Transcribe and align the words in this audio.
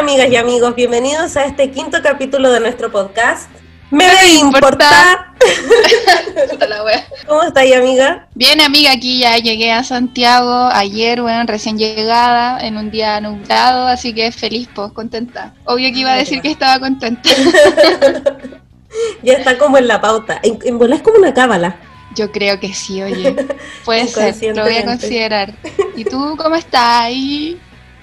Amigas 0.00 0.30
y 0.32 0.36
amigos, 0.36 0.74
bienvenidos 0.74 1.36
a 1.36 1.44
este 1.44 1.70
quinto 1.70 1.98
capítulo 2.02 2.50
de 2.50 2.58
nuestro 2.58 2.90
podcast. 2.90 3.50
Me 3.90 4.06
debe 4.06 4.32
importar. 4.40 5.34
¿Cómo 7.26 7.42
estáis, 7.42 7.76
amiga? 7.76 8.26
Bien, 8.34 8.62
amiga, 8.62 8.92
aquí 8.92 9.18
ya 9.18 9.36
llegué 9.36 9.72
a 9.72 9.84
Santiago 9.84 10.70
ayer, 10.72 11.20
bueno, 11.20 11.44
recién 11.46 11.76
llegada, 11.76 12.66
en 12.66 12.78
un 12.78 12.90
día 12.90 13.20
nublado, 13.20 13.88
así 13.88 14.14
que 14.14 14.32
feliz, 14.32 14.70
pues, 14.74 14.90
contenta. 14.92 15.52
Obvio 15.66 15.92
que 15.92 15.98
iba 15.98 16.14
a 16.14 16.16
decir 16.16 16.40
que 16.40 16.50
estaba 16.50 16.80
contenta. 16.80 17.28
ya 19.22 19.34
está 19.34 19.58
como 19.58 19.76
en 19.76 19.86
la 19.86 20.00
pauta. 20.00 20.40
En, 20.42 20.58
en 20.64 20.92
es 20.94 21.02
como 21.02 21.18
una 21.18 21.34
cábala. 21.34 21.76
Yo 22.16 22.32
creo 22.32 22.58
que 22.58 22.72
sí, 22.72 23.02
oye. 23.02 23.36
Puede 23.84 24.08
ser, 24.08 24.56
lo 24.56 24.62
voy 24.62 24.78
a 24.78 24.84
considerar. 24.86 25.52
¿Y 25.94 26.04
tú 26.04 26.38
cómo 26.38 26.56
estás? 26.56 27.12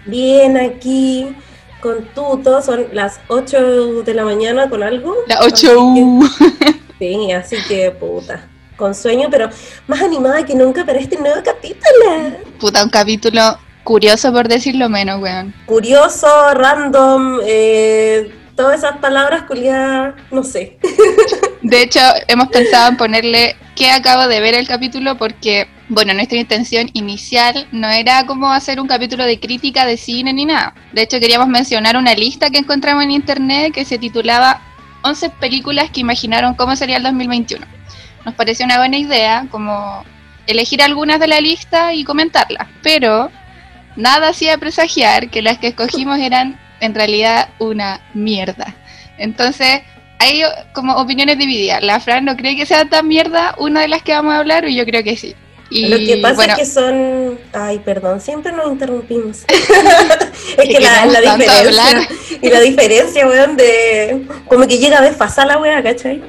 Bien, 0.06 0.58
aquí 0.58 1.36
con 1.88 2.04
tuto, 2.14 2.62
son 2.62 2.88
las 2.91 3.22
8 3.30 4.04
de 4.04 4.14
la 4.14 4.26
mañana 4.26 4.70
con 4.70 4.84
algo. 4.84 5.16
Las 5.26 5.40
8 5.41 5.80
uh. 5.80 6.30
Sí, 7.00 7.32
así 7.32 7.55
que 7.66 7.91
puta. 7.91 8.45
Con 8.76 8.94
sueño, 8.94 9.30
pero 9.32 9.50
más 9.88 10.02
animada 10.02 10.44
que 10.44 10.54
nunca 10.54 10.86
para 10.86 11.00
este 11.00 11.18
nuevo 11.18 11.42
capítulo. 11.45 12.36
Puta, 12.59 12.84
un 12.84 12.90
capítulo 12.90 13.42
curioso 13.86 14.34
por 14.34 14.50
decirlo 14.50 14.90
menos, 14.90 15.22
weón. 15.22 15.54
Curioso, 15.66 16.28
random, 16.55 17.40
eh, 17.45 18.36
todas 18.58 18.80
esas 18.80 18.97
palabras 18.97 19.44
culiadas, 19.44 20.16
no 20.30 20.44
sé. 20.44 20.78
De 21.62 21.84
hecho, 21.84 22.02
hemos 22.28 22.50
pensado 22.50 22.90
en 22.90 22.97
ponerle 22.97 23.56
que 23.78 23.92
acabo 23.92 24.28
de 24.28 24.42
ver 24.42 24.56
el 24.56 24.67
capítulo 24.67 25.17
porque, 25.17 25.69
bueno, 25.90 26.14
nuestra 26.14 26.38
intención 26.38 26.90
inicial 26.94 27.68
no 27.72 27.90
era 27.90 28.26
como 28.26 28.52
hacer 28.52 28.80
un 28.80 28.88
capítulo 28.88 29.24
de 29.24 29.40
crítica 29.40 29.86
de 29.86 29.98
cine 29.98 30.34
ni 30.34 30.46
nada. 30.46 30.74
De 30.92 31.04
hecho, 31.04 31.20
queríamos 31.20 31.48
mencionar 31.48 31.96
una 31.96 32.14
lista 32.14 32.50
que 32.50 32.58
encontramos 32.58 33.04
en 33.04 33.12
internet 33.12 33.74
que 33.74 33.86
se 33.86 33.98
titulaba 33.98 34.62
11 35.04 35.30
películas 35.32 35.90
que 35.90 36.02
imaginaron 36.02 36.56
cómo 36.56 36.76
sería 36.76 36.98
el 36.98 37.04
2021. 37.04 37.66
Nos 38.26 38.36
pareció 38.36 38.66
una 38.66 38.78
buena 38.78 38.98
idea 38.98 39.48
como 39.50 40.04
elegir 40.46 40.82
algunas 40.82 41.20
de 41.20 41.28
la 41.28 41.40
lista 41.40 41.94
y 41.94 42.04
comentarlas, 42.04 42.68
pero 42.84 43.32
nada 43.96 44.30
hacía 44.30 44.58
presagiar 44.58 45.30
que 45.30 45.42
las 45.42 45.58
que 45.58 45.68
escogimos 45.68 46.20
eran 46.20 46.60
en 46.82 46.96
realidad 46.96 47.50
una 47.60 48.02
mierda. 48.14 48.76
Entonces, 49.18 49.82
hay 50.20 50.42
como 50.74 50.96
opiniones 50.96 51.38
divididas. 51.38 51.82
La 51.82 52.00
Fran 52.02 52.26
no 52.26 52.36
cree 52.36 52.58
que 52.58 52.66
sea 52.66 52.86
tan 52.86 53.08
mierda 53.08 53.56
una 53.58 53.82
de 53.82 53.88
las 53.88 54.04
que 54.04 54.14
vamos 54.14 54.34
a 54.34 54.40
hablar, 54.40 54.68
y 54.68 54.76
yo 54.76 54.86
creo 54.86 55.04
que 55.04 55.16
sí. 55.16 55.36
Lo 55.70 55.98
que 55.98 56.20
pasa 56.22 56.46
es 56.46 56.56
que 56.56 56.66
son. 56.66 57.40
Ay, 57.54 57.80
perdón, 57.80 58.22
siempre 58.22 58.52
nos 58.52 58.72
interrumpimos. 58.72 59.40
es 60.58 60.70
que, 60.70 60.80
la, 60.80 61.06
diferencia. 61.36 62.08
Y 62.42 62.50
la 62.50 62.59
diferencia, 62.62 63.28
weón, 63.28 63.58
de. 63.58 64.26
Como 64.48 64.66
que 64.66 64.78
llega 64.78 65.00
a 65.00 65.02
desfasar 65.02 65.48
la 65.48 65.58
weá, 65.58 65.84
¿cachai? 65.84 66.24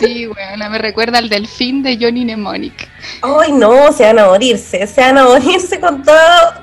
sí, 0.00 0.26
weón, 0.26 0.72
me 0.72 0.78
recuerda 0.78 1.18
al 1.18 1.28
delfín 1.28 1.82
de 1.82 1.98
Johnny 2.00 2.24
Mnemonic. 2.24 2.88
Ay, 3.22 3.52
no, 3.52 3.92
se 3.92 4.04
van 4.04 4.18
a 4.18 4.26
morirse. 4.26 4.86
Se 4.86 5.00
van 5.02 5.18
a 5.18 5.24
morirse 5.24 5.78
con 5.78 6.02
todo, 6.02 6.16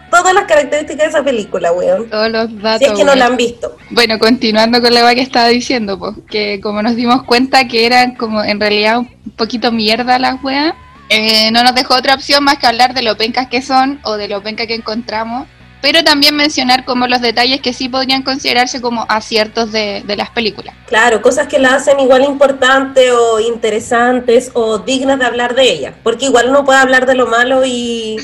todas 0.10 0.34
las 0.34 0.46
características 0.46 0.98
de 0.98 1.10
esa 1.10 1.24
película, 1.24 1.72
weón. 1.72 2.10
Todos 2.10 2.32
los 2.32 2.62
datos. 2.62 2.80
Si 2.80 2.86
es 2.86 2.98
que 2.98 3.04
no 3.04 3.14
la 3.14 3.28
han 3.28 3.38
visto. 3.38 3.78
Bueno, 3.92 4.18
continuando 4.18 4.82
con 4.82 4.94
la 4.94 5.04
weá 5.04 5.14
que 5.14 5.22
estaba 5.22 5.50
diciendo, 5.50 6.00
pues, 6.00 6.16
que 6.30 6.60
como 6.62 6.82
nos 6.82 6.96
dimos 6.96 7.24
cuenta 7.24 7.68
que 7.68 7.86
eran 7.86 8.16
como 8.16 8.44
en 8.44 8.60
realidad 8.60 9.00
un 9.00 9.32
poquito 9.36 9.72
mierda 9.72 10.18
las 10.18 10.44
weas 10.44 10.74
eh, 11.10 11.52
no 11.52 11.64
nos 11.64 11.76
dejó 11.76 11.96
otra 11.96 12.16
opción 12.16 12.44
más 12.44 12.58
que 12.58 12.68
hablar 12.68 12.94
de 12.94 13.02
lo 13.02 13.18
pencas 13.18 13.48
que 13.48 13.62
son 13.62 14.00
o 14.04 14.18
de 14.18 14.28
lo 14.28 14.42
penca 14.42 14.68
que 14.68 14.76
encontramos, 14.76 15.48
pero 15.82 16.04
también 16.04 16.36
mencionar 16.36 16.86
como 16.86 17.08
los 17.08 17.22
detalles 17.22 17.62
que 17.62 17.74
sí 17.74 17.88
podrían 17.88 18.24
considerarse 18.24 18.82
como 18.82 19.06
aciertos 19.10 19.72
de, 19.72 20.04
las 20.18 20.30
películas. 20.32 20.76
Claro, 20.88 21.22
cosas 21.22 21.48
que 21.48 21.60
la 21.60 21.76
hacen 21.76 22.00
igual 22.00 22.24
importantes 22.24 23.12
o 23.12 23.40
interesantes 23.40 24.52
o 24.54 24.80
dignas 24.80 25.20
de 25.20 25.26
hablar 25.26 25.56
de 25.56 25.70
ellas, 25.70 25.94
porque 26.04 26.26
igual 26.26 26.50
uno 26.50 26.66
puede 26.66 26.80
hablar 26.80 27.06
de 27.06 27.16
lo 27.16 27.28
malo 27.28 27.64
y, 27.66 28.18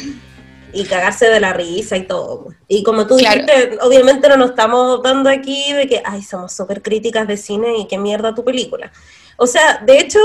y 0.74 0.84
cagarse 0.86 1.28
de 1.28 1.40
la 1.40 1.54
risa 1.54 1.96
y 1.96 2.04
todo. 2.04 2.48
Y 2.68 2.84
como 2.84 3.06
tú 3.06 3.16
dijiste, 3.16 3.78
obviamente 3.82 4.28
no 4.28 4.38
nos 4.38 4.52
estamos 4.52 5.02
dando 5.04 5.30
aquí 5.30 5.72
de 5.74 5.88
que, 5.88 6.02
ay, 6.04 6.24
somos 6.24 6.52
súper 6.54 6.82
críticas 6.82 7.28
de 7.28 7.38
cine 7.38 7.78
y 7.78 7.88
qué 7.88 7.98
mierda 7.98 8.34
tu 8.34 8.44
película. 8.44 8.92
O 9.38 9.48
sea, 9.48 9.80
de 9.86 10.00
hecho, 10.00 10.20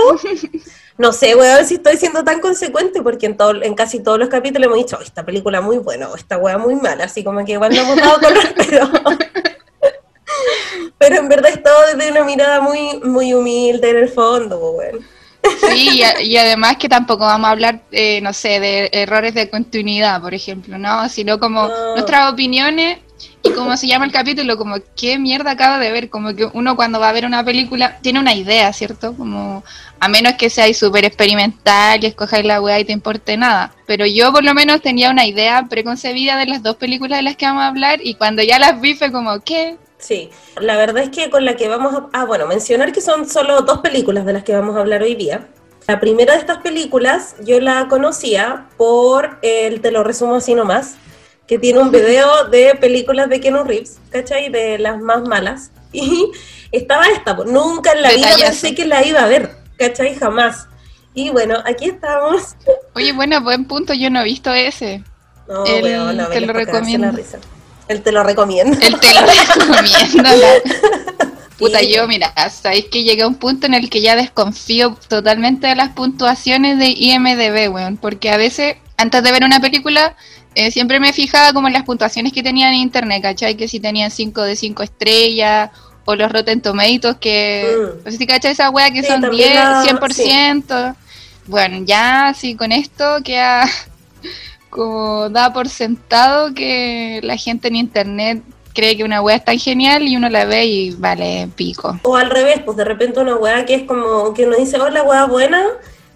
no 0.98 1.12
sé, 1.12 1.36
weón, 1.36 1.64
si 1.64 1.76
estoy 1.76 1.96
siendo 1.96 2.24
tan 2.24 2.40
consecuente, 2.40 3.02
porque 3.02 3.26
en, 3.26 3.36
todo, 3.36 3.62
en 3.62 3.74
casi 3.74 4.02
todos 4.02 4.18
los 4.18 4.28
capítulos 4.28 4.66
hemos 4.66 4.78
dicho, 4.78 5.00
esta 5.00 5.24
película 5.24 5.60
muy 5.60 5.78
buena, 5.78 6.08
o 6.08 6.16
esta 6.16 6.36
weá 6.36 6.58
muy 6.58 6.74
mala, 6.74 7.04
así 7.04 7.22
como 7.22 7.44
que 7.44 7.52
igual 7.52 7.72
no 7.72 7.82
hemos 7.82 7.96
dado 7.96 8.20
con 8.20 8.34
pero, 8.56 8.90
pero 10.98 11.16
en 11.16 11.28
verdad 11.28 11.52
es 11.52 11.62
todo 11.62 11.94
desde 11.94 12.10
una 12.10 12.24
mirada 12.24 12.60
muy, 12.60 12.98
muy 13.00 13.32
humilde 13.32 13.90
en 13.90 13.96
el 13.96 14.08
fondo, 14.08 14.58
weón. 14.58 15.06
Sí, 15.70 16.02
y, 16.20 16.36
además 16.36 16.76
que 16.78 16.88
tampoco 16.88 17.24
vamos 17.24 17.46
a 17.46 17.52
hablar, 17.52 17.82
eh, 17.92 18.20
no 18.20 18.32
sé, 18.32 18.58
de 18.58 18.90
errores 18.92 19.34
de 19.34 19.48
continuidad, 19.48 20.20
por 20.20 20.34
ejemplo, 20.34 20.78
¿no? 20.78 21.08
Sino 21.08 21.38
como 21.38 21.68
nuestras 21.94 22.32
opiniones 22.32 22.98
y 23.42 23.50
como 23.52 23.76
se 23.76 23.86
llama 23.86 24.04
el 24.04 24.12
capítulo, 24.12 24.56
como 24.56 24.76
qué 24.96 25.18
mierda 25.18 25.52
acaba 25.52 25.78
de 25.78 25.92
ver, 25.92 26.10
como 26.10 26.34
que 26.34 26.48
uno 26.52 26.76
cuando 26.76 26.98
va 26.98 27.08
a 27.08 27.12
ver 27.12 27.24
una 27.24 27.44
película 27.44 27.98
tiene 28.00 28.18
una 28.18 28.34
idea, 28.34 28.72
¿cierto? 28.72 29.14
Como 29.14 29.62
a 30.00 30.08
menos 30.08 30.34
que 30.34 30.50
seáis 30.50 30.78
súper 30.78 31.04
experimental 31.04 32.02
y 32.02 32.06
escojáis 32.06 32.44
la 32.44 32.60
weá 32.60 32.80
y 32.80 32.84
te 32.84 32.92
importe 32.92 33.36
nada. 33.36 33.72
Pero 33.86 34.06
yo 34.06 34.32
por 34.32 34.44
lo 34.44 34.54
menos 34.54 34.82
tenía 34.82 35.10
una 35.10 35.26
idea 35.26 35.66
preconcebida 35.68 36.36
de 36.36 36.46
las 36.46 36.62
dos 36.62 36.76
películas 36.76 37.18
de 37.18 37.22
las 37.22 37.36
que 37.36 37.46
vamos 37.46 37.62
a 37.62 37.68
hablar 37.68 38.00
y 38.02 38.14
cuando 38.14 38.42
ya 38.42 38.58
las 38.58 38.80
vi 38.80 38.94
fue 38.94 39.12
como, 39.12 39.40
¿qué? 39.40 39.76
Sí, 39.98 40.30
la 40.60 40.76
verdad 40.76 41.02
es 41.02 41.10
que 41.10 41.30
con 41.30 41.44
la 41.44 41.56
que 41.56 41.68
vamos 41.68 41.94
a... 41.94 42.06
Ah, 42.12 42.24
bueno, 42.24 42.46
mencionar 42.46 42.92
que 42.92 43.00
son 43.00 43.28
solo 43.28 43.62
dos 43.62 43.78
películas 43.78 44.24
de 44.24 44.32
las 44.32 44.44
que 44.44 44.54
vamos 44.54 44.76
a 44.76 44.80
hablar 44.80 45.02
hoy 45.02 45.14
día. 45.14 45.48
La 45.88 46.00
primera 46.00 46.34
de 46.34 46.40
estas 46.40 46.58
películas 46.58 47.34
yo 47.44 47.60
la 47.60 47.88
conocía 47.88 48.66
por 48.76 49.38
el 49.42 49.80
Te 49.80 49.90
lo 49.90 50.04
resumo 50.04 50.36
así 50.36 50.54
nomás, 50.54 50.96
que 51.48 51.58
tiene 51.58 51.80
un 51.80 51.90
video 51.90 52.44
de 52.44 52.74
películas 52.74 53.28
de 53.30 53.40
Keanu 53.40 53.64
Reeves, 53.64 53.98
¿cachai? 54.10 54.50
De 54.50 54.78
las 54.78 55.00
más 55.00 55.22
malas. 55.26 55.70
Y 55.90 56.30
estaba 56.70 57.06
esta, 57.06 57.34
pues 57.34 57.50
nunca 57.50 57.92
en 57.92 58.02
la 58.02 58.10
vida 58.10 58.28
pensé 58.38 58.74
que 58.74 58.84
la 58.84 59.06
iba 59.06 59.22
a 59.22 59.26
ver, 59.26 59.56
¿cachai? 59.78 60.14
Jamás. 60.14 60.66
Y 61.14 61.30
bueno, 61.30 61.56
aquí 61.64 61.86
estamos. 61.86 62.56
Oye, 62.94 63.12
bueno, 63.12 63.40
buen 63.40 63.64
punto, 63.64 63.94
yo 63.94 64.10
no 64.10 64.20
he 64.20 64.24
visto 64.24 64.52
ese. 64.52 65.02
No, 65.48 65.64
el, 65.64 66.28
te 66.28 66.40
lo 66.42 66.52
recomiendo. 66.52 67.08
El 67.88 68.02
te 68.02 68.12
lo 68.12 68.22
recomiendo. 68.22 68.76
El 68.82 69.00
te 69.00 69.14
lo 69.14 69.20
recomiendo. 69.26 70.30
Puta, 71.58 71.80
yo, 71.80 72.06
mira, 72.06 72.34
sabéis 72.50 72.84
que 72.92 73.02
llegué 73.02 73.22
a 73.22 73.26
un 73.26 73.36
punto 73.36 73.66
en 73.66 73.72
el 73.72 73.88
que 73.88 74.02
ya 74.02 74.14
desconfío 74.14 74.96
totalmente 75.08 75.68
de 75.68 75.74
las 75.74 75.88
puntuaciones 75.88 76.78
de 76.78 76.90
IMDB, 76.90 77.72
weón, 77.72 77.96
porque 77.96 78.30
a 78.30 78.36
veces, 78.36 78.76
antes 78.98 79.22
de 79.22 79.32
ver 79.32 79.42
una 79.42 79.58
película, 79.58 80.14
eh, 80.58 80.72
siempre 80.72 80.98
me 80.98 81.12
fijaba 81.12 81.52
como 81.52 81.68
en 81.68 81.72
las 81.72 81.84
puntuaciones 81.84 82.32
que 82.32 82.42
tenían 82.42 82.74
en 82.74 82.80
internet, 82.80 83.22
¿cachai? 83.22 83.56
Que 83.56 83.68
si 83.68 83.78
tenían 83.78 84.10
5 84.10 84.42
de 84.42 84.56
5 84.56 84.82
estrellas, 84.82 85.70
o 86.04 86.16
los 86.16 86.32
Rotten 86.32 86.60
Tomatoes, 86.60 87.16
que, 87.20 87.64
mm. 87.64 88.04
no 88.04 88.10
sé 88.10 88.18
si 88.18 88.26
cachai 88.26 88.52
esa 88.52 88.70
wea 88.70 88.90
que 88.90 89.04
son 89.04 89.20
10, 89.30 89.30
100%. 89.30 90.96
Bueno, 91.46 91.84
ya 91.84 92.28
así 92.28 92.56
con 92.56 92.72
esto 92.72 93.04
queda 93.22 93.68
como 94.70 95.28
da 95.28 95.52
por 95.52 95.68
sentado 95.68 96.52
que 96.54 97.20
la 97.22 97.36
gente 97.36 97.68
en 97.68 97.76
internet 97.76 98.42
cree 98.74 98.96
que 98.96 99.04
una 99.04 99.22
wea 99.22 99.36
es 99.36 99.44
tan 99.44 99.58
genial 99.58 100.08
y 100.08 100.16
uno 100.16 100.28
la 100.28 100.44
ve 100.44 100.64
y 100.66 100.90
vale 100.90 101.48
pico. 101.54 102.00
O 102.02 102.16
al 102.16 102.30
revés, 102.30 102.62
pues 102.64 102.76
de 102.76 102.84
repente 102.84 103.20
una 103.20 103.36
wea 103.36 103.64
que 103.64 103.74
es 103.74 103.82
como 103.84 104.34
que 104.34 104.46
uno 104.46 104.56
dice, 104.56 104.80
oh, 104.80 104.88
la 104.88 105.04
wea 105.04 105.26
buena, 105.26 105.62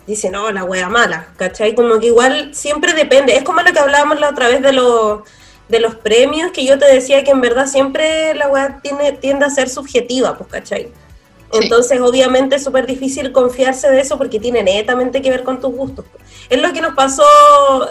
dice, 0.06 0.30
no, 0.30 0.50
la 0.50 0.64
wea 0.64 0.88
mala, 0.88 1.28
¿cachai? 1.36 1.74
Como 1.74 1.98
que 1.98 2.06
igual 2.06 2.54
siempre 2.54 2.94
depende. 2.94 3.36
Es 3.36 3.42
como 3.42 3.60
lo 3.62 3.72
que 3.72 3.78
hablábamos 3.78 4.20
la 4.20 4.30
otra 4.30 4.48
vez 4.48 4.62
de, 4.62 4.72
lo, 4.72 5.24
de 5.68 5.80
los 5.80 5.94
premios, 5.96 6.52
que 6.52 6.64
yo 6.64 6.78
te 6.78 6.86
decía 6.86 7.24
que 7.24 7.30
en 7.30 7.40
verdad 7.40 7.66
siempre 7.66 8.34
la 8.34 8.48
wea 8.48 8.80
tiene, 8.82 9.12
tiende 9.12 9.46
a 9.46 9.50
ser 9.50 9.68
subjetiva, 9.68 10.36
pues, 10.36 10.50
¿cachai? 10.50 10.92
Entonces, 11.52 12.00
obviamente, 12.00 12.56
es 12.56 12.64
súper 12.64 12.86
difícil 12.86 13.30
confiarse 13.30 13.90
de 13.90 14.00
eso 14.00 14.16
porque 14.16 14.40
tiene 14.40 14.62
netamente 14.62 15.20
que 15.20 15.28
ver 15.28 15.44
con 15.44 15.60
tus 15.60 15.70
gustos. 15.74 16.06
Es 16.48 16.60
lo 16.60 16.72
que 16.72 16.80
nos 16.80 16.94
pasó 16.94 17.24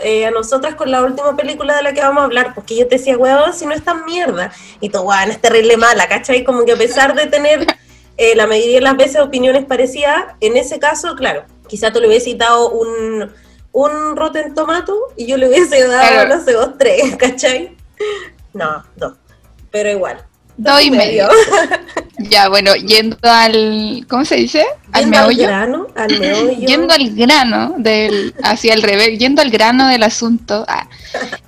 eh, 0.03 0.25
a 0.25 0.31
nosotras 0.31 0.73
con 0.75 0.89
la 0.89 1.03
última 1.03 1.35
película 1.35 1.75
de 1.75 1.83
la 1.83 1.93
que 1.93 2.01
vamos 2.01 2.21
a 2.21 2.25
hablar, 2.25 2.53
porque 2.55 2.75
yo 2.75 2.87
te 2.87 2.97
decía, 2.97 3.17
weón, 3.17 3.53
si 3.53 3.67
no 3.67 3.73
es 3.73 3.83
tan 3.83 4.03
mierda, 4.05 4.51
y 4.79 4.89
tú, 4.89 5.01
weón, 5.01 5.29
es 5.29 5.39
terrible 5.39 5.77
mala, 5.77 6.07
¿cachai? 6.07 6.43
Como 6.43 6.65
que 6.65 6.71
a 6.71 6.75
pesar 6.75 7.13
de 7.13 7.27
tener 7.27 7.67
eh, 8.17 8.35
la 8.35 8.47
mayoría 8.47 8.75
de 8.75 8.81
las 8.81 8.97
veces 8.97 9.21
opiniones 9.21 9.65
parecidas, 9.65 10.25
en 10.39 10.57
ese 10.57 10.79
caso, 10.79 11.15
claro, 11.15 11.43
quizá 11.71 11.89
tú 11.89 12.01
le 12.01 12.09
hubiese 12.09 12.35
dado 12.35 12.69
un, 12.69 13.31
un 13.71 14.15
Rotten 14.17 14.53
Tomato 14.53 14.93
y 15.15 15.25
yo 15.25 15.37
le 15.37 15.47
hubiese 15.47 15.87
dado, 15.87 16.27
no 16.27 16.43
sé, 16.43 16.51
dos, 16.51 16.77
tres, 16.77 17.15
¿cachai? 17.17 17.77
No, 18.53 18.83
dos, 18.97 19.13
pero 19.71 19.89
igual. 19.89 20.17
Dos 20.57 20.83
y 20.83 20.91
medio. 20.91 21.29
Ya, 22.29 22.49
bueno, 22.49 22.75
yendo 22.75 23.17
al. 23.23 24.05
¿Cómo 24.07 24.25
se 24.25 24.35
dice? 24.35 24.63
Al 24.91 25.07
meollo. 25.07 25.41
Al 25.41 25.47
grano, 25.47 25.87
al 25.95 26.19
meollo. 26.19 26.67
yendo 26.67 26.93
al 26.93 27.09
grano 27.15 27.73
del. 27.79 28.35
Hacia 28.43 28.75
el 28.75 28.83
revés, 28.83 29.17
yendo 29.17 29.41
al 29.41 29.49
grano 29.49 29.87
del 29.87 30.03
asunto. 30.03 30.63
Ah. 30.67 30.87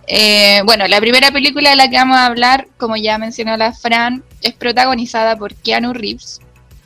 Eh, 0.08 0.64
bueno, 0.66 0.88
la 0.88 1.00
primera 1.00 1.30
película 1.32 1.70
de 1.70 1.76
la 1.76 1.92
que 1.92 1.98
vamos 1.98 2.18
a 2.18 2.26
hablar, 2.26 2.68
como 2.78 2.96
ya 2.96 3.20
mencionó 3.20 3.56
la 3.56 3.72
Fran, 3.72 4.24
es 4.42 4.54
protagonizada 4.56 5.38
por 5.38 5.54
Keanu 5.54 5.94
Reeves, 5.94 6.40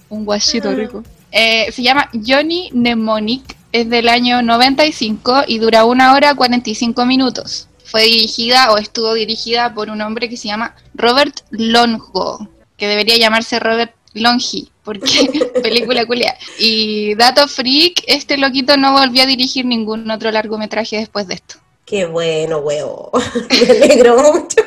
un 0.09 0.25
guachito 0.25 0.67
ah. 0.67 0.73
rico. 0.75 1.03
Eh, 1.31 1.71
se 1.71 1.83
llama 1.83 2.09
Johnny 2.25 2.69
Mnemonic, 2.73 3.55
es 3.71 3.89
del 3.89 4.09
año 4.09 4.41
95 4.41 5.43
y 5.47 5.59
dura 5.59 5.85
una 5.85 6.13
hora 6.13 6.35
45 6.35 7.05
minutos. 7.05 7.67
Fue 7.83 8.03
dirigida 8.03 8.71
o 8.71 8.77
estuvo 8.77 9.13
dirigida 9.13 9.73
por 9.73 9.89
un 9.89 10.01
hombre 10.01 10.29
que 10.29 10.37
se 10.37 10.47
llama 10.47 10.75
Robert 10.93 11.41
Longo 11.51 12.49
que 12.77 12.87
debería 12.87 13.17
llamarse 13.17 13.59
Robert 13.59 13.93
Longi, 14.13 14.71
porque 14.83 15.51
película 15.63 16.05
culia. 16.05 16.37
Y 16.59 17.15
Dato 17.15 17.47
Freak, 17.47 18.03
este 18.07 18.37
loquito 18.37 18.77
no 18.77 18.93
volvió 18.93 19.23
a 19.23 19.25
dirigir 19.25 19.65
ningún 19.65 20.09
otro 20.09 20.31
largometraje 20.31 20.97
después 20.97 21.27
de 21.27 21.35
esto. 21.35 21.55
Qué 21.85 22.05
bueno, 22.05 22.59
huevo. 22.59 23.11
Me 23.49 23.71
alegro 23.71 24.17
mucho. 24.33 24.57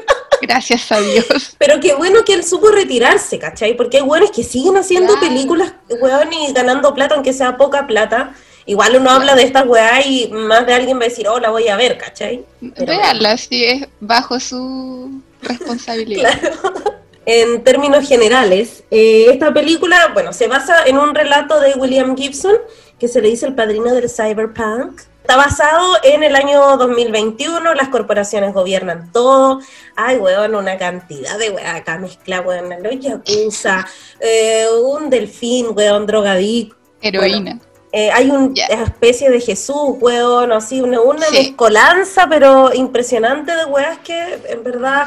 Gracias 0.51 0.91
a 0.91 1.01
Dios. 1.01 1.55
Pero 1.59 1.79
qué 1.79 1.95
bueno 1.95 2.25
que 2.25 2.35
él 2.35 2.43
supo 2.43 2.69
retirarse, 2.69 3.39
¿cachai? 3.39 3.77
Porque 3.77 3.99
hay 3.99 4.03
bueno 4.03 4.25
es 4.25 4.33
que 4.33 4.43
siguen 4.43 4.77
haciendo 4.77 5.19
películas, 5.21 5.75
weón, 6.01 6.33
y 6.33 6.53
ganando 6.53 6.93
plata, 6.93 7.15
aunque 7.15 7.33
sea 7.33 7.57
poca 7.57 7.87
plata. 7.87 8.35
Igual 8.67 8.97
uno 8.97 9.11
habla 9.11 9.37
de 9.37 9.45
estas 9.45 9.67
weas 9.67 10.05
y 10.07 10.29
más 10.29 10.67
de 10.67 10.75
alguien 10.75 10.99
va 10.99 11.03
a 11.05 11.09
decir, 11.09 11.29
oh, 11.29 11.39
la 11.39 11.51
voy 11.51 11.69
a 11.69 11.77
ver, 11.77 11.97
¿cachai? 11.97 12.45
Veanla, 12.61 13.37
sí, 13.37 13.65
es 13.65 13.87
bajo 14.01 14.41
su 14.41 15.23
responsabilidad. 15.43 16.39
Claro 16.41 17.01
en 17.27 17.63
términos 17.63 18.09
generales. 18.09 18.83
Eh, 18.91 19.27
esta 19.31 19.53
película, 19.53 20.11
bueno, 20.13 20.33
se 20.33 20.49
basa 20.49 20.85
en 20.87 20.99
un 20.99 21.15
relato 21.15 21.61
de 21.61 21.75
William 21.75 22.17
Gibson, 22.17 22.57
que 22.99 23.07
se 23.07 23.21
le 23.23 23.29
dice 23.29 23.47
el 23.47 23.55
padrino 23.55 23.95
del 23.95 24.11
cyberpunk. 24.11 25.03
Está 25.21 25.37
basado 25.37 25.97
en 26.03 26.23
el 26.23 26.35
año 26.35 26.77
2021, 26.77 27.75
las 27.75 27.89
corporaciones 27.89 28.53
gobiernan 28.53 29.13
todo. 29.13 29.61
Ay, 29.95 30.17
weón, 30.17 30.55
una 30.55 30.77
cantidad 30.77 31.39
de 31.39 31.51
weón 31.51 31.67
acá 31.67 31.99
mezcla, 31.99 32.41
weón, 32.41 32.83
los 32.83 32.99
yakuza, 32.99 33.87
eh, 34.19 34.67
un 34.83 35.11
delfín, 35.11 35.69
weón, 35.75 36.07
drogadicto. 36.07 36.77
Heroína. 37.01 37.61
Eh, 37.93 38.11
hay 38.11 38.31
una 38.31 38.53
especie 38.85 39.31
de 39.31 39.41
Jesús, 39.41 39.97
weón, 40.01 40.53
así, 40.53 40.81
una, 40.81 41.01
una 41.01 41.29
mezcolanza, 41.31 42.27
pero 42.29 42.73
impresionante 42.75 43.55
de 43.55 43.65
weas 43.65 43.99
que 43.99 44.41
en 44.49 44.63
verdad 44.63 45.07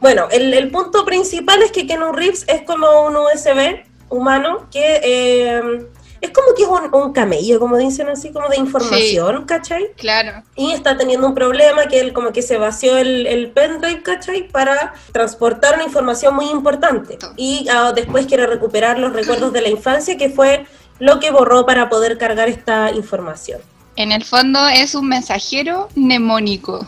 bueno, 0.00 0.28
el, 0.30 0.70
punto 0.70 1.04
principal 1.04 1.62
es 1.62 1.72
que 1.72 1.86
Keanu 1.86 2.12
Reeves 2.12 2.44
es 2.48 2.62
como 2.62 3.02
un 3.02 3.16
USB 3.16 3.84
humano 4.08 4.66
que 4.70 5.00
eh, 5.04 5.86
es 6.20 6.30
como 6.30 6.54
que 6.54 6.62
es 6.62 6.68
un, 6.68 7.12
camello, 7.12 7.58
como 7.58 7.78
dicen 7.78 8.08
así, 8.08 8.30
como 8.30 8.48
de 8.48 8.58
información, 8.58 9.44
¿cachai? 9.46 9.88
Claro. 9.96 10.42
Y 10.54 10.72
está 10.72 10.96
teniendo 10.96 11.26
un 11.26 11.34
problema 11.34 11.86
que 11.86 12.00
él 12.00 12.12
como 12.12 12.32
que 12.32 12.42
se 12.42 12.58
vació 12.58 12.98
el, 12.98 13.26
el 13.26 13.50
pendrive, 13.50 14.02
¿cachai? 14.02 14.48
Para 14.48 14.92
transportar 15.12 15.76
una 15.76 15.84
información 15.84 16.34
muy 16.34 16.50
importante. 16.50 17.18
Y 17.36 17.66
ah, 17.70 17.92
después 17.94 18.26
quiere 18.26 18.46
recuperar 18.46 18.98
los 18.98 19.12
recuerdos 19.12 19.52
de 19.52 19.62
la 19.62 19.68
infancia, 19.68 20.18
que 20.18 20.28
fue 20.28 20.66
lo 20.98 21.20
que 21.20 21.30
borró 21.30 21.64
para 21.64 21.88
poder 21.88 22.18
cargar 22.18 22.48
esta 22.48 22.90
información. 22.90 23.60
En 23.96 24.12
el 24.12 24.24
fondo 24.24 24.66
es 24.68 24.94
un 24.94 25.08
mensajero 25.08 25.88
mnemónico. 25.94 26.86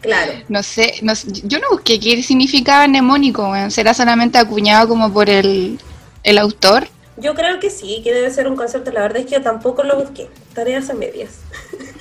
Claro. 0.00 0.32
no 0.48 0.62
sé, 0.62 0.94
no, 1.02 1.12
yo 1.44 1.58
no 1.60 1.70
busqué 1.70 1.98
qué 1.98 2.22
significaba 2.22 2.86
mnemónico, 2.86 3.52
¿será 3.70 3.94
solamente 3.94 4.38
acuñado 4.38 4.88
como 4.88 5.12
por 5.12 5.30
el, 5.30 5.78
el 6.24 6.38
autor? 6.38 6.88
Yo 7.18 7.34
creo 7.34 7.58
que 7.60 7.70
sí, 7.70 8.00
que 8.04 8.12
debe 8.12 8.30
ser 8.30 8.46
un 8.46 8.56
concepto. 8.56 8.90
La 8.92 9.00
verdad 9.00 9.18
es 9.18 9.26
que 9.26 9.32
yo 9.32 9.42
tampoco 9.42 9.82
lo 9.82 9.98
busqué. 9.98 10.28
Tareas 10.54 10.90
a 10.90 10.94
medias. 10.94 11.30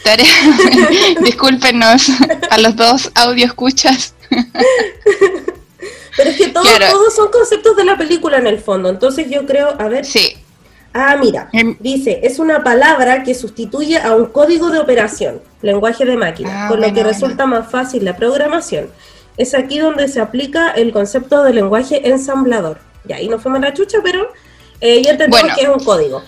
Tareas. 0.03 0.29
Discúlpenos 1.21 2.09
a 2.50 2.57
los 2.57 2.75
dos 2.75 3.12
audio 3.15 3.45
escuchas. 3.45 4.13
Pero 6.17 6.29
es 6.29 6.38
que 6.38 6.47
todos, 6.47 6.67
todos 6.91 7.15
son 7.15 7.29
conceptos 7.31 7.75
de 7.75 7.85
la 7.85 7.97
película 7.97 8.38
en 8.38 8.47
el 8.47 8.59
fondo. 8.59 8.89
Entonces 8.89 9.29
yo 9.29 9.45
creo, 9.45 9.75
a 9.79 9.88
ver. 9.88 10.06
Sí. 10.06 10.38
Ah, 10.94 11.17
mira, 11.19 11.50
em, 11.51 11.75
dice, 11.81 12.21
es 12.23 12.39
una 12.39 12.63
palabra 12.63 13.23
que 13.23 13.35
sustituye 13.35 13.97
a 13.97 14.15
un 14.15 14.27
código 14.27 14.69
de 14.69 14.79
operación, 14.79 15.41
lenguaje 15.62 16.06
de 16.06 16.15
máquina, 16.15 16.65
ah, 16.65 16.69
con 16.69 16.79
lo 16.79 16.94
que 16.94 17.03
resulta 17.03 17.45
más 17.45 17.69
fácil 17.69 18.06
la 18.06 18.15
programación. 18.15 18.89
Es 19.35 19.53
aquí 19.53 19.77
donde 19.79 20.07
se 20.07 20.21
aplica 20.21 20.71
el 20.71 20.94
concepto 20.94 21.44
de 21.44 21.53
lenguaje 21.53 22.07
ensamblador. 22.07 22.79
Y 23.07 23.12
ahí 23.12 23.27
no 23.27 23.39
fue 23.39 23.59
la 23.59 23.73
chucha, 23.73 23.97
pero 24.01 24.31
eh, 24.86 25.02
ya 25.04 25.12
entendemos 25.12 25.56
que 25.56 25.62
es 25.62 25.70
un 25.70 25.84
código. 25.84 26.24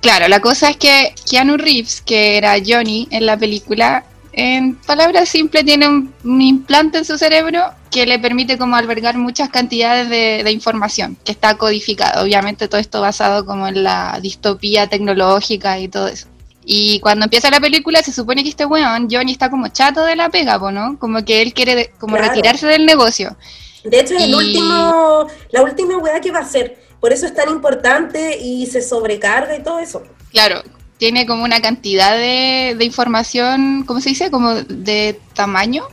Claro, 0.00 0.28
la 0.28 0.40
cosa 0.40 0.70
es 0.70 0.76
que 0.76 1.14
Keanu 1.28 1.56
Reeves, 1.56 2.00
que 2.00 2.38
era 2.38 2.56
Johnny 2.64 3.08
en 3.10 3.26
la 3.26 3.36
película, 3.36 4.04
en 4.32 4.76
palabras 4.76 5.28
simples 5.28 5.64
tiene 5.64 5.88
un 5.88 6.42
implante 6.42 6.98
en 6.98 7.04
su 7.04 7.18
cerebro 7.18 7.62
que 7.90 8.06
le 8.06 8.18
permite 8.18 8.56
como 8.56 8.76
albergar 8.76 9.18
muchas 9.18 9.48
cantidades 9.48 10.08
de, 10.08 10.50
información 10.50 11.16
que 11.24 11.32
está 11.32 11.56
codificada. 11.56 12.22
Obviamente 12.22 12.68
todo 12.68 12.80
esto 12.80 13.00
basado 13.00 13.44
como 13.44 13.66
en 13.66 13.82
la 13.82 14.18
distopía 14.22 14.88
tecnológica 14.88 15.78
y 15.78 15.88
todo 15.88 16.06
eso. 16.06 16.28
Y 16.64 17.00
cuando 17.00 17.24
empieza 17.24 17.50
la 17.50 17.60
película 17.60 18.02
se 18.02 18.12
supone 18.12 18.44
que 18.44 18.50
este 18.50 18.64
weón, 18.64 19.08
Johnny, 19.10 19.32
está 19.32 19.50
como 19.50 19.68
chato 19.68 20.04
de 20.04 20.14
la 20.14 20.28
pega, 20.28 20.58
¿no? 20.70 20.98
Como 20.98 21.24
que 21.24 21.42
él 21.42 21.52
quiere 21.52 21.92
como 21.98 22.16
retirarse 22.16 22.66
del 22.66 22.86
negocio. 22.86 23.36
De 23.82 24.00
hecho, 24.00 24.14
es 24.14 24.24
el 24.24 24.34
último, 24.34 25.26
la 25.50 25.62
última 25.62 25.96
weá 25.98 26.20
que 26.20 26.30
va 26.30 26.38
a 26.38 26.42
hacer. 26.42 26.78
Por 27.00 27.12
eso 27.12 27.26
es 27.26 27.34
tan 27.34 27.48
importante 27.48 28.38
y 28.38 28.66
se 28.66 28.82
sobrecarga 28.82 29.56
y 29.56 29.62
todo 29.62 29.78
eso. 29.78 30.02
Claro, 30.30 30.62
tiene 30.98 31.26
como 31.26 31.44
una 31.44 31.60
cantidad 31.60 32.16
de, 32.16 32.74
de 32.78 32.84
información, 32.84 33.84
¿cómo 33.86 34.00
se 34.00 34.10
dice? 34.10 34.30
Como 34.30 34.54
de 34.54 35.18
tamaño 35.34 35.88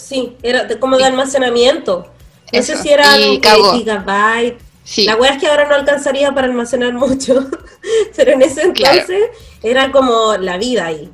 Sí, 0.00 0.36
era 0.42 0.66
como 0.78 0.96
de 0.96 1.04
almacenamiento. 1.04 2.10
No 2.52 2.62
sé 2.62 2.76
si 2.78 2.88
era 2.88 3.04
gigabyte. 3.16 4.58
La 4.96 5.16
wea 5.16 5.32
es 5.32 5.38
que 5.38 5.46
ahora 5.46 5.68
no 5.68 5.74
alcanzaría 5.74 6.34
para 6.34 6.48
almacenar 6.48 6.94
mucho, 6.94 7.48
pero 8.16 8.32
en 8.32 8.42
ese 8.42 8.62
entonces 8.62 9.28
era 9.62 9.92
como 9.92 10.36
la 10.36 10.56
vida 10.56 10.86
ahí. 10.86 11.10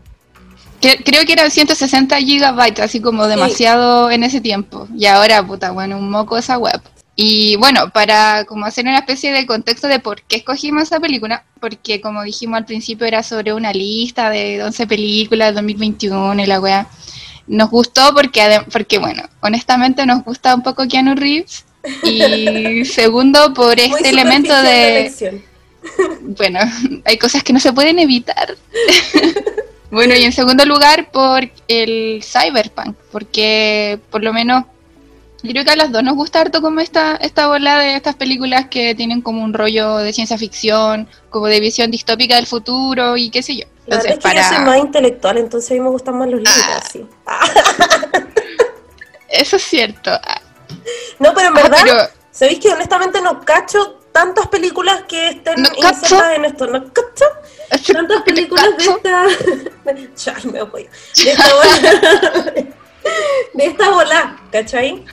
Creo 0.81 1.25
que 1.27 1.33
eran 1.33 1.51
160 1.51 2.17
gigabytes, 2.19 2.85
así 2.85 3.01
como 3.01 3.27
demasiado 3.27 4.11
en 4.11 4.23
ese 4.23 4.41
tiempo. 4.41 4.87
Y 4.97 5.07
ahora, 5.07 5.45
puta, 5.45 5.73
bueno, 5.73 5.99
un 5.99 6.11
moco 6.11 6.39
esa 6.39 6.59
web. 6.59 6.81
Y 7.19 7.57
bueno, 7.57 7.89
para 7.91 8.45
como 8.45 8.67
hacer 8.67 8.85
una 8.85 8.99
especie 8.99 9.33
de 9.33 9.47
contexto 9.47 9.89
de 9.89 10.01
por 10.01 10.21
qué 10.23 10.37
escogimos 10.37 10.83
esa 10.83 11.01
película, 11.01 11.45
porque 11.61 12.03
como 12.03 12.23
dijimos 12.23 12.59
al 12.59 12.67
principio 12.67 13.07
era 13.07 13.23
sobre 13.23 13.55
una 13.55 13.73
lista 13.73 14.29
de 14.29 14.63
11 14.63 14.87
películas 14.87 15.49
de 15.49 15.55
2021 15.55 16.43
y 16.43 16.47
la 16.47 16.61
wea 16.61 16.87
nos 17.47 17.71
gustó 17.71 18.13
porque, 18.15 18.61
porque, 18.71 18.99
bueno, 18.99 19.23
honestamente 19.41 20.05
nos 20.05 20.25
gusta 20.25 20.55
un 20.55 20.63
poco 20.63 20.87
Keanu 20.87 21.15
Reeves. 21.15 21.65
Y 22.03 22.85
segundo, 22.85 23.55
por 23.55 23.79
este 23.79 24.11
elemento 24.11 24.55
de... 24.63 25.43
bueno, 26.21 26.61
hay 27.05 27.17
cosas 27.17 27.43
que 27.43 27.53
no 27.53 27.61
se 27.61 27.73
pueden 27.73 27.99
evitar. 27.99 28.57
bueno, 29.91 30.15
y 30.15 30.25
en 30.25 30.33
segundo 30.33 30.65
lugar, 30.65 31.11
por 31.11 31.49
el 31.69 32.23
cyberpunk, 32.23 32.97
porque 33.13 34.01
por 34.11 34.23
lo 34.23 34.33
menos 34.33 34.65
yo 35.43 35.51
creo 35.53 35.65
que 35.65 35.71
a 35.71 35.77
las 35.77 35.93
dos 35.93 36.03
nos 36.03 36.15
gusta 36.15 36.41
harto 36.41 36.63
como 36.63 36.81
esta, 36.81 37.17
esta 37.17 37.47
bola 37.49 37.79
de 37.81 37.97
estas 37.97 38.17
películas 38.17 38.67
que 38.69 38.95
tienen 38.95 39.21
como 39.21 39.45
un 39.45 39.53
rollo 39.53 39.99
de 39.99 40.13
ciencia 40.13 40.39
ficción, 40.39 41.09
como 41.31 41.47
de 41.47 41.61
visión 41.61 41.91
distópica 41.91 42.37
del 42.37 42.47
futuro 42.47 43.17
y 43.17 43.31
qué 43.31 43.43
sé 43.43 43.57
yo. 43.57 43.65
Entonces, 43.85 44.13
es 44.13 44.17
que 44.17 44.23
para... 44.23 44.43
yo 44.43 44.57
soy 44.57 44.65
más 44.65 44.79
intelectual, 44.79 45.39
entonces 45.39 45.71
a 45.71 45.75
mí 45.75 45.81
me 45.81 45.91
gustan 45.91 46.19
más 46.19 46.29
los 46.29 46.41
libros, 46.41 47.09
ah. 47.27 47.49
Eso 49.29 49.57
es 49.57 49.63
cierto. 49.63 50.11
No, 51.19 51.33
pero 51.33 51.49
en 51.49 51.59
ah, 51.59 51.63
verdad, 51.63 52.11
¿sabéis 52.31 52.59
que 52.59 52.69
honestamente 52.69 53.21
no 53.21 53.41
cacho 53.41 54.01
tantas 54.13 54.47
películas 54.49 55.03
que 55.09 55.31
estén 55.31 55.63
no 55.63 55.69
en 56.35 56.45
esto? 56.45 56.67
¿No 56.67 56.93
cacho? 56.93 57.25
Tantas 57.93 58.23
películas 58.23 58.67
de 58.77 58.85
esta... 58.85 59.27
ya, 60.17 60.51
me 60.51 60.61
apoyo. 60.61 60.89
De 61.17 61.31
esta 61.31 62.77
de 63.55 63.65
esta 63.65 63.91
bola 63.91 64.37
¿cachai? 64.51 65.05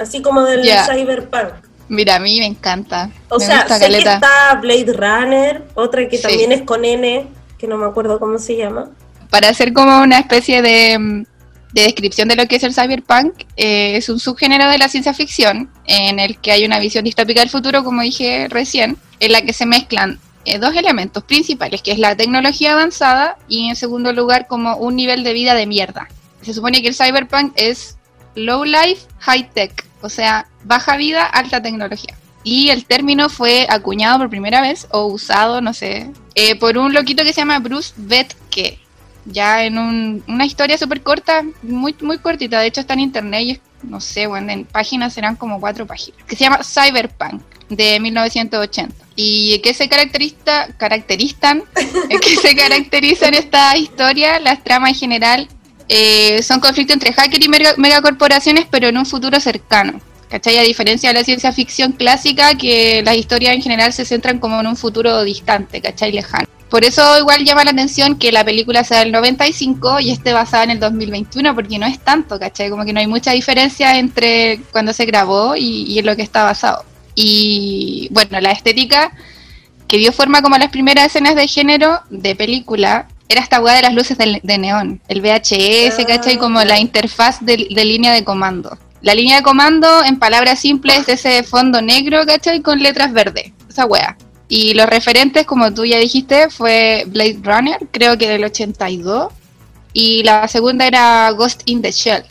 Así 0.00 0.22
como 0.22 0.42
del 0.42 0.62
cyberpunk. 0.62 1.70
Mira, 1.88 2.16
a 2.16 2.20
mí 2.20 2.38
me 2.38 2.46
encanta. 2.46 3.10
O 3.28 3.40
sea, 3.40 3.66
sé 3.66 3.88
que 3.88 3.98
está 3.98 4.54
Blade 4.62 4.92
Runner, 4.92 5.66
otra 5.74 6.08
que 6.08 6.18
también 6.18 6.52
es 6.52 6.62
con 6.62 6.84
N, 6.84 7.26
que 7.58 7.66
no 7.66 7.76
me 7.76 7.86
acuerdo 7.86 8.20
cómo 8.20 8.38
se 8.38 8.56
llama. 8.56 8.90
Para 9.28 9.48
hacer 9.48 9.72
como 9.72 10.00
una 10.00 10.20
especie 10.20 10.62
de, 10.62 11.26
descripción 11.72 12.28
de 12.28 12.36
lo 12.36 12.46
que 12.46 12.56
es 12.56 12.62
el 12.62 12.74
cyberpunk, 12.74 13.34
eh, 13.56 13.96
es 13.96 14.08
un 14.08 14.20
subgénero 14.20 14.70
de 14.70 14.78
la 14.78 14.88
ciencia 14.88 15.12
ficción 15.12 15.68
en 15.84 16.20
el 16.20 16.38
que 16.38 16.52
hay 16.52 16.64
una 16.64 16.78
visión 16.78 17.04
distópica 17.04 17.40
del 17.40 17.50
futuro, 17.50 17.82
como 17.82 18.02
dije 18.02 18.46
recién, 18.48 18.96
en 19.18 19.32
la 19.32 19.42
que 19.42 19.52
se 19.52 19.66
mezclan 19.66 20.20
eh, 20.44 20.58
dos 20.58 20.74
elementos 20.76 21.24
principales, 21.24 21.82
que 21.82 21.90
es 21.90 21.98
la 21.98 22.16
tecnología 22.16 22.72
avanzada 22.72 23.36
y 23.48 23.68
en 23.68 23.74
segundo 23.74 24.12
lugar 24.12 24.46
como 24.46 24.76
un 24.76 24.94
nivel 24.94 25.24
de 25.24 25.32
vida 25.32 25.54
de 25.54 25.66
mierda. 25.66 26.08
Se 26.42 26.54
supone 26.54 26.82
que 26.82 26.88
el 26.88 26.94
cyberpunk 26.94 27.52
es 27.56 27.96
low 28.34 28.64
life, 28.64 29.06
high 29.20 29.50
tech, 29.52 29.86
o 30.00 30.08
sea, 30.08 30.46
baja 30.64 30.96
vida, 30.96 31.24
alta 31.24 31.62
tecnología. 31.62 32.14
y 32.42 32.70
el 32.70 32.86
término 32.86 33.28
fue 33.28 33.66
acuñado 33.68 34.16
por 34.18 34.30
primera 34.30 34.62
vez 34.62 34.86
o 34.92 35.04
usado, 35.04 35.60
no 35.60 35.74
sé, 35.74 36.10
eh, 36.34 36.54
por 36.54 36.78
un 36.78 36.94
loquito 36.94 37.22
que 37.22 37.34
se 37.34 37.42
llama 37.42 37.58
Bruce 37.58 37.92
Betke, 37.98 38.78
ya 39.26 39.64
en 39.64 39.78
una 39.78 40.46
historia 40.46 40.78
súper 40.78 41.02
corta, 41.02 41.44
muy, 41.62 41.94
muy 42.00 42.16
cortita, 42.16 42.60
de 42.60 42.68
hecho 42.68 42.80
está 42.80 42.94
en 42.94 43.00
internet 43.00 43.42
y 43.42 43.60
no 43.82 44.00
sé, 44.00 44.26
bueno, 44.26 44.52
en 44.52 44.64
páginas 44.64 45.12
serán 45.12 45.36
como 45.36 45.60
cuatro 45.60 45.86
páginas, 45.86 46.22
que 46.26 46.36
se 46.36 46.44
llama 46.44 46.60
Cyberpunk 46.62 47.42
de 47.68 48.00
1980. 48.00 48.94
¿Y 49.16 49.58
qué 49.60 49.74
se 49.74 49.88
caracteriza, 49.88 50.68
caracterizan? 50.76 51.64
que 52.22 52.36
se 52.36 52.54
caracterizan 52.56 53.34
esta 53.34 53.76
historia, 53.76 54.40
las 54.40 54.62
tramas 54.64 54.90
en 54.90 54.96
general, 54.96 55.48
eh, 55.92 56.40
son 56.44 56.60
conflictos 56.60 56.94
entre 56.94 57.12
hackers 57.12 57.44
y 57.44 57.48
megacorporaciones, 57.48 58.64
pero 58.70 58.86
en 58.86 58.96
un 58.96 59.06
futuro 59.06 59.40
cercano. 59.40 60.00
¿Cachai? 60.28 60.58
A 60.58 60.62
diferencia 60.62 61.10
de 61.10 61.14
la 61.14 61.24
ciencia 61.24 61.52
ficción 61.52 61.90
clásica, 61.90 62.54
que 62.54 63.02
las 63.04 63.16
historias 63.16 63.56
en 63.56 63.62
general 63.62 63.92
se 63.92 64.04
centran 64.04 64.38
como 64.38 64.60
en 64.60 64.68
un 64.68 64.76
futuro 64.76 65.24
distante, 65.24 65.80
¿cachai? 65.80 66.12
Lejano. 66.12 66.46
Por 66.70 66.84
eso 66.84 67.18
igual 67.18 67.44
llama 67.44 67.64
la 67.64 67.72
atención 67.72 68.16
que 68.16 68.30
la 68.30 68.44
película 68.44 68.84
sea 68.84 69.00
del 69.00 69.10
95 69.10 69.98
y 69.98 70.12
esté 70.12 70.32
basada 70.32 70.62
en 70.62 70.70
el 70.70 70.78
2021, 70.78 71.56
porque 71.56 71.80
no 71.80 71.86
es 71.86 71.98
tanto, 71.98 72.38
¿cachai? 72.38 72.70
Como 72.70 72.84
que 72.84 72.92
no 72.92 73.00
hay 73.00 73.08
mucha 73.08 73.32
diferencia 73.32 73.98
entre 73.98 74.60
cuando 74.70 74.92
se 74.92 75.06
grabó 75.06 75.56
y, 75.56 75.98
en 75.98 76.06
lo 76.06 76.14
que 76.14 76.22
está 76.22 76.44
basado. 76.44 76.84
Y 77.16 78.06
bueno, 78.12 78.40
la 78.40 78.52
estética 78.52 79.10
que 79.88 79.98
dio 79.98 80.12
forma 80.12 80.40
como 80.40 80.54
a 80.54 80.60
las 80.60 80.70
primeras 80.70 81.06
escenas 81.06 81.34
de 81.34 81.48
género 81.48 82.00
de 82.10 82.36
película 82.36 83.08
era 83.30 83.40
esta 83.40 83.60
hueá 83.60 83.76
de 83.76 83.82
las 83.82 83.94
luces 83.94 84.18
de, 84.18 84.58
neón, 84.58 85.00
el 85.06 85.20
VHS, 85.22 86.00
ah, 86.00 86.04
¿cachai? 86.06 86.36
Como 86.36 86.62
la 86.64 86.80
interfaz 86.80 87.40
de, 87.40 87.68
de 87.70 87.84
línea 87.84 88.12
de 88.12 88.24
comando. 88.24 88.76
La 89.02 89.14
línea 89.14 89.36
de 89.36 89.42
comando, 89.42 90.04
en 90.04 90.18
palabras 90.18 90.58
simples, 90.58 91.08
es 91.08 91.24
ese 91.24 91.44
fondo 91.44 91.80
negro, 91.80 92.26
¿cachai? 92.26 92.60
Con 92.60 92.82
letras 92.82 93.12
verdes, 93.12 93.52
esa 93.68 93.86
wea. 93.86 94.16
Y 94.48 94.74
los 94.74 94.86
referentes, 94.86 95.46
como 95.46 95.72
tú 95.72 95.84
ya 95.84 95.98
dijiste, 95.98 96.50
fue 96.50 97.04
Blade 97.06 97.38
Runner, 97.42 97.78
creo 97.92 98.18
que 98.18 98.28
del 98.28 98.42
82. 98.42 99.32
Y 99.92 100.24
la 100.24 100.48
segunda 100.48 100.88
era 100.88 101.30
Ghost 101.30 101.62
in 101.66 101.82
the 101.82 101.92
Shell. 101.92 102.24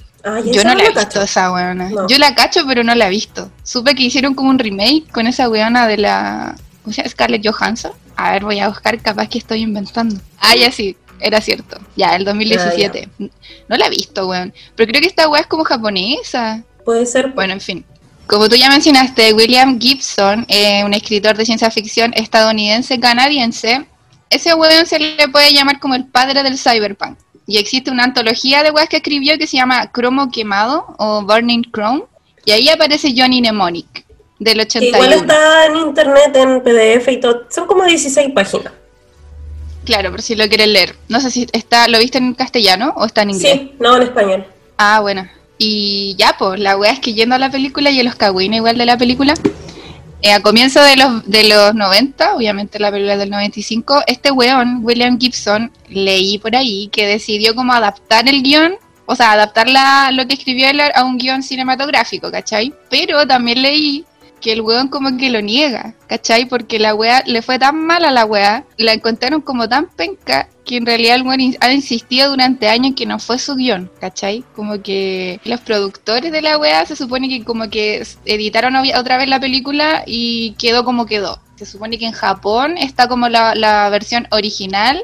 Yo 0.51 0.65
no 0.65 0.75
la 0.75 0.84
he 0.84 0.91
visto 0.91 1.22
esa 1.22 1.51
weona. 1.51 1.89
Yo 2.10 2.18
la 2.18 2.36
cacho, 2.36 2.65
pero 2.68 2.84
no 2.84 2.94
la 2.94 3.08
he 3.08 3.10
visto. 3.10 3.50
Supe 3.63 3.96
que 3.96 4.03
hicieron 4.03 4.36
como 4.36 4.50
un 4.50 4.60
remake 4.60 5.06
con 5.12 5.27
esa 5.27 5.48
weona 5.48 5.88
de 5.88 5.98
la. 5.98 6.56
¿Cómo 6.89 6.96
se 6.96 7.03
llama? 7.03 7.12
Scarlett 7.12 7.48
Johansson. 7.48 7.91
A 8.15 8.31
ver, 8.31 8.43
voy 8.43 8.60
a 8.60 8.67
buscar, 8.67 9.00
capaz 9.00 9.27
que 9.27 9.38
estoy 9.38 9.62
inventando. 9.62 10.19
Ah, 10.39 10.55
ya 10.55 10.72
sí, 10.72 10.98
era 11.19 11.39
cierto. 11.39 11.77
Ya, 11.96 12.15
el 12.15 12.25
2017. 12.25 13.08
Ah, 13.08 13.25
no 13.67 13.77
la 13.77 13.86
he 13.86 13.89
visto, 13.91 14.27
weón. 14.27 14.51
Pero 14.75 14.89
creo 14.89 15.00
que 15.00 15.08
esta 15.08 15.29
weá 15.29 15.41
es 15.41 15.48
como 15.48 15.63
japonesa. 15.63 16.63
Puede 16.84 17.05
ser. 17.05 17.29
Bueno, 17.34 17.53
en 17.53 17.62
fin. 17.62 17.86
Como 18.25 18.50
tú 18.50 18.55
ya 18.55 18.72
mencionaste, 18.72 19.34
William 19.34 19.79
Gibson, 19.79 20.48
eh, 20.48 20.84
un 20.84 20.96
escritor 20.96 21.38
de 21.38 21.46
ciencia 21.46 21.69
ficción 21.69 22.12
estadounidense-canadiense, 22.15 23.86
ese 24.31 24.55
weón 24.55 24.88
se 24.88 24.98
le 24.98 25.27
puede 25.27 25.53
llamar 25.53 25.79
como 25.79 25.93
el 25.93 26.08
padre 26.08 26.41
del 26.41 26.58
cyberpunk. 26.58 27.19
Y 27.46 27.58
existe 27.58 27.91
una 27.91 28.05
antología 28.05 28.63
de 28.63 28.72
weas 28.72 28.89
que 28.89 28.98
escribió 28.98 29.38
que 29.38 29.46
se 29.46 29.58
llama 29.58 29.91
Cromo 29.91 30.31
Quemado 30.31 30.96
o 30.98 31.22
Burning 31.22 31.65
Chrome. 31.72 32.05
Y 32.46 32.51
ahí 32.51 32.67
aparece 32.69 33.13
Johnny 33.15 33.41
Mnemonic, 33.41 34.08
del 34.39 34.62
81. 34.62 34.98
Igual 34.98 35.19
está 35.19 35.65
en 35.65 35.75
internet, 35.75 36.36
en 36.36 36.62
PDF 36.62 37.08
y 37.10 37.17
todo. 37.17 37.43
Son 37.50 37.67
como 37.67 37.84
16 37.84 38.31
páginas. 38.34 38.74
Claro, 39.86 40.12
por 40.12 40.22
si 40.22 40.36
lo 40.36 40.48
quieres 40.48 40.67
leer. 40.67 40.96
No 41.08 41.19
sé 41.19 41.31
si 41.31 41.48
está, 41.51 41.88
¿lo 41.88 42.00
viste 42.00 42.17
en 42.17 42.34
castellano 42.34 42.93
o 42.96 43.05
está 43.05 43.24
en 43.24 43.31
inglés? 43.31 43.53
Sí, 43.53 43.75
no, 43.79 43.98
en 43.98 44.03
español. 44.03 44.46
Ah, 44.77 45.00
bueno. 45.01 45.27
Y 45.58 46.15
ya, 46.17 46.36
pues, 46.38 46.60
la 46.60 46.77
wea 46.77 46.91
es 46.91 47.00
que 47.00 47.13
yendo 47.13 47.36
a 47.36 47.39
la 47.39 47.51
película 47.51 47.89
y 47.91 48.00
a 48.00 48.03
los 48.03 48.15
cagüines 48.15 48.58
igual 48.58 48.77
de 48.77 48.86
la 48.86 48.98
película, 48.98 49.34
eh, 50.22 50.31
a 50.31 50.41
comienzo 50.41 50.81
de 50.81 50.96
los, 50.96 51.25
de 51.25 51.46
los 51.46 51.75
90, 51.75 52.36
obviamente 52.36 52.79
la 52.79 52.91
película 52.91 53.17
del 53.17 53.29
95, 53.29 54.03
este 54.08 54.31
weón, 54.31 54.79
William 54.84 55.19
Gibson, 55.19 55.72
leí 55.88 56.38
por 56.38 56.55
ahí 56.55 56.89
que 56.91 57.08
decidió 57.08 57.55
como 57.55 57.74
adaptar 57.74 58.27
el 58.29 58.43
guion, 58.43 58.75
o 59.05 59.15
sea, 59.15 59.31
adaptar 59.31 59.69
la, 59.69 60.12
lo 60.12 60.27
que 60.27 60.36
escribió 60.36 60.69
él 60.69 60.81
a 60.81 61.03
un 61.03 61.17
guion 61.17 61.41
cinematográfico, 61.41 62.31
¿cachai? 62.31 62.74
Pero 62.89 63.25
también 63.25 63.62
leí 63.62 64.05
que 64.39 64.51
el 64.51 64.62
weón 64.62 64.88
como 64.88 65.17
que 65.17 65.29
lo 65.29 65.41
niega, 65.41 65.96
¿cachai? 66.08 66.46
Porque 66.46 66.79
la 66.79 66.96
wea 66.96 67.24
le 67.25 67.41
fue 67.41 67.60
tan 67.60 67.86
mal 67.86 68.05
a 68.05 68.12
la 68.12 68.25
wea, 68.25 68.65
la 68.77 68.93
encontraron 68.93 69.41
como 69.41 69.67
tan 69.67 69.88
penca, 69.89 70.50
que 70.65 70.77
en 70.77 70.86
realidad 70.86 71.15
el 71.15 71.24
weón 71.24 71.55
ha 71.60 71.72
insistido 71.74 72.29
durante 72.29 72.67
años 72.67 72.93
que 72.96 73.05
no 73.05 73.19
fue 73.19 73.39
su 73.39 73.55
guion, 73.55 73.89
¿cachai? 74.00 74.43
Como 74.55 74.81
que 74.81 75.39
los 75.43 75.62
productores 75.62 76.31
de 76.31 76.41
la 76.41 76.58
wea 76.58 76.86
se 76.86 76.96
supone 76.96 77.27
que 77.27 77.43
como 77.43 77.69
que 77.69 78.05
editaron 78.25 78.75
otra 78.75 79.17
vez 79.17 79.27
la 79.27 79.39
película 79.39 80.03
y 80.05 80.55
quedó 80.60 80.86
como 80.86 81.05
quedó. 81.05 81.41
Se 81.55 81.65
supone 81.65 81.98
que 81.98 82.05
en 82.05 82.13
Japón 82.13 82.77
está 82.77 83.08
como 83.08 83.29
la, 83.29 83.55
la 83.55 83.89
versión 83.89 84.27
original, 84.31 85.03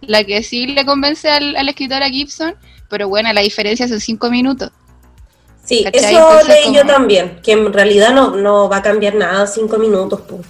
la 0.00 0.24
que 0.24 0.42
sí 0.42 0.66
le 0.66 0.84
convence 0.84 1.28
al, 1.28 1.56
al 1.56 1.68
escritor 1.68 2.02
a 2.02 2.08
Gibson, 2.08 2.54
pero 2.88 3.08
bueno, 3.08 3.32
la 3.32 3.40
diferencia 3.40 3.86
son 3.86 4.00
cinco 4.00 4.30
minutos. 4.30 4.70
Sí, 5.66 5.84
eso 5.92 6.38
leí 6.46 6.72
yo 6.72 6.86
también, 6.86 7.40
que 7.42 7.52
en 7.52 7.72
realidad 7.72 8.14
no, 8.14 8.36
no 8.36 8.68
va 8.68 8.78
a 8.78 8.82
cambiar 8.82 9.16
nada 9.16 9.48
cinco 9.48 9.78
minutos. 9.78 10.20
Pues. 10.26 10.42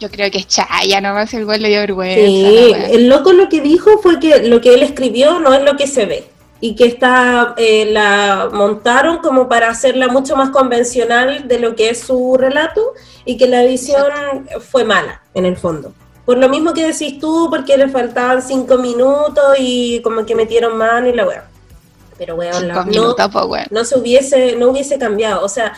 Yo 0.00 0.10
creo 0.10 0.30
que 0.32 0.38
es 0.38 0.48
chaya, 0.48 1.00
no 1.00 1.14
va 1.14 1.22
a 1.22 1.26
ser 1.28 1.42
igual 1.42 1.62
le 1.62 1.68
dio 1.68 1.78
vergüenza. 1.78 2.26
Sí, 2.26 2.74
el 2.90 3.08
loco 3.08 3.32
lo 3.32 3.48
que 3.48 3.60
dijo 3.60 3.98
fue 3.98 4.18
que 4.18 4.48
lo 4.48 4.60
que 4.60 4.74
él 4.74 4.82
escribió 4.82 5.38
no 5.38 5.54
es 5.54 5.62
lo 5.62 5.76
que 5.76 5.86
se 5.86 6.06
ve 6.06 6.28
y 6.60 6.74
que 6.74 6.86
está 6.86 7.54
eh, 7.56 7.86
la 7.92 8.50
montaron 8.52 9.18
como 9.18 9.48
para 9.48 9.70
hacerla 9.70 10.08
mucho 10.08 10.34
más 10.34 10.50
convencional 10.50 11.46
de 11.46 11.60
lo 11.60 11.76
que 11.76 11.90
es 11.90 12.00
su 12.00 12.36
relato 12.36 12.94
y 13.24 13.36
que 13.36 13.46
la 13.46 13.62
edición 13.62 14.48
fue 14.60 14.84
mala 14.84 15.22
en 15.34 15.46
el 15.46 15.56
fondo. 15.56 15.92
Por 16.24 16.36
lo 16.36 16.48
mismo 16.48 16.74
que 16.74 16.84
decís 16.84 17.20
tú, 17.20 17.46
porque 17.48 17.76
le 17.76 17.88
faltaban 17.88 18.42
cinco 18.42 18.76
minutos 18.76 19.56
y 19.58 20.02
como 20.02 20.26
que 20.26 20.34
metieron 20.34 20.76
mano 20.76 21.08
y 21.08 21.12
la 21.14 21.26
weá. 21.26 21.48
Pero 22.18 22.34
weón, 22.34 22.68
no, 23.70 23.84
se 23.84 23.98
hubiese, 23.98 24.56
no 24.56 24.70
hubiese 24.70 24.98
cambiado. 24.98 25.44
O 25.44 25.48
sea, 25.48 25.72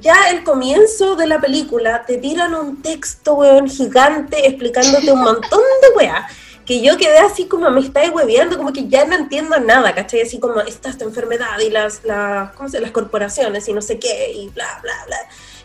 ya 0.00 0.30
el 0.30 0.42
comienzo 0.42 1.16
de 1.16 1.26
la 1.26 1.40
película 1.40 2.04
te 2.06 2.16
tiran 2.16 2.54
un 2.54 2.82
texto, 2.82 3.34
weón, 3.34 3.68
gigante 3.68 4.46
explicándote 4.46 5.12
un 5.12 5.20
montón 5.20 5.60
de 5.82 5.96
weá. 5.96 6.26
Que 6.64 6.80
yo 6.80 6.96
quedé 6.96 7.18
así 7.18 7.46
como 7.46 7.70
me 7.70 7.80
está 7.80 8.10
hueveando, 8.10 8.56
como 8.56 8.72
que 8.72 8.88
ya 8.88 9.04
no 9.04 9.14
entiendo 9.14 9.56
nada, 9.60 9.94
¿cachai? 9.94 10.22
Así 10.22 10.40
como 10.40 10.60
está 10.60 10.88
esta 10.88 11.04
enfermedad 11.04 11.60
y 11.64 11.70
las, 11.70 12.04
las, 12.04 12.52
¿cómo 12.54 12.68
se, 12.68 12.80
las 12.80 12.90
corporaciones 12.90 13.68
y 13.68 13.72
no 13.72 13.80
sé 13.80 14.00
qué 14.00 14.32
y 14.32 14.48
bla, 14.48 14.80
bla, 14.82 14.94
bla. 15.06 15.16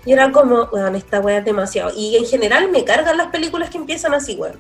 Y 0.06 0.14
era 0.14 0.32
como, 0.32 0.66
weón, 0.66 0.96
esta 0.96 1.20
weá 1.20 1.40
es 1.40 1.46
demasiado. 1.46 1.92
Y 1.96 2.18
en 2.18 2.26
general 2.26 2.70
me 2.70 2.84
cargan 2.84 3.18
las 3.18 3.28
películas 3.28 3.70
que 3.70 3.78
empiezan 3.78 4.14
así, 4.14 4.36
weón. 4.36 4.58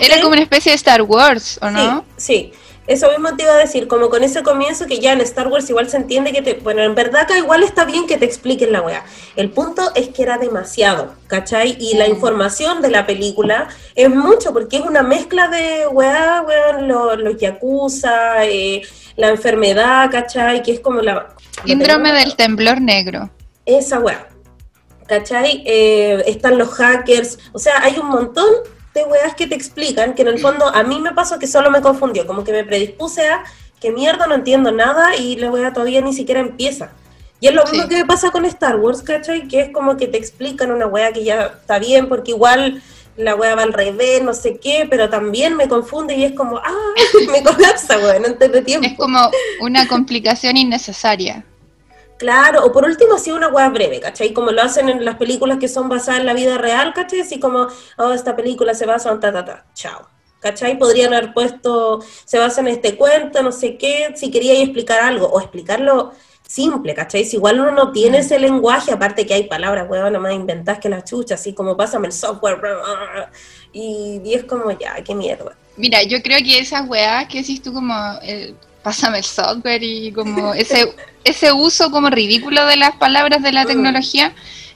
era 0.00 0.20
como 0.20 0.32
una 0.32 0.42
especie 0.42 0.70
de 0.70 0.76
Star 0.76 1.02
Wars, 1.02 1.58
¿o 1.60 1.70
no? 1.70 2.04
Sí, 2.16 2.52
sí. 2.52 2.52
Eso 2.88 3.10
mismo 3.10 3.36
te 3.36 3.42
iba 3.42 3.52
a 3.52 3.58
decir, 3.58 3.86
como 3.86 4.08
con 4.08 4.24
ese 4.24 4.42
comienzo 4.42 4.86
que 4.86 4.98
ya 4.98 5.12
en 5.12 5.20
Star 5.20 5.48
Wars 5.48 5.68
igual 5.68 5.90
se 5.90 5.98
entiende 5.98 6.32
que 6.32 6.40
te... 6.40 6.54
Bueno, 6.54 6.82
en 6.82 6.94
verdad 6.94 7.22
acá 7.22 7.36
igual 7.36 7.62
está 7.62 7.84
bien 7.84 8.06
que 8.06 8.16
te 8.16 8.24
expliquen 8.24 8.72
la 8.72 8.80
weá. 8.80 9.04
El 9.36 9.50
punto 9.50 9.82
es 9.94 10.08
que 10.08 10.22
era 10.22 10.38
demasiado, 10.38 11.14
¿cachai? 11.26 11.76
Y 11.78 11.98
la 11.98 12.08
información 12.08 12.80
de 12.80 12.88
la 12.90 13.06
película 13.06 13.68
es 13.94 14.08
mucho, 14.08 14.54
porque 14.54 14.78
es 14.78 14.82
una 14.82 15.02
mezcla 15.02 15.48
de 15.48 15.86
weá, 15.86 16.40
weá, 16.40 16.80
los, 16.80 17.18
los 17.18 17.36
yakuza, 17.36 18.46
eh, 18.46 18.80
la 19.16 19.28
enfermedad, 19.28 20.10
¿cachai? 20.10 20.62
Que 20.62 20.72
es 20.72 20.80
como 20.80 21.02
la... 21.02 21.34
Síndrome 21.66 22.10
del 22.12 22.36
temblor 22.36 22.80
negro. 22.80 23.28
Esa 23.66 23.98
weá. 23.98 24.30
¿Cachai? 25.06 25.62
Eh, 25.66 26.22
están 26.26 26.56
los 26.56 26.70
hackers, 26.70 27.38
o 27.52 27.58
sea, 27.58 27.82
hay 27.82 27.98
un 27.98 28.08
montón 28.08 28.46
de 28.98 29.04
weas 29.04 29.34
que 29.34 29.46
te 29.46 29.54
explican 29.54 30.14
que 30.14 30.22
en 30.22 30.28
el 30.28 30.38
fondo 30.38 30.66
a 30.66 30.82
mí 30.82 31.00
me 31.00 31.12
pasó 31.12 31.38
que 31.38 31.46
solo 31.46 31.70
me 31.70 31.80
confundió, 31.80 32.26
como 32.26 32.44
que 32.44 32.52
me 32.52 32.64
predispuse 32.64 33.28
a 33.28 33.44
que 33.80 33.92
mierda 33.92 34.26
no 34.26 34.34
entiendo 34.34 34.72
nada 34.72 35.16
y 35.16 35.36
la 35.36 35.50
wea 35.50 35.72
todavía 35.72 36.00
ni 36.00 36.12
siquiera 36.12 36.40
empieza. 36.40 36.90
Y 37.40 37.46
es 37.46 37.54
lo 37.54 37.64
mismo 37.64 37.88
que 37.88 37.96
me 37.96 38.04
pasa 38.04 38.30
con 38.30 38.44
Star 38.44 38.76
Wars, 38.76 39.02
¿cachai? 39.02 39.46
Que 39.46 39.60
es 39.60 39.70
como 39.70 39.96
que 39.96 40.08
te 40.08 40.18
explican 40.18 40.72
una 40.72 40.86
wea 40.86 41.12
que 41.12 41.22
ya 41.22 41.54
está 41.60 41.78
bien, 41.78 42.08
porque 42.08 42.32
igual 42.32 42.82
la 43.16 43.36
wea 43.36 43.54
va 43.54 43.62
al 43.62 43.72
revés, 43.72 44.22
no 44.22 44.34
sé 44.34 44.58
qué, 44.58 44.86
pero 44.90 45.08
también 45.08 45.56
me 45.56 45.68
confunde 45.68 46.16
y 46.16 46.24
es 46.24 46.32
como, 46.32 46.58
ah, 46.58 46.94
me 47.32 47.42
colapsa, 47.42 47.98
wea, 47.98 48.18
no 48.18 48.34
de 48.34 48.62
tiempo. 48.62 48.88
Es 48.88 48.96
como 48.96 49.30
una 49.60 49.86
complicación 49.86 50.56
innecesaria. 50.56 51.44
Claro, 52.18 52.64
o 52.64 52.72
por 52.72 52.84
último 52.84 53.14
así 53.14 53.30
una 53.30 53.48
hueá 53.48 53.68
breve, 53.68 54.00
¿cachai? 54.00 54.32
Como 54.32 54.50
lo 54.50 54.60
hacen 54.60 54.88
en 54.88 55.04
las 55.04 55.16
películas 55.16 55.58
que 55.58 55.68
son 55.68 55.88
basadas 55.88 56.20
en 56.20 56.26
la 56.26 56.34
vida 56.34 56.58
real, 56.58 56.92
¿cachai? 56.92 57.20
Así 57.20 57.38
como, 57.38 57.68
oh, 57.96 58.12
esta 58.12 58.34
película 58.34 58.74
se 58.74 58.86
basa 58.86 59.10
en 59.12 59.20
ta, 59.20 59.32
ta, 59.32 59.44
ta, 59.44 59.66
chao. 59.72 60.08
¿Cachai? 60.40 60.78
Podrían 60.78 61.14
haber 61.14 61.32
puesto, 61.32 62.00
se 62.24 62.38
basa 62.38 62.60
en 62.60 62.68
este 62.68 62.96
cuento, 62.96 63.42
no 63.42 63.52
sé 63.52 63.76
qué, 63.76 64.12
si 64.16 64.30
quería 64.30 64.60
explicar 64.60 65.00
algo, 65.00 65.26
o 65.26 65.40
explicarlo 65.40 66.12
simple, 66.46 66.94
¿cachai? 66.94 67.24
Si 67.24 67.36
igual 67.36 67.60
uno 67.60 67.70
no 67.70 67.92
tiene 67.92 68.18
ese 68.18 68.38
lenguaje, 68.38 68.92
aparte 68.92 69.26
que 69.26 69.34
hay 69.34 69.44
palabras, 69.44 69.88
huevón, 69.88 70.20
más 70.20 70.32
inventás 70.32 70.78
que 70.78 70.88
la 70.88 71.04
chucha, 71.04 71.34
así 71.34 71.52
como 71.52 71.76
pásame 71.76 72.08
el 72.08 72.12
software, 72.12 72.58
y, 73.72 74.20
es 74.32 74.44
como, 74.44 74.70
ya, 74.72 74.94
qué 75.04 75.14
mierda. 75.14 75.56
Mira, 75.76 76.02
yo 76.02 76.20
creo 76.22 76.38
que 76.38 76.58
esas 76.58 76.88
weas 76.88 77.28
que 77.28 77.38
decís 77.38 77.62
tú 77.62 77.72
como... 77.72 77.94
Eh, 78.22 78.54
pásame 78.88 79.18
el 79.18 79.24
software 79.24 79.82
y 79.82 80.12
como 80.12 80.54
ese, 80.54 80.94
ese 81.22 81.52
uso 81.52 81.90
como 81.90 82.08
ridículo 82.08 82.64
de 82.64 82.78
las 82.78 82.92
palabras 82.92 83.42
de 83.42 83.52
la 83.52 83.66
tecnología, 83.66 84.32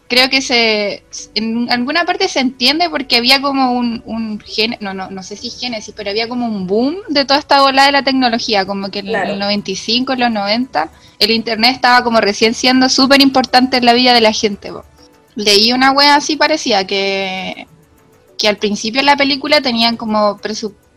creo 0.07 0.28
que 0.28 0.42
se 0.42 1.02
en 1.35 1.71
alguna 1.71 2.04
parte 2.04 2.28
se 2.28 2.40
entiende 2.40 2.90
porque 2.90 3.16
había 3.16 3.40
como 3.40 3.73
un, 3.73 4.02
un 4.04 4.38
gen, 4.38 4.76
no, 4.81 4.92
no, 4.92 5.11
no 5.11 5.23
sé 5.23 5.35
si 5.38 5.49
génesis, 5.49 5.95
pero 5.97 6.11
había 6.11 6.28
como 6.28 6.45
un 6.45 6.66
boom 6.66 6.97
de 7.09 7.25
toda 7.25 7.40
esta 7.40 7.62
ola 7.62 7.87
de 7.87 7.92
la 7.92 8.02
tecnología, 8.02 8.66
como 8.66 8.90
que 8.90 8.99
en 8.99 9.09
el 9.09 9.38
95, 9.38 10.12
en 10.12 10.21
los 10.21 10.31
90, 10.31 10.90
el 11.19 11.31
internet 11.31 11.71
estaba 11.76 12.04
como 12.04 12.21
recién 12.21 12.52
siendo 12.52 12.90
súper 12.90 13.23
importante 13.23 13.78
en 13.78 13.87
la 13.87 13.95
vida 13.95 14.12
de 14.12 14.21
la 14.21 14.33
gente. 14.33 14.71
Leí 15.37 15.73
una 15.73 15.92
wea 15.92 16.16
así 16.16 16.37
parecía 16.37 16.87
que, 16.87 17.66
que 18.37 18.47
al 18.47 18.59
principio 18.59 19.00
en 19.00 19.07
la 19.07 19.16
película 19.16 19.62
tenían 19.62 19.97
como 19.97 20.37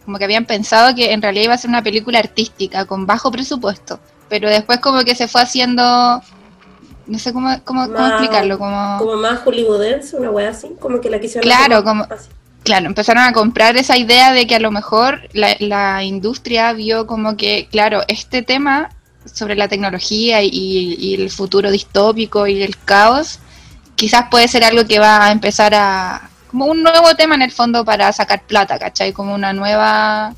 como 0.06 0.18
que 0.18 0.24
habían 0.24 0.46
pensado 0.46 0.96
que 0.96 1.12
en 1.12 1.22
realidad 1.22 1.46
iba 1.46 1.54
a 1.56 1.58
ser 1.58 1.70
una 1.70 1.84
película 1.84 2.20
artística 2.20 2.86
con 2.86 3.06
bajo 3.06 3.32
presupuesto, 3.32 4.00
pero 4.30 4.50
después 4.50 4.80
como 4.80 5.04
que 5.04 5.16
se 5.16 5.28
fue 5.28 5.42
haciendo 5.42 6.22
no 7.08 7.20
sé 7.20 7.34
cómo, 7.34 7.50
cómo, 7.64 7.86
explicarlo. 7.86 8.58
Como... 8.58 8.98
como 8.98 9.16
más 9.18 9.40
hollywoodense, 9.42 10.16
una 10.18 10.32
wea 10.32 10.50
así, 10.50 10.76
como 10.80 11.00
que 11.02 11.10
la 11.10 11.20
quisieron 11.20 11.44
Claro, 11.44 11.84
como... 11.84 12.08
Claro, 12.64 12.88
empezaron 12.88 13.24
a 13.24 13.32
comprar 13.32 13.78
esa 13.78 13.96
idea 13.96 14.34
de 14.34 14.48
que 14.48 14.56
a 14.56 14.60
lo 14.60 14.72
mejor 14.72 15.22
la, 15.34 15.56
la 15.60 16.04
industria 16.04 16.74
vio 16.74 17.06
como 17.06 17.38
que, 17.38 17.68
claro, 17.70 18.02
este 18.08 18.42
tema 18.42 18.90
sobre 19.32 19.56
la 19.56 19.68
tecnología 19.68 20.42
y, 20.42 20.50
y, 20.52 21.14
el 21.14 21.30
futuro 21.30 21.70
distópico 21.70 22.48
y 22.48 22.64
el 22.64 22.76
caos, 22.78 23.40
quizás 23.96 24.26
puede 24.32 24.48
ser 24.48 24.64
algo 24.64 24.86
que 24.86 25.00
va 25.00 25.28
a 25.28 25.32
empezar 25.32 25.74
a... 25.76 26.30
un 26.64 26.82
nuevo 26.82 27.14
tema 27.16 27.36
en 27.36 27.42
el 27.42 27.52
fondo 27.52 27.84
para 27.84 28.14
sacar 28.14 28.44
plata, 28.44 28.80
¿cachai? 28.80 29.12
Como 29.12 29.36
una 29.36 29.52
nueva... 29.52 30.34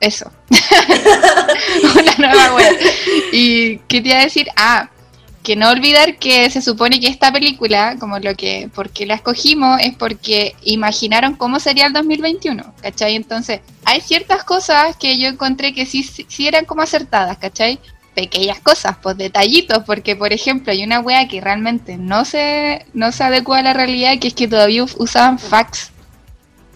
Eso. 0.00 0.32
una 2.00 2.14
nueva 2.16 2.54
web. 2.54 2.76
¿Y 3.32 3.76
qué 3.88 4.00
te 4.00 4.08
iba 4.08 4.18
a 4.18 4.24
decir? 4.24 4.48
Ah, 4.56 4.88
que 5.42 5.56
no 5.56 5.70
olvidar 5.70 6.18
que 6.18 6.48
se 6.50 6.62
supone 6.62 7.00
que 7.00 7.08
esta 7.08 7.32
película, 7.32 7.96
como 7.98 8.18
lo 8.18 8.34
que, 8.34 8.70
porque 8.74 9.06
la 9.06 9.14
escogimos, 9.14 9.80
es 9.80 9.94
porque 9.94 10.54
imaginaron 10.62 11.34
cómo 11.34 11.58
sería 11.58 11.86
el 11.86 11.92
2021, 11.92 12.74
¿cachai? 12.80 13.16
Entonces, 13.16 13.60
hay 13.84 14.00
ciertas 14.00 14.44
cosas 14.44 14.96
que 14.96 15.18
yo 15.18 15.28
encontré 15.28 15.74
que 15.74 15.84
sí, 15.84 16.02
sí 16.02 16.46
eran 16.46 16.64
como 16.64 16.82
acertadas, 16.82 17.38
¿cachai? 17.38 17.80
Pequeñas 18.14 18.60
cosas, 18.60 18.96
pues 19.02 19.16
detallitos, 19.16 19.84
porque 19.86 20.16
por 20.16 20.32
ejemplo 20.32 20.72
hay 20.72 20.84
una 20.84 21.00
wea 21.00 21.28
que 21.28 21.40
realmente 21.40 21.96
no 21.96 22.24
se, 22.24 22.84
no 22.92 23.10
se 23.10 23.24
adecua 23.24 23.58
a 23.58 23.62
la 23.62 23.72
realidad, 23.72 24.18
que 24.20 24.28
es 24.28 24.34
que 24.34 24.48
todavía 24.48 24.84
usaban 24.84 25.38
fax 25.38 25.92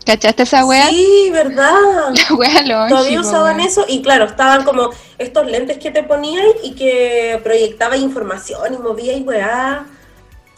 ¿Cachaste 0.07 0.45
esa 0.45 0.65
wea? 0.65 0.89
Sí, 0.89 1.31
verdad. 1.33 1.75
La 2.31 2.37
wea 2.37 2.89
Todavía 2.89 3.21
usaban 3.21 3.59
eso 3.59 3.85
y 3.89 4.03
claro, 4.03 4.27
estaban 4.27 4.63
como 4.63 4.91
estos 5.19 5.47
lentes 5.47 5.79
que 5.79 5.91
te 5.91 6.05
ponían 6.05 6.47
y 6.63 6.77
que 6.77 7.41
proyectaba 7.43 7.97
información 7.97 8.75
y 8.75 8.79
movía 8.79 9.15
y 9.15 9.23
weá. 9.23 9.85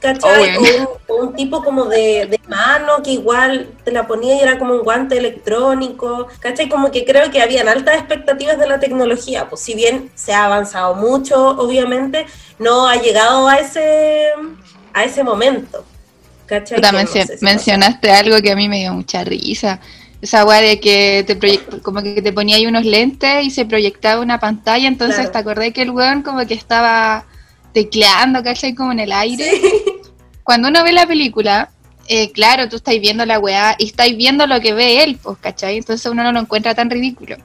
¿Cachai? 0.01 0.57
Oh, 1.09 1.23
un, 1.23 1.35
tipo 1.35 1.65
como 1.65 1.87
de, 1.87 2.39
mano 2.47 3.03
que 3.03 3.11
igual 3.13 3.69
te 3.85 3.91
la 3.91 4.07
ponía 4.07 4.37
y 4.37 4.41
era 4.41 4.59
como 4.59 4.75
un 4.75 4.83
guante 4.83 5.19
electrónico. 5.19 6.29
¿Cachai? 6.39 6.69
Como 6.69 6.91
que 6.93 7.05
creo 7.05 7.31
que 7.31 7.43
habían 7.43 7.69
altas 7.69 7.97
expectativas 7.97 8.59
de 8.59 8.69
la 8.69 8.79
tecnología. 8.79 9.49
Pues 9.49 9.61
si 9.61 9.75
bien 9.75 10.11
se 10.15 10.33
ha 10.33 10.45
avanzado 10.45 10.95
mucho, 10.95 11.49
obviamente, 11.51 12.27
no 12.59 12.87
ha 12.87 12.97
llegado 12.97 13.49
a 13.49 13.57
ese, 13.57 14.27
a 14.93 15.05
ese 15.05 15.25
momento. 15.25 15.85
También 16.81 17.09
mencionaste 17.41 18.11
algo 18.11 18.41
que 18.41 18.53
a 18.53 18.57
mí 18.57 18.69
me 18.69 18.79
dio 18.79 18.93
mucha 18.95 19.25
risa. 19.25 19.81
Esa 20.23 20.45
weá 20.45 20.61
de 20.61 20.81
que 20.81 21.25
te 21.27 21.81
como 21.81 22.03
que 22.03 22.23
te 22.23 22.33
ponía 22.33 22.57
ahí 22.57 22.67
unos 22.67 22.85
lentes 22.85 23.45
y 23.45 23.51
se 23.51 23.65
proyectaba 23.67 24.21
una 24.21 24.41
pantalla, 24.41 24.89
entonces 24.89 25.31
te 25.31 25.39
acordé 25.39 25.73
que 25.73 25.83
el 25.83 25.91
weón 25.91 26.23
como 26.23 26.45
que 26.47 26.55
estaba 26.55 27.25
tecleando, 27.79 28.43
¿cachai? 28.43 28.75
Como 28.75 28.91
en 28.91 29.01
el 29.01 29.13
aire. 29.13 29.61
Cuando 30.43 30.69
uno 30.69 30.83
ve 30.83 30.93
la 30.93 31.07
película, 31.07 31.71
eh, 32.09 32.33
claro, 32.33 32.69
tú 32.69 32.77
estáis 32.77 33.01
viendo 33.01 33.25
la 33.25 33.39
weá 33.39 33.77
y 33.79 33.87
estáis 33.87 34.17
viendo 34.17 34.47
lo 34.49 34.61
que 34.61 34.73
ve 34.73 35.05
él, 35.05 35.19
pues, 35.23 35.39
¿cachai? 35.39 35.77
Entonces 35.77 36.11
uno 36.11 36.25
no 36.25 36.33
lo 36.33 36.41
encuentra 36.41 36.75
tan 36.75 36.91
ridículo. 36.91 37.37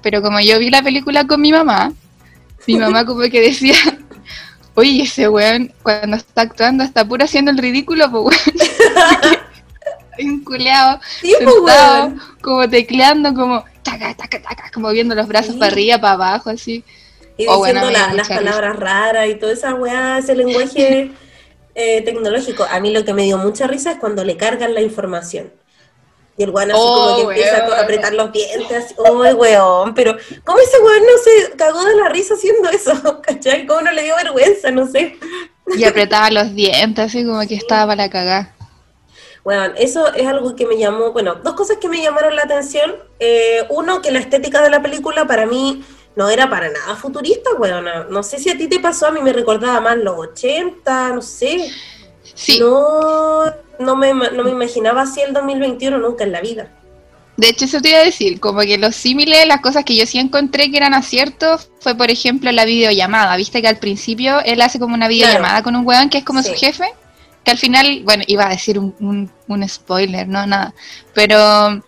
Pero 0.00 0.22
como 0.22 0.38
yo 0.38 0.60
vi 0.60 0.70
la 0.70 0.82
película 0.82 1.26
con 1.26 1.40
mi 1.40 1.50
mamá, 1.50 1.92
mi 2.68 2.76
mamá 2.76 3.04
como 3.06 3.22
que 3.22 3.40
decía, 3.40 3.74
Oye, 4.76 5.02
ese 5.02 5.28
weón, 5.28 5.72
cuando 5.82 6.16
está 6.16 6.42
actuando, 6.42 6.84
está 6.84 7.04
puro 7.04 7.24
haciendo 7.24 7.50
el 7.50 7.58
ridículo, 7.58 8.10
pues 8.10 8.38
weón. 8.56 9.38
un 10.30 10.44
culeado, 10.44 11.00
sentado, 11.20 12.14
como 12.40 12.68
tecleando, 12.68 13.34
como 13.34 13.64
taca, 13.82 14.14
taca, 14.14 14.40
taca, 14.40 14.70
como 14.72 14.90
viendo 14.90 15.16
los 15.16 15.26
brazos 15.26 15.56
para 15.56 15.72
arriba, 15.72 15.98
para 15.98 16.12
abajo, 16.12 16.50
así. 16.50 16.84
Y 17.36 17.46
oh, 17.48 17.64
diciendo 17.64 17.90
las 17.90 18.28
palabras 18.28 18.76
raras 18.76 19.28
y 19.28 19.34
toda 19.34 19.52
esa 19.52 19.74
weá, 19.74 20.18
ese 20.18 20.34
lenguaje 20.34 21.10
eh, 21.74 22.02
tecnológico. 22.02 22.64
A 22.64 22.80
mí 22.80 22.92
lo 22.92 23.04
que 23.04 23.12
me 23.12 23.24
dio 23.24 23.38
mucha 23.38 23.66
risa 23.66 23.92
es 23.92 23.98
cuando 23.98 24.24
le 24.24 24.36
cargan 24.36 24.74
la 24.74 24.80
información. 24.80 25.52
Y 26.36 26.42
el 26.42 26.50
weón 26.50 26.72
así 26.72 26.80
como 26.80 27.16
que 27.16 27.22
oh, 27.22 27.30
empieza 27.30 27.64
a 27.64 27.80
apretar 27.80 28.12
los 28.12 28.32
dientes, 28.32 28.72
así, 28.72 28.94
¡Uy, 28.98 29.32
weón! 29.34 29.94
Pero, 29.94 30.16
¿cómo 30.44 30.58
ese 30.58 30.78
weón 30.80 31.02
no 31.02 31.18
se 31.22 31.56
cagó 31.56 31.84
de 31.84 31.94
la 31.94 32.08
risa 32.08 32.34
haciendo 32.34 32.68
eso? 32.70 33.20
¿Cachai? 33.22 33.66
¿Cómo 33.66 33.82
no 33.82 33.92
le 33.92 34.02
dio 34.02 34.16
vergüenza? 34.16 34.70
No 34.70 34.86
sé. 34.86 35.16
Y 35.76 35.84
apretaba 35.84 36.30
los 36.30 36.54
dientes, 36.54 37.04
así 37.04 37.24
como 37.24 37.40
que 37.46 37.54
estaba 37.54 37.86
para 37.86 38.10
cagar. 38.10 38.52
Bueno, 39.44 39.74
eso 39.76 40.12
es 40.14 40.26
algo 40.26 40.56
que 40.56 40.66
me 40.66 40.78
llamó, 40.78 41.12
bueno, 41.12 41.36
dos 41.36 41.54
cosas 41.54 41.76
que 41.76 41.88
me 41.88 42.02
llamaron 42.02 42.34
la 42.34 42.42
atención. 42.42 42.96
Eh, 43.20 43.64
uno, 43.68 44.02
que 44.02 44.10
la 44.10 44.18
estética 44.18 44.62
de 44.62 44.70
la 44.70 44.82
película 44.82 45.26
para 45.26 45.46
mí 45.46 45.84
no 46.16 46.28
era 46.28 46.48
para 46.48 46.70
nada 46.70 46.96
futurista, 46.96 47.50
weón. 47.58 47.86
No 48.10 48.22
sé 48.22 48.38
si 48.38 48.50
a 48.50 48.56
ti 48.56 48.68
te 48.68 48.80
pasó, 48.80 49.06
a 49.06 49.10
mí 49.10 49.20
me 49.20 49.32
recordaba 49.32 49.80
más 49.80 49.96
los 49.96 50.16
80, 50.18 51.12
no 51.12 51.22
sé. 51.22 51.70
Sí. 52.34 52.58
No, 52.58 53.44
no 53.78 53.96
me, 53.96 54.14
no 54.14 54.44
me 54.44 54.50
imaginaba 54.50 55.02
así 55.02 55.20
el 55.20 55.32
2021 55.32 55.98
nunca 55.98 56.24
en 56.24 56.32
la 56.32 56.40
vida. 56.40 56.70
De 57.36 57.48
hecho, 57.48 57.64
eso 57.64 57.80
te 57.80 57.90
iba 57.90 57.98
a 57.98 58.04
decir, 58.04 58.38
como 58.38 58.60
que 58.60 58.78
los 58.78 58.94
símiles, 58.94 59.46
las 59.46 59.60
cosas 59.60 59.84
que 59.84 59.96
yo 59.96 60.06
sí 60.06 60.18
encontré 60.18 60.70
que 60.70 60.76
eran 60.76 60.94
aciertos, 60.94 61.68
fue 61.80 61.96
por 61.96 62.10
ejemplo 62.10 62.52
la 62.52 62.64
videollamada. 62.64 63.36
Viste 63.36 63.60
que 63.60 63.68
al 63.68 63.78
principio 63.78 64.40
él 64.44 64.60
hace 64.60 64.78
como 64.78 64.94
una 64.94 65.08
videollamada 65.08 65.62
con 65.62 65.74
un 65.74 65.84
weón 65.84 66.10
que 66.10 66.18
es 66.18 66.24
como 66.24 66.42
su 66.42 66.54
jefe, 66.54 66.84
que 67.42 67.50
al 67.50 67.58
final, 67.58 68.02
bueno, 68.04 68.22
iba 68.28 68.46
a 68.46 68.50
decir 68.50 68.78
un, 68.78 69.30
un, 69.48 69.68
spoiler, 69.68 70.28
no 70.28 70.46
nada, 70.46 70.74
pero 71.12 71.82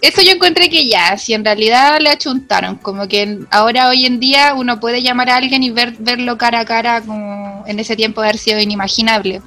eso 0.00 0.22
yo 0.22 0.32
encontré 0.32 0.68
que 0.70 0.88
ya, 0.88 1.16
si 1.16 1.34
en 1.34 1.44
realidad 1.44 1.98
le 2.00 2.10
achuntaron, 2.10 2.76
como 2.76 3.08
que 3.08 3.38
ahora 3.50 3.88
hoy 3.88 4.06
en 4.06 4.20
día 4.20 4.54
uno 4.54 4.78
puede 4.78 5.02
llamar 5.02 5.30
a 5.30 5.36
alguien 5.36 5.62
y 5.62 5.70
ver, 5.70 5.94
verlo 5.98 6.38
cara 6.38 6.60
a 6.60 6.64
cara, 6.64 7.00
como 7.00 7.64
en 7.66 7.78
ese 7.78 7.96
tiempo 7.96 8.20
haber 8.20 8.38
sido 8.38 8.60
inimaginable. 8.60 9.42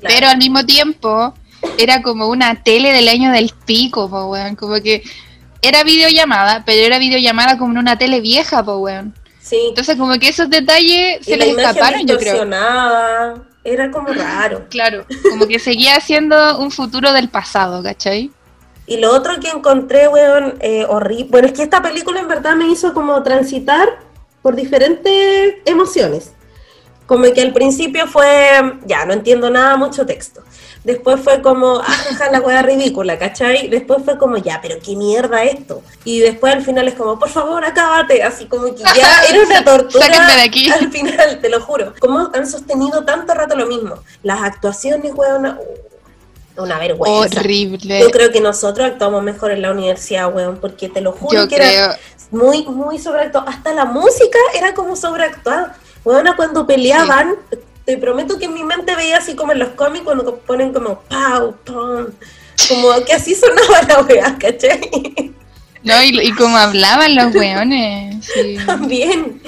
Pero 0.00 0.28
al 0.28 0.38
mismo 0.38 0.64
tiempo 0.64 1.34
era 1.78 2.02
como 2.02 2.28
una 2.28 2.62
tele 2.62 2.92
del 2.92 3.08
año 3.08 3.32
del 3.32 3.52
pico, 3.66 4.08
po, 4.08 4.26
weón. 4.26 4.56
Como 4.56 4.80
que 4.80 5.02
era 5.62 5.82
videollamada, 5.82 6.62
pero 6.64 6.86
era 6.86 6.98
videollamada 6.98 7.58
como 7.58 7.72
en 7.72 7.78
una 7.78 7.98
tele 7.98 8.20
vieja, 8.20 8.62
po, 8.62 8.78
weón. 8.78 9.14
Sí. 9.40 9.58
Entonces 9.68 9.96
como 9.96 10.18
que 10.18 10.28
esos 10.28 10.50
detalles 10.50 11.24
se 11.24 11.36
les 11.36 11.56
escaparon, 11.56 12.06
yo 12.06 12.18
creo. 12.18 12.42
Era 13.64 13.90
como 13.90 14.08
raro. 14.08 14.66
Claro, 14.70 15.04
como 15.28 15.46
que 15.46 15.58
seguía 15.58 16.00
siendo 16.00 16.58
un 16.58 16.70
futuro 16.70 17.12
del 17.12 17.28
pasado, 17.28 17.82
¿cachai? 17.82 18.30
Y 18.88 18.96
lo 18.96 19.14
otro 19.14 19.38
que 19.38 19.50
encontré, 19.50 20.08
weón, 20.08 20.54
eh, 20.60 20.86
horrible. 20.88 21.28
Bueno, 21.30 21.46
es 21.48 21.52
que 21.52 21.62
esta 21.62 21.82
película 21.82 22.20
en 22.20 22.28
verdad 22.28 22.56
me 22.56 22.68
hizo 22.68 22.94
como 22.94 23.22
transitar 23.22 23.98
por 24.40 24.56
diferentes 24.56 25.56
emociones. 25.66 26.32
Como 27.06 27.24
que 27.32 27.42
al 27.42 27.52
principio 27.52 28.06
fue, 28.06 28.26
ya, 28.86 29.04
no 29.04 29.12
entiendo 29.12 29.50
nada, 29.50 29.76
mucho 29.76 30.06
texto. 30.06 30.42
Después 30.84 31.20
fue 31.20 31.42
como, 31.42 31.80
ah, 31.86 32.28
la 32.32 32.40
hueá 32.40 32.62
ridícula, 32.62 33.18
¿cachai? 33.18 33.68
Después 33.68 34.02
fue 34.06 34.16
como, 34.16 34.38
ya, 34.38 34.60
pero 34.62 34.76
qué 34.82 34.96
mierda 34.96 35.42
esto. 35.42 35.82
Y 36.04 36.20
después 36.20 36.54
al 36.54 36.62
final 36.62 36.88
es 36.88 36.94
como, 36.94 37.18
por 37.18 37.28
favor, 37.28 37.62
acábate. 37.64 38.22
Así 38.22 38.46
como 38.46 38.74
que 38.74 38.82
ya 38.82 39.22
era 39.28 39.42
una 39.42 39.64
tortura. 39.64 40.06
de 40.06 40.42
aquí. 40.42 40.70
Al 40.70 40.90
final, 40.90 41.40
te 41.42 41.50
lo 41.50 41.60
juro. 41.60 41.92
¿Cómo 42.00 42.30
han 42.32 42.46
sostenido 42.46 43.04
tanto 43.04 43.34
rato 43.34 43.54
lo 43.54 43.66
mismo? 43.66 43.96
Las 44.22 44.40
actuaciones, 44.40 45.12
weón, 45.14 45.44
uh, 45.46 45.87
una 46.62 46.78
vergüenza. 46.78 47.40
Horrible. 47.40 48.00
Yo 48.00 48.10
creo 48.10 48.30
que 48.30 48.40
nosotros 48.40 48.86
actuamos 48.86 49.22
mejor 49.22 49.52
en 49.52 49.62
la 49.62 49.72
universidad, 49.72 50.32
weón, 50.34 50.58
porque 50.58 50.88
te 50.88 51.00
lo 51.00 51.12
juro 51.12 51.48
que 51.48 51.56
era 51.56 51.98
muy, 52.30 52.64
muy 52.64 52.98
sobreactuado. 52.98 53.48
Hasta 53.48 53.72
la 53.72 53.84
música 53.84 54.38
era 54.54 54.74
como 54.74 54.96
sobreactuada. 54.96 55.76
Bueno, 56.04 56.34
cuando 56.36 56.66
peleaban, 56.66 57.36
te 57.84 57.96
prometo 57.96 58.38
que 58.38 58.46
en 58.46 58.54
mi 58.54 58.64
mente 58.64 58.94
veía 58.96 59.18
así 59.18 59.34
como 59.34 59.52
en 59.52 59.60
los 59.60 59.70
cómics 59.70 60.04
cuando 60.04 60.36
ponen 60.38 60.72
como 60.72 61.00
pau, 61.00 61.54
pum, 61.64 62.06
como 62.68 63.04
que 63.04 63.12
así 63.12 63.34
sonaba 63.34 63.82
la 63.88 64.00
weá, 64.02 64.36
¿cachai? 64.38 65.34
No, 65.82 66.02
y, 66.02 66.32
como 66.32 66.56
hablaban 66.56 67.14
los 67.14 67.34
weones. 67.34 68.28
También. 68.66 69.40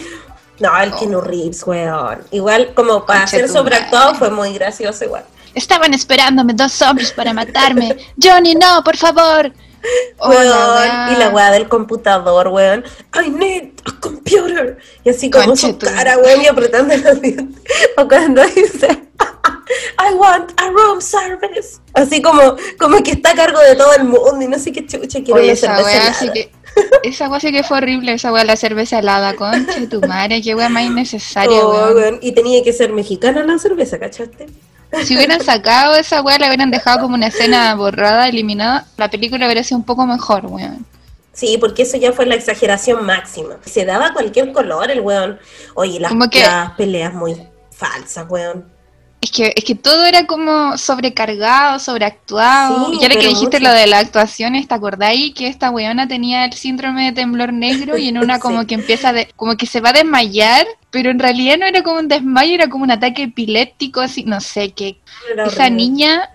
No, 0.58 0.78
el 0.80 0.92
oh. 0.92 1.06
no 1.06 1.20
Reeves, 1.20 1.66
weón. 1.66 2.20
Igual, 2.30 2.72
como 2.74 3.04
para 3.04 3.26
ser 3.26 3.48
sobreactuado, 3.48 4.14
fue 4.14 4.30
muy 4.30 4.52
gracioso 4.52 5.04
igual. 5.04 5.24
Estaban 5.54 5.94
esperándome 5.94 6.52
dos 6.54 6.80
hombres 6.82 7.12
para 7.12 7.32
matarme. 7.32 7.96
Johnny, 8.22 8.54
no, 8.54 8.82
por 8.84 8.96
favor. 8.96 9.52
y 11.12 11.16
la 11.16 11.30
weá 11.32 11.50
del 11.50 11.68
computador, 11.68 12.48
weón. 12.48 12.84
I 13.14 13.30
need 13.30 13.70
a 13.86 14.00
computer. 14.00 14.78
Y 15.04 15.10
así 15.10 15.30
como 15.30 15.56
su 15.56 15.76
cara, 15.78 16.18
weón, 16.18 16.42
y 16.42 16.46
apretando 16.46 16.96
los 16.96 17.20
dientes. 17.20 17.62
O 17.96 18.06
cuando 18.06 18.44
dice, 18.44 18.88
I 19.98 20.14
want 20.14 20.52
a 20.60 20.68
room 20.68 21.00
service. 21.00 21.78
Así 21.94 22.20
como, 22.20 22.56
como 22.78 23.02
que 23.02 23.12
está 23.12 23.30
a 23.30 23.34
cargo 23.34 23.58
de 23.60 23.74
todo 23.74 23.92
el 23.94 24.04
mundo 24.04 24.38
y 24.40 24.48
no 24.48 24.58
sé 24.58 24.72
qué 24.72 24.86
chucha 24.86 25.22
quiere 25.24 25.40
Oye, 25.40 25.52
esa 25.52 25.82
wea 25.82 26.14
sí 26.14 26.30
que. 26.30 26.52
Esa 27.02 27.28
wea 27.28 27.40
sí 27.40 27.50
que 27.50 27.64
fue 27.64 27.78
horrible, 27.78 28.12
esa 28.12 28.32
wea 28.32 28.44
la 28.44 28.54
cerveza 28.54 29.00
helada, 29.00 29.34
concha 29.34 29.80
de 29.80 29.88
tu 29.88 30.00
madre, 30.02 30.40
qué 30.40 30.54
wea 30.54 30.68
más 30.68 30.84
innecesaria, 30.84 31.58
Oh, 31.64 31.70
weón. 31.72 31.94
weón, 31.96 32.18
Y 32.22 32.30
tenía 32.30 32.62
que 32.62 32.72
ser 32.72 32.92
mexicana 32.92 33.42
la 33.42 33.58
cerveza, 33.58 33.98
¿cachaste? 33.98 34.46
Si 35.04 35.16
hubieran 35.16 35.40
sacado 35.40 35.94
esa 35.94 36.20
weá, 36.22 36.38
la 36.38 36.48
hubieran 36.48 36.70
dejado 36.70 37.00
como 37.00 37.14
una 37.14 37.28
escena 37.28 37.74
borrada, 37.74 38.28
eliminada, 38.28 38.86
la 38.96 39.08
película 39.08 39.46
hubiera 39.46 39.62
sido 39.62 39.78
un 39.78 39.84
poco 39.84 40.06
mejor, 40.06 40.46
weón. 40.46 40.84
Sí, 41.32 41.56
porque 41.60 41.82
eso 41.82 41.96
ya 41.96 42.12
fue 42.12 42.26
la 42.26 42.34
exageración 42.34 43.06
máxima. 43.06 43.56
Se 43.64 43.84
daba 43.84 44.12
cualquier 44.12 44.52
color 44.52 44.90
el 44.90 45.00
weón. 45.00 45.38
Oye, 45.74 46.00
las, 46.00 46.12
que- 46.30 46.40
las 46.40 46.72
peleas 46.72 47.14
muy 47.14 47.40
falsas, 47.70 48.26
weón. 48.28 48.64
Es 49.22 49.30
que, 49.30 49.52
es 49.54 49.64
que 49.64 49.74
todo 49.74 50.04
era 50.06 50.26
como 50.26 50.78
sobrecargado, 50.78 51.78
sobreactuado. 51.78 52.90
Sí, 52.90 52.98
y 53.00 53.02
ahora 53.02 53.16
que 53.16 53.28
dijiste 53.28 53.58
mucho. 53.60 53.70
lo 53.70 53.74
de 53.74 53.86
las 53.86 54.04
actuaciones, 54.04 54.66
¿te 54.66 54.74
acordáis 54.74 55.34
que 55.34 55.46
esta 55.46 55.70
weona 55.70 56.08
tenía 56.08 56.46
el 56.46 56.54
síndrome 56.54 57.04
de 57.06 57.12
temblor 57.12 57.52
negro 57.52 57.98
y 57.98 58.08
en 58.08 58.16
una 58.18 58.38
como 58.40 58.60
Sí. 58.62 58.66
que 58.68 58.74
empieza 58.76 59.12
de, 59.12 59.28
como 59.36 59.56
que 59.56 59.66
se 59.66 59.80
va 59.80 59.90
a 59.90 59.92
desmayar, 59.92 60.66
pero 60.90 61.10
en 61.10 61.18
realidad 61.18 61.58
no 61.58 61.66
era 61.66 61.82
como 61.82 61.98
un 61.98 62.08
desmayo, 62.08 62.54
era 62.54 62.68
como 62.68 62.84
un 62.84 62.90
ataque 62.92 63.24
epiléptico, 63.24 64.00
así, 64.00 64.24
no 64.24 64.40
sé, 64.40 64.72
Era 65.30 65.44
esa 65.44 65.64
horrible. 65.64 65.70
niña 65.70 66.30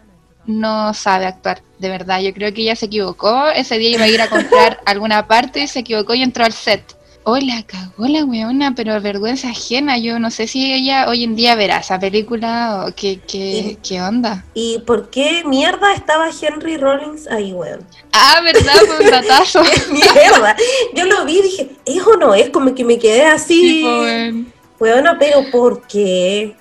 no 0.45 0.93
sabe 0.93 1.25
actuar, 1.25 1.63
de 1.79 1.89
verdad. 1.89 2.19
Yo 2.21 2.33
creo 2.35 2.53
que 2.53 2.61
ella 2.61 2.75
se 2.75 2.85
equivocó. 2.85 3.47
Ese 3.49 3.79
día 3.79 3.89
iba 3.89 4.03
a 4.03 4.07
ir 4.07 4.21
a 4.21 4.29
comprar 4.29 4.79
alguna 4.85 5.27
parte 5.27 5.63
y 5.63 5.67
se 5.67 5.79
equivocó 5.79 6.13
y 6.13 6.21
entró 6.21 6.45
al 6.45 6.53
set. 6.53 6.83
Oh, 7.27 7.37
la 7.37 7.63
cagó 7.63 8.07
la 8.07 8.23
weona, 8.23 8.75
pero 8.75 9.01
vergüenza 9.01 9.49
ajena. 9.49 9.97
Yo 9.97 10.19
no 10.19 10.29
sé 10.29 10.45
si 10.45 10.71
ella 10.71 11.09
hoy 11.09 11.23
en 11.23 11.35
día 11.35 11.55
verá 11.55 11.79
esa 11.79 11.99
película 11.99 12.85
o 12.87 12.93
qué, 12.95 13.19
qué, 13.27 13.77
qué 13.81 13.99
onda. 13.99 14.45
¿Y 14.53 14.77
por 14.85 15.09
qué 15.09 15.43
mierda 15.43 15.91
estaba 15.95 16.29
Henry 16.29 16.77
Rollins 16.77 17.25
ahí, 17.27 17.51
weón? 17.51 17.79
Ah, 18.11 18.41
¿verdad? 18.43 18.75
Fue 18.85 19.05
un 19.05 19.11
datazo. 19.11 19.63
mierda. 19.91 20.55
Yo 20.93 21.05
lo 21.05 21.25
vi 21.25 21.39
y 21.39 21.41
dije, 21.41 21.69
¿es 21.85 22.01
o 22.05 22.15
no 22.15 22.35
es? 22.35 22.51
Como 22.51 22.75
que 22.75 22.85
me 22.85 22.99
quedé 22.99 23.25
así. 23.25 23.59
Tipo, 23.79 23.87
weón. 24.01 24.53
Weona, 24.79 25.17
pero 25.17 25.49
¿por 25.51 25.87
qué? 25.87 26.55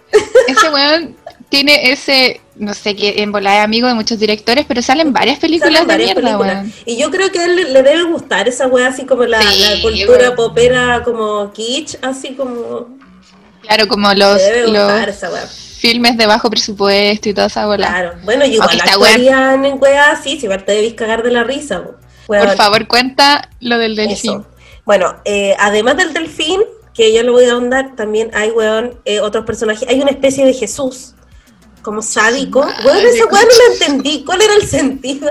Ese 0.48 0.70
weón 0.70 1.14
tiene 1.50 1.92
ese, 1.92 2.40
no 2.56 2.74
sé, 2.74 2.94
que 2.94 3.22
en 3.22 3.32
volada 3.32 3.58
es 3.58 3.64
amigo 3.64 3.88
de 3.88 3.94
muchos 3.94 4.18
directores, 4.18 4.64
pero 4.66 4.80
salen 4.82 5.12
varias 5.12 5.38
películas 5.38 5.72
Salen 5.74 5.88
de 5.88 5.94
varias 5.94 6.14
mierda, 6.14 6.38
películas. 6.38 6.66
Y 6.86 6.96
yo 6.96 7.10
creo 7.10 7.30
que 7.30 7.38
a 7.40 7.44
él 7.46 7.56
le- 7.72 7.82
debe 7.82 8.02
gustar 8.04 8.46
esa 8.48 8.66
wea 8.66 8.88
así 8.88 9.04
como 9.04 9.24
la, 9.24 9.40
Sí, 9.42 9.60
la 9.60 9.82
cultura 9.82 10.34
popera 10.36 11.02
como 11.04 11.52
kitsch, 11.52 11.96
así 12.02 12.34
como 12.34 12.88
Claro, 13.62 13.88
como 13.88 14.12
los, 14.14 14.40
los 14.66 15.78
filmes 15.78 16.16
de 16.16 16.26
bajo 16.26 16.50
presupuesto 16.50 17.28
y 17.28 17.34
toda 17.34 17.46
esa 17.46 17.66
bola. 17.66 17.88
Claro. 17.88 18.12
Bueno, 18.24 18.44
yo 18.46 18.54
igual 18.54 18.80
actuarían 18.80 19.64
en 19.64 19.78
weas 19.80 20.18
así, 20.18 20.38
si 20.38 20.48
te 20.48 20.72
debís 20.72 20.94
cagar 20.94 21.22
de 21.22 21.30
la 21.30 21.44
risa. 21.44 21.82
Por 22.26 22.56
favor, 22.56 22.86
cuenta 22.86 23.50
lo 23.60 23.78
del 23.78 23.98
eso. 23.98 24.08
delfín. 24.08 24.44
Bueno, 24.84 25.16
eh, 25.24 25.54
además 25.58 25.96
del 25.96 26.12
delfín, 26.12 26.60
que 26.94 27.12
ya 27.12 27.22
lo 27.22 27.32
voy 27.32 27.44
a 27.46 27.52
ahondar, 27.52 27.96
también 27.96 28.30
hay, 28.34 28.50
weón, 28.50 28.98
eh, 29.04 29.20
otros 29.20 29.44
personajes. 29.44 29.88
Hay 29.88 30.00
una 30.00 30.10
especie 30.10 30.44
de 30.44 30.52
Jesús, 30.52 31.14
como 31.84 32.02
sádico. 32.02 32.60
Weón, 32.84 33.06
esa 33.06 33.26
weá 33.26 33.42
no 33.42 33.48
la 33.48 33.74
entendí. 33.74 34.24
¿Cuál 34.24 34.42
era 34.42 34.54
el 34.54 34.66
sentido 34.66 35.30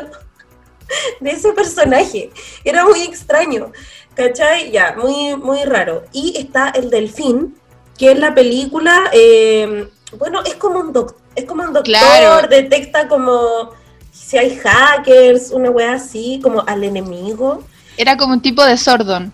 de 1.19 1.31
ese 1.31 1.51
personaje? 1.53 2.31
Era 2.63 2.85
muy 2.85 3.01
extraño. 3.01 3.71
¿Cachai? 4.15 4.71
Ya, 4.71 4.95
muy, 5.01 5.35
muy 5.35 5.63
raro. 5.65 6.03
Y 6.13 6.37
está 6.37 6.69
el 6.69 6.89
delfín, 6.91 7.57
que 7.97 8.11
en 8.11 8.21
la 8.21 8.33
película, 8.35 9.09
eh, 9.11 9.89
bueno, 10.17 10.41
es 10.45 10.55
como 10.55 10.79
un 10.79 10.93
doc- 10.93 11.15
es 11.35 11.45
como 11.45 11.63
un 11.63 11.73
doctor, 11.73 11.85
Claro. 11.85 12.47
detecta 12.47 13.07
como 13.07 13.71
si 14.11 14.37
hay 14.37 14.55
hackers, 14.55 15.49
una 15.49 15.71
weá 15.71 15.93
así, 15.93 16.39
como 16.43 16.63
al 16.67 16.83
enemigo. 16.83 17.63
Era 17.97 18.15
como 18.15 18.33
un 18.33 18.41
tipo 18.41 18.63
de 18.63 18.77
Sordon, 18.77 19.33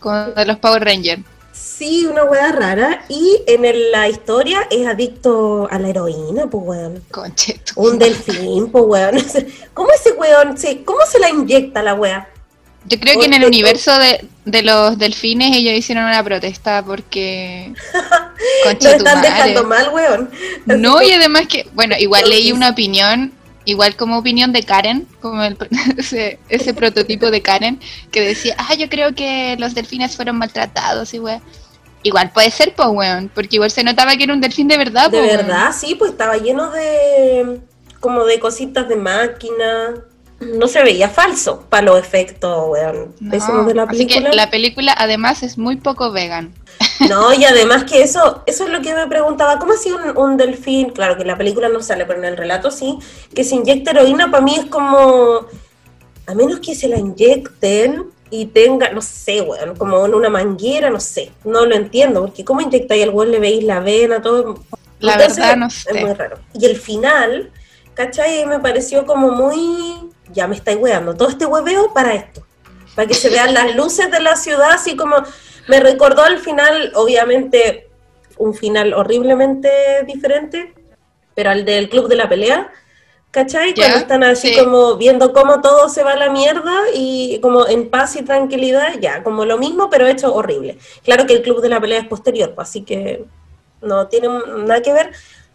como 0.00 0.16
de 0.32 0.44
los 0.44 0.58
Power 0.58 0.84
Rangers. 0.84 1.22
Sí, 1.58 2.06
una 2.06 2.24
weá 2.24 2.52
rara. 2.52 3.04
Y 3.08 3.42
en 3.46 3.64
el- 3.64 3.90
la 3.92 4.08
historia 4.08 4.66
es 4.70 4.86
adicto 4.86 5.68
a 5.70 5.78
la 5.78 5.88
heroína, 5.88 6.46
pues 6.48 6.64
weón. 6.66 7.02
Conche, 7.10 7.60
tu 7.64 7.80
Un 7.80 7.98
delfín, 7.98 8.70
pues 8.70 8.84
weón. 8.86 9.16
¿Cómo 9.74 9.90
ese 9.92 10.12
weón, 10.12 10.56
sí, 10.56 10.82
cómo 10.84 11.00
se 11.06 11.18
la 11.18 11.30
inyecta 11.30 11.82
la 11.82 11.94
weá? 11.94 12.28
Yo 12.86 12.98
creo 12.98 13.18
que 13.18 13.26
en 13.26 13.34
el 13.34 13.44
universo 13.44 13.92
de, 13.98 14.24
de 14.44 14.62
los 14.62 14.98
delfines 14.98 15.54
ellos 15.54 15.74
hicieron 15.74 16.04
una 16.04 16.22
protesta 16.24 16.82
porque... 16.84 17.72
Nos 17.92 18.64
Conche 18.64 18.90
tu 18.90 18.96
están 18.96 19.20
dejando 19.20 19.64
mal, 19.64 19.90
weón. 19.92 20.30
Así 20.32 20.80
No, 20.80 21.02
y 21.02 21.10
además 21.12 21.46
que, 21.48 21.68
bueno, 21.74 21.96
igual 21.98 22.28
leí 22.30 22.50
una 22.52 22.70
opinión, 22.70 23.32
igual 23.68 23.96
como 23.96 24.18
opinión 24.18 24.52
de 24.52 24.62
Karen, 24.62 25.06
como 25.20 25.42
el- 25.42 25.56
ese, 25.98 26.38
ese 26.48 26.72
prototipo 26.74 27.30
de 27.30 27.42
Karen, 27.42 27.78
que 28.10 28.20
decía, 28.22 28.54
ah, 28.58 28.74
yo 28.74 28.88
creo 28.88 29.14
que 29.14 29.56
los 29.58 29.74
delfines 29.74 30.16
fueron 30.16 30.36
maltratados 30.38 31.12
y 31.14 31.18
weón. 31.20 31.42
Igual 32.04 32.30
puede 32.30 32.50
ser, 32.50 32.74
pues, 32.74 32.88
weón, 32.88 33.28
porque 33.34 33.56
igual 33.56 33.70
se 33.72 33.82
notaba 33.82 34.16
que 34.16 34.22
era 34.24 34.32
un 34.32 34.40
delfín 34.40 34.68
de 34.68 34.78
verdad, 34.78 35.10
De 35.10 35.18
po, 35.18 35.24
weón. 35.24 35.36
verdad, 35.36 35.72
sí, 35.76 35.94
pues 35.96 36.12
estaba 36.12 36.36
lleno 36.36 36.70
de 36.70 37.60
como 38.00 38.24
de 38.24 38.38
cositas 38.38 38.88
de 38.88 38.96
máquina. 38.96 39.94
No 40.40 40.68
se 40.68 40.82
veía 40.84 41.08
falso 41.08 41.66
para 41.68 41.82
los 41.86 41.98
efectos, 41.98 42.68
weón. 42.68 43.12
No, 43.18 43.30
pésimos 43.32 43.66
de 43.66 43.74
la 43.74 43.82
así 43.82 44.06
que 44.06 44.20
la 44.20 44.48
película 44.50 44.94
además 44.96 45.42
es 45.42 45.58
muy 45.58 45.76
poco 45.76 46.12
vegan. 46.12 46.54
No, 47.08 47.32
y 47.32 47.44
además 47.44 47.84
que 47.84 48.02
eso, 48.02 48.42
eso 48.46 48.64
es 48.64 48.70
lo 48.70 48.80
que 48.80 48.94
me 48.94 49.06
preguntaba, 49.06 49.58
¿cómo 49.58 49.72
así 49.72 49.90
un, 49.92 50.16
un 50.16 50.36
delfín? 50.36 50.90
Claro 50.90 51.16
que 51.16 51.22
en 51.22 51.28
la 51.28 51.38
película 51.38 51.68
no 51.68 51.80
sale, 51.80 52.04
pero 52.06 52.18
en 52.18 52.24
el 52.24 52.36
relato 52.36 52.70
sí, 52.70 52.98
que 53.34 53.44
se 53.44 53.54
inyecta 53.54 53.92
heroína 53.92 54.30
para 54.30 54.42
mí 54.42 54.56
es 54.56 54.66
como, 54.66 55.46
a 56.26 56.34
menos 56.34 56.60
que 56.60 56.74
se 56.74 56.88
la 56.88 56.98
inyecten 56.98 58.10
y 58.30 58.46
tenga, 58.46 58.90
no 58.90 59.00
sé, 59.00 59.40
weón, 59.42 59.76
como 59.76 60.04
en 60.06 60.14
una 60.14 60.28
manguera, 60.28 60.90
no 60.90 61.00
sé, 61.00 61.32
no 61.44 61.64
lo 61.66 61.74
entiendo, 61.74 62.22
porque 62.22 62.44
¿cómo 62.44 62.60
inyectáis 62.60 63.04
al 63.04 63.10
weón, 63.10 63.30
le 63.30 63.38
veis 63.38 63.64
la 63.64 63.80
vena, 63.80 64.20
todo? 64.20 64.64
La 64.98 65.14
Entonces, 65.14 65.36
verdad 65.36 65.56
no 65.56 65.70
Es 65.84 65.84
sé. 65.92 65.94
muy 65.94 66.12
raro. 66.12 66.38
Y 66.52 66.66
el 66.66 66.76
final, 66.76 67.52
¿cachai? 67.94 68.44
Me 68.46 68.58
pareció 68.60 69.06
como 69.06 69.30
muy, 69.30 70.10
ya 70.32 70.46
me 70.48 70.56
estáis 70.56 70.78
weando, 70.78 71.14
todo 71.14 71.28
este 71.28 71.46
hueveo 71.46 71.92
para 71.94 72.14
esto, 72.14 72.44
para 72.94 73.06
que 73.08 73.14
se 73.14 73.30
vean 73.30 73.54
las 73.54 73.74
luces 73.76 74.10
de 74.10 74.20
la 74.20 74.36
ciudad, 74.36 74.72
así 74.72 74.96
como 74.96 75.16
me 75.68 75.80
recordó 75.80 76.22
al 76.22 76.38
final, 76.38 76.92
obviamente, 76.94 77.88
un 78.38 78.54
final 78.54 78.94
horriblemente 78.94 79.70
diferente, 80.06 80.74
pero 81.34 81.50
al 81.50 81.64
del 81.64 81.88
Club 81.88 82.08
de 82.08 82.16
la 82.16 82.28
Pelea, 82.28 82.70
¿cachai? 83.30 83.74
Cuando 83.74 83.98
están 83.98 84.24
así 84.24 84.48
sí. 84.48 84.58
como 84.58 84.96
viendo 84.96 85.32
cómo 85.32 85.60
todo 85.60 85.88
se 85.88 86.02
va 86.02 86.12
a 86.12 86.16
la 86.16 86.30
mierda 86.30 86.74
y 86.94 87.38
como 87.40 87.68
en 87.68 87.90
paz 87.90 88.16
y 88.16 88.22
tranquilidad, 88.22 88.94
ya, 89.00 89.22
como 89.22 89.44
lo 89.44 89.58
mismo, 89.58 89.90
pero 89.90 90.06
hecho 90.06 90.34
horrible. 90.34 90.78
Claro 91.04 91.26
que 91.26 91.34
el 91.34 91.42
Club 91.42 91.60
de 91.60 91.68
la 91.68 91.80
Pelea 91.80 92.00
es 92.00 92.08
posterior, 92.08 92.54
pues, 92.54 92.68
así 92.68 92.82
que 92.82 93.24
no 93.82 94.08
tiene 94.08 94.28
nada 94.58 94.82
que 94.82 94.92
ver, 94.92 95.12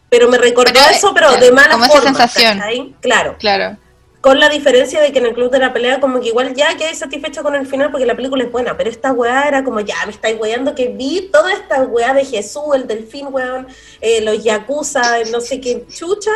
pero 0.09 0.29
me 0.29 0.37
recordó 0.37 0.71
Pero, 0.73 0.85
eso, 0.91 1.13
pero 1.13 1.35
de 1.37 1.51
mala 1.51 1.73
como 1.73 1.85
esa 1.85 1.93
forma, 1.93 2.09
sensación. 2.09 2.59
¿cachai? 2.59 2.95
Claro. 3.01 3.35
Claro. 3.39 3.77
Con 4.23 4.39
la 4.39 4.47
diferencia 4.47 5.01
de 5.01 5.11
que 5.11 5.19
en 5.19 5.25
el 5.25 5.33
club 5.33 5.51
de 5.51 5.59
la 5.59 5.73
pelea, 5.73 5.99
como 5.99 6.21
que 6.21 6.29
igual 6.29 6.55
ya 6.55 6.77
quedé 6.77 6.95
satisfecha 6.95 7.43
con 7.43 7.55
el 7.55 7.67
final 7.67 7.91
porque 7.91 8.05
la 8.05 8.15
película 8.15 8.45
es 8.45 8.49
buena, 8.49 8.77
pero 8.77 8.89
esta 8.89 9.11
weá 9.11 9.49
era 9.49 9.65
como 9.65 9.81
ya 9.81 9.97
me 10.05 10.13
estáis 10.13 10.39
weando 10.39 10.73
que 10.73 10.87
vi 10.87 11.29
toda 11.29 11.51
esta 11.51 11.81
weá 11.81 12.13
de 12.13 12.23
Jesús, 12.23 12.63
el 12.73 12.87
delfín 12.87 13.27
weón, 13.31 13.67
eh, 13.99 14.21
los 14.21 14.41
yakuza, 14.41 15.19
el 15.19 15.29
no 15.29 15.41
sé 15.41 15.59
qué 15.59 15.85
chucha, 15.93 16.31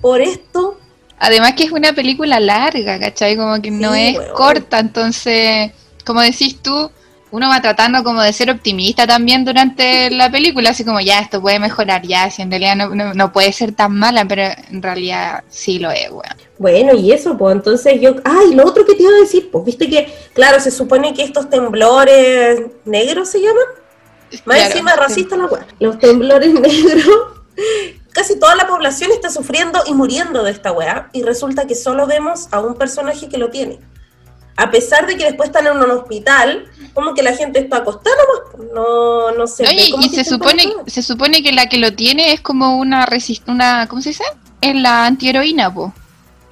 por 0.00 0.20
esto. 0.20 0.78
Además 1.18 1.54
que 1.54 1.64
es 1.64 1.72
una 1.72 1.92
película 1.92 2.38
larga, 2.38 3.00
¿cachai? 3.00 3.36
Como 3.36 3.60
que 3.60 3.72
no 3.72 3.96
es 3.96 4.16
weón. 4.16 4.32
corta, 4.36 4.78
entonces, 4.78 5.72
como 6.04 6.20
decís 6.20 6.62
tú, 6.62 6.88
uno 7.34 7.48
va 7.48 7.60
tratando 7.60 8.04
como 8.04 8.22
de 8.22 8.32
ser 8.32 8.48
optimista 8.48 9.08
también 9.08 9.44
durante 9.44 10.08
la 10.12 10.30
película, 10.30 10.70
así 10.70 10.84
como 10.84 11.00
ya, 11.00 11.18
esto 11.18 11.40
puede 11.40 11.58
mejorar, 11.58 12.02
ya, 12.02 12.30
si 12.30 12.42
en 12.42 12.50
realidad 12.50 12.76
no, 12.76 12.94
no, 12.94 13.12
no 13.12 13.32
puede 13.32 13.52
ser 13.52 13.72
tan 13.72 13.96
mala, 13.96 14.24
pero 14.24 14.42
en 14.70 14.80
realidad 14.80 15.42
sí 15.48 15.80
lo 15.80 15.90
es, 15.90 16.10
weón. 16.10 16.36
Bueno, 16.58 16.94
y 16.94 17.10
eso, 17.10 17.36
pues 17.36 17.56
entonces 17.56 18.00
yo. 18.00 18.14
Ay, 18.24 18.54
lo 18.54 18.64
otro 18.64 18.86
que 18.86 18.94
te 18.94 19.02
iba 19.02 19.10
a 19.10 19.20
decir, 19.20 19.50
pues 19.50 19.64
viste 19.64 19.90
que, 19.90 20.14
claro, 20.32 20.60
se 20.60 20.70
supone 20.70 21.12
que 21.12 21.24
estos 21.24 21.50
temblores 21.50 22.62
negros 22.84 23.28
se 23.28 23.40
llaman. 23.40 23.64
Más 24.44 24.56
Claro, 24.56 24.64
encima 24.66 24.92
sí. 24.92 24.96
racista 25.00 25.36
la 25.36 25.46
weá. 25.46 25.66
Los 25.80 25.98
temblores 25.98 26.54
negros. 26.60 27.06
Casi 28.12 28.38
toda 28.38 28.54
la 28.54 28.68
población 28.68 29.10
está 29.10 29.28
sufriendo 29.28 29.80
y 29.86 29.94
muriendo 29.94 30.44
de 30.44 30.52
esta 30.52 30.70
weá. 30.70 31.10
Y 31.12 31.22
resulta 31.22 31.66
que 31.66 31.74
solo 31.74 32.06
vemos 32.06 32.46
a 32.52 32.60
un 32.60 32.76
personaje 32.76 33.28
que 33.28 33.38
lo 33.38 33.50
tiene. 33.50 33.80
A 34.56 34.70
pesar 34.70 35.06
de 35.06 35.16
que 35.16 35.24
después 35.24 35.48
están 35.48 35.66
en 35.66 35.76
un 35.76 35.90
hospital, 35.90 36.68
como 36.92 37.12
que 37.14 37.22
la 37.22 37.34
gente 37.34 37.58
está 37.58 37.78
acostada 37.78 38.16
nomás, 38.16 38.72
no, 38.72 39.32
no 39.32 39.44
ve 39.58 39.92
y, 40.00 40.08
se 40.10 40.24
supone 40.24 40.72
se 40.86 41.02
supone 41.02 41.42
que 41.42 41.52
la 41.52 41.66
que 41.66 41.78
lo 41.78 41.92
tiene 41.92 42.32
es 42.32 42.40
como 42.40 42.78
una 42.78 43.04
resist 43.04 43.48
una 43.48 43.88
¿cómo 43.88 44.00
se 44.00 44.10
dice? 44.10 44.24
Es 44.60 44.74
la 44.76 45.06
antiheroína, 45.06 45.74
po. 45.74 45.92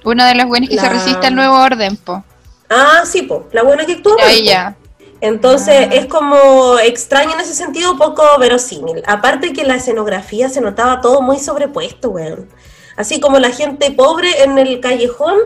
Una 0.03 0.27
de 0.27 0.35
las 0.35 0.47
buenas 0.47 0.69
que 0.69 0.77
se 0.77 0.89
resiste 0.89 1.27
al 1.27 1.35
nuevo 1.35 1.55
orden, 1.57 1.95
po. 1.95 2.23
Ah, 2.69 3.03
sí, 3.05 3.21
pues, 3.23 3.41
la 3.53 3.63
buena 3.63 3.85
que 3.85 3.93
actúa. 3.93 4.17
Po. 4.17 4.23
ella, 4.27 4.75
Entonces 5.21 5.87
es 5.91 6.07
como 6.07 6.77
extraño 6.79 7.33
en 7.33 7.39
ese 7.39 7.55
sentido, 7.55 7.97
poco 7.97 8.23
verosímil. 8.37 9.01
Aparte 9.07 9.53
que 9.53 9.63
la 9.63 9.75
escenografía 9.75 10.49
se 10.49 10.59
notaba 10.59 10.99
todo 10.99 11.21
muy 11.21 11.39
sobrepuesto, 11.39 12.09
weón. 12.09 12.49
Así 12.97 13.19
como 13.19 13.39
la 13.39 13.51
gente 13.51 13.91
pobre 13.91 14.43
en 14.43 14.57
el 14.59 14.79
callejón, 14.81 15.37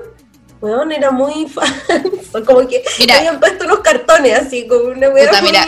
weón, 0.61 0.91
era 0.91 1.11
muy 1.11 1.47
falso. 1.53 2.45
Como 2.45 2.67
que 2.67 2.83
Mira. 2.99 3.17
habían 3.17 3.39
puesto 3.39 3.65
unos 3.65 3.79
cartones 3.79 4.33
así, 4.39 4.67
como 4.67 4.89
una 4.89 5.09
weón. 5.09 5.29
Mira, 5.43 5.65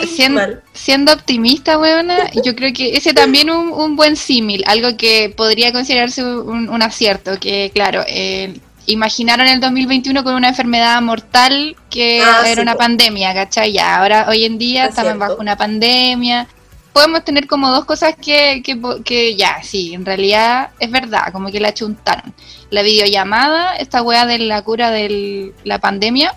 siendo 0.72 1.12
optimista, 1.12 1.78
weona, 1.78 2.30
yo 2.44 2.54
creo 2.54 2.72
que 2.72 2.96
ese 2.96 3.12
también 3.14 3.50
un, 3.50 3.72
un 3.72 3.96
buen 3.96 4.16
símil, 4.16 4.62
algo 4.66 4.96
que 4.96 5.32
podría 5.36 5.72
considerarse 5.72 6.24
un, 6.24 6.68
un 6.68 6.82
acierto, 6.82 7.38
que 7.40 7.70
claro, 7.74 8.02
eh, 8.06 8.58
imaginaron 8.86 9.46
el 9.46 9.60
2021 9.60 10.24
con 10.24 10.34
una 10.34 10.48
enfermedad 10.48 11.00
mortal 11.02 11.76
que 11.90 12.20
Ah, 12.24 12.42
era 12.46 12.56
sí, 12.56 12.60
una 12.60 12.74
pandemia, 12.74 13.32
¿cachai? 13.34 13.72
Ya, 13.72 13.98
ahora 13.98 14.26
hoy 14.28 14.44
en 14.44 14.58
día 14.58 14.84
Es 14.84 14.90
estamos 14.90 15.12
cierto. 15.12 15.28
bajo 15.28 15.40
una 15.40 15.56
pandemia. 15.56 16.48
Podemos 16.92 17.24
tener 17.24 17.46
como 17.46 17.70
dos 17.70 17.84
cosas 17.84 18.14
que, 18.16 18.62
que, 18.64 18.80
que 19.04 19.36
ya, 19.36 19.62
sí, 19.62 19.94
en 19.94 20.04
realidad 20.04 20.70
es 20.80 20.90
verdad, 20.90 21.32
como 21.32 21.50
que 21.50 21.60
la 21.60 21.72
chuntaron. 21.72 22.34
La 22.70 22.82
videollamada, 22.82 23.76
esta 23.76 24.02
weá 24.02 24.26
de 24.26 24.38
la 24.38 24.62
cura 24.62 24.90
de 24.90 25.54
la 25.64 25.78
pandemia. 25.78 26.34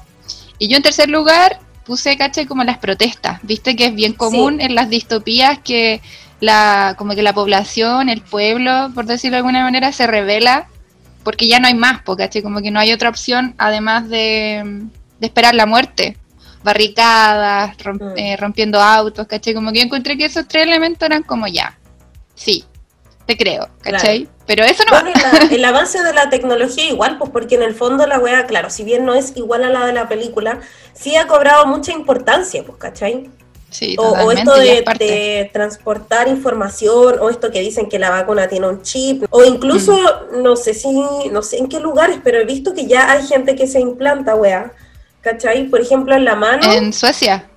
Y 0.59 0.67
yo 0.67 0.77
en 0.77 0.83
tercer 0.83 1.09
lugar 1.09 1.59
puse, 1.85 2.17
caché, 2.17 2.45
como 2.45 2.63
las 2.63 2.77
protestas. 2.77 3.39
Viste 3.43 3.75
que 3.75 3.87
es 3.87 3.95
bien 3.95 4.13
común 4.13 4.61
en 4.61 4.75
las 4.75 4.89
distopías 4.89 5.59
que 5.59 6.01
la, 6.39 6.95
como 6.97 7.15
que 7.15 7.23
la 7.23 7.33
población, 7.33 8.09
el 8.09 8.21
pueblo, 8.21 8.91
por 8.93 9.05
decirlo 9.05 9.35
de 9.35 9.39
alguna 9.39 9.63
manera, 9.63 9.91
se 9.91 10.07
revela 10.07 10.67
porque 11.23 11.47
ya 11.47 11.59
no 11.59 11.67
hay 11.67 11.73
más, 11.73 12.01
po, 12.01 12.15
¿cachai? 12.15 12.41
Como 12.41 12.61
que 12.61 12.71
no 12.71 12.79
hay 12.79 12.91
otra 12.91 13.09
opción 13.09 13.55
además 13.57 14.09
de, 14.09 14.83
de 15.19 15.27
esperar 15.27 15.55
la 15.55 15.65
muerte. 15.65 16.17
Barricadas, 16.63 17.75
Mm. 17.85 18.17
eh, 18.17 18.37
rompiendo 18.37 18.79
autos, 18.81 19.27
¿cachai? 19.27 19.53
Como 19.53 19.71
que 19.71 19.79
yo 19.79 19.85
encontré 19.85 20.17
que 20.17 20.25
esos 20.25 20.47
tres 20.47 20.65
elementos 20.65 21.05
eran 21.05 21.23
como 21.23 21.47
ya. 21.47 21.77
Sí, 22.35 22.65
te 23.25 23.37
creo, 23.37 23.69
¿cachai? 23.81 24.27
Pero 24.45 24.63
eso 24.65 24.83
no 24.85 24.91
Bueno, 24.91 25.11
la- 25.49 25.55
el 25.55 25.65
avance 25.65 26.01
de 26.03 26.13
la 26.13 26.29
tecnología 26.29 26.85
igual, 26.85 27.17
pues 27.17 27.29
porque 27.31 27.55
en 27.55 27.63
el 27.63 27.73
fondo 27.73 28.05
la 28.07 28.19
wea, 28.19 28.45
claro, 28.45 28.69
si 28.69 28.83
bien 28.83 29.05
no 29.05 29.13
es 29.13 29.33
igual 29.37 29.63
a 29.63 29.69
la 29.69 29.85
de 29.85 29.93
la 29.93 30.07
película, 30.09 30.59
sí 30.93 31.15
ha 31.15 31.27
cobrado 31.27 31.65
mucha 31.65 31.91
importancia, 31.91 32.63
pues, 32.65 32.77
¿cachai? 32.77 33.29
Sí, 33.69 33.95
O, 33.97 34.03
o 34.11 34.31
esto 34.31 34.53
de, 34.55 35.49
transportar 35.51 36.27
información, 36.27 37.15
o 37.19 37.29
esto 37.29 37.49
que 37.49 37.59
dicen 37.61 37.89
que 37.89 37.97
la 37.97 38.11
vacuna 38.11 38.47
tiene 38.47 38.67
un 38.67 38.83
chip, 38.83 39.25
o 39.31 39.43
incluso, 39.43 39.93
Mm. 40.31 40.43
no 40.43 40.55
sé 40.55 40.73
si, 40.75 40.91
no 41.31 41.41
sé 41.41 41.57
en 41.57 41.67
qué 41.67 41.79
lugares, 41.79 42.19
pero 42.23 42.39
he 42.39 42.45
visto 42.45 42.73
que 42.75 42.85
ya 42.85 43.11
hay 43.11 43.25
gente 43.25 43.55
que 43.55 43.65
se 43.65 43.79
implanta, 43.79 44.35
wea, 44.35 44.71
¿cachai? 45.23 45.65
Por 45.69 45.81
ejemplo, 45.81 46.13
en 46.13 46.25
la 46.25 46.35
mano. 46.35 46.71
En 46.71 46.93
Suecia, 46.93 47.49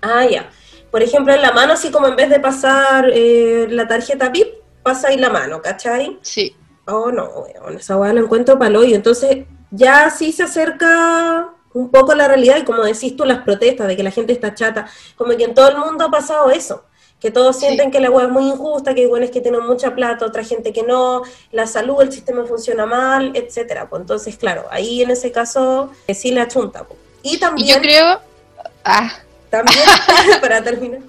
Ah, 0.00 0.24
ya. 0.24 0.48
Por 0.90 1.02
ejemplo, 1.02 1.34
en 1.34 1.42
la 1.42 1.52
mano, 1.52 1.74
así 1.74 1.90
como 1.90 2.06
en 2.08 2.16
vez 2.16 2.30
de 2.30 2.40
pasar 2.40 3.10
eh, 3.12 3.66
la 3.68 3.86
tarjeta 3.86 4.30
VIP, 4.30 4.48
pasa 4.82 5.08
ahí 5.08 5.18
la 5.18 5.28
mano, 5.28 5.60
¿cachai? 5.60 6.18
sí. 6.22 6.56
Oh, 6.86 7.12
no, 7.12 7.24
weón, 7.28 7.76
esa 7.76 7.96
weá 7.96 8.12
la 8.12 8.20
encuentro 8.20 8.58
palo 8.58 8.82
y 8.82 8.94
entonces 8.94 9.44
ya 9.70 10.10
sí 10.10 10.32
se 10.32 10.42
acerca 10.42 11.50
un 11.72 11.88
poco 11.90 12.12
a 12.12 12.16
la 12.16 12.26
realidad 12.26 12.56
y 12.56 12.64
como 12.64 12.82
decís 12.82 13.14
tú, 13.16 13.24
las 13.24 13.44
protestas 13.44 13.86
de 13.86 13.96
que 13.96 14.02
la 14.02 14.10
gente 14.10 14.32
está 14.32 14.54
chata, 14.54 14.88
como 15.14 15.36
que 15.36 15.44
en 15.44 15.54
todo 15.54 15.68
el 15.68 15.76
mundo 15.76 16.06
ha 16.06 16.10
pasado 16.10 16.50
eso, 16.50 16.84
que 17.20 17.30
todos 17.30 17.56
Sí. 17.56 17.66
sienten 17.66 17.90
que 17.90 18.00
la 18.00 18.10
weá 18.10 18.26
es 18.26 18.32
muy 18.32 18.44
injusta, 18.48 18.94
que 18.94 19.02
hay 19.02 19.06
buenos 19.06 19.30
que 19.30 19.40
tienen 19.40 19.62
mucha 19.66 19.94
plata, 19.94 20.24
otra 20.26 20.42
gente 20.42 20.72
que 20.72 20.82
no, 20.82 21.22
la 21.52 21.66
salud, 21.66 22.00
el 22.00 22.10
sistema 22.12 22.44
funciona 22.46 22.86
mal, 22.86 23.32
etcétera. 23.34 23.88
Pues 23.88 24.00
entonces, 24.00 24.36
claro, 24.36 24.64
ahí 24.70 25.02
en 25.02 25.10
ese 25.10 25.30
caso 25.30 25.90
eh, 26.06 26.14
sí 26.14 26.30
la 26.32 26.48
chunta. 26.48 26.84
pues. 26.84 26.98
Y 27.22 27.34
Y 27.34 27.38
también... 27.38 27.68
yo 27.76 27.80
creo. 27.82 28.20
Ah, 28.84 29.12
También, 29.50 29.80
para 30.40 30.62
terminar, 30.62 31.00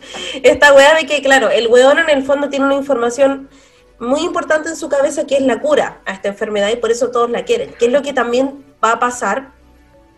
esta 0.43 0.73
weá 0.73 0.95
de 0.95 1.05
que, 1.05 1.21
claro, 1.21 1.49
el 1.49 1.67
weón 1.67 1.99
en 1.99 2.09
el 2.09 2.23
fondo 2.25 2.49
tiene 2.49 2.65
una 2.65 2.75
información 2.75 3.49
muy 3.99 4.21
importante 4.21 4.67
en 4.69 4.75
su 4.75 4.89
cabeza 4.89 5.25
que 5.27 5.35
es 5.35 5.41
la 5.43 5.61
cura 5.61 6.01
a 6.05 6.11
esta 6.13 6.27
enfermedad 6.29 6.69
y 6.69 6.75
por 6.75 6.89
eso 6.91 7.11
todos 7.11 7.29
la 7.29 7.45
quieren. 7.45 7.71
Que 7.75 7.85
es 7.85 7.91
lo 7.91 8.01
que 8.01 8.13
también 8.13 8.65
va 8.83 8.93
a 8.93 8.99
pasar, 8.99 9.51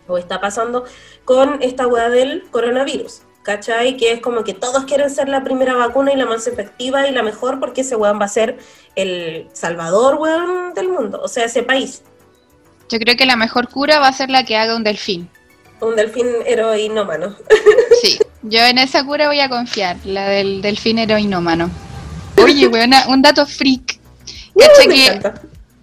o 0.07 0.17
está 0.17 0.39
pasando, 0.41 0.85
con 1.25 1.61
esta 1.61 1.85
weá 1.85 2.09
del 2.09 2.49
coronavirus. 2.49 3.21
¿Cachai? 3.43 3.97
Que 3.97 4.13
es 4.13 4.21
como 4.21 4.43
que 4.43 4.53
todos 4.53 4.85
quieren 4.85 5.09
ser 5.09 5.27
la 5.27 5.43
primera 5.43 5.75
vacuna 5.75 6.13
y 6.13 6.15
la 6.15 6.25
más 6.25 6.47
efectiva 6.47 7.07
y 7.07 7.11
la 7.11 7.23
mejor 7.23 7.59
porque 7.59 7.81
ese 7.81 7.95
weón 7.95 8.19
va 8.19 8.25
a 8.25 8.29
ser 8.29 8.57
el 8.95 9.47
salvador, 9.51 10.15
weón, 10.15 10.73
del 10.73 10.87
mundo. 10.89 11.19
O 11.21 11.27
sea, 11.27 11.45
ese 11.45 11.63
país. 11.63 12.01
yo 12.89 12.99
creo 12.99 13.15
que 13.17 13.25
la 13.25 13.35
mejor 13.35 13.69
cura 13.69 13.99
va 13.99 14.07
a 14.07 14.13
ser 14.13 14.29
la 14.29 14.45
que 14.45 14.55
haga 14.55 14.75
un 14.75 14.83
delfín. 14.83 15.29
Un 15.81 15.95
delfín 15.95 16.27
heroinómano. 16.45 17.35
Sí, 18.01 18.19
yo 18.41 18.59
en 18.59 18.79
esa 18.79 19.05
cura 19.05 19.27
voy 19.27 19.39
a 19.39 19.47
confiar, 19.47 19.95
la 20.03 20.27
del 20.27 20.61
delfín 20.61 20.99
heroinómano. 20.99 21.69
Oye, 22.41 22.67
weona, 22.67 23.07
un 23.07 23.21
dato 23.21 23.45
freak. 23.45 23.99
Me 24.55 24.65
que 24.87 25.31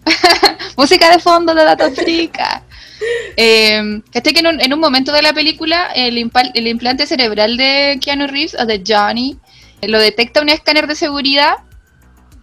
música 0.77 1.11
de 1.11 1.19
fondo 1.19 1.55
de 1.55 1.65
datos 1.65 1.95
freak. 1.95 2.39
Eh, 3.37 4.03
caché 4.13 4.33
que 4.33 4.41
en 4.41 4.47
un, 4.49 4.61
en 4.61 4.73
un 4.75 4.81
momento 4.81 5.13
de 5.13 5.23
la 5.23 5.33
película 5.33 5.91
el, 5.95 6.17
impal- 6.19 6.51
el 6.55 6.67
implante 6.67 7.07
cerebral 7.07 7.57
de 7.57 7.99
Keanu 8.03 8.27
Reeves 8.27 8.55
o 8.61 8.67
de 8.67 8.83
Johnny 8.87 9.39
lo 9.83 9.99
detecta 9.99 10.43
un 10.43 10.49
escáner 10.51 10.87
de 10.87 10.95
seguridad 10.95 11.55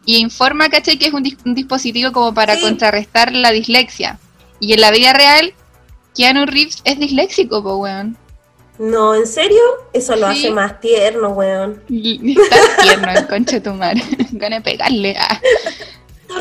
y 0.06 0.18
informa, 0.18 0.70
caché, 0.70 0.98
que 0.98 1.08
es 1.08 1.14
un, 1.14 1.24
dis- 1.24 1.38
un 1.46 1.54
dispositivo 1.54 2.12
como 2.12 2.34
para 2.34 2.56
Sí. 2.56 2.62
contrarrestar 2.62 3.32
la 3.34 3.52
dislexia. 3.52 4.18
Y 4.60 4.74
en 4.74 4.82
la 4.82 4.90
vida 4.92 5.14
real, 5.14 5.54
Keanu 6.16 6.46
Reeves 6.46 6.82
es 6.86 6.98
disléxico, 6.98 7.62
po, 7.62 7.76
weón. 7.78 8.18
No, 8.80 9.16
¿en 9.16 9.28
serio? 9.28 9.60
Eso 9.92 10.16
lo 10.16 10.32
Sí. 10.32 10.40
hace 10.46 10.52
más 10.52 10.80
tierno, 10.80 11.30
weón. 11.30 11.84
Y 11.90 12.40
está 12.42 12.58
tierno 12.82 13.12
el 13.12 13.28
conche 13.28 13.60
tu 13.60 13.74
madre. 13.74 14.02
Gana 14.32 14.58
de 14.58 14.62
pegarle. 14.62 15.16
ah. 15.20 15.40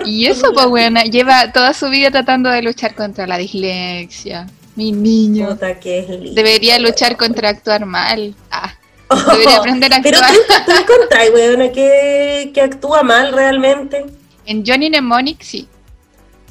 Y 0.04 0.26
eso, 0.26 0.52
pues, 0.52 0.66
weona, 0.66 1.04
lleva 1.04 1.52
toda 1.52 1.72
su 1.74 1.88
vida 1.88 2.10
tratando 2.10 2.50
de 2.50 2.62
luchar 2.62 2.94
contra 2.94 3.26
la 3.26 3.38
dislexia. 3.38 4.46
Mi 4.74 4.92
niño. 4.92 5.48
Puta 5.48 5.78
que 5.80 6.00
es 6.00 6.08
lindo. 6.08 6.34
Debería 6.34 6.78
luchar 6.78 7.16
contra 7.16 7.48
actuar 7.48 7.86
mal. 7.86 8.34
Ah, 8.50 8.74
debería 9.32 9.56
aprender 9.56 9.92
a 9.94 10.02
Pero 10.02 10.18
actuar. 10.18 10.34
tú, 10.66 10.72
tú 10.72 10.72
encontrás, 10.94 11.30
weón, 11.32 11.72
que, 11.72 12.50
que 12.52 12.60
actúa 12.60 13.02
mal 13.02 13.32
realmente. 13.32 14.04
En 14.44 14.64
Johnny 14.66 14.88
Mnemonic 14.90 15.42
sí. 15.42 15.66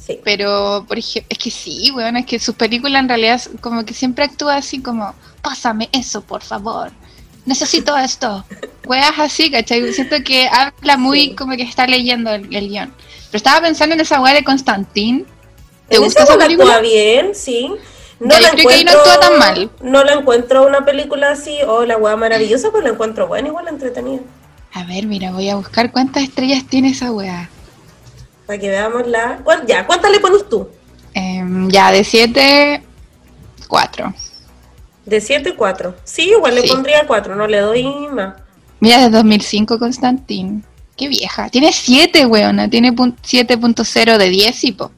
Sí. 0.04 0.20
Pero, 0.24 0.84
por 0.86 0.98
ejemplo, 0.98 1.26
es 1.30 1.38
que 1.38 1.50
sí, 1.50 1.90
weón, 1.94 2.16
es 2.16 2.26
que 2.26 2.38
sus 2.38 2.54
películas 2.54 3.00
en 3.02 3.08
realidad 3.08 3.40
como 3.60 3.84
que 3.84 3.94
siempre 3.94 4.24
actúa 4.24 4.56
así 4.56 4.80
como, 4.80 5.14
pásame 5.42 5.88
eso, 5.92 6.20
por 6.20 6.42
favor. 6.42 6.90
Necesito 7.44 7.96
esto. 7.96 8.44
Weas 8.86 9.18
así, 9.18 9.50
¿cachai? 9.50 9.92
Siento 9.92 10.16
que 10.24 10.48
habla 10.48 10.96
muy 10.96 11.20
Sí. 11.28 11.34
como 11.36 11.56
que 11.56 11.62
está 11.62 11.86
leyendo 11.86 12.32
el, 12.32 12.54
el 12.54 12.68
guion. 12.68 12.92
Pero 13.30 13.36
estaba 13.38 13.60
pensando 13.60 13.94
en 13.94 14.00
esa 14.00 14.20
wea 14.20 14.34
de 14.34 14.44
Constantín. 14.44 15.26
¿Te 15.88 15.96
En 15.96 16.02
gusta 16.02 16.22
esa 16.24 16.36
película? 16.38 16.74
actúa 16.76 16.82
bien, 16.88 17.34
sí. 17.34 17.70
No 18.18 18.30
Ya, 18.30 18.40
la 18.40 18.48
yo 18.48 18.54
creo 18.54 18.68
que 18.68 18.74
ahí 18.74 18.84
no 18.84 18.90
encuentro- 18.92 19.12
actúa 19.12 19.28
tan 19.28 19.38
mal. 19.38 19.70
No 19.82 20.04
la 20.04 20.12
encuentro 20.14 20.66
una 20.66 20.84
película 20.84 21.30
así, 21.32 21.58
oh, 21.66 21.84
la 21.84 21.96
weá 21.98 22.16
maravillosa, 22.16 22.70
pero 22.72 22.82
la 22.84 22.90
encuentro 22.90 23.26
buena, 23.26 23.48
igual 23.48 23.68
entretenida. 23.68 24.22
A 24.72 24.84
ver, 24.84 25.06
mira, 25.06 25.32
voy 25.32 25.48
a 25.48 25.56
buscar 25.56 25.92
cuántas 25.92 26.22
estrellas 26.24 26.64
tiene 26.68 26.90
esa 26.90 27.12
wea. 27.12 27.48
Para 28.46 28.58
que 28.58 28.68
veamos 28.68 29.06
la. 29.06 29.38
¿Cuán- 29.44 29.66
Ya, 29.66 29.86
¿cuántas 29.86 30.10
le 30.10 30.20
pones 30.20 30.48
tú? 30.48 30.68
Em, 31.14 31.68
ya, 31.70 31.90
de 31.92 32.04
7, 32.04 32.82
4. 33.68 34.12
De 35.04 35.20
7, 35.20 35.54
4. 35.54 35.94
Sí, 36.04 36.30
igual 36.30 36.54
le 36.54 36.62
pondría 36.64 37.06
4, 37.06 37.36
no 37.36 37.46
le 37.46 37.60
doy 37.60 37.84
más. 38.12 38.34
Mira, 38.80 38.98
de 39.00 39.10
2005 39.10 39.78
Constantín. 39.78 40.64
Qué 40.96 41.08
vieja. 41.08 41.48
Tiene 41.50 41.72
7, 41.72 42.26
weona. 42.26 42.68
Tiene 42.70 42.92
pun- 42.92 43.16
7.0 43.22 44.18
de 44.18 44.28
10 44.30 44.64
y 44.64 44.72
po. 44.72 44.90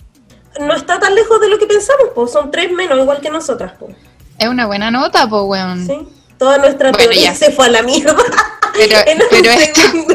No 0.61 0.75
está 0.75 0.99
tan 0.99 1.15
lejos 1.15 1.41
de 1.41 1.49
lo 1.49 1.59
que 1.59 1.67
pensamos, 1.67 2.09
pues 2.15 2.33
son 2.33 2.51
3 2.51 2.73
menos, 2.73 2.99
igual 2.99 3.21
que 3.21 3.31
nosotras, 3.31 3.73
pues. 3.79 3.95
Es 4.39 4.49
una 4.49 4.67
buena 4.67 4.91
nota, 4.91 5.29
po, 5.29 5.43
weón. 5.45 5.87
Sí. 5.87 5.99
Toda 6.39 6.59
nuestra 6.59 6.91
Bueno, 6.93 7.05
teoría 7.11 7.33
ya. 7.33 7.35
se 7.35 7.51
fue 7.51 7.67
a 7.67 7.69
la 7.71 7.83
mierda. 7.83 8.15
Pero, 8.75 8.97
pero, 9.31 9.51
esto- 9.51 9.81
segundo. 9.81 10.15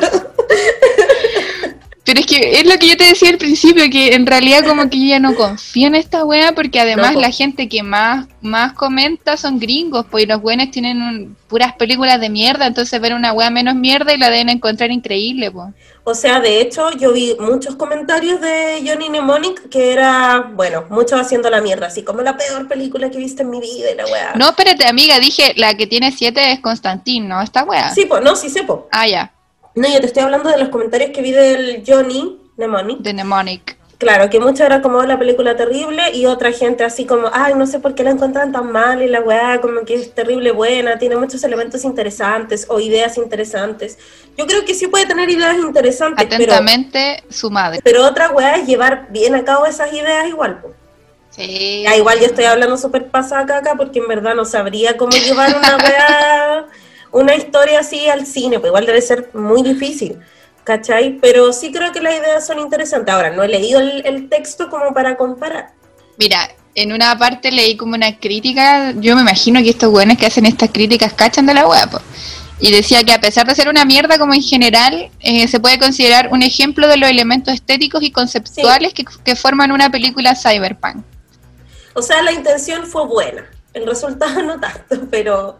Pero 2.13 2.21
es 2.21 2.28
que 2.28 2.60
es 2.60 2.65
lo 2.67 2.78
que 2.78 2.89
yo 2.89 2.95
te 2.95 3.06
decía 3.06 3.30
al 3.32 3.39
principio, 3.39 3.89
que 3.89 4.13
en 4.13 4.28
realidad 4.28 4.63
como 4.67 4.88
que 4.88 4.99
yo 4.99 5.08
ya 5.08 5.19
no 5.19 5.34
confío 5.34 5.88
en 5.88 5.95
esta 5.95 6.23
wea, 6.23 6.52
porque 6.54 6.80
además 6.80 7.15
No, 7.15 7.21
la 7.21 7.32
gente 7.32 7.67
que 7.67 7.82
más, 7.82 8.28
más 8.39 8.73
comenta 8.73 9.36
son 9.36 9.58
gringos, 9.58 10.06
pues 10.12 10.26
y 10.26 10.28
los 10.28 10.39
buenos 10.39 10.69
tienen 10.69 11.02
un- 11.02 11.36
puras 11.47 11.73
películas 11.73 12.21
de 12.21 12.30
mierda, 12.30 12.67
entonces 12.67 13.02
ver 13.02 13.15
una 13.15 13.34
wea 13.34 13.49
menos 13.49 13.73
mierda 13.73 14.13
y 14.13 14.19
la 14.19 14.30
deben 14.30 14.49
encontrar 14.49 14.91
increíble, 14.91 15.49
pues. 15.49 15.69
O 16.04 16.13
sea, 16.13 16.39
de 16.39 16.62
hecho, 16.62 16.91
yo 16.91 17.13
vi 17.13 17.36
muchos 17.39 17.76
comentarios 17.78 18.39
de 18.41 18.84
Johnny 18.86 19.10
Mnemonic 19.10 19.69
que 19.69 19.91
era, 19.93 20.52
bueno, 20.54 20.86
muchos 20.91 21.19
haciendo 21.19 21.49
la 21.49 21.62
mierda, 21.62 21.88
así 21.88 22.04
como 22.04 22.21
la 22.21 22.38
peor 22.38 22.67
película 22.67 23.10
que 23.10 23.17
he 23.17 23.21
visto 23.21 23.41
en 23.41 23.49
mi 23.49 23.60
vida 23.60 23.89
y 23.91 23.95
la 23.95 24.06
weá. 24.06 24.34
No, 24.36 24.49
espérate, 24.49 24.86
amiga, 24.86 25.19
dije, 25.19 25.54
la 25.56 25.76
que 25.76 25.88
tiene 25.88 26.12
7 26.12 26.52
es 26.52 26.60
Constantín, 26.60 27.28
¿no? 27.28 27.41
Esta 27.41 27.63
wea. 27.63 27.89
Sí, 27.89 28.06
pues, 28.06 28.21
no, 28.21 28.36
sí 28.36 28.49
sé, 28.49 28.62
po. 28.63 28.88
Ah, 28.91 29.08
ya, 29.08 29.32
No, 29.75 29.88
yo 29.88 29.99
te 29.99 30.05
estoy 30.05 30.23
hablando 30.23 30.49
de 30.49 30.57
los 30.57 30.69
comentarios 30.69 31.12
que 31.12 31.21
vi 31.21 31.31
del 31.31 31.83
Johnny 31.86 32.39
Mnemonic. 32.57 32.99
de 32.99 33.13
Mnemonic. 33.13 33.77
Claro, 33.97 34.29
que 34.29 34.39
mucha 34.39 34.65
era 34.65 34.81
como 34.81 35.01
la 35.03 35.17
película 35.17 35.55
terrible 35.55 36.12
y 36.13 36.25
otra 36.25 36.51
gente 36.51 36.83
así 36.83 37.05
como, 37.05 37.29
ay, 37.31 37.53
no 37.55 37.65
sé 37.65 37.79
por 37.79 37.95
qué 37.95 38.03
la 38.03 38.12
encuentran 38.12 38.51
tan 38.51 38.69
mal 38.71 39.01
y 39.01 39.07
la 39.07 39.21
weá 39.21 39.62
como 39.62 39.81
que 39.86 39.95
es 39.95 40.13
terrible 40.13 40.51
buena, 40.51 40.97
tiene 40.97 41.15
muchos 41.15 41.41
elementos 41.43 41.86
interesantes 41.86 42.65
o 42.69 42.81
ideas 42.81 43.17
interesantes. 43.17 43.97
Yo 44.38 44.45
creo 44.45 44.65
que 44.65 44.73
sí 44.73 44.88
puede 44.88 45.05
tener 45.05 45.29
ideas 45.29 45.55
interesantes. 45.57 46.25
Atentamente, 46.25 47.23
su 47.29 47.49
madre. 47.49 47.79
Pero 47.81 48.05
otra 48.05 48.31
weá 48.31 48.57
es 48.57 48.67
llevar 48.67 49.07
bien 49.09 49.36
a 49.36 49.45
cabo 49.45 49.65
esas 49.65 49.93
ideas 49.93 50.27
igual. 50.27 50.59
Sí. 51.29 51.83
Ya, 51.83 51.95
igual 51.95 52.19
yo 52.19 52.25
estoy 52.25 52.45
hablando 52.45 52.77
súper 52.77 53.07
pasada 53.07 53.57
acá 53.57 53.73
porque 53.75 53.99
en 53.99 54.07
verdad 54.07 54.36
no 54.36 54.43
sabría 54.45 54.97
cómo 54.97 55.12
llevar 55.12 55.55
una 55.55 55.77
weá, 55.77 56.65
una 57.13 57.36
historia 57.36 57.80
así 57.80 58.10
al 58.10 58.26
cine, 58.26 58.60
pues 58.60 58.69
igual 58.69 58.86
debe 58.86 59.02
ser 59.02 59.30
muy 59.34 59.63
difícil. 59.63 60.19
¿cachai? 60.63 61.19
Pero 61.21 61.52
sí 61.54 61.71
creo 61.71 61.91
que 61.91 62.02
las 62.02 62.15
ideas 62.15 62.45
son 62.45 62.60
interesantes. 62.60 63.13
Ahora, 63.13 63.30
no 63.32 63.43
he 63.43 63.47
leído 63.47 63.80
el, 63.80 64.30
texto 64.30 64.69
como 64.69 64.93
para 64.93 65.17
comparar. 65.17 65.73
Mira, 66.17 66.49
en 66.76 66.91
una 66.91 67.17
parte 67.17 67.52
leí 67.52 67.76
como 67.78 67.95
una 67.95 68.17
crítica, 68.17 68.93
yo 68.97 69.15
me 69.15 69.21
imagino 69.21 69.62
que 69.62 69.69
estos 69.69 69.91
buenos 69.91 70.17
que 70.17 70.26
hacen 70.26 70.45
estas 70.45 70.69
críticas 70.71 71.13
cachan 71.13 71.45
de 71.45 71.54
la 71.54 71.67
web, 71.67 71.89
y 72.60 72.71
decía 72.71 73.04
que 73.04 73.12
a 73.12 73.19
pesar 73.19 73.45
de 73.45 73.56
ser 73.56 73.67
una 73.67 73.84
mierda 73.84 74.17
como 74.17 74.34
en 74.34 74.41
general, 74.41 75.12
eh, 75.19 75.47
se 75.47 75.60
puede 75.60 75.78
considerar 75.78 76.30
un 76.32 76.43
ejemplo 76.43 76.88
de 76.88 76.97
los 76.97 77.10
elementos 77.10 77.54
estéticos 77.54 78.04
y 78.04 78.12
conceptuales 78.12 78.93
que, 78.93 79.06
que, 79.23 79.36
forman 79.36 79.71
una 79.71 79.89
película 79.89 80.36
cyberpunk. 80.36 81.04
O 81.93 82.02
sea, 82.02 82.21
la 82.23 82.32
intención 82.32 82.86
fue 82.86 83.06
buena, 83.06 83.45
el 83.73 83.86
resultado 83.86 84.41
no 84.43 84.60
tanto, 84.60 85.08
pero, 85.12 85.60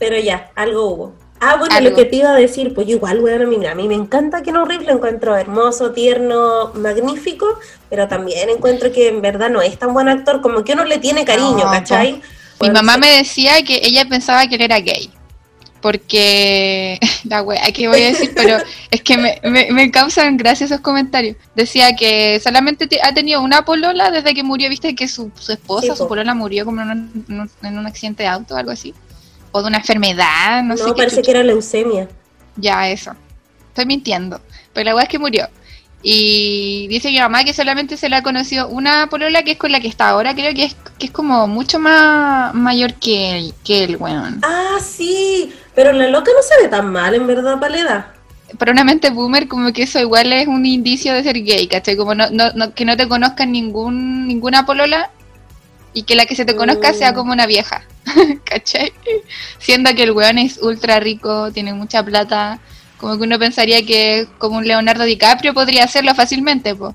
pero 0.00 0.18
ya, 0.18 0.50
algo 0.56 0.86
hubo. 0.86 1.14
Ah, 1.40 1.56
bueno, 1.56 1.78
lo 1.80 1.94
que 1.94 2.04
te 2.06 2.16
iba 2.16 2.30
a 2.30 2.36
decir, 2.36 2.74
pues 2.74 2.88
igual, 2.88 3.20
bueno, 3.20 3.44
a 3.70 3.74
mí 3.74 3.88
me 3.88 3.94
encanta 3.94 4.42
que 4.42 4.50
no 4.50 4.62
horrible, 4.62 4.92
encuentro 4.92 5.36
hermoso, 5.36 5.92
tierno, 5.92 6.72
magnífico, 6.74 7.46
pero 7.88 8.08
también 8.08 8.50
encuentro 8.50 8.90
que 8.92 9.08
en 9.08 9.22
verdad 9.22 9.48
no 9.48 9.62
es 9.62 9.78
tan 9.78 9.94
buen 9.94 10.08
actor, 10.08 10.40
como 10.42 10.64
que 10.64 10.72
uno 10.72 10.84
le 10.84 10.98
tiene 10.98 11.24
cariño, 11.24 11.62
¿cachai? 11.70 12.20
Mi 12.60 12.70
mamá 12.70 12.98
me 12.98 13.08
decía 13.08 13.62
que 13.62 13.80
ella 13.82 14.06
pensaba 14.06 14.46
que 14.48 14.56
él 14.56 14.62
era 14.62 14.80
gay. 14.80 15.10
Porque, 15.80 16.98
la 17.24 17.42
wea, 17.42 17.72
¿qué 17.72 17.88
voy 17.88 18.02
a 18.02 18.06
decir? 18.06 18.32
Pero 18.34 18.58
es 18.90 19.02
que 19.02 19.16
me, 19.16 19.40
me, 19.70 19.90
causan 19.90 20.36
gracia 20.36 20.66
esos 20.66 20.80
comentarios. 20.80 21.36
Decía 21.54 21.96
que 21.96 22.38
solamente 22.40 22.86
ha 23.02 23.14
tenido 23.14 23.40
una 23.40 23.64
polola 23.64 24.10
desde 24.10 24.34
que 24.34 24.42
murió, 24.42 24.68
viste 24.68 24.94
que 24.94 25.08
su, 25.08 25.30
esposa, 25.48 25.96
su 25.96 26.06
polola 26.06 26.34
murió 26.34 26.66
como 26.66 26.82
en 26.82 26.90
un, 26.90 27.50
en 27.62 27.78
un 27.78 27.86
accidente 27.86 28.24
de 28.24 28.28
auto 28.28 28.54
o 28.54 28.58
algo 28.58 28.72
así 28.72 28.94
o 29.52 29.62
de 29.62 29.68
una 29.68 29.78
enfermedad, 29.78 30.62
no, 30.62 30.76
sé. 30.76 30.84
No, 30.84 30.94
parece 30.94 31.22
que 31.22 31.30
era 31.30 31.42
leucemia. 31.42 32.08
Ya, 32.56 32.88
eso. 32.88 33.12
Estoy 33.68 33.86
mintiendo. 33.86 34.40
Pero 34.72 34.84
la 34.86 34.94
weá 34.94 35.04
es 35.04 35.08
que 35.08 35.18
murió. 35.18 35.48
Y 36.02 36.86
dice 36.88 37.10
mi 37.10 37.18
mamá 37.18 37.44
que 37.44 37.52
solamente 37.52 37.96
se 37.96 38.08
le 38.08 38.16
ha 38.16 38.22
conocido 38.22 38.68
una 38.68 39.08
polola 39.08 39.42
que 39.42 39.52
es 39.52 39.58
con 39.58 39.70
la 39.70 39.80
que 39.80 39.88
está 39.88 40.08
ahora, 40.08 40.34
creo 40.34 40.54
que 40.54 40.64
es, 40.64 40.76
que 40.98 41.06
es 41.06 41.12
como 41.12 41.46
mucho 41.46 41.78
más 41.78 42.54
mayor 42.54 42.94
que 42.94 43.36
él, 43.36 43.54
que 43.62 43.84
el 43.84 43.96
weón. 43.96 44.40
Ah, 44.42 44.78
sí, 44.80 45.52
pero 45.74 45.92
la 45.92 46.08
loca 46.08 46.30
no 46.34 46.42
se 46.42 46.62
ve 46.62 46.68
tan 46.68 46.90
mal, 46.90 47.14
en 47.14 47.26
verdad, 47.26 47.60
paleda. 47.60 48.14
Para 48.58 48.72
una 48.72 48.82
mente 48.82 49.10
boomer, 49.10 49.46
como 49.46 49.72
que 49.74 49.82
eso 49.82 50.00
igual 50.00 50.32
es 50.32 50.48
un 50.48 50.64
indicio 50.64 51.12
de 51.12 51.22
ser 51.22 51.44
gay, 51.44 51.66
¿cachai? 51.66 51.96
Como 51.96 52.14
no, 52.14 52.30
no, 52.30 52.74
que 52.74 52.84
no 52.86 52.96
te 52.96 53.06
conozcan 53.06 53.52
ningún, 53.52 54.26
ninguna 54.26 54.64
polola 54.64 55.10
y 55.92 56.02
que 56.04 56.14
la 56.14 56.26
que 56.26 56.36
se 56.36 56.44
te 56.44 56.56
conozca 56.56 56.92
sea 56.92 57.12
mm. 57.12 57.14
como 57.14 57.32
una 57.32 57.46
vieja, 57.46 57.82
¿cachai? 58.44 58.92
Siendo 59.58 59.94
que 59.94 60.04
el 60.04 60.12
weón 60.12 60.38
es 60.38 60.58
ultra 60.58 61.00
rico, 61.00 61.52
tiene 61.52 61.74
mucha 61.74 62.02
plata, 62.04 62.60
como 62.98 63.16
que 63.16 63.24
uno 63.24 63.38
pensaría 63.38 63.84
que 63.84 64.28
como 64.38 64.58
un 64.58 64.66
Leonardo 64.66 65.04
DiCaprio 65.04 65.54
podría 65.54 65.84
hacerlo 65.84 66.14
fácilmente, 66.14 66.74
pues. 66.74 66.94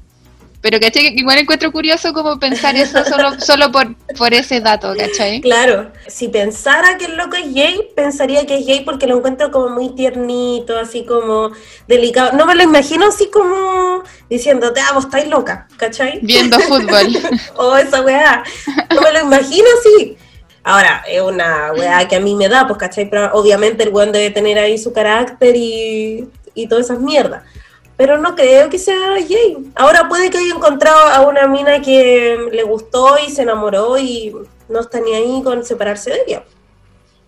Pero 0.66 0.80
¿cachai? 0.80 1.14
Igual 1.16 1.38
encuentro 1.38 1.72
curioso 1.72 2.12
como 2.12 2.40
pensar 2.40 2.76
eso 2.76 3.06
solo, 3.06 3.40
solo 3.40 3.72
por, 3.72 3.94
por 4.18 4.34
ese 4.34 4.62
dato, 4.62 4.96
¿cachai? 4.98 5.40
Claro, 5.40 5.92
si 6.08 6.28
pensara 6.28 6.98
que 6.98 7.06
el 7.06 7.18
loco 7.18 7.36
es 7.36 7.54
gay, 7.54 7.92
pensaría 7.96 8.48
que 8.48 8.58
es 8.58 8.66
gay 8.66 8.84
porque 8.84 9.06
lo 9.06 9.16
encuentro 9.18 9.52
como 9.52 9.70
muy 9.70 9.90
tiernito, 9.90 10.76
así 10.80 11.06
como 11.06 11.52
delicado. 11.88 12.32
No 12.36 12.48
me 12.48 12.56
lo 12.56 12.64
imagino 12.64 13.10
así 13.10 13.30
como 13.30 14.02
diciéndote, 14.28 14.82
ah, 14.82 14.94
vos 14.96 15.06
estáis 15.06 15.28
loca, 15.28 15.68
¿cachai? 15.78 16.18
Viendo 16.24 16.60
fútbol. 16.62 17.16
oh, 17.58 17.78
esa 17.78 18.02
weá. 18.02 18.44
No 18.90 19.02
me 19.04 19.14
lo 19.14 19.20
imagino 19.20 19.68
así. 19.80 20.18
Ahora, 20.64 21.04
es 21.08 21.22
una 21.22 21.74
weá 21.74 22.08
que 22.08 22.16
a 22.16 22.20
mí 22.20 22.34
me 22.34 22.50
da, 22.50 22.66
pues, 22.66 22.80
¿cachai? 22.80 23.08
Pero 23.08 23.30
obviamente 23.34 23.84
el 23.84 23.90
weón 23.90 24.12
debe 24.12 24.32
tener 24.32 24.58
ahí 24.58 24.80
su 24.80 24.92
carácter 24.92 25.56
y, 25.56 26.28
y 26.56 26.66
todas 26.66 26.86
esas 26.86 27.02
mierdas 27.02 27.44
pero 27.98 28.18
no 28.18 28.36
creo 28.36 28.70
que 28.70 28.78
sea 28.78 29.16
gay. 29.28 29.72
Ahora 29.76 30.08
puede 30.08 30.30
que 30.30 30.38
haya 30.38 30.54
encontrado 30.54 31.08
a 31.08 31.22
una 31.22 31.48
mina 31.48 31.82
que 31.82 32.38
le 32.52 32.64
gustó 32.64 33.16
y 33.26 33.32
se 33.32 33.44
enamoró 33.44 33.98
y 33.98 34.34
no 34.70 34.80
está 34.80 35.00
ni 35.00 35.14
ahí 35.14 35.42
con 35.44 35.64
separarse 35.64 36.12
de 36.12 36.22
ella. 36.28 36.44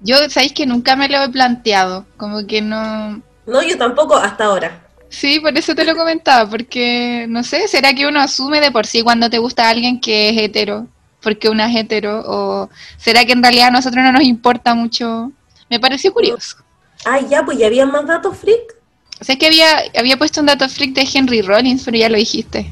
Yo, 0.02 0.18
sabéis 0.30 0.54
que 0.54 0.66
nunca 0.66 0.96
me 0.96 1.10
lo 1.10 1.24
he 1.24 1.30
planteado, 1.30 2.06
como 2.18 2.46
que 2.46 2.62
no... 2.62 3.22
No, 3.46 3.64
yo 3.64 3.78
tampoco 3.78 4.16
hasta 4.16 4.46
ahora. 4.46 4.84
Sí, 5.10 5.40
por 5.40 5.58
eso 5.58 5.74
te 5.74 5.86
lo 5.86 5.96
comentaba, 5.96 6.50
porque 6.50 7.26
no 7.30 7.44
sé, 7.44 7.68
¿será 7.68 7.94
que 7.94 8.06
uno 8.06 8.20
asume 8.20 8.60
de 8.60 8.72
por 8.72 8.86
sí 8.86 9.02
cuando 9.02 9.30
te 9.30 9.38
gusta 9.38 9.70
alguien 9.70 10.02
que 10.02 10.30
es 10.30 10.38
hetero? 10.38 10.86
Porque 11.22 11.50
una 11.50 11.70
es 11.70 11.76
hetero, 11.76 12.24
o 12.26 12.70
será 12.98 13.26
que 13.26 13.32
en 13.32 13.42
realidad 13.42 13.68
a 13.68 13.72
nosotros 13.72 14.04
no 14.04 14.12
nos 14.12 14.24
importa 14.24 14.76
mucho. 14.76 15.32
Me 15.70 15.80
pareció 15.80 16.14
curioso. 16.14 16.58
Ay, 17.06 17.26
ya, 17.30 17.44
pues 17.44 17.58
ya 17.58 17.68
había 17.68 17.86
más 17.86 18.06
datos 18.06 18.38
freak. 18.38 18.77
O 19.20 19.24
sea, 19.24 19.36
que 19.36 19.48
había, 19.48 19.84
había 19.98 20.18
puesto 20.18 20.42
un 20.42 20.48
dato 20.48 20.68
freak 20.70 20.94
de 20.94 21.08
Henry 21.12 21.42
Rollins, 21.42 21.84
pero 21.84 21.98
ya 21.98 22.10
lo 22.10 22.18
dijiste. 22.18 22.72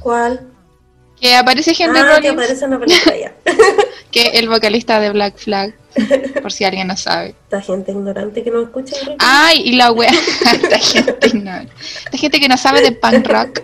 ¿Cuál? 0.00 0.40
Que 1.20 1.34
aparece 1.34 1.74
Henry 1.78 1.98
ah, 1.98 2.02
Rollins. 2.02 2.22
que 2.22 2.28
aparece 2.28 2.64
en 2.64 2.70
la 2.72 2.78
película 2.80 3.16
ya. 3.16 3.34
que 4.10 4.22
el 4.34 4.48
vocalista 4.48 5.00
de 5.00 5.10
Black 5.10 5.38
Flag, 5.38 5.74
por 6.42 6.52
si 6.52 6.64
alguien 6.64 6.88
no 6.88 6.96
sabe. 6.96 7.34
Esta 7.44 7.60
gente 7.60 7.92
ignorante 7.92 8.42
que 8.42 8.50
no 8.50 8.62
escucha. 8.62 8.96
Ay, 9.18 9.62
y 9.64 9.72
la 9.76 9.92
wea. 9.92 10.10
Esta 10.52 10.78
gente 10.78 11.26
ignorante. 11.28 11.72
Esta 12.04 12.18
gente 12.18 12.40
que 12.40 12.48
no 12.48 12.56
sabe 12.56 12.82
de 12.82 12.92
punk 12.92 13.26
rock. 13.26 13.62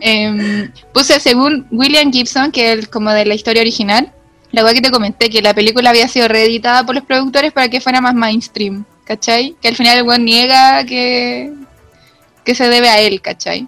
Em, 0.00 0.72
puse 0.92 1.18
según 1.20 1.66
William 1.70 2.12
Gibson, 2.12 2.52
que 2.52 2.72
es 2.72 2.88
como 2.88 3.10
de 3.10 3.26
la 3.26 3.34
historia 3.34 3.60
original, 3.60 4.12
la 4.52 4.64
wea 4.64 4.72
que 4.72 4.80
te 4.80 4.90
comenté, 4.90 5.28
que 5.28 5.42
la 5.42 5.52
película 5.52 5.90
había 5.90 6.08
sido 6.08 6.28
reeditada 6.28 6.86
por 6.86 6.94
los 6.94 7.04
productores 7.04 7.52
para 7.52 7.68
que 7.68 7.80
fuera 7.80 8.00
más 8.00 8.14
mainstream. 8.14 8.84
¿Cachai? 9.08 9.56
Que 9.62 9.68
al 9.68 9.74
final 9.74 9.96
el 9.96 10.06
weón 10.06 10.26
niega 10.26 10.84
que, 10.84 11.50
que 12.44 12.54
se 12.54 12.68
debe 12.68 12.90
a 12.90 13.00
él, 13.00 13.22
¿cachai? 13.22 13.66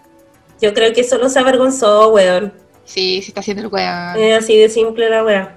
Yo 0.60 0.74
creo 0.74 0.92
que 0.92 1.02
solo 1.02 1.30
se 1.30 1.38
avergonzó, 1.38 2.08
weón. 2.10 2.52
Sí, 2.84 3.22
sí 3.22 3.28
está 3.28 3.40
haciendo 3.40 3.62
el 3.62 3.68
weón. 3.68 4.18
Es 4.18 4.44
así 4.44 4.58
de 4.58 4.68
simple 4.68 5.08
la 5.08 5.24
weón. 5.24 5.48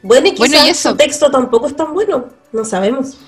Bueno, 0.00 0.28
y 0.28 0.34
quizás 0.34 0.76
su 0.76 0.96
texto 0.96 1.28
tampoco 1.28 1.66
es 1.66 1.74
tan 1.74 1.92
bueno, 1.92 2.26
no 2.52 2.64
sabemos. 2.64 3.18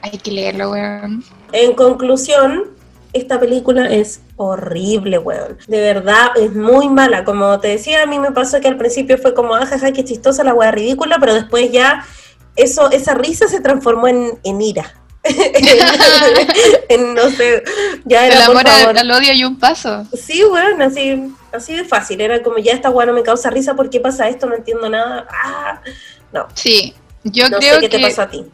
Hay 0.00 0.12
que 0.12 0.30
leerlo, 0.30 0.70
weón. 0.70 1.24
En 1.50 1.72
conclusión, 1.72 2.76
esta 3.12 3.40
película 3.40 3.90
es 3.90 4.20
horrible, 4.36 5.18
weón. 5.18 5.58
De 5.66 5.80
verdad, 5.80 6.28
es 6.36 6.54
muy 6.54 6.88
mala. 6.88 7.24
Como 7.24 7.58
te 7.58 7.68
decía, 7.68 8.04
a 8.04 8.06
mí 8.06 8.20
me 8.20 8.30
pasó 8.30 8.60
que 8.60 8.68
al 8.68 8.76
principio 8.76 9.18
fue 9.18 9.34
como, 9.34 9.56
ajaja, 9.56 9.88
ah, 9.88 9.92
qué 9.92 10.04
chistosa 10.04 10.44
la 10.44 10.54
weá 10.54 10.70
ridícula, 10.70 11.16
pero 11.18 11.34
después 11.34 11.72
ya 11.72 12.04
eso, 12.54 12.92
esa 12.92 13.14
risa 13.14 13.48
se 13.48 13.60
transformó 13.60 14.06
en, 14.06 14.38
en 14.44 14.62
ira. 14.62 14.94
no 17.14 17.30
sé, 17.30 17.62
ya 18.04 18.26
era 18.26 18.36
El 18.36 18.42
amor 18.42 18.68
al 18.68 19.10
odio 19.10 19.32
y 19.32 19.44
un 19.44 19.58
paso. 19.58 20.06
Sí, 20.12 20.42
bueno, 20.44 20.84
así, 20.84 21.32
así 21.52 21.74
de 21.74 21.84
fácil. 21.84 22.20
Era 22.20 22.42
como, 22.42 22.58
ya 22.58 22.72
esta 22.72 22.90
no 22.90 23.12
me 23.12 23.22
causa 23.22 23.50
risa, 23.50 23.74
¿por 23.74 23.90
qué 23.90 24.00
pasa 24.00 24.28
esto? 24.28 24.46
No 24.46 24.54
entiendo 24.54 24.88
nada. 24.88 25.26
Ah, 25.30 25.80
no. 26.32 26.46
Sí, 26.54 26.94
yo 27.24 27.46
creo 27.50 27.80
que... 27.80 27.88
te 27.88 28.00
pasó 28.00 28.22
a 28.22 28.30
ti? 28.30 28.44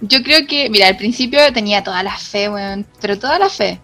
Yo 0.00 0.22
creo 0.22 0.46
que, 0.46 0.68
mira, 0.68 0.88
al 0.88 0.96
principio 0.96 1.40
tenía 1.52 1.82
toda 1.82 2.02
la 2.02 2.16
fe, 2.16 2.48
weón, 2.48 2.86
pero 3.00 3.18
toda 3.18 3.38
la 3.38 3.48
fe. 3.48 3.80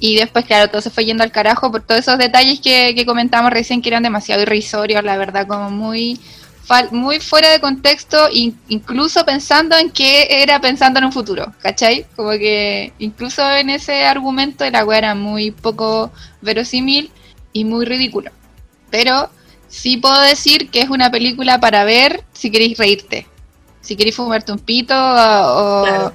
Y 0.00 0.16
después, 0.16 0.44
claro, 0.44 0.68
todo 0.68 0.80
se 0.80 0.90
fue 0.90 1.04
yendo 1.04 1.22
al 1.22 1.30
carajo 1.30 1.70
por 1.70 1.82
todos 1.82 2.00
esos 2.00 2.18
detalles 2.18 2.60
que, 2.60 2.94
que 2.94 3.06
comentamos 3.06 3.50
recién 3.52 3.80
que 3.80 3.88
eran 3.88 4.02
demasiado 4.02 4.42
irrisorios, 4.42 5.04
la 5.04 5.16
verdad, 5.16 5.46
como 5.46 5.70
muy 5.70 6.20
muy 6.90 7.20
fuera 7.20 7.50
de 7.50 7.60
contexto, 7.60 8.28
incluso 8.32 9.24
pensando 9.24 9.76
en 9.76 9.90
que 9.90 10.42
era 10.42 10.60
pensando 10.60 10.98
en 10.98 11.06
un 11.06 11.12
futuro, 11.12 11.52
¿cachai? 11.60 12.06
Como 12.16 12.30
que 12.30 12.92
incluso 12.98 13.48
en 13.50 13.70
ese 13.70 14.04
argumento 14.04 14.64
el 14.64 14.74
agua 14.74 14.98
era 14.98 15.14
muy 15.14 15.50
poco 15.50 16.10
verosímil 16.40 17.10
y 17.52 17.64
muy 17.64 17.84
ridículo. 17.84 18.30
Pero 18.90 19.30
sí 19.68 19.96
puedo 19.96 20.20
decir 20.20 20.70
que 20.70 20.80
es 20.80 20.90
una 20.90 21.10
película 21.10 21.60
para 21.60 21.84
ver 21.84 22.24
si 22.32 22.50
queréis 22.50 22.78
reírte, 22.78 23.26
si 23.80 23.96
queréis 23.96 24.16
fumarte 24.16 24.52
un 24.52 24.58
pito 24.58 24.94
o, 24.96 26.12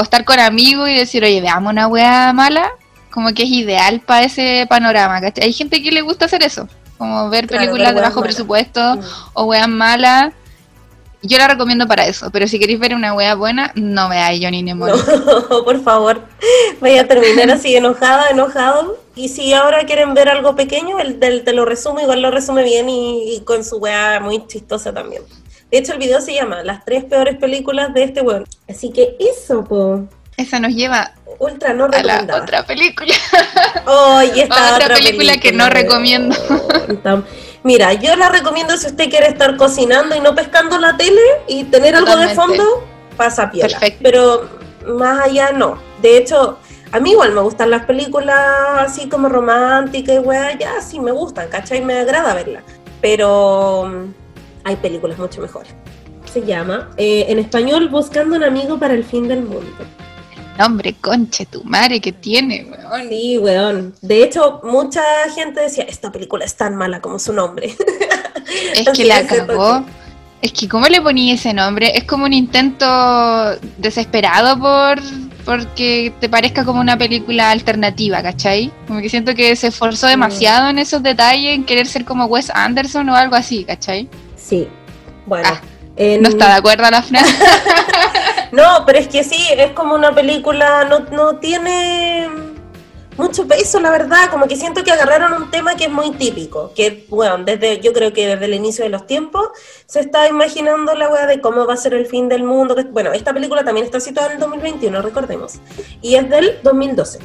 estar 0.00 0.24
con 0.24 0.40
amigos 0.40 0.88
y 0.88 0.94
decir, 0.94 1.22
oye, 1.22 1.40
veamos 1.42 1.70
una 1.70 1.86
wea 1.86 2.32
mala, 2.32 2.70
como 3.10 3.34
que 3.34 3.42
es 3.42 3.50
ideal 3.50 4.00
para 4.00 4.24
ese 4.24 4.66
panorama, 4.68 5.20
¿cachai? 5.20 5.44
Hay 5.44 5.52
gente 5.52 5.82
que 5.82 5.92
le 5.92 6.00
gusta 6.00 6.24
hacer 6.24 6.42
eso 6.42 6.66
como 7.02 7.28
ver 7.30 7.48
películas 7.48 7.96
de 7.96 8.00
bajo 8.00 8.22
presupuesto 8.22 8.80
mm. 8.80 9.00
o 9.32 9.44
weas 9.46 9.68
malas. 9.68 10.32
Yo 11.20 11.36
la 11.36 11.48
recomiendo 11.48 11.88
para 11.88 12.06
eso, 12.06 12.30
pero 12.32 12.46
si 12.46 12.60
queréis 12.60 12.78
ver 12.78 12.94
una 12.94 13.12
wea 13.12 13.34
buena, 13.34 13.72
no 13.74 14.08
veáis 14.08 14.40
Johnny 14.42 14.62
Mnemonic. 14.62 15.04
No, 15.26 15.64
por 15.64 15.82
favor, 15.82 16.20
vaya 16.80 17.02
a 17.02 17.04
terminar 17.08 17.50
así 17.50 17.74
enojada, 17.76 18.30
enojado. 18.30 18.98
Y 19.16 19.28
si 19.28 19.52
ahora 19.52 19.84
quieren 19.84 20.14
ver 20.14 20.28
algo 20.28 20.54
pequeño, 20.54 21.00
el 21.00 21.18
del 21.18 21.42
te 21.42 21.52
lo 21.52 21.64
resumo, 21.64 22.00
igual 22.00 22.22
lo 22.22 22.30
resume 22.30 22.62
bien 22.62 22.88
y, 22.88 23.34
y 23.34 23.40
con 23.40 23.64
su 23.64 23.78
weá 23.78 24.20
muy 24.20 24.46
chistosa 24.46 24.92
también. 24.92 25.22
De 25.70 25.78
hecho, 25.78 25.92
el 25.92 25.98
video 25.98 26.20
se 26.20 26.34
llama 26.34 26.62
Las 26.62 26.84
tres 26.84 27.04
peores 27.04 27.36
películas 27.36 27.92
de 27.94 28.04
este 28.04 28.20
weón. 28.20 28.44
Así 28.68 28.90
que 28.90 29.16
eso, 29.18 29.64
po. 29.64 30.06
Esa 30.36 30.58
nos 30.58 30.72
lleva 30.74 31.12
Ultra 31.38 31.72
no 31.72 31.86
a 31.86 32.02
la 32.02 32.36
otra 32.40 32.64
película. 32.64 33.14
Oh, 33.86 34.22
y 34.22 34.40
esta 34.40 34.76
Otra 34.76 34.94
película 34.94 35.38
que 35.38 35.52
no 35.52 35.68
recomiendo. 35.68 36.36
Mira, 37.64 37.92
yo 37.94 38.14
la 38.16 38.28
recomiendo 38.28 38.76
si 38.76 38.86
usted 38.86 39.10
quiere 39.10 39.28
estar 39.28 39.56
cocinando 39.56 40.14
y 40.14 40.20
no 40.20 40.34
pescando 40.34 40.78
la 40.78 40.96
tele 40.96 41.20
y 41.48 41.64
tener 41.64 41.96
algo 41.96 42.16
de 42.16 42.28
fondo, 42.34 42.86
pasa 43.16 43.50
piola. 43.50 43.68
Perfecto. 43.68 44.00
Pero 44.02 44.48
más 44.86 45.26
allá 45.26 45.52
no. 45.52 45.78
De 46.00 46.16
hecho, 46.16 46.58
a 46.92 47.00
mí 47.00 47.12
igual 47.12 47.32
me 47.32 47.40
gustan 47.40 47.70
las 47.70 47.84
películas 47.84 48.38
así 48.78 49.08
como 49.08 49.28
románticas 49.28 50.16
y 50.16 50.18
weá, 50.18 50.56
ya 50.58 50.80
sí 50.80 51.00
me 51.00 51.10
gustan, 51.10 51.48
¿cachai? 51.48 51.84
Me 51.84 51.98
agrada 51.98 52.34
verlas. 52.34 52.64
Pero 53.00 53.88
mm, 53.88 54.14
hay 54.64 54.76
películas 54.76 55.18
mucho 55.18 55.40
mejores. 55.40 55.74
Se 56.32 56.42
llama, 56.42 56.90
eh, 56.96 57.26
en 57.28 57.38
español, 57.38 57.88
Buscando 57.88 58.36
un 58.36 58.44
amigo 58.44 58.78
para 58.78 58.94
el 58.94 59.04
fin 59.04 59.28
del 59.28 59.42
mundo. 59.42 59.70
Nombre, 60.58 60.94
conche, 61.00 61.46
tu 61.46 61.64
madre 61.64 62.00
que 62.00 62.12
tiene, 62.12 62.64
weón. 62.64 63.08
Sí, 63.08 63.38
weón. 63.38 63.94
De 64.00 64.22
hecho, 64.22 64.60
mucha 64.64 65.02
gente 65.34 65.60
decía, 65.60 65.84
esta 65.84 66.12
película 66.12 66.44
es 66.44 66.54
tan 66.54 66.76
mala 66.76 67.00
como 67.00 67.18
su 67.18 67.32
nombre. 67.32 67.74
Es 68.74 68.88
que 68.90 69.04
la 69.04 69.24
cagó. 69.24 69.84
Es 70.42 70.52
que, 70.52 70.68
¿cómo 70.68 70.86
le 70.88 71.00
ponía 71.00 71.34
ese 71.34 71.54
nombre? 71.54 71.96
Es 71.96 72.04
como 72.04 72.24
un 72.24 72.32
intento 72.32 72.86
desesperado 73.78 74.58
por 74.58 75.00
porque 75.44 76.12
te 76.20 76.28
parezca 76.28 76.64
como 76.64 76.80
una 76.80 76.96
película 76.96 77.50
alternativa, 77.50 78.22
¿cachai? 78.22 78.72
Como 78.86 79.00
que 79.00 79.08
siento 79.08 79.34
que 79.34 79.54
se 79.56 79.68
esforzó 79.68 80.06
demasiado 80.06 80.68
en 80.68 80.78
esos 80.78 81.02
detalles, 81.02 81.54
en 81.54 81.64
querer 81.64 81.86
ser 81.86 82.04
como 82.04 82.26
Wes 82.26 82.50
Anderson 82.50 83.08
o 83.08 83.16
algo 83.16 83.34
así, 83.34 83.64
¿cachai? 83.64 84.08
Sí. 84.36 84.68
Bueno. 85.26 85.48
Ah, 85.50 85.60
en- 86.14 86.22
No 86.22 86.28
está 86.28 86.48
de 86.48 86.54
acuerdo 86.54 86.90
la 86.90 87.02
frase. 87.02 87.34
No, 88.52 88.84
pero 88.84 88.98
es 88.98 89.08
que 89.08 89.24
sí, 89.24 89.48
es 89.56 89.70
como 89.72 89.94
una 89.94 90.14
película, 90.14 90.84
no, 90.84 90.98
no 91.10 91.36
tiene 91.38 92.28
mucho 93.16 93.46
peso, 93.48 93.80
la 93.80 93.88
verdad, 93.90 94.28
como 94.30 94.46
que 94.46 94.56
siento 94.56 94.84
que 94.84 94.90
agarraron 94.92 95.32
un 95.42 95.50
tema 95.50 95.74
que 95.74 95.84
es 95.84 95.90
muy 95.90 96.10
típico, 96.12 96.70
que, 96.74 97.06
bueno, 97.08 97.38
desde, 97.38 97.80
yo 97.80 97.94
creo 97.94 98.12
que 98.12 98.26
desde 98.26 98.44
el 98.44 98.52
inicio 98.52 98.84
de 98.84 98.90
los 98.90 99.06
tiempos 99.06 99.48
se 99.86 100.00
está 100.00 100.28
imaginando 100.28 100.94
la 100.94 101.08
weá 101.08 101.26
de 101.26 101.40
cómo 101.40 101.66
va 101.66 101.72
a 101.72 101.76
ser 101.78 101.94
el 101.94 102.04
fin 102.04 102.28
del 102.28 102.42
mundo, 102.44 102.76
bueno, 102.90 103.14
esta 103.14 103.32
película 103.32 103.64
también 103.64 103.86
está 103.86 104.00
situada 104.00 104.28
en 104.28 104.34
el 104.34 104.40
2021, 104.40 105.00
recordemos, 105.00 105.54
y 106.02 106.16
es 106.16 106.28
del 106.28 106.58
2012. 106.62 107.20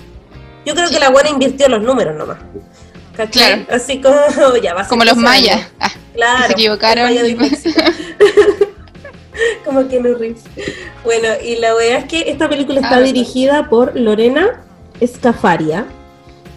Yo 0.66 0.76
creo 0.76 0.90
que 0.90 1.00
la 1.00 1.10
buena 1.10 1.30
invirtió 1.30 1.68
los 1.68 1.82
números 1.82 2.16
nomás. 2.16 2.38
¿Cachai? 3.18 3.66
Claro. 3.66 3.82
Así 3.84 4.00
como, 4.02 4.16
ya 4.64 4.74
va 4.74 4.82
a 4.82 4.84
ser 4.86 4.90
como 4.90 5.04
los 5.04 5.16
12 5.16 5.28
años. 5.28 5.42
mayas. 5.52 5.68
Ah, 5.82 5.92
Claro. 6.14 6.46
se 6.48 6.52
equivocaron. 6.54 7.12
Como 9.66 9.88
que 9.88 10.00
no 10.00 10.16
ríes. 10.18 10.44
Bueno, 11.04 11.28
y 11.44 11.56
la 11.58 11.74
verdad 11.74 12.00
es 12.00 12.06
que 12.06 12.30
esta 12.32 12.50
película 12.50 12.80
está 12.82 12.98
Ah, 12.98 13.02
dirigida 13.02 13.70
por 13.70 13.96
Lorena 14.00 14.64
Escafaria, 15.00 15.86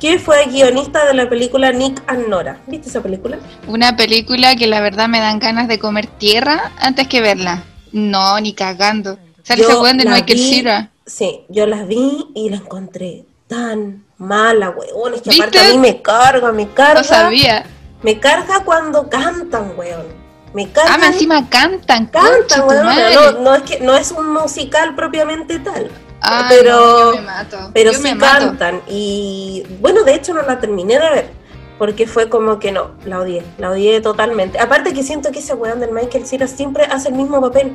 que 0.00 0.18
fue 0.18 0.46
guionista 0.46 1.04
de 1.06 1.14
la 1.14 1.28
película 1.28 1.72
Nick 1.72 2.02
and 2.06 2.28
Nora. 2.28 2.58
¿Viste 2.66 2.88
esa 2.88 3.02
película? 3.02 3.38
una 3.66 3.96
película 3.96 4.56
que 4.56 4.66
la 4.66 4.80
verdad 4.80 5.08
me 5.08 5.20
dan 5.20 5.38
ganas 5.38 5.68
de 5.68 5.78
comer 5.78 6.06
tierra 6.06 6.72
antes 6.78 7.06
que 7.06 7.20
verla. 7.20 7.64
No, 7.92 8.40
ni 8.40 8.52
cagando. 8.54 9.18
Sale 9.42 9.62
Yo 9.62 9.68
ese 9.68 9.78
weón 9.78 9.98
del 9.98 10.08
la 10.08 10.14
Michael 10.16 10.38
Cera. 10.38 10.90
Sí, 11.06 11.40
yo 11.48 11.66
las 11.66 11.86
vi 11.88 12.28
y 12.34 12.50
la 12.50 12.56
encontré 12.58 13.24
tan 13.48 14.04
mala, 14.16 14.70
weón. 14.70 15.14
Es 15.14 15.22
que 15.22 15.30
¿Viste? 15.30 15.42
aparte 15.44 15.58
a 15.60 15.72
mí 15.72 15.78
me 15.78 16.00
carga, 16.00 16.52
me 16.52 16.68
carga. 16.68 16.94
No 17.00 17.04
sabía. 17.04 17.66
Me 18.02 18.18
carga 18.20 18.62
cuando 18.64 19.08
cantan, 19.10 19.72
weón. 19.76 20.19
Me 20.52 20.68
carga. 20.70 20.96
Ah, 21.00 21.06
encima 21.06 21.48
cantan, 21.48 22.06
Cantan, 22.06 22.66
madre. 22.84 23.14
No, 23.14 23.32
no 23.40 23.54
es 23.54 23.62
que 23.62 23.80
no 23.80 23.94
es 23.96 24.10
un 24.10 24.32
musical 24.32 24.94
propiamente 24.94 25.58
tal. 25.60 25.90
Ay, 26.20 26.44
pero- 26.48 26.76
no, 26.76 27.10
yo 27.12 27.16
me 27.20 27.22
mato. 27.26 27.70
Pero 27.72 27.92
yo 27.92 27.96
sí 27.98 28.02
me 28.02 28.14
mato. 28.14 28.46
cantan. 28.46 28.82
Y 28.88 29.64
bueno, 29.80 30.02
de 30.02 30.14
hecho 30.14 30.34
no 30.34 30.42
la 30.42 30.58
terminé 30.58 30.98
de 30.98 31.10
ver. 31.10 31.30
Porque 31.78 32.06
fue 32.06 32.28
como 32.28 32.58
que 32.58 32.72
no, 32.72 32.90
la 33.06 33.20
odié, 33.20 33.42
la 33.56 33.70
odié 33.70 34.02
totalmente. 34.02 34.58
Aparte 34.58 34.92
que 34.92 35.02
siento 35.02 35.30
que 35.32 35.38
ese 35.38 35.54
weón 35.54 35.80
del 35.80 35.92
Michael 35.92 36.26
Cera 36.26 36.46
siempre 36.46 36.84
hace 36.84 37.08
el 37.08 37.14
mismo 37.14 37.40
papel. 37.40 37.72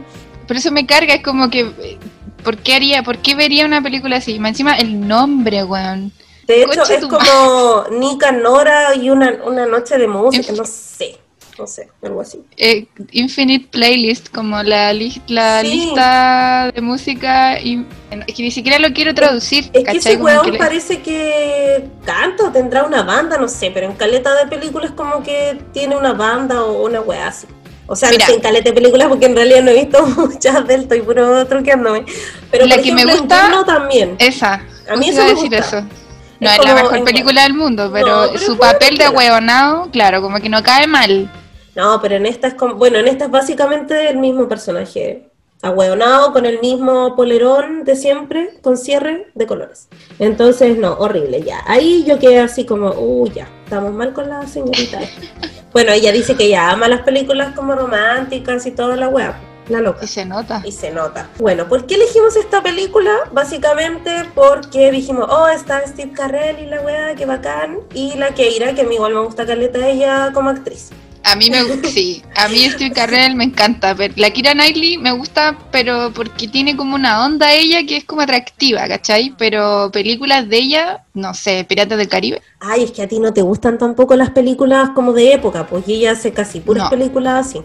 Por 0.48 0.58
eso 0.58 0.72
me 0.72 0.86
carga, 0.86 1.16
es 1.16 1.24
como 1.24 1.50
que. 1.50 1.98
¿Por 2.44 2.58
qué 2.58 2.76
haría, 2.76 3.02
por 3.02 3.18
qué 3.18 3.34
vería 3.34 3.66
una 3.66 3.82
película 3.82 4.18
así? 4.18 4.36
Encima 4.36 4.78
el 4.78 5.08
nombre, 5.08 5.64
weón. 5.64 6.12
De 6.46 6.62
hecho, 6.62 6.84
es 6.84 7.04
como 7.08 7.86
Nika 7.90 8.32
Nora 8.32 8.94
y 8.94 9.10
una, 9.10 9.32
una 9.44 9.66
noche 9.66 9.98
de 9.98 10.08
música, 10.08 10.54
no 10.56 10.64
sé, 10.66 11.18
no 11.58 11.68
sé, 11.68 11.90
algo 12.04 12.22
así. 12.22 12.42
Eh, 12.58 12.86
Infinite 13.12 13.68
Playlist, 13.72 14.30
como 14.34 14.62
la, 14.64 14.92
lis- 14.94 15.22
la 15.28 15.62
Sí. 15.62 15.68
lista 15.68 16.72
de 16.74 16.82
música. 16.82 17.60
Y, 17.62 17.86
es 18.28 18.36
que 18.36 18.44
ni 18.44 18.52
siquiera 18.52 18.80
lo 18.80 18.94
quiero 18.94 19.14
traducir. 19.14 19.70
Es 19.74 19.84
que 19.86 19.98
ese 19.98 20.18
weón 20.18 20.52
que 20.52 20.58
parece 20.58 21.02
que 21.02 21.86
canta 22.06 22.46
o 22.46 22.52
tendrá 22.52 22.84
una 22.84 23.04
banda, 23.04 23.38
no 23.38 23.48
sé, 23.48 23.72
pero 23.74 23.86
en 23.88 23.94
caleta 23.94 24.34
de 24.36 24.48
películas 24.48 24.92
como 24.92 25.24
que 25.24 25.58
tiene 25.74 25.96
una 25.96 26.14
banda 26.14 26.64
o 26.64 26.84
una 26.86 27.02
weá 27.02 27.28
así. 27.28 27.48
O 27.88 27.96
sea, 27.96 28.10
Mira. 28.10 28.26
no 28.26 28.30
sé 28.32 28.36
en 28.38 28.42
caleta 28.42 28.70
de 28.70 28.74
películas 28.74 29.08
porque 29.08 29.28
en 29.28 29.36
realidad 29.36 29.62
no 29.62 29.72
he 29.72 29.76
visto 29.86 30.06
muchas 30.18 30.68
del 30.68 30.82
estoy 30.82 31.02
puro 31.02 31.46
truqueándome. 31.46 32.04
Pero 32.52 32.66
La 32.66 32.76
por 32.76 32.84
que 32.84 32.92
me 32.94 33.02
ejemplo, 33.04 33.22
gusta- 33.28 33.64
también. 33.66 34.16
Esa. 34.20 34.62
A 34.90 34.96
mí 34.96 35.10
eso 35.10 35.22
me 35.24 35.30
decir 35.30 35.50
gusta. 35.56 35.58
eso. 35.78 35.88
No 36.40 36.50
Es 36.50 36.60
es, 36.60 36.66
la 36.66 36.74
mejor 36.76 37.04
película 37.06 37.44
del 37.44 37.54
mundo, 37.54 37.90
pero, 37.94 38.26
No, 38.26 38.32
pero 38.34 38.44
su 38.46 38.58
papel 38.58 38.98
de 38.98 39.08
huevonao, 39.08 39.90
claro, 39.90 40.22
como 40.22 40.38
que 40.42 40.50
no 40.50 40.62
cae 40.64 40.86
mal. 40.86 41.32
No, 41.76 42.02
pero 42.02 42.16
en 42.16 42.26
esta 42.26 42.48
es 42.48 42.54
como, 42.54 42.76
bueno, 42.76 42.98
en 42.98 43.08
esta 43.08 43.26
es 43.26 43.32
básicamente 43.32 44.10
el 44.10 44.18
mismo 44.18 44.48
personaje. 44.48 45.30
Ahueonado, 45.62 46.32
con 46.32 46.46
el 46.46 46.60
mismo 46.60 47.16
polerón 47.16 47.86
de 47.86 47.96
siempre, 47.96 48.60
con 48.62 48.78
cierre 48.78 49.32
de 49.34 49.48
colores. 49.48 49.88
Entonces, 50.20 50.78
no, 50.78 50.94
horrible, 50.94 51.42
ya. 51.42 51.64
Ahí 51.66 52.04
yo 52.06 52.20
quedé 52.20 52.40
así 52.40 52.66
como, 52.66 52.92
uy, 52.92 53.32
ya, 53.32 53.48
estamos 53.64 53.92
mal 53.94 54.14
con 54.14 54.30
la 54.30 54.46
señorita. 54.46 55.00
bueno, 55.74 55.92
ella 55.92 56.12
dice 56.12 56.36
que 56.36 56.46
ella 56.46 56.70
ama 56.70 56.88
las 56.88 57.02
películas 57.02 57.56
como 57.56 57.74
románticas 57.74 58.66
y 58.68 58.72
toda 58.72 58.96
la 58.96 59.08
wea, 59.08 59.40
la 59.70 59.82
loca. 59.82 60.06
Y 60.06 60.08
se 60.08 60.26
nota. 60.26 60.62
Y 60.64 60.72
se 60.72 60.92
nota. 60.92 61.30
Bueno, 61.40 61.68
¿por 61.68 61.88
qué 61.88 61.96
elegimos 61.96 62.36
esta 62.36 62.62
película? 62.62 63.12
Básicamente 63.32 64.12
porque 64.36 64.92
dijimos, 64.92 65.28
oh, 65.32 65.48
está 65.48 65.86
Steve 65.88 66.12
Carell 66.12 66.60
y 66.60 66.68
la 66.68 66.82
weá, 66.82 67.16
qué 67.16 67.26
bacán. 67.26 67.80
Y 67.94 68.16
la 68.18 68.36
Keira, 68.36 68.76
que 68.76 68.82
a 68.82 68.86
mí 68.86 68.96
igual 68.96 69.16
me 69.16 69.22
gusta 69.22 69.48
caleta 69.48 69.88
ella 69.88 70.30
como 70.34 70.52
actriz. 70.52 70.92
A 71.28 71.36
mí 71.36 71.50
me 71.50 71.64
gusta, 71.64 71.90
sí, 71.90 72.22
a 72.36 72.48
mí 72.50 72.70
Steve 72.70 72.92
Carell 72.94 73.36
me 73.36 73.46
encanta. 73.46 73.96
pero 73.96 74.14
La 74.18 74.30
Kira 74.30 74.54
Knightley 74.54 75.00
me 75.00 75.12
gusta, 75.12 75.58
pero 75.72 76.12
porque 76.14 76.48
tiene 76.48 76.78
como 76.78 76.94
una 76.96 77.26
onda 77.26 77.52
ella 77.52 77.84
que 77.84 77.98
es 77.98 78.04
como 78.04 78.22
atractiva, 78.22 78.88
¿cachai? 78.88 79.34
Pero 79.36 79.90
películas 79.92 80.48
de 80.48 80.58
ella, 80.58 81.04
no 81.16 81.34
sé, 81.34 81.66
Piratas 81.68 81.98
del 81.98 82.08
Caribe. 82.10 82.44
Ay, 82.60 82.84
es 82.84 82.92
que 82.92 83.02
a 83.02 83.08
ti 83.08 83.20
no 83.20 83.34
te 83.34 83.42
gustan 83.42 83.80
tampoco 83.80 84.16
las 84.16 84.30
películas 84.30 84.92
como 84.94 85.14
de 85.14 85.34
época, 85.34 85.66
pues 85.66 85.84
ella 85.88 86.12
hace 86.12 86.32
casi 86.32 86.60
puras 86.60 86.84
No. 86.84 86.90
películas 86.92 87.48
así. 87.48 87.62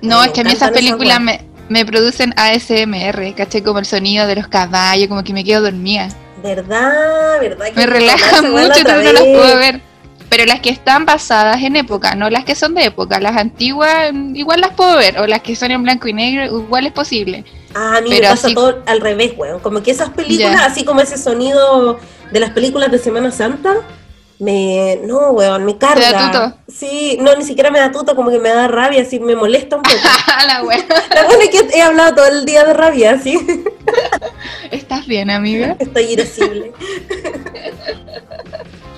No, 0.00 0.20
me 0.20 0.26
es 0.26 0.32
que 0.32 0.40
a 0.40 0.44
mí 0.44 0.52
esas 0.52 0.70
películas 0.70 1.20
me, 1.20 1.40
me 1.68 1.84
producen 1.84 2.32
ASMR, 2.36 3.34
¿cachai? 3.34 3.62
Como 3.62 3.78
el 3.78 3.84
sonido 3.86 4.26
de 4.26 4.36
los 4.36 4.48
caballos, 4.48 5.08
como 5.08 5.22
que 5.22 5.34
me 5.34 5.44
quedo 5.44 5.60
dormida. 5.60 6.08
¿Verdad? 6.42 7.40
¿Verdad? 7.40 7.66
que 7.66 7.72
Me 7.74 7.86
relaja 7.86 8.42
mucho, 8.42 8.82
no 8.84 8.96
las 9.02 9.22
puedo 9.22 9.56
ver. 9.56 9.80
Pero 10.36 10.48
las 10.48 10.60
que 10.60 10.68
están 10.68 11.06
basadas 11.06 11.62
en 11.62 11.76
época, 11.76 12.14
no 12.14 12.28
las 12.28 12.44
que 12.44 12.54
son 12.54 12.74
de 12.74 12.84
época. 12.84 13.18
Las 13.20 13.38
antiguas, 13.38 14.12
mm, 14.12 14.36
igual 14.36 14.60
las 14.60 14.72
puedo 14.74 14.94
ver. 14.98 15.18
O 15.18 15.26
las 15.26 15.40
que 15.40 15.56
son 15.56 15.70
en 15.70 15.82
blanco 15.82 16.08
y 16.08 16.12
negro, 16.12 16.44
igual 16.44 16.84
es 16.86 16.92
posible. 16.92 17.42
Ah, 17.74 17.96
a 17.96 18.00
mí 18.02 18.10
Pero 18.10 18.24
me 18.24 18.28
pasa 18.34 18.46
así- 18.48 18.54
todo 18.54 18.82
al 18.84 19.00
revés, 19.00 19.32
weón. 19.38 19.60
Como 19.60 19.82
que 19.82 19.92
esas 19.92 20.10
películas, 20.10 20.60
así 20.60 20.84
como 20.84 21.00
ese 21.00 21.16
sonido 21.16 21.98
de 22.32 22.38
las 22.40 22.50
películas 22.50 22.90
de 22.90 22.98
Semana 22.98 23.30
Santa, 23.30 23.76
me. 24.38 24.98
No, 25.06 25.30
weón, 25.30 25.64
me 25.64 25.78
carga. 25.78 26.12
da 26.12 26.30
tuto? 26.30 26.58
Sí, 26.68 27.16
no, 27.22 27.34
ni 27.34 27.42
siquiera 27.42 27.70
me 27.70 27.78
da 27.78 27.90
tuto, 27.90 28.14
como 28.14 28.30
que 28.30 28.38
me 28.38 28.50
da 28.50 28.68
rabia, 28.68 29.00
así 29.00 29.18
me 29.18 29.34
molesta 29.36 29.76
un 29.76 29.82
poco. 29.84 29.96
la 30.46 30.62
wea. 30.64 30.84
La 31.14 31.24
buena 31.28 31.44
es 31.44 31.48
que 31.48 31.78
he 31.78 31.80
hablado 31.80 32.14
todo 32.16 32.26
el 32.26 32.44
día 32.44 32.62
de 32.64 32.74
rabia, 32.74 33.12
así. 33.12 33.38
¿Estás 34.70 35.06
bien, 35.06 35.30
amiga? 35.30 35.76
Estoy 35.78 36.04
irascible. 36.12 36.72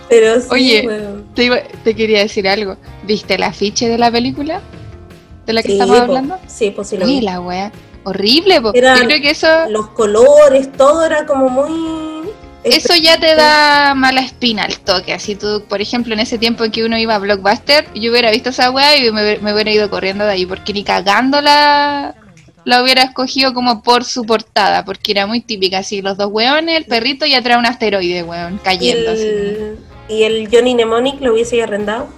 Pero 0.08 0.40
sí, 0.40 0.46
Oye. 0.50 0.88
Te, 1.34 1.44
iba- 1.44 1.62
te 1.84 1.94
quería 1.94 2.20
decir 2.20 2.48
algo. 2.48 2.76
¿Viste 3.04 3.34
el 3.34 3.42
afiche 3.42 3.88
de 3.88 3.98
la 3.98 4.10
película? 4.10 4.60
¿De 5.46 5.52
la 5.52 5.62
que 5.62 5.68
Sí, 5.68 5.74
estamos 5.74 5.96
po. 5.96 6.02
hablando? 6.02 6.38
Sí, 6.46 6.70
pues 6.70 6.88
sí 6.88 6.96
lo 6.96 7.04
Uy, 7.06 7.16
vi. 7.16 7.20
la 7.22 7.40
wea. 7.40 7.72
Horrible, 8.04 8.60
po. 8.60 8.72
Yo 8.74 8.80
creo 8.80 9.20
que 9.20 9.30
eso, 9.30 9.48
Los 9.68 9.88
colores, 9.90 10.70
todo 10.72 11.04
era 11.04 11.26
como 11.26 11.48
muy. 11.48 12.30
eso 12.64 12.94
ya 12.96 13.18
te 13.20 13.34
da 13.34 13.94
mala 13.94 14.20
espina 14.22 14.64
al 14.64 14.78
toque. 14.78 15.12
Así 15.12 15.34
tú, 15.36 15.62
por 15.68 15.80
ejemplo, 15.82 16.14
en 16.14 16.20
ese 16.20 16.38
tiempo 16.38 16.64
en 16.64 16.70
que 16.70 16.84
uno 16.84 16.96
iba 16.98 17.14
a 17.14 17.18
Blockbuster, 17.18 17.86
yo 17.94 18.10
hubiera 18.10 18.30
visto 18.30 18.50
esa 18.50 18.70
wea 18.70 18.96
y 18.96 19.10
me, 19.12 19.38
me 19.38 19.52
hubiera 19.52 19.70
ido 19.70 19.90
corriendo 19.90 20.24
de 20.24 20.32
ahí, 20.32 20.46
porque 20.46 20.72
ni 20.72 20.84
cagando 20.84 21.40
la, 21.42 22.14
hubiera 22.82 23.02
escogido 23.02 23.52
como 23.54 23.82
por 23.82 24.04
su 24.04 24.24
portada, 24.24 24.84
porque 24.84 25.12
era 25.12 25.26
muy 25.26 25.40
típica, 25.40 25.78
así, 25.78 26.00
los 26.02 26.16
dos 26.16 26.30
weones, 26.30 26.76
el 26.76 26.84
perrito 26.84 27.24
y 27.26 27.34
atrás 27.34 27.58
un 27.58 27.66
asteroide, 27.66 28.22
weón, 28.22 28.54
Y 28.56 28.58
cayendo 28.58 29.10
así. 29.12 29.22
el, 29.22 29.78
y 30.08 30.22
el 30.24 30.48
Johnny 30.52 30.74
Mnemonic 30.74 31.20
lo 31.20 31.32
hubiese 31.34 31.62
arrendado. 31.62 32.08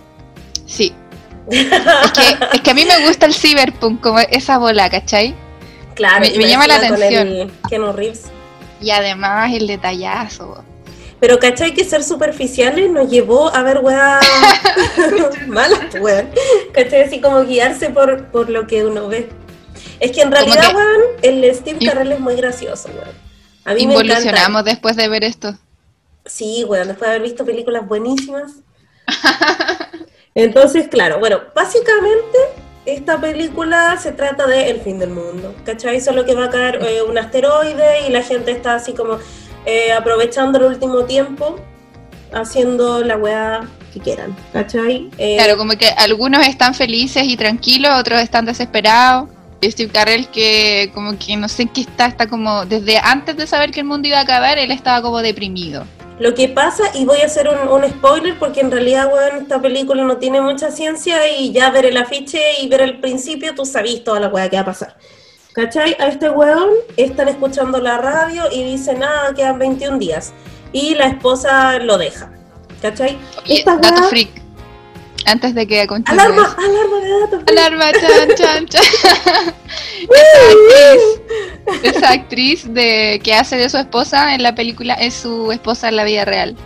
Sí. 0.66 0.94
es, 1.50 1.66
que, 1.66 2.46
es 2.54 2.60
que 2.60 2.70
a 2.70 2.74
mí 2.74 2.84
me 2.84 3.06
gusta 3.06 3.26
el 3.26 3.34
cyberpunk, 3.34 4.00
como 4.00 4.18
esa 4.20 4.58
bola, 4.58 4.88
¿cachai? 4.90 5.34
Claro, 5.94 6.20
Me- 6.20 6.36
me 6.38 6.48
llama 6.48 6.66
la 6.66 6.76
atención. 6.76 7.28
el 7.28 7.50
Keanu 7.68 7.92
Reeves. 7.92 8.24
Y 8.80 8.90
además 8.90 9.52
el 9.52 9.66
detallazo. 9.66 10.64
Pero 11.18 11.38
¿cachai? 11.38 11.74
Que 11.74 11.84
ser 11.84 12.02
superficiales 12.02 12.90
nos 12.90 13.10
llevó 13.10 13.54
a 13.54 13.62
ver 13.62 13.80
weas 13.82 14.24
malas, 15.48 15.94
weón. 16.00 16.30
¿Cachai? 16.72 17.02
Así 17.02 17.20
como 17.20 17.42
guiarse 17.44 17.90
por, 17.90 18.26
por 18.26 18.48
lo 18.48 18.66
que 18.66 18.84
uno 18.84 19.08
ve. 19.08 19.28
Es 19.98 20.12
que 20.12 20.22
en 20.22 20.30
realidad, 20.30 20.70
que- 20.70 20.76
weón, 20.76 21.00
el 21.22 21.54
Steve 21.54 21.84
Carell 21.84 22.12
es 22.12 22.20
muy 22.20 22.36
gracioso, 22.36 22.88
weón. 22.94 23.14
A 23.66 23.74
mí 23.74 23.86
me 23.86 23.92
encanta. 23.94 24.12
Involucionamos 24.14 24.64
después 24.64 24.96
de 24.96 25.08
ver 25.08 25.24
esto. 25.24 25.54
Sí, 26.24 26.64
weón, 26.64 26.88
después 26.88 27.08
de 27.08 27.16
haber 27.16 27.28
visto 27.28 27.44
películas 27.44 27.86
buenísimas. 27.86 28.52
Entonces, 30.34 30.88
claro, 30.88 31.18
bueno, 31.18 31.40
básicamente 31.54 32.38
esta 32.86 33.20
película 33.20 33.96
se 33.98 34.12
trata 34.12 34.46
de 34.46 34.70
el 34.70 34.80
fin 34.80 34.98
del 34.98 35.10
mundo, 35.10 35.54
¿cachai? 35.64 36.00
Solo 36.00 36.24
que 36.24 36.34
va 36.34 36.46
a 36.46 36.50
caer 36.50 36.80
eh, 36.82 37.02
un 37.02 37.18
asteroide 37.18 38.06
y 38.06 38.10
la 38.10 38.22
gente 38.22 38.52
está 38.52 38.74
así 38.74 38.92
como 38.92 39.18
eh, 39.66 39.92
aprovechando 39.92 40.58
el 40.58 40.64
último 40.64 41.04
tiempo, 41.04 41.56
haciendo 42.32 43.04
la 43.04 43.16
weá 43.16 43.68
que 43.92 44.00
quieran, 44.00 44.36
¿cachai? 44.52 45.10
Eh, 45.18 45.36
Claro, 45.36 45.56
como 45.58 45.76
que 45.76 45.88
algunos 45.88 46.46
están 46.46 46.74
felices 46.74 47.24
y 47.24 47.36
tranquilos, 47.36 47.92
otros 47.98 48.20
están 48.20 48.44
desesperados. 48.46 49.28
Steve 49.62 49.92
Carell 49.92 50.26
que 50.28 50.90
como 50.94 51.18
que 51.18 51.36
no 51.36 51.46
sé 51.46 51.62
en 51.62 51.68
qué 51.68 51.82
está, 51.82 52.06
está 52.06 52.26
como 52.28 52.64
desde 52.64 52.96
antes 52.96 53.36
de 53.36 53.46
saber 53.46 53.72
que 53.72 53.80
el 53.80 53.86
mundo 53.86 54.08
iba 54.08 54.16
a 54.16 54.22
acabar, 54.22 54.56
él 54.56 54.70
estaba 54.70 55.02
como 55.02 55.20
deprimido. 55.20 55.84
Lo 56.20 56.34
que 56.34 56.48
pasa, 56.48 56.84
y 56.94 57.04
voy 57.06 57.20
a 57.22 57.26
hacer 57.26 57.48
un, 57.48 57.66
un 57.68 57.82
spoiler 57.90 58.38
porque 58.38 58.60
en 58.60 58.70
realidad, 58.70 59.10
weón, 59.12 59.42
esta 59.42 59.60
película 59.60 60.04
no 60.04 60.18
tiene 60.18 60.40
mucha 60.42 60.70
ciencia 60.70 61.28
y 61.28 61.50
ya 61.50 61.70
ver 61.70 61.86
el 61.86 61.96
afiche 61.96 62.40
y 62.62 62.68
ver 62.68 62.82
el 62.82 63.00
principio, 63.00 63.54
tú 63.54 63.64
sabís 63.64 64.04
toda 64.04 64.20
la 64.20 64.28
weá 64.28 64.48
que 64.50 64.56
va 64.56 64.62
a 64.62 64.66
pasar. 64.66 64.96
¿Cachai? 65.54 65.96
A 65.98 66.06
este 66.08 66.30
weón 66.30 66.68
están 66.96 67.28
escuchando 67.28 67.80
la 67.80 67.96
radio 67.98 68.44
y 68.52 68.62
dicen, 68.62 69.02
ah, 69.02 69.32
quedan 69.34 69.58
21 69.58 69.98
días. 69.98 70.32
Y 70.72 70.94
la 70.94 71.06
esposa 71.06 71.78
lo 71.78 71.98
deja. 71.98 72.30
¿Cachai? 72.82 73.18
Esta 73.48 73.76
dato 73.76 74.02
weá- 74.02 74.08
freak. 74.10 74.42
Antes 75.30 75.54
de 75.54 75.66
que 75.66 75.86
continúes. 75.86 76.24
Alarma, 76.24 76.56
alarma 76.58 77.00
de 77.00 77.20
datos. 77.20 77.42
Alarma, 77.46 77.92
chan, 77.92 78.28
chan, 78.36 78.66
chan. 78.66 78.82
esa 80.10 80.50
actriz, 80.50 81.94
esa 81.94 82.10
actriz 82.10 82.74
de 82.74 83.20
que 83.22 83.34
hace 83.34 83.56
de 83.56 83.68
su 83.68 83.76
esposa 83.76 84.34
en 84.34 84.42
la 84.42 84.56
película 84.56 84.94
es 84.94 85.14
su 85.14 85.52
esposa 85.52 85.88
en 85.88 85.96
la 85.96 86.04
vida 86.04 86.24
real. 86.24 86.56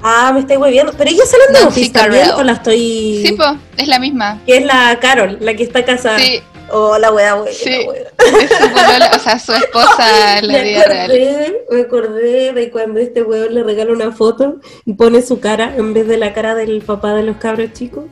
Ah, 0.00 0.30
me 0.32 0.40
estoy 0.40 0.58
viendo. 0.70 0.92
Pero 0.92 1.10
ella 1.10 1.24
sale 1.24 1.42
en 1.48 1.54
The 1.54 1.64
Office 1.64 1.90
también, 1.90 2.30
o 2.36 2.42
la 2.44 2.52
estoy. 2.52 3.24
Sí, 3.26 3.32
po, 3.32 3.56
es 3.76 3.88
la 3.88 3.98
misma. 3.98 4.38
Que 4.46 4.58
es 4.58 4.64
la 4.64 4.96
Carol, 5.00 5.38
la 5.40 5.54
que 5.54 5.64
está 5.64 5.84
casada. 5.84 6.18
Sí, 6.18 6.40
Oh, 6.70 6.96
la 6.98 7.12
wea, 7.12 7.36
wea, 7.36 7.52
Sí. 7.52 7.70
la 7.70 7.92
wea. 7.92 9.10
su 9.10 9.16
o 9.16 9.18
sea, 9.20 9.38
su 9.38 9.52
esposa 9.52 10.38
en 10.38 10.46
la 10.48 10.52
me 10.54 10.62
vida 10.64 10.84
real. 10.84 11.10
acordé, 11.10 11.64
me 11.70 11.80
acordé 11.82 12.52
de 12.52 12.70
cuando 12.70 13.00
este 13.00 13.22
weón 13.22 13.54
le 13.54 13.62
regala 13.62 13.92
una 13.92 14.12
foto 14.12 14.60
y 14.84 14.94
pone 14.94 15.20
su 15.22 15.40
cara 15.40 15.74
en 15.76 15.92
vez 15.94 16.08
de 16.08 16.16
la 16.16 16.32
cara 16.32 16.54
del 16.54 16.80
papá 16.82 17.12
de 17.14 17.22
los 17.22 17.36
cabros 17.36 17.72
chicos. 17.74 18.04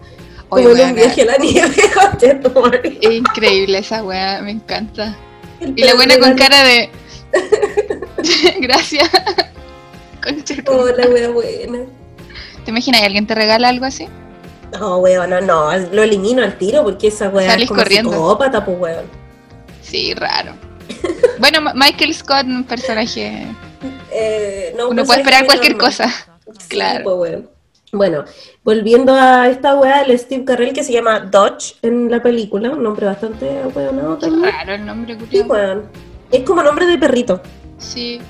Oye, 0.50 0.64
como 0.64 0.76
en 0.76 0.88
un 0.90 0.94
viaje 0.94 1.22
a 1.22 1.24
la 1.24 1.36
nieve, 1.38 1.74
madre. 2.54 2.98
es 3.00 3.10
increíble 3.12 3.78
esa 3.78 4.02
weá, 4.04 4.42
me 4.42 4.50
encanta. 4.50 5.16
El 5.60 5.72
Y 5.76 5.82
la 5.82 5.94
buena 5.94 6.18
con 6.18 6.34
cara 6.36 6.62
de. 6.64 6.90
Gracias. 8.60 9.08
Concha 10.22 10.54
Oh, 10.66 10.86
la 10.86 11.06
wea 11.08 11.28
buena. 11.30 11.80
¿Te 12.64 12.70
imaginas 12.70 13.00
que 13.00 13.06
alguien 13.06 13.26
te 13.26 13.34
regala 13.34 13.68
algo 13.70 13.86
así? 13.86 14.06
No, 14.72 14.98
weón, 14.98 15.30
no, 15.30 15.40
no, 15.40 15.70
lo 15.92 16.02
elimino 16.02 16.42
al 16.42 16.56
tiro 16.58 16.82
porque 16.82 17.08
esa 17.08 17.28
wea 17.28 17.50
Salís 17.50 17.64
es 17.64 17.68
como 17.68 17.82
corriendo. 17.82 18.10
psicópata, 18.10 18.64
pues 18.64 18.78
weón. 18.80 19.04
Sí, 19.82 20.14
raro. 20.14 20.52
Bueno, 21.38 21.60
Michael 21.74 22.14
Scott, 22.14 22.46
un 22.46 22.64
personaje. 22.64 23.46
Eh, 24.14 24.74
no, 24.76 24.90
Uno 24.90 25.04
puede 25.04 25.20
es 25.22 25.26
esperar 25.26 25.44
cualquier 25.46 25.72
normal. 25.72 25.90
cosa. 25.90 26.08
Sí, 26.60 26.68
Claro. 26.68 27.02
pues, 27.04 27.16
weón. 27.32 27.50
Bueno, 27.92 28.24
volviendo 28.64 29.14
a 29.14 29.48
esta 29.48 29.74
weá, 29.74 30.02
el 30.02 30.18
Steve 30.18 30.44
Carell 30.44 30.72
que 30.72 30.82
se 30.84 30.92
llama 30.92 31.20
Dodge 31.20 31.74
en 31.82 32.10
la 32.10 32.22
película, 32.22 32.70
un 32.70 32.82
nombre 32.82 33.04
bastante 33.06 33.46
weonado 33.74 34.16
también. 34.18 34.50
Raro 34.52 34.74
el 34.74 34.86
nombre, 34.86 35.18
Sí, 35.30 35.40
weón. 35.42 35.84
Es 36.30 36.42
como 36.44 36.62
nombre 36.62 36.86
de 36.86 36.96
perrito. 36.96 37.42
Sí. 37.78 38.20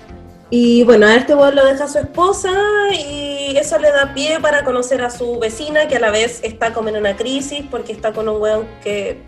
Y 0.55 0.84
bueno, 0.84 1.07
a 1.07 1.14
este 1.14 1.34
weón 1.34 1.57
lo 1.57 1.64
deja 1.64 1.88
su 1.88 1.98
esposa 1.98 2.53
y 2.92 3.57
eso 3.57 3.78
le 3.78 3.90
da 3.90 4.12
pie 4.12 4.38
para 4.38 4.64
conocer 4.64 5.03
a 5.03 5.09
su 5.09 5.38
vecina 5.38 5.88
que 5.88 5.96
a 5.96 5.98
la 5.98 6.11
vez 6.11 6.40
está 6.42 6.74
como 6.74 6.90
en 6.90 6.96
una 6.96 7.16
crisis 7.16 7.64
porque 7.70 7.92
está 7.92 8.12
con 8.12 8.28
un 8.28 8.38
weón 8.38 8.68
que 8.84 9.22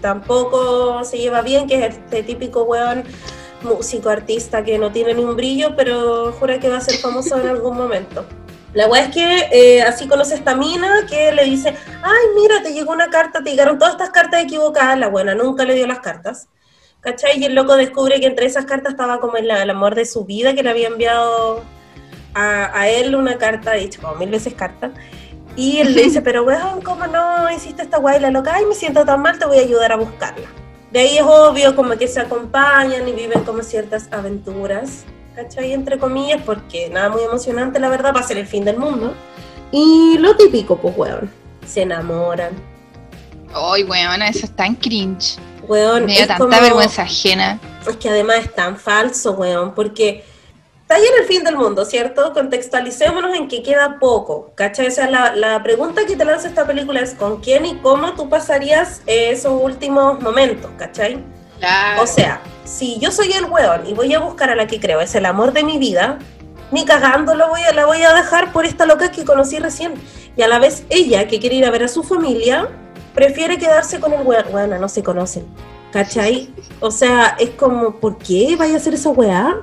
tampoco 0.00 1.04
se 1.04 1.18
lleva 1.18 1.42
bien, 1.42 1.68
que 1.68 1.76
es 1.76 1.94
este 1.94 2.24
típico 2.24 2.64
weón 2.64 3.04
músico, 3.62 4.08
artista 4.08 4.64
que 4.64 4.76
no 4.76 4.90
tiene 4.90 5.14
ni 5.14 5.22
un 5.22 5.36
brillo, 5.36 5.76
pero 5.76 6.32
jura 6.32 6.58
que 6.58 6.68
va 6.68 6.78
a 6.78 6.80
ser 6.80 6.96
famoso 6.96 7.40
en 7.40 7.46
algún 7.46 7.76
momento. 7.76 8.26
La 8.72 8.88
weá 8.88 9.04
es 9.04 9.14
que 9.14 9.48
eh, 9.52 9.82
así 9.82 10.08
conoce 10.08 10.34
esta 10.34 10.56
mina 10.56 11.06
que 11.08 11.30
le 11.30 11.44
dice, 11.44 11.68
ay, 12.02 12.26
mira, 12.34 12.64
te 12.64 12.72
llegó 12.72 12.90
una 12.90 13.10
carta, 13.10 13.44
te 13.44 13.50
llegaron 13.50 13.78
todas 13.78 13.94
estas 13.94 14.10
cartas 14.10 14.42
equivocadas, 14.42 14.98
la 14.98 15.06
buena 15.06 15.36
nunca 15.36 15.64
le 15.64 15.74
dio 15.74 15.86
las 15.86 16.00
cartas. 16.00 16.48
¿Cachai? 17.04 17.38
Y 17.38 17.44
el 17.44 17.54
loco 17.54 17.76
descubre 17.76 18.18
que 18.18 18.26
entre 18.26 18.46
esas 18.46 18.64
cartas 18.64 18.92
estaba 18.92 19.20
como 19.20 19.36
el, 19.36 19.50
el 19.50 19.70
amor 19.70 19.94
de 19.94 20.06
su 20.06 20.24
vida, 20.24 20.54
que 20.54 20.62
le 20.62 20.70
había 20.70 20.88
enviado 20.88 21.62
a, 22.32 22.78
a 22.78 22.88
él 22.88 23.14
una 23.14 23.36
carta, 23.36 23.72
dicho 23.74 24.00
como 24.00 24.14
mil 24.14 24.30
veces 24.30 24.54
carta. 24.54 24.90
Y 25.54 25.78
él 25.78 25.94
le 25.94 26.04
dice, 26.04 26.22
pero 26.22 26.44
weón, 26.44 26.80
¿cómo 26.80 27.06
no 27.06 27.50
hiciste 27.50 27.82
esta 27.82 27.98
guay? 27.98 28.20
La 28.20 28.30
loca, 28.30 28.54
ay, 28.54 28.64
me 28.64 28.74
siento 28.74 29.04
tan 29.04 29.20
mal, 29.20 29.38
te 29.38 29.44
voy 29.44 29.58
a 29.58 29.60
ayudar 29.60 29.92
a 29.92 29.96
buscarla. 29.96 30.46
De 30.90 31.00
ahí 31.00 31.18
es 31.18 31.24
obvio 31.24 31.74
como 31.74 31.96
que 31.96 32.06
se 32.06 32.20
acompañan 32.20 33.06
y 33.08 33.12
viven 33.12 33.42
como 33.42 33.62
ciertas 33.62 34.08
aventuras, 34.12 35.04
¿cachai? 35.34 35.72
Entre 35.72 35.98
comillas, 35.98 36.40
porque 36.46 36.88
nada 36.88 37.10
muy 37.10 37.22
emocionante, 37.22 37.80
la 37.80 37.88
verdad, 37.88 38.14
va 38.14 38.20
a 38.20 38.22
ser 38.22 38.38
el 38.38 38.46
fin 38.46 38.64
del 38.64 38.78
mundo. 38.78 39.12
Y 39.72 40.18
lo 40.18 40.36
típico, 40.36 40.78
pues, 40.78 40.96
weón, 40.96 41.30
se 41.66 41.82
enamoran. 41.82 42.52
Ay, 43.52 43.82
weona, 43.82 44.28
eso 44.28 44.46
es 44.46 44.54
tan 44.54 44.76
cringe. 44.76 45.36
Weón, 45.68 46.06
Me 46.06 46.12
es 46.20 46.26
tanta 46.26 46.36
como- 46.38 46.60
vergüenza 46.60 47.02
ajena. 47.02 47.58
Es 47.88 47.96
que 47.96 48.08
además 48.08 48.38
es 48.38 48.54
tan 48.54 48.76
falso, 48.76 49.32
weón, 49.32 49.74
porque 49.74 50.24
está 50.82 50.94
ahí 50.96 51.02
en 51.02 51.22
el 51.22 51.26
fin 51.28 51.44
del 51.44 51.56
mundo, 51.56 51.84
¿cierto? 51.84 52.32
Contextualicémonos 52.32 53.34
en 53.36 53.48
que 53.48 53.62
queda 53.62 53.98
poco, 53.98 54.52
¿cachai? 54.54 54.86
O 54.88 54.90
sea, 54.90 55.08
la, 55.10 55.34
la 55.34 55.62
pregunta 55.62 56.06
que 56.06 56.16
te 56.16 56.24
lanza 56.24 56.48
esta 56.48 56.66
película 56.66 57.00
es 57.00 57.14
¿con 57.14 57.40
quién 57.40 57.66
y 57.66 57.76
cómo 57.76 58.12
tú 58.14 58.28
pasarías 58.28 59.02
eh, 59.06 59.30
esos 59.32 59.52
últimos 59.60 60.20
momentos, 60.20 60.70
¿cachai? 60.78 61.22
O 62.00 62.06
sea, 62.06 62.40
si 62.64 62.98
yo 63.00 63.10
soy 63.10 63.32
el 63.32 63.44
weón 63.46 63.86
y 63.86 63.94
voy 63.94 64.12
a 64.14 64.18
buscar 64.18 64.50
a 64.50 64.54
la 64.56 64.66
que 64.66 64.78
creo 64.80 65.00
es 65.00 65.14
el 65.14 65.24
amor 65.24 65.52
de 65.52 65.62
mi 65.64 65.78
vida, 65.78 66.18
ni 66.70 66.84
cagando 66.84 67.34
lo 67.34 67.48
voy 67.48 67.62
a, 67.62 67.72
la 67.72 67.86
voy 67.86 68.02
a 68.02 68.12
dejar 68.12 68.52
por 68.52 68.66
esta 68.66 68.84
loca 68.84 69.10
que 69.10 69.24
conocí 69.24 69.58
recién. 69.58 69.94
Y 70.36 70.42
a 70.42 70.48
la 70.48 70.58
vez 70.58 70.84
ella, 70.90 71.26
que 71.28 71.38
quiere 71.38 71.56
ir 71.56 71.64
a 71.64 71.70
ver 71.70 71.84
a 71.84 71.88
su 71.88 72.02
familia, 72.02 72.68
prefiere 73.14 73.58
quedarse 73.58 74.00
con 74.00 74.12
el 74.12 74.22
weón. 74.22 74.44
Bueno, 74.50 74.78
no 74.78 74.88
se 74.88 75.02
conocen, 75.02 75.46
¿cachai? 75.92 76.50
O 76.80 76.90
sea, 76.90 77.36
es 77.38 77.50
como, 77.50 77.96
¿por 77.96 78.18
qué 78.18 78.56
vaya 78.56 78.74
a 78.74 78.76
hacer 78.76 78.94
esa 78.94 79.10
weá? 79.10 79.54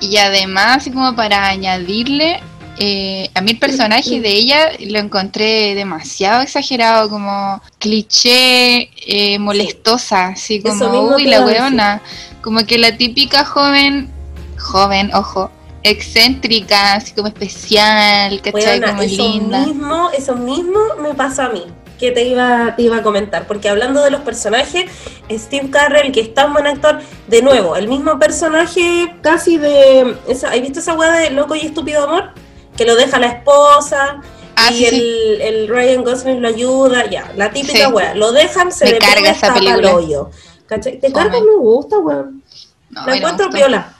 Y 0.00 0.16
además, 0.16 0.78
así 0.78 0.90
como 0.90 1.14
para 1.14 1.46
añadirle, 1.46 2.40
eh, 2.78 3.30
a 3.34 3.40
mí 3.40 3.52
el 3.52 3.58
personaje 3.58 4.20
de 4.20 4.30
ella 4.30 4.70
lo 4.80 4.98
encontré 4.98 5.74
demasiado 5.74 6.42
exagerado, 6.42 7.08
como 7.08 7.62
cliché, 7.78 8.90
eh, 9.06 9.38
molestosa, 9.38 10.28
así 10.28 10.60
como, 10.60 11.14
uy, 11.14 11.24
la 11.24 11.44
weona, 11.44 12.02
como 12.42 12.66
que 12.66 12.78
la 12.78 12.96
típica 12.96 13.44
joven, 13.44 14.10
joven, 14.58 15.14
ojo, 15.14 15.50
excéntrica, 15.84 16.94
así 16.94 17.14
como 17.14 17.28
especial, 17.28 18.40
¿cachai? 18.42 18.80
Weona, 18.80 18.88
como 18.88 19.02
eso 19.02 19.22
linda. 19.22 19.66
mismo, 19.66 20.10
eso 20.10 20.34
mismo 20.34 20.80
me 21.00 21.14
pasa 21.14 21.46
a 21.46 21.48
mí, 21.50 21.64
que 21.98 22.10
te 22.10 22.24
iba, 22.24 22.74
te 22.76 22.82
iba 22.82 22.96
a 22.98 23.02
comentar, 23.02 23.46
porque 23.46 23.68
hablando 23.68 24.02
de 24.02 24.10
los 24.10 24.20
personajes, 24.22 24.90
Steve 25.30 25.70
Carell, 25.70 26.12
que 26.12 26.20
es 26.20 26.34
tan 26.34 26.52
buen 26.52 26.66
actor, 26.66 27.00
de 27.28 27.42
nuevo, 27.42 27.76
el 27.76 27.88
mismo 27.88 28.18
personaje 28.18 29.14
casi 29.22 29.56
de, 29.58 30.16
esa, 30.28 30.50
¿has 30.50 30.60
visto 30.60 30.80
esa 30.80 30.94
weá 30.94 31.12
de 31.12 31.30
Loco 31.30 31.54
y 31.54 31.60
Estúpido 31.60 32.04
Amor? 32.04 32.30
Que 32.76 32.84
lo 32.84 32.96
deja 32.96 33.18
la 33.18 33.26
esposa, 33.28 34.20
Ah, 34.56 34.70
y 34.70 34.74
sí, 34.76 34.86
sí. 34.88 35.36
el, 35.40 35.66
Ryan 35.68 36.04
Gosling 36.04 36.40
lo 36.40 36.46
ayuda, 36.48 37.06
ya, 37.10 37.32
la 37.36 37.50
típica 37.50 37.86
Sí. 37.88 37.92
weá, 37.92 38.14
lo 38.14 38.30
dejan, 38.32 38.70
se 38.70 38.84
deprime, 38.84 39.12
carga 39.14 39.30
esa 39.30 39.52
película. 39.54 39.94
hoyo. 39.94 40.30
¿Cachai? 40.66 41.00
Te 41.00 41.10
Fome. 41.10 41.24
carga, 41.24 41.40
me 41.40 41.56
gusta, 41.56 41.98
weón. 41.98 42.42
No, 42.90 43.06
la 43.06 43.16
encuentro 43.16 43.50
piola. 43.50 43.93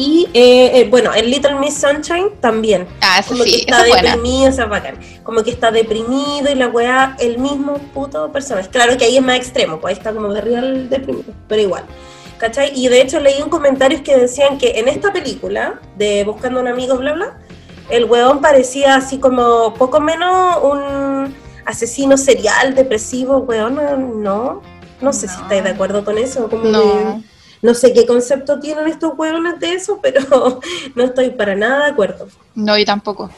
Y 0.00 0.30
eh, 0.32 0.80
eh, 0.80 0.88
bueno, 0.88 1.12
el 1.12 1.30
Little 1.30 1.56
Miss 1.56 1.74
Sunshine 1.74 2.30
también. 2.40 2.88
Ah, 3.02 3.18
eso 3.18 3.32
Como 3.32 3.44
que 3.44 3.56
está 3.56 3.82
deprimido, 3.82 4.48
esa 4.48 4.62
es 4.62 4.70
bacán. 4.70 4.98
Como 5.22 5.42
que 5.42 5.50
está 5.50 5.70
deprimido 5.70 6.50
y 6.50 6.54
la 6.54 6.68
weá, 6.68 7.16
el 7.20 7.36
mismo 7.36 7.74
puto 7.92 8.32
personaje. 8.32 8.70
Claro 8.70 8.96
que 8.96 9.04
ahí 9.04 9.18
es 9.18 9.22
más 9.22 9.36
extremo, 9.36 9.78
pues 9.78 9.92
ahí 9.92 9.98
está 9.98 10.14
como 10.14 10.32
de 10.32 10.40
real 10.40 10.88
deprimido, 10.88 11.34
pero 11.46 11.60
igual. 11.60 11.84
¿Cachai? 12.38 12.72
Y 12.74 12.88
de 12.88 13.02
hecho 13.02 13.20
leí 13.20 13.42
en 13.42 13.50
comentarios 13.50 14.00
que 14.00 14.16
decían 14.16 14.56
que 14.56 14.78
en 14.78 14.88
esta 14.88 15.12
película, 15.12 15.78
de 15.98 16.24
Buscando 16.24 16.60
un 16.60 16.68
amigo, 16.68 16.96
bla, 16.96 17.12
bla, 17.12 17.38
el 17.90 18.06
weón 18.06 18.40
parecía 18.40 18.94
así 18.94 19.18
como 19.18 19.74
poco 19.74 20.00
menos 20.00 20.60
un 20.62 21.34
asesino 21.66 22.16
serial, 22.16 22.74
depresivo, 22.74 23.40
weón, 23.40 24.22
no. 24.22 24.62
No 25.02 25.12
sé 25.12 25.28
si 25.28 25.38
estáis 25.42 25.62
de 25.62 25.70
acuerdo 25.70 26.06
con 26.06 26.16
eso. 26.16 26.48
Como 26.48 26.64
No. 26.64 27.22
No 27.62 27.74
sé 27.74 27.92
qué 27.92 28.06
concepto 28.06 28.58
tienen 28.58 28.88
estos 28.88 29.12
weones 29.16 29.60
de 29.60 29.74
eso, 29.74 29.98
pero 30.02 30.60
no 30.94 31.04
estoy 31.04 31.30
para 31.30 31.54
nada 31.54 31.86
de 31.86 31.92
acuerdo. 31.92 32.28
No, 32.54 32.76
y 32.76 32.84
tampoco. 32.84 33.30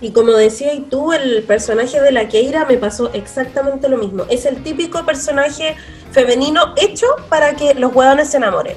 Y 0.00 0.10
como 0.10 0.32
decías 0.32 0.74
tú, 0.90 1.12
el 1.12 1.44
personaje 1.44 2.00
de 2.00 2.10
la 2.10 2.28
Keira 2.28 2.64
me 2.64 2.76
pasó 2.76 3.12
exactamente 3.12 3.88
lo 3.88 3.98
mismo. 3.98 4.24
Es 4.28 4.46
el 4.46 4.62
típico 4.62 5.04
personaje 5.06 5.76
femenino 6.10 6.74
hecho 6.76 7.06
para 7.28 7.54
que 7.54 7.74
los 7.74 7.94
hueones 7.94 8.30
se 8.30 8.38
enamoren. 8.38 8.76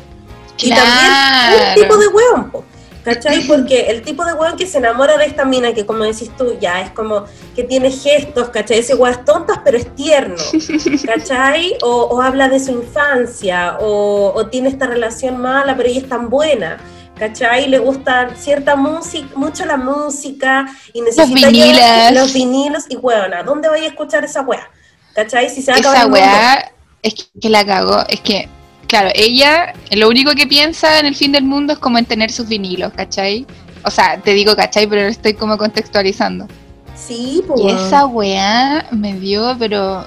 Y 0.60 0.70
también 0.70 1.70
un 1.70 1.76
tipo 1.76 1.98
de 1.98 2.08
hueón, 2.08 2.52
po, 2.52 2.64
¿cachai? 3.06 3.42
Porque 3.48 3.92
el 3.92 4.02
tipo 4.02 4.26
de 4.26 4.34
hueón 4.34 4.58
que 4.58 4.66
se 4.66 4.80
enamora 4.80 5.18
de 5.18 5.26
esta 5.26 5.46
mina, 5.46 5.74
que 5.74 5.86
como 5.86 6.04
decís 6.04 6.32
tú, 6.36 6.58
ya 6.60 6.82
es 6.82 6.90
como 6.90 7.26
que 7.56 7.64
tiene 7.64 7.92
gestos, 7.92 8.50
¿cachai? 8.50 8.80
Ese 8.80 8.96
hueás 8.96 9.24
tontas, 9.24 9.60
pero 9.64 9.78
es 9.78 9.94
tierno, 9.96 10.36
¿cachai? 11.06 11.78
O, 11.84 11.90
o 12.06 12.22
habla 12.22 12.50
de 12.50 12.60
su 12.60 12.72
infancia, 12.72 13.78
o, 13.80 14.34
o 14.36 14.48
tiene 14.48 14.70
esta 14.70 14.88
relación 14.88 15.38
mala, 15.38 15.78
pero 15.78 15.88
ella 15.88 16.02
es 16.02 16.10
tan 16.10 16.30
buena. 16.30 16.78
¿Cachai? 17.18 17.70
Le 17.70 17.80
gusta 17.80 18.36
cierta 18.36 18.76
música, 18.76 19.30
mucho 19.38 19.66
la 19.66 19.78
música 19.78 20.66
y 20.92 21.00
necesita 21.00 21.48
vinilos. 21.48 21.78
llevar 21.78 22.14
los 22.14 22.34
vinilos 22.34 22.84
y 22.90 22.98
hueona, 22.98 23.42
¿dónde 23.42 23.70
voy 23.70 23.86
a 23.86 23.88
escuchar 23.88 24.26
esa 24.26 24.42
hueá? 24.42 24.70
¿Cachai? 25.14 25.50
Si 25.50 25.62
se 25.62 25.72
va 25.72 25.78
a 25.78 25.80
acabar 25.80 25.98
Esa 26.00 26.08
weá 26.08 26.72
es 27.02 27.14
que, 27.14 27.40
que 27.40 27.50
la 27.50 27.66
cagó. 27.66 28.04
Es 28.10 28.20
que, 28.20 28.50
claro, 28.88 29.10
ella 29.16 29.74
lo 29.92 30.08
único 30.10 30.32
que 30.34 30.48
piensa 30.48 31.00
en 31.00 31.06
el 31.06 31.16
fin 31.16 31.32
del 31.32 31.44
mundo 31.44 31.74
es 31.74 31.80
como 31.80 31.98
en 31.98 32.06
tener 32.06 32.32
sus 32.32 32.48
vinilos, 32.48 32.94
¿cachai? 32.94 33.46
O 33.84 33.92
sea, 33.92 34.20
te 34.20 34.34
digo 34.34 34.56
¿cachai? 34.56 34.88
Pero 34.88 35.04
lo 35.04 35.08
estoy 35.10 35.34
como 35.34 35.58
contextualizando. 35.58 36.48
Sí, 36.96 37.44
pues. 37.48 37.62
Y 37.62 37.70
esa 37.70 38.06
weá 38.06 38.88
me 38.92 39.14
dio, 39.20 39.56
pero 39.60 40.06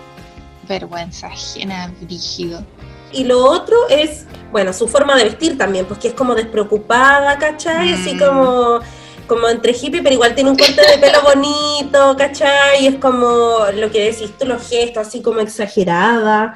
vergüenza 0.68 1.28
ajena, 1.28 1.92
brígido. 2.00 2.64
Y 3.12 3.24
lo 3.24 3.42
otro 3.44 3.76
es, 3.88 4.26
bueno, 4.52 4.72
su 4.72 4.86
forma 4.88 5.16
de 5.16 5.24
vestir 5.24 5.56
también, 5.56 5.86
pues 5.86 5.98
que 5.98 6.08
es 6.08 6.14
como 6.14 6.34
despreocupada, 6.34 7.38
¿cachai? 7.38 7.92
Así 7.94 8.14
Mm. 8.14 8.18
como, 8.18 8.80
como 9.26 9.48
entre 9.48 9.72
hippie, 9.72 10.02
pero 10.02 10.14
igual 10.14 10.34
tiene 10.34 10.50
un 10.50 10.56
corte 10.58 10.80
de 10.90 10.98
pelo 10.98 11.22
bonito, 11.22 12.14
¿cachai? 12.18 12.82
Y 12.84 12.86
es 12.88 12.96
como 12.96 13.58
lo 13.74 13.90
que 13.90 14.10
decís 14.10 14.30
tú, 14.38 14.46
los 14.46 14.68
gestos, 14.68 15.06
así 15.06 15.22
como 15.22 15.40
exagerada. 15.40 16.54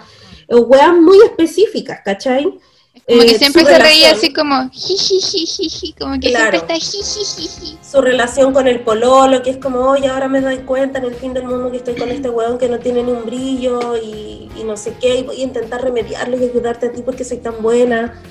Weas 0.61 0.94
muy 0.94 1.18
específicas, 1.24 2.00
¿cachai? 2.05 2.44
Como 2.44 3.22
Eh, 3.22 3.26
que 3.26 3.38
siempre 3.38 3.64
se 3.64 3.78
reía 3.78 4.09
relación- 4.12 4.16
así 4.16 4.32
como 4.32 4.70
jijijijiji, 4.70 5.94
como 5.98 6.20
que 6.20 6.28
Claro. 6.30 6.50
siempre 6.59 6.74
está 6.74 6.74
jijijiji. 6.74 7.78
su 7.82 8.00
relación 8.00 8.53
con 8.53 8.68
el 8.68 8.80
pololo, 8.80 9.42
que 9.42 9.50
es 9.50 9.57
como, 9.57 9.80
oye, 9.90 10.09
ahora 10.09 10.28
me 10.28 10.40
doy 10.40 10.59
cuenta 10.59 10.98
en 10.98 11.07
el 11.07 11.14
fin 11.14 11.32
del 11.34 11.44
mundo 11.44 11.70
que 11.70 11.78
estoy 11.78 11.94
con 11.96 12.11
este 12.11 12.30
weón 12.30 12.59
que 12.59 12.68
no 12.68 12.78
tiene 12.78 13.03
ni 13.03 13.11
un 13.12 13.24
brillo 13.24 13.96
y, 13.96 14.48
y 14.57 14.64
no 14.64 14.76
sé 14.76 14.94
qué, 15.00 15.16
y 15.18 15.22
voy 15.22 15.40
a 15.40 15.44
intentar 15.44 15.82
remediarlo 15.82 16.36
y 16.38 16.44
ayudarte 16.44 16.86
a 16.86 16.92
ti 16.92 17.03
porque 17.03 17.24
soy 17.24 17.38
tan 17.38 17.61
buena. 17.62 18.22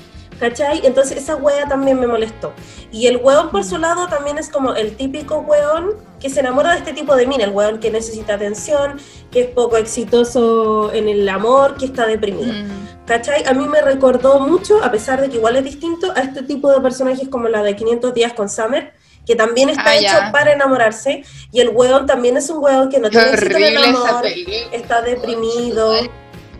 ¿Cachai? 0.42 0.84
Entonces 0.84 1.18
esa 1.18 1.36
wea 1.36 1.68
también 1.68 2.00
me 2.00 2.08
molestó. 2.08 2.52
Y 2.90 3.06
el 3.06 3.18
weón 3.18 3.50
por 3.50 3.62
su 3.62 3.78
lado 3.78 4.08
también 4.08 4.38
es 4.38 4.48
como 4.48 4.74
el 4.74 4.96
típico 4.96 5.38
weón 5.38 5.90
que 6.18 6.28
se 6.30 6.40
enamora 6.40 6.72
de 6.72 6.78
este 6.78 6.92
tipo 6.92 7.14
de 7.14 7.28
mina, 7.28 7.44
el 7.44 7.50
weón 7.50 7.78
que 7.78 7.92
necesita 7.92 8.34
atención, 8.34 8.98
que 9.30 9.42
es 9.42 9.46
poco 9.46 9.76
exitoso 9.76 10.92
en 10.92 11.08
el 11.08 11.28
amor, 11.28 11.76
que 11.76 11.84
está 11.84 12.06
deprimido. 12.06 12.52
Mm. 12.52 13.06
¿Cachai? 13.06 13.44
A 13.44 13.52
mí 13.54 13.68
me 13.68 13.82
recordó 13.82 14.40
mucho, 14.40 14.82
a 14.82 14.90
pesar 14.90 15.20
de 15.20 15.28
que 15.30 15.36
igual 15.36 15.54
es 15.54 15.62
distinto, 15.64 16.12
a 16.16 16.20
este 16.22 16.42
tipo 16.42 16.72
de 16.72 16.80
personajes 16.80 17.28
como 17.28 17.46
la 17.48 17.62
de 17.62 17.76
500 17.76 18.12
días 18.12 18.32
con 18.32 18.48
Summer, 18.48 18.94
que 19.24 19.36
también 19.36 19.68
está 19.68 19.90
Ah, 19.90 19.94
hecho 19.96 20.06
ya. 20.06 20.32
para 20.32 20.52
enamorarse, 20.52 21.22
y 21.52 21.60
el 21.60 21.68
weón 21.68 22.06
también 22.06 22.36
es 22.36 22.50
un 22.50 22.58
weón 22.64 22.90
que 22.90 22.98
no 22.98 23.10
Qué 23.10 23.18
tiene 23.18 23.30
éxito 23.32 23.56
en 23.58 23.62
el 23.64 23.84
amor, 23.84 24.24
está 24.72 25.02
deprimido, 25.02 25.92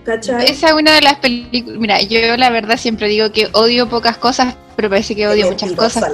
¿cachai? 0.05 0.47
Esa 0.51 0.69
es 0.69 0.73
una 0.73 0.93
de 0.95 1.01
las 1.03 1.17
películas. 1.17 1.79
Mira, 1.79 2.01
yo 2.03 2.37
la 2.37 2.51
verdad 2.51 2.77
siempre 2.77 3.09
digo 3.09 3.31
que 3.33 3.49
odio 3.53 3.89
pocas 3.89 4.17
cosas, 4.19 4.55
pero 4.77 4.89
parece 4.91 5.15
que 5.15 5.27
odio 5.29 5.49
muchas 5.49 5.73
cosas. 5.73 6.05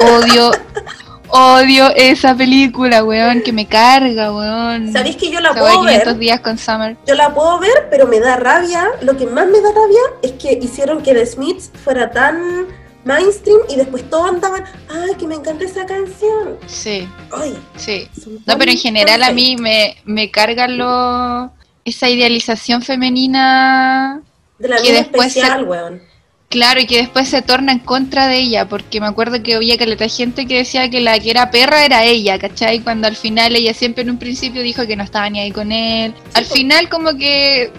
odio, 0.00 0.52
odio 1.28 1.94
esa 1.94 2.34
película, 2.34 3.04
weón, 3.04 3.42
que 3.42 3.52
me 3.52 3.66
carga, 3.66 4.32
weón. 4.32 4.92
¿Sabéis 4.92 5.16
que 5.16 5.30
yo 5.30 5.40
la 5.40 5.52
puedo 5.54 5.80
500 5.82 6.04
ver? 6.06 6.18
días 6.18 6.40
con 6.40 6.58
Summer. 6.58 6.96
Yo 7.06 7.14
la 7.14 7.34
puedo 7.34 7.58
ver, 7.58 7.88
pero 7.90 8.06
me 8.06 8.20
da 8.20 8.36
rabia, 8.36 8.88
lo 9.02 9.16
que 9.16 9.26
más 9.26 9.46
me 9.46 9.60
da 9.60 9.70
rabia 9.72 10.00
es 10.22 10.32
que 10.32 10.52
hicieron 10.62 11.02
que 11.02 11.14
The 11.14 11.26
Smiths 11.26 11.70
fuera 11.84 12.10
tan 12.10 12.66
mainstream 13.04 13.60
y 13.70 13.76
después 13.76 14.08
todos 14.10 14.28
andaban, 14.28 14.64
ay, 14.90 15.14
que 15.18 15.26
me 15.26 15.34
encanta 15.34 15.64
esa 15.64 15.86
canción. 15.86 16.58
Sí, 16.66 17.08
Ay, 17.30 17.56
sí. 17.76 18.08
No, 18.44 18.58
pero 18.58 18.70
en 18.70 18.76
general 18.78 19.22
a 19.22 19.32
mí 19.32 19.56
me, 19.56 19.96
me 20.04 20.30
carga 20.30 20.68
lo, 20.68 21.50
esa 21.88 22.08
idealización 22.08 22.82
femenina, 22.82 24.22
De 24.58 24.68
la 24.68 24.76
que 24.76 24.82
mina 24.90 24.98
después 24.98 25.32
se- 25.32 25.62
weón. 25.62 26.02
claro, 26.48 26.80
y 26.80 26.86
que 26.86 26.96
después 26.98 27.28
se 27.28 27.42
torna 27.42 27.72
en 27.72 27.78
contra 27.80 28.26
de 28.26 28.38
ella, 28.38 28.68
porque 28.68 29.00
me 29.00 29.06
acuerdo 29.06 29.42
que 29.42 29.54
había 29.54 29.76
caleta 29.76 30.08
gente 30.08 30.46
que 30.46 30.56
decía 30.58 30.88
que 30.88 31.00
la 31.00 31.18
que 31.18 31.30
era 31.30 31.50
perra 31.50 31.84
era 31.84 32.04
ella, 32.04 32.38
¿cachai? 32.38 32.80
Cuando 32.80 33.06
al 33.06 33.16
final 33.16 33.54
ella 33.56 33.74
siempre 33.74 34.02
en 34.02 34.10
un 34.10 34.18
principio 34.18 34.62
dijo 34.62 34.86
que 34.86 34.96
no 34.96 35.02
estaba 35.04 35.28
ni 35.30 35.40
ahí 35.40 35.50
con 35.52 35.72
él. 35.72 36.14
al 36.34 36.44
final 36.44 36.88
como 36.88 37.16
que 37.16 37.70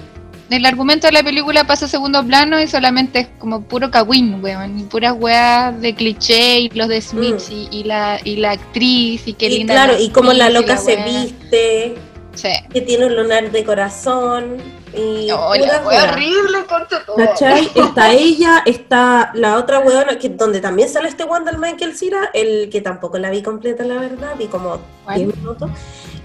el 0.51 0.65
argumento 0.65 1.05
de 1.05 1.13
la 1.13 1.21
película 1.21 1.63
pasa 1.65 1.85
a 1.85 1.87
segundo 1.87 2.25
plano 2.25 2.59
y 2.59 2.65
solamente 2.67 3.19
es 3.19 3.27
como 3.37 3.61
puro 3.61 3.91
cagüín, 3.91 4.43
weón, 4.43 4.79
y 4.79 4.83
puras 4.83 5.13
weas 5.15 5.79
de 5.79 5.93
cliché 5.93 6.61
y 6.61 6.69
los 6.69 6.87
de 6.87 7.01
Smith 7.01 7.35
Mm. 7.49 7.53
y, 7.53 7.67
y 7.71 7.83
la, 7.83 8.19
y 8.23 8.35
la 8.37 8.51
actriz 8.53 9.27
y 9.27 9.33
qué 9.33 9.45
y 9.45 9.57
linda. 9.59 9.73
claro, 9.75 9.99
y 9.99 10.09
como 10.09 10.33
la 10.33 10.49
loca 10.49 10.75
se 10.77 10.95
viste, 10.95 11.95
Sí. 12.35 12.49
que 12.71 12.81
tiene 12.81 13.05
un 13.07 13.15
lunar 13.15 13.51
de 13.51 13.63
corazón 13.63 14.57
y 14.95 15.27
No, 15.27 15.49
pura 15.53 15.81
la 15.83 16.11
horrible, 16.13 16.59
concha 16.67 17.03
tu 17.05 17.15
¿Cachai? 17.15 17.69
Está 17.75 18.11
ella, 18.13 18.63
está 18.65 19.31
la 19.33 19.57
otra 19.57 19.79
weona, 19.79 20.17
que 20.17 20.29
donde 20.29 20.59
también 20.61 20.89
sale 20.89 21.09
este 21.09 21.23
one 21.23 21.45
del 21.45 21.59
Michael 21.59 21.95
Cera, 21.97 22.29
el 22.33 22.69
que 22.69 22.81
tampoco 22.81 23.17
la 23.17 23.29
vi 23.29 23.41
completa, 23.43 23.83
la 23.83 23.95
verdad, 23.95 24.35
vi 24.37 24.45
como 24.47 24.79
¿Cuál? 25.05 25.17
10 25.25 25.35
minutos. 25.37 25.69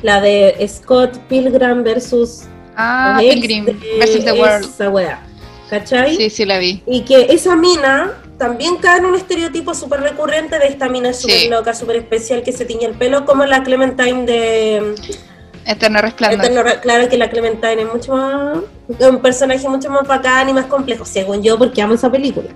La 0.02 0.20
de 0.20 0.64
Scott 0.68 1.16
Pilgrim 1.28 1.82
versus 1.82 2.42
Ah, 2.76 3.16
Pilgrim 3.20 3.66
versus 3.98 4.24
the 4.24 4.32
World. 4.32 4.64
Esa 4.64 4.90
wea. 4.90 5.20
¿Cachai? 5.70 6.16
Sí, 6.16 6.28
sí 6.30 6.44
la 6.44 6.58
vi. 6.58 6.82
Y 6.86 7.02
que 7.02 7.26
esa 7.30 7.56
mina 7.56 8.12
también 8.38 8.76
cae 8.76 8.98
en 8.98 9.06
un 9.06 9.14
estereotipo 9.14 9.74
súper 9.74 10.00
recurrente 10.00 10.58
de 10.58 10.66
esta 10.68 10.88
mina 10.88 11.12
súper 11.12 11.38
Sí. 11.38 11.48
loca, 11.48 11.72
súper 11.74 11.96
especial, 11.96 12.42
que 12.42 12.52
se 12.52 12.64
tiñe 12.64 12.86
el 12.86 12.94
pelo, 12.94 13.24
como 13.24 13.44
la 13.46 13.62
Clementine 13.62 14.26
de 14.26 14.94
Eterno 15.66 16.00
Resplandor. 16.00 16.44
Eterno 16.44 16.80
claro 16.80 17.08
que 17.08 17.16
la 17.16 17.30
Clementine 17.30 17.82
es 17.82 17.92
mucho 17.92 18.12
más 18.12 18.58
un 19.00 19.20
personaje 19.20 19.68
mucho 19.68 19.90
más 19.90 20.06
bacán 20.06 20.48
y 20.48 20.52
más 20.52 20.66
complejo, 20.66 21.04
según 21.04 21.42
yo, 21.42 21.58
porque 21.58 21.80
amo 21.82 21.94
esa 21.94 22.10
película. 22.10 22.48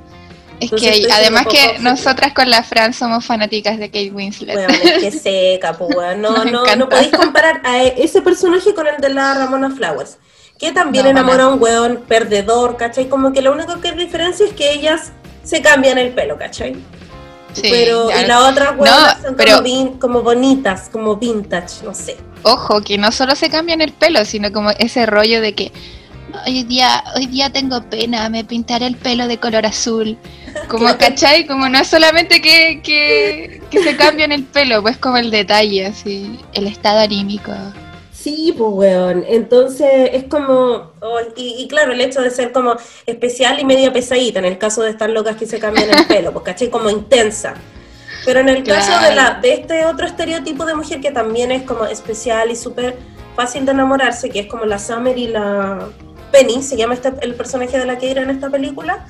Es 0.60 0.72
Entonces 0.72 1.06
que 1.06 1.12
además 1.12 1.46
que 1.46 1.68
poco 1.68 1.82
nosotras 1.82 2.32
con 2.32 2.50
la 2.50 2.62
Fran 2.64 2.92
somos 2.92 3.24
fanáticas 3.24 3.78
de 3.78 3.86
Kate 3.86 4.10
Winslet. 4.10 4.58
Es 4.68 5.02
que 5.02 5.10
seca, 5.12 5.72
pues. 5.72 5.96
No, 6.18 6.44
no, 6.44 6.62
encanta. 6.62 6.76
no 6.76 6.88
podéis 6.88 7.12
comparar 7.12 7.60
a 7.64 7.82
e- 7.84 7.94
ese 8.02 8.22
personaje 8.22 8.74
con 8.74 8.86
el 8.86 9.00
de 9.00 9.10
la 9.10 9.34
Ramona 9.34 9.70
Flowers, 9.70 10.18
que 10.58 10.72
también 10.72 11.04
No, 11.04 11.10
enamora 11.10 11.44
a 11.44 11.48
un 11.48 11.62
weón 11.62 12.02
perdedor, 12.08 12.76
¿cachai? 12.76 13.08
Como 13.08 13.32
que 13.32 13.40
lo 13.40 13.52
único 13.52 13.80
que 13.80 13.88
es 13.88 13.96
diferencia 13.96 14.46
es 14.46 14.52
que 14.52 14.72
ellas 14.72 15.12
se 15.44 15.62
cambian 15.62 15.96
el 15.96 16.10
pelo, 16.10 16.36
¿cachai? 16.36 16.76
Sí, 17.62 17.68
pero 17.70 18.06
claro. 18.06 18.22
y 18.22 18.26
las 18.26 18.40
otras 18.42 18.70
weonas 18.78 19.22
son 19.22 19.36
pero- 19.36 19.56
como, 19.56 19.66
vin- 19.68 19.98
como 19.98 20.22
bonitas, 20.22 20.88
como 20.90 21.16
vintage, 21.16 21.84
no 21.84 21.94
sé. 21.94 22.16
Ojo, 22.42 22.80
que 22.82 22.98
no 22.98 23.10
solo 23.12 23.34
se 23.34 23.50
cambian 23.50 23.80
el 23.80 23.92
pelo, 23.92 24.24
sino 24.24 24.52
como 24.52 24.70
ese 24.70 25.06
rollo 25.06 25.40
de 25.40 25.54
que 25.54 25.72
hoy 26.46 26.62
día, 26.62 27.02
hoy 27.16 27.26
día 27.26 27.50
tengo 27.50 27.82
pena, 27.82 28.28
me 28.28 28.44
pintaré 28.44 28.86
el 28.86 28.96
pelo 28.96 29.26
de 29.26 29.38
color 29.38 29.66
azul. 29.66 30.16
Como, 30.68 30.96
¿cachai? 30.98 31.46
Como 31.46 31.68
no 31.68 31.78
es 31.80 31.88
solamente 31.88 32.40
que, 32.40 32.80
que, 32.82 33.60
que 33.70 33.82
se 33.82 33.96
cambian 33.96 34.30
el 34.32 34.44
pelo, 34.44 34.82
pues 34.82 34.96
como 34.98 35.16
el 35.16 35.30
detalle, 35.30 35.86
así, 35.86 36.38
el 36.54 36.66
estado 36.66 37.00
anímico. 37.00 37.52
Sí, 38.28 38.54
pues 38.56 38.70
weón. 38.74 39.24
Entonces 39.26 40.10
es 40.12 40.24
como. 40.24 40.92
oh, 41.00 41.20
y, 41.34 41.62
y 41.62 41.66
claro, 41.66 41.92
el 41.92 42.00
hecho 42.02 42.20
de 42.20 42.30
ser 42.30 42.52
como 42.52 42.76
especial 43.06 43.58
y 43.58 43.64
media 43.64 43.90
pesadita, 43.90 44.38
en 44.38 44.44
el 44.44 44.58
caso 44.58 44.82
de 44.82 44.90
estar 44.90 45.08
locas 45.08 45.36
que 45.36 45.46
se 45.46 45.58
cambian 45.58 45.88
el 45.88 46.06
pelo, 46.06 46.32
pues 46.32 46.44
caché 46.44 46.68
como 46.68 46.90
intensa. 46.90 47.54
Pero 48.26 48.40
en 48.40 48.50
el 48.50 48.64
caso 48.64 48.92
de, 49.00 49.14
la, 49.14 49.38
de 49.40 49.54
este 49.54 49.86
otro 49.86 50.06
estereotipo 50.06 50.66
de 50.66 50.74
mujer 50.74 51.00
que 51.00 51.10
también 51.10 51.50
es 51.50 51.62
como 51.62 51.86
especial 51.86 52.50
y 52.50 52.56
súper 52.56 52.98
fácil 53.34 53.64
de 53.64 53.72
enamorarse, 53.72 54.28
que 54.28 54.40
es 54.40 54.46
como 54.46 54.66
la 54.66 54.78
Summer 54.78 55.16
y 55.16 55.28
la 55.28 55.88
Penny, 56.30 56.62
se 56.62 56.76
llama 56.76 56.92
este, 56.92 57.10
el 57.22 57.34
personaje 57.34 57.78
de 57.78 57.86
la 57.86 57.96
que 57.96 58.10
era 58.10 58.20
en 58.20 58.28
esta 58.28 58.50
película, 58.50 59.06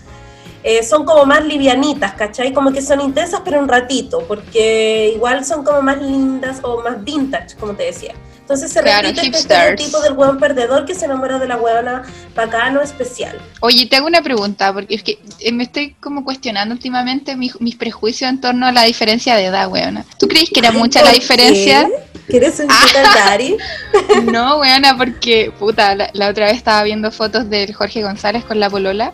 eh, 0.63 0.85
son 0.85 1.05
como 1.05 1.25
más 1.25 1.45
livianitas, 1.45 2.13
¿cachai? 2.13 2.53
Como 2.53 2.71
que 2.71 2.83
son 2.83 3.01
intensas 3.01 3.41
pero 3.45 3.59
un 3.59 3.67
ratito, 3.67 4.23
porque 4.29 5.11
igual 5.13 5.45
son 5.45 5.65
como 5.65 5.83
más 5.83 6.01
lindas 6.01 6.61
o 6.63 6.81
más 6.83 7.03
vintage, 7.03 7.57
como 7.57 7.73
te 7.73 7.85
decía. 7.85 8.15
Entonces 8.49 8.73
se 8.73 8.81
Claro, 8.81 9.09
repite 9.09 9.27
este 9.27 9.39
estereotipo 9.41 10.01
del 10.01 10.15
weón 10.15 10.39
perdedor 10.39 10.87
que 10.87 10.95
se 10.95 11.05
enamora 11.05 11.39
de 11.39 11.47
la 11.47 11.59
weona 11.59 12.03
bacano 12.35 12.81
especial. 12.81 13.39
Oye, 13.61 13.85
te 13.85 13.97
hago 13.97 14.07
una 14.07 14.23
pregunta, 14.23 14.73
porque 14.73 14.95
es 14.95 15.03
que 15.03 15.19
eh, 15.41 15.53
me 15.53 15.65
estoy 15.65 15.91
como 16.01 16.25
cuestionando 16.25 16.73
últimamente 16.75 17.37
mis, 17.37 17.61
mis 17.61 17.77
prejuicios 17.77 18.31
en 18.31 18.41
torno 18.41 18.67
a 18.67 18.73
la 18.73 18.85
diferencia 18.85 19.37
de 19.37 19.45
edad, 19.45 19.69
weona. 19.69 20.07
¿Tú 20.19 20.27
crees 20.29 20.49
que 20.49 20.61
era 20.61 20.71
mucha 20.73 21.01
la 21.03 21.11
¿Por 21.11 21.19
diferencia? 21.21 21.91
¿Quieres 22.27 22.59
un 22.61 22.71
sugar 22.71 23.05
daddy? 23.15 23.57
No, 24.33 24.61
weona, 24.61 24.97
porque, 24.97 25.53
puta, 25.59 25.95
la, 25.95 26.09
la 26.15 26.29
otra 26.31 26.47
vez 26.47 26.57
estaba 26.57 26.83
viendo 26.85 27.13
fotos 27.13 27.51
del 27.51 27.75
Jorge 27.75 28.03
González 28.03 28.45
con 28.47 28.59
la 28.61 28.71
polola. 28.71 29.13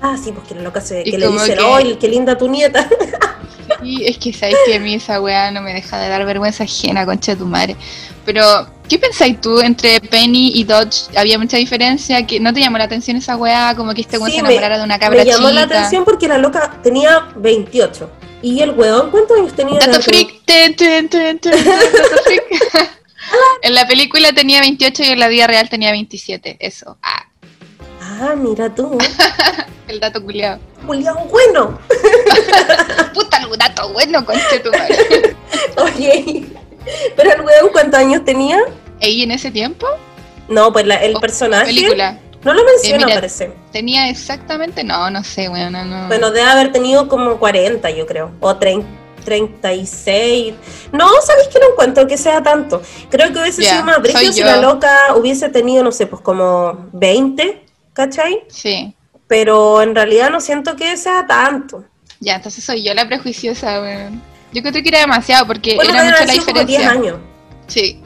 Ah, 0.00 0.16
sí, 0.22 0.30
pues 0.30 0.46
que 0.46 0.54
la 0.54 0.62
loca 0.62 0.80
se, 0.80 1.00
Y 1.04 1.10
que 1.10 1.18
le 1.18 1.26
dicen, 1.26 1.58
que- 1.58 1.64
¡ay, 1.64 1.96
qué 1.98 2.06
linda 2.06 2.38
tu 2.38 2.48
nieta! 2.48 2.88
Y 3.82 4.04
es 4.06 4.18
que 4.18 4.32
sabes 4.32 4.54
que 4.64 4.76
a 4.76 4.80
mí 4.80 4.94
esa 4.94 5.20
weá 5.20 5.50
no 5.50 5.60
me 5.60 5.74
deja 5.74 5.98
de 5.98 6.08
dar 6.08 6.24
vergüenza 6.24 6.64
ajena, 6.64 7.04
concha 7.04 7.32
de 7.32 7.38
tu 7.38 7.46
madre. 7.46 7.76
Pero, 8.24 8.42
¿qué 8.88 8.98
pensáis 8.98 9.40
tú 9.40 9.60
entre 9.60 10.00
Penny 10.00 10.52
y 10.54 10.64
Dodge? 10.64 11.08
¿Había 11.16 11.38
mucha 11.38 11.56
diferencia? 11.56 12.26
que 12.26 12.40
¿No 12.40 12.52
te 12.52 12.60
llamó 12.60 12.78
la 12.78 12.84
atención 12.84 13.16
esa 13.16 13.36
weá? 13.36 13.74
Como 13.76 13.94
que 13.94 14.00
este 14.02 14.18
weón 14.18 14.30
Sí, 14.30 14.36
se 14.36 14.42
me- 14.42 14.48
enamorara 14.50 14.78
de 14.78 14.84
una 14.84 14.98
cabra 14.98 15.24
Me 15.24 15.30
llamó 15.30 15.50
la 15.50 15.64
chica. 15.64 15.78
atención 15.78 16.04
porque 16.04 16.28
la 16.28 16.38
loca 16.38 16.78
tenía 16.82 17.28
28. 17.36 18.10
¿Y 18.42 18.60
el 18.60 18.70
weón 18.72 19.10
cuántos 19.10 19.38
años 19.38 19.52
tenía? 19.54 19.78
Dato 19.80 20.00
freak. 20.02 20.44
Ten, 20.44 20.76
ten, 20.76 21.08
ten, 21.08 21.40
dato 21.40 22.22
freak. 22.24 22.44
en 23.62 23.74
la 23.74 23.86
película 23.88 24.32
tenía 24.32 24.60
28 24.60 25.02
y 25.02 25.06
en 25.08 25.20
la 25.20 25.28
vida 25.28 25.46
real 25.46 25.68
tenía 25.68 25.90
27. 25.90 26.56
Eso. 26.60 26.96
Ah, 27.02 27.22
Ah, 28.18 28.34
mira 28.36 28.72
tú. 28.74 28.96
el 29.88 30.00
dato 30.00 30.22
culiado. 30.22 30.58
Julián, 30.86 31.16
bueno. 31.30 31.78
Puta, 33.14 33.38
el 33.38 33.58
dato 33.58 33.92
bueno, 33.92 34.24
concha 34.24 34.48
de 34.52 34.58
tu 34.60 34.70
madre. 34.70 35.36
Oye, 35.76 36.46
pero 37.16 37.32
el 37.32 37.40
weón 37.42 37.68
cuántos 37.72 37.98
años 38.00 38.24
tenía? 38.24 38.58
¿Ella 39.00 39.24
en 39.24 39.30
ese 39.32 39.50
tiempo? 39.50 39.86
No, 40.48 40.72
pues 40.72 40.86
la- 40.86 40.96
el 41.02 41.16
O 41.16 41.20
personaje. 41.20 41.66
Película. 41.66 42.18
No 42.44 42.54
lo 42.54 42.62
menciona, 42.64 43.02
Eh, 43.02 43.06
mira. 43.06 43.16
parece. 43.16 43.52
Tenía 43.72 44.08
exactamente, 44.08 44.84
no, 44.84 45.10
no 45.10 45.24
sé, 45.24 45.48
weón, 45.48 45.72
no, 45.72 45.84
no. 45.84 46.06
Bueno, 46.06 46.30
debe 46.30 46.48
haber 46.48 46.70
tenido 46.72 47.08
como 47.08 47.38
40, 47.38 47.90
yo 47.90 48.06
creo. 48.06 48.30
O 48.40 48.54
30, 48.56 48.86
36. 49.24 50.54
No, 50.92 51.08
¿sabéis 51.26 51.48
que 51.48 51.58
no 51.58 51.70
encuentro 51.72 52.06
que 52.06 52.16
sea 52.16 52.42
tanto? 52.42 52.80
Creo 53.10 53.32
que 53.32 53.40
hubiese 53.40 53.62
Ya, 53.62 53.70
sido 53.72 53.84
más 53.84 54.00
brillo 54.00 54.32
si 54.32 54.42
la 54.42 54.58
loca 54.58 55.14
hubiese 55.16 55.48
tenido, 55.48 55.82
no 55.82 55.90
sé, 55.92 56.06
pues 56.06 56.22
como 56.22 56.88
20, 56.92 57.62
¿cachai? 57.92 58.44
Sí. 58.48 58.94
Pero 59.26 59.82
en 59.82 59.94
realidad 59.96 60.30
no 60.30 60.40
siento 60.40 60.76
que 60.76 60.96
sea 60.96 61.26
tanto. 61.26 61.84
Ya, 62.20 62.36
entonces 62.36 62.62
soy 62.64 62.84
yo 62.84 62.94
la 62.94 63.06
prejuiciosa, 63.08 63.80
weón. 63.80 64.22
Yo 64.52 64.62
creo 64.62 64.72
que 64.82 64.88
era 64.88 65.00
demasiado 65.00 65.46
porque 65.46 65.74
Bueno, 65.74 65.90
era 65.92 66.04
mucha 66.04 66.24
la 66.24 66.32
como 66.44 66.44
10 66.64 66.66
diferencia. 66.66 66.90
años, 66.90 67.16
Sí. 67.66 68.00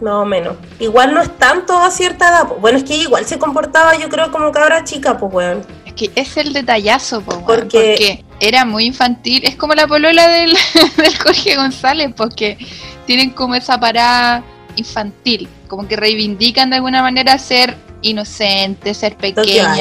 más 0.00 0.14
o 0.14 0.24
menos. 0.24 0.56
Igual 0.78 1.14
no 1.14 1.22
es 1.22 1.36
tanto 1.38 1.76
a 1.78 1.90
cierta 1.90 2.28
edad. 2.28 2.48
po. 2.48 2.54
Bueno, 2.56 2.78
es 2.78 2.84
que 2.84 2.96
igual 2.96 3.24
se 3.26 3.38
comportaba, 3.38 3.96
yo 3.96 4.08
creo, 4.08 4.30
como 4.30 4.50
cabra 4.52 4.84
chica, 4.84 5.16
pues, 5.16 5.32
weón. 5.32 5.66
Es 5.86 5.92
que 5.94 6.10
es 6.14 6.36
el 6.36 6.52
detallazo, 6.52 7.20
po, 7.20 7.32
weón, 7.34 7.44
Porque- 7.46 7.96
porque... 7.98 8.24
era 8.40 8.64
muy 8.64 8.84
infantil. 8.86 9.44
Es 9.44 9.56
como 9.56 9.74
la 9.74 9.86
polola 9.86 10.26
del, 10.28 10.56
del 10.96 11.18
Jorge 11.18 11.56
González, 11.56 12.12
porque 12.16 12.58
tienen 13.06 13.30
como 13.30 13.54
esa 13.54 13.78
parada 13.80 14.42
infantil, 14.76 15.48
como 15.68 15.86
que 15.88 15.96
reivindican 15.96 16.70
de 16.70 16.76
alguna 16.76 17.02
manera 17.02 17.36
ser 17.38 17.76
inocente, 18.02 18.94
ser 18.94 19.16
pequeña. 19.16 19.74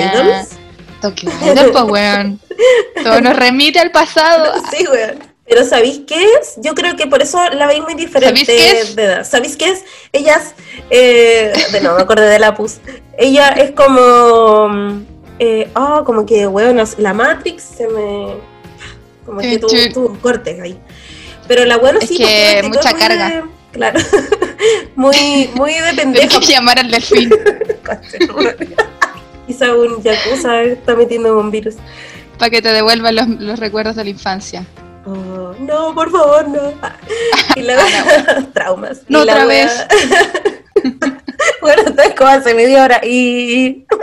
Tokyo 1.01 1.31
Idols, 1.41 1.71
pues, 1.71 1.83
weón. 1.85 2.39
Todo 3.03 3.21
nos 3.21 3.35
remite 3.35 3.79
al 3.79 3.89
pasado. 3.91 4.53
Sí, 4.71 4.85
weón. 4.91 5.30
Pero 5.51 5.65
¿sabéis 5.65 6.03
qué 6.07 6.15
es? 6.15 6.53
Yo 6.63 6.73
creo 6.73 6.95
que 6.95 7.07
por 7.07 7.21
eso 7.21 7.37
la 7.49 7.67
veis 7.67 7.81
muy 7.83 7.93
diferente 7.93 8.45
¿Sabéis 8.45 8.47
qué 8.47 8.79
es? 8.79 8.95
de 8.95 9.03
edad. 9.03 9.23
¿Sabéis 9.25 9.57
qué 9.57 9.65
es? 9.71 9.83
Ellas, 10.13 10.53
eh, 10.89 11.51
de 11.73 11.81
no, 11.81 11.93
me 11.93 12.01
acordé 12.03 12.25
de 12.29 12.39
la 12.39 12.55
pus. 12.55 12.77
Ella 13.17 13.49
es 13.49 13.71
como, 13.71 15.03
eh, 15.39 15.69
ah, 15.75 16.03
como 16.05 16.25
que, 16.25 16.47
weón, 16.47 16.81
la 16.99 17.13
Matrix 17.13 17.63
se 17.63 17.85
me, 17.89 18.27
como 19.25 19.41
que 19.41 19.59
sí. 19.67 19.89
tú 19.93 20.17
cortes 20.21 20.57
ahí. 20.61 20.79
Pero 21.49 21.65
la 21.65 21.75
buena 21.75 21.99
Es 21.99 22.07
sí, 22.07 22.15
que 22.15 22.61
mucha 22.63 22.93
carga. 22.93 23.29
de- 23.29 23.43
claro, 23.73 23.99
muy, 24.95 25.49
muy 25.55 25.73
de 25.73 25.93
pendeja. 25.97 26.39
que 26.39 26.45
llamar 26.45 26.79
al 26.79 26.89
delfín. 26.91 27.29
Quizá 29.47 29.75
un 29.75 30.01
yakuza 30.01 30.61
está 30.61 30.95
metiendo 30.95 31.37
un 31.37 31.51
virus. 31.51 31.75
para 32.37 32.49
que 32.49 32.61
te 32.61 32.69
devuelvan 32.69 33.15
los, 33.17 33.27
los 33.27 33.59
recuerdos 33.59 33.97
de 33.97 34.05
la 34.05 34.09
infancia. 34.11 34.65
Oh, 35.05 35.55
no, 35.59 35.95
por 35.95 36.11
favor, 36.11 36.47
no. 36.47 36.73
Y 37.55 37.63
luego, 37.63 37.81
traumas. 38.53 38.99
Ah, 39.01 39.05
No, 39.09 39.21
Y 39.23 39.25
la 39.25 39.33
otra 39.33 39.45
vez. 39.45 39.87
bueno, 41.61 41.83
entonces 41.87 42.15
como 42.15 42.29
hace 42.29 42.53
media 42.53 42.83
hora 42.83 43.01
y... 43.03 43.85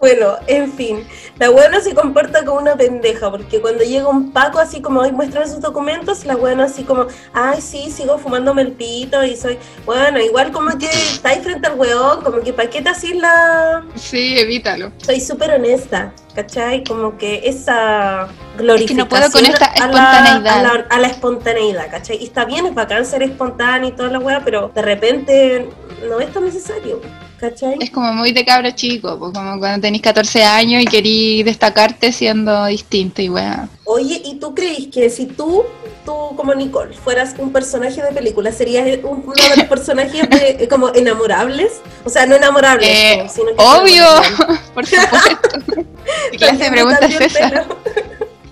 bueno, 0.00 0.36
en 0.46 0.72
fin, 0.72 1.04
la 1.40 1.50
buena 1.50 1.80
se 1.80 1.92
comporta 1.92 2.44
como 2.44 2.60
una 2.60 2.76
pendeja, 2.76 3.30
porque 3.32 3.60
cuando 3.60 3.82
llega 3.82 4.06
un 4.06 4.30
Paco 4.32 4.60
así 4.60 4.80
como, 4.80 5.02
ay, 5.02 5.10
muestran 5.10 5.48
sus 5.48 5.60
documentos, 5.60 6.24
la 6.24 6.36
buena 6.36 6.64
así 6.64 6.84
como, 6.84 7.06
ay, 7.32 7.60
sí, 7.60 7.90
sigo 7.90 8.16
fumándome 8.18 8.62
el 8.62 8.72
pito 8.72 9.24
y 9.24 9.36
soy, 9.36 9.58
bueno, 9.84 10.20
igual 10.20 10.52
como 10.52 10.78
que 10.78 10.86
está 10.86 11.30
ahí 11.30 11.40
frente 11.40 11.66
al 11.66 11.74
weón, 11.74 12.22
como 12.22 12.40
que 12.42 12.52
pa' 12.52 12.66
qué 12.66 12.80
te 12.80 12.90
así 12.90 13.14
la 13.14 13.84
Sí, 13.96 14.38
evítalo. 14.38 14.92
soy 14.98 15.20
súper 15.20 15.50
honesta, 15.54 16.12
¿cachai? 16.34 16.84
Como 16.84 17.18
que 17.18 17.42
esa 17.48 18.28
glorificación 18.56 18.98
no 18.98 19.08
puedo 19.08 19.30
con 19.32 19.44
esta 19.46 19.66
a 19.66 19.88
la- 19.88 20.12
espontaneidad. 20.38 20.58
A 20.58 20.62
la, 20.62 20.86
a 20.90 20.98
la 21.00 21.08
espontaneidad, 21.08 21.90
¿cachai? 21.90 22.18
Y 22.22 22.24
está 22.26 22.44
bien, 22.44 22.66
es 22.66 22.74
bacán 22.74 23.04
ser 23.04 23.24
espontáneo 23.24 23.88
y 23.88 23.92
toda 23.92 24.10
la 24.10 24.20
weá, 24.20 24.42
pero 24.44 24.70
de 24.72 24.82
repente 24.82 25.68
no 26.08 26.20
es 26.20 26.32
tan 26.32 26.44
necesario, 26.44 27.00
¿cachai? 27.40 27.76
Es 27.80 27.90
como 27.90 28.12
muy 28.12 28.32
de 28.32 28.44
cabro 28.44 28.70
chico, 28.72 29.18
pues 29.18 29.32
como 29.32 29.58
cuando 29.58 29.80
tenés 29.80 30.02
14 30.02 30.42
años 30.44 30.82
y 30.82 30.86
querís 30.86 31.44
destacarte 31.44 32.12
siendo 32.12 32.66
distinto 32.66 33.22
y 33.22 33.28
weá. 33.28 33.68
Oye, 33.84 34.20
¿y 34.24 34.34
tú 34.36 34.54
crees 34.54 34.88
que 34.88 35.08
si 35.10 35.26
tú, 35.26 35.64
tú 36.04 36.12
como 36.36 36.54
Nicole, 36.54 36.94
fueras 36.94 37.34
un 37.38 37.52
personaje 37.52 38.02
de 38.02 38.12
película, 38.12 38.52
serías 38.52 38.86
un- 39.04 39.22
uno 39.26 39.34
de 39.34 39.56
los 39.56 39.66
personajes 39.68 40.28
de, 40.28 40.56
eh, 40.60 40.68
como 40.68 40.88
enamorables? 40.94 41.80
O 42.04 42.10
sea, 42.10 42.26
no 42.26 42.36
enamorables, 42.36 42.88
Eh, 42.88 43.26
sino 43.32 43.46
que 43.48 43.62
obvio. 43.62 44.04
enamorables. 44.04 44.60
Por 44.74 44.86
supuesto. 44.86 45.84
¿Qué 46.32 46.36
clase 46.38 46.64
de 46.64 46.70
pregunta 46.70 47.06
es 47.06 47.20
esa? 47.20 47.64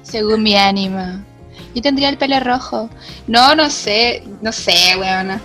Según 0.03 0.43
mi 0.43 0.57
ánima. 0.57 1.23
Yo 1.75 1.83
tendría 1.83 2.09
el 2.09 2.17
pelo 2.17 2.41
rojo. 2.41 2.89
No, 3.27 3.55
no 3.55 3.69
sé, 3.69 4.23
no 4.41 4.51
sé, 4.53 4.73
weona. 4.99 5.41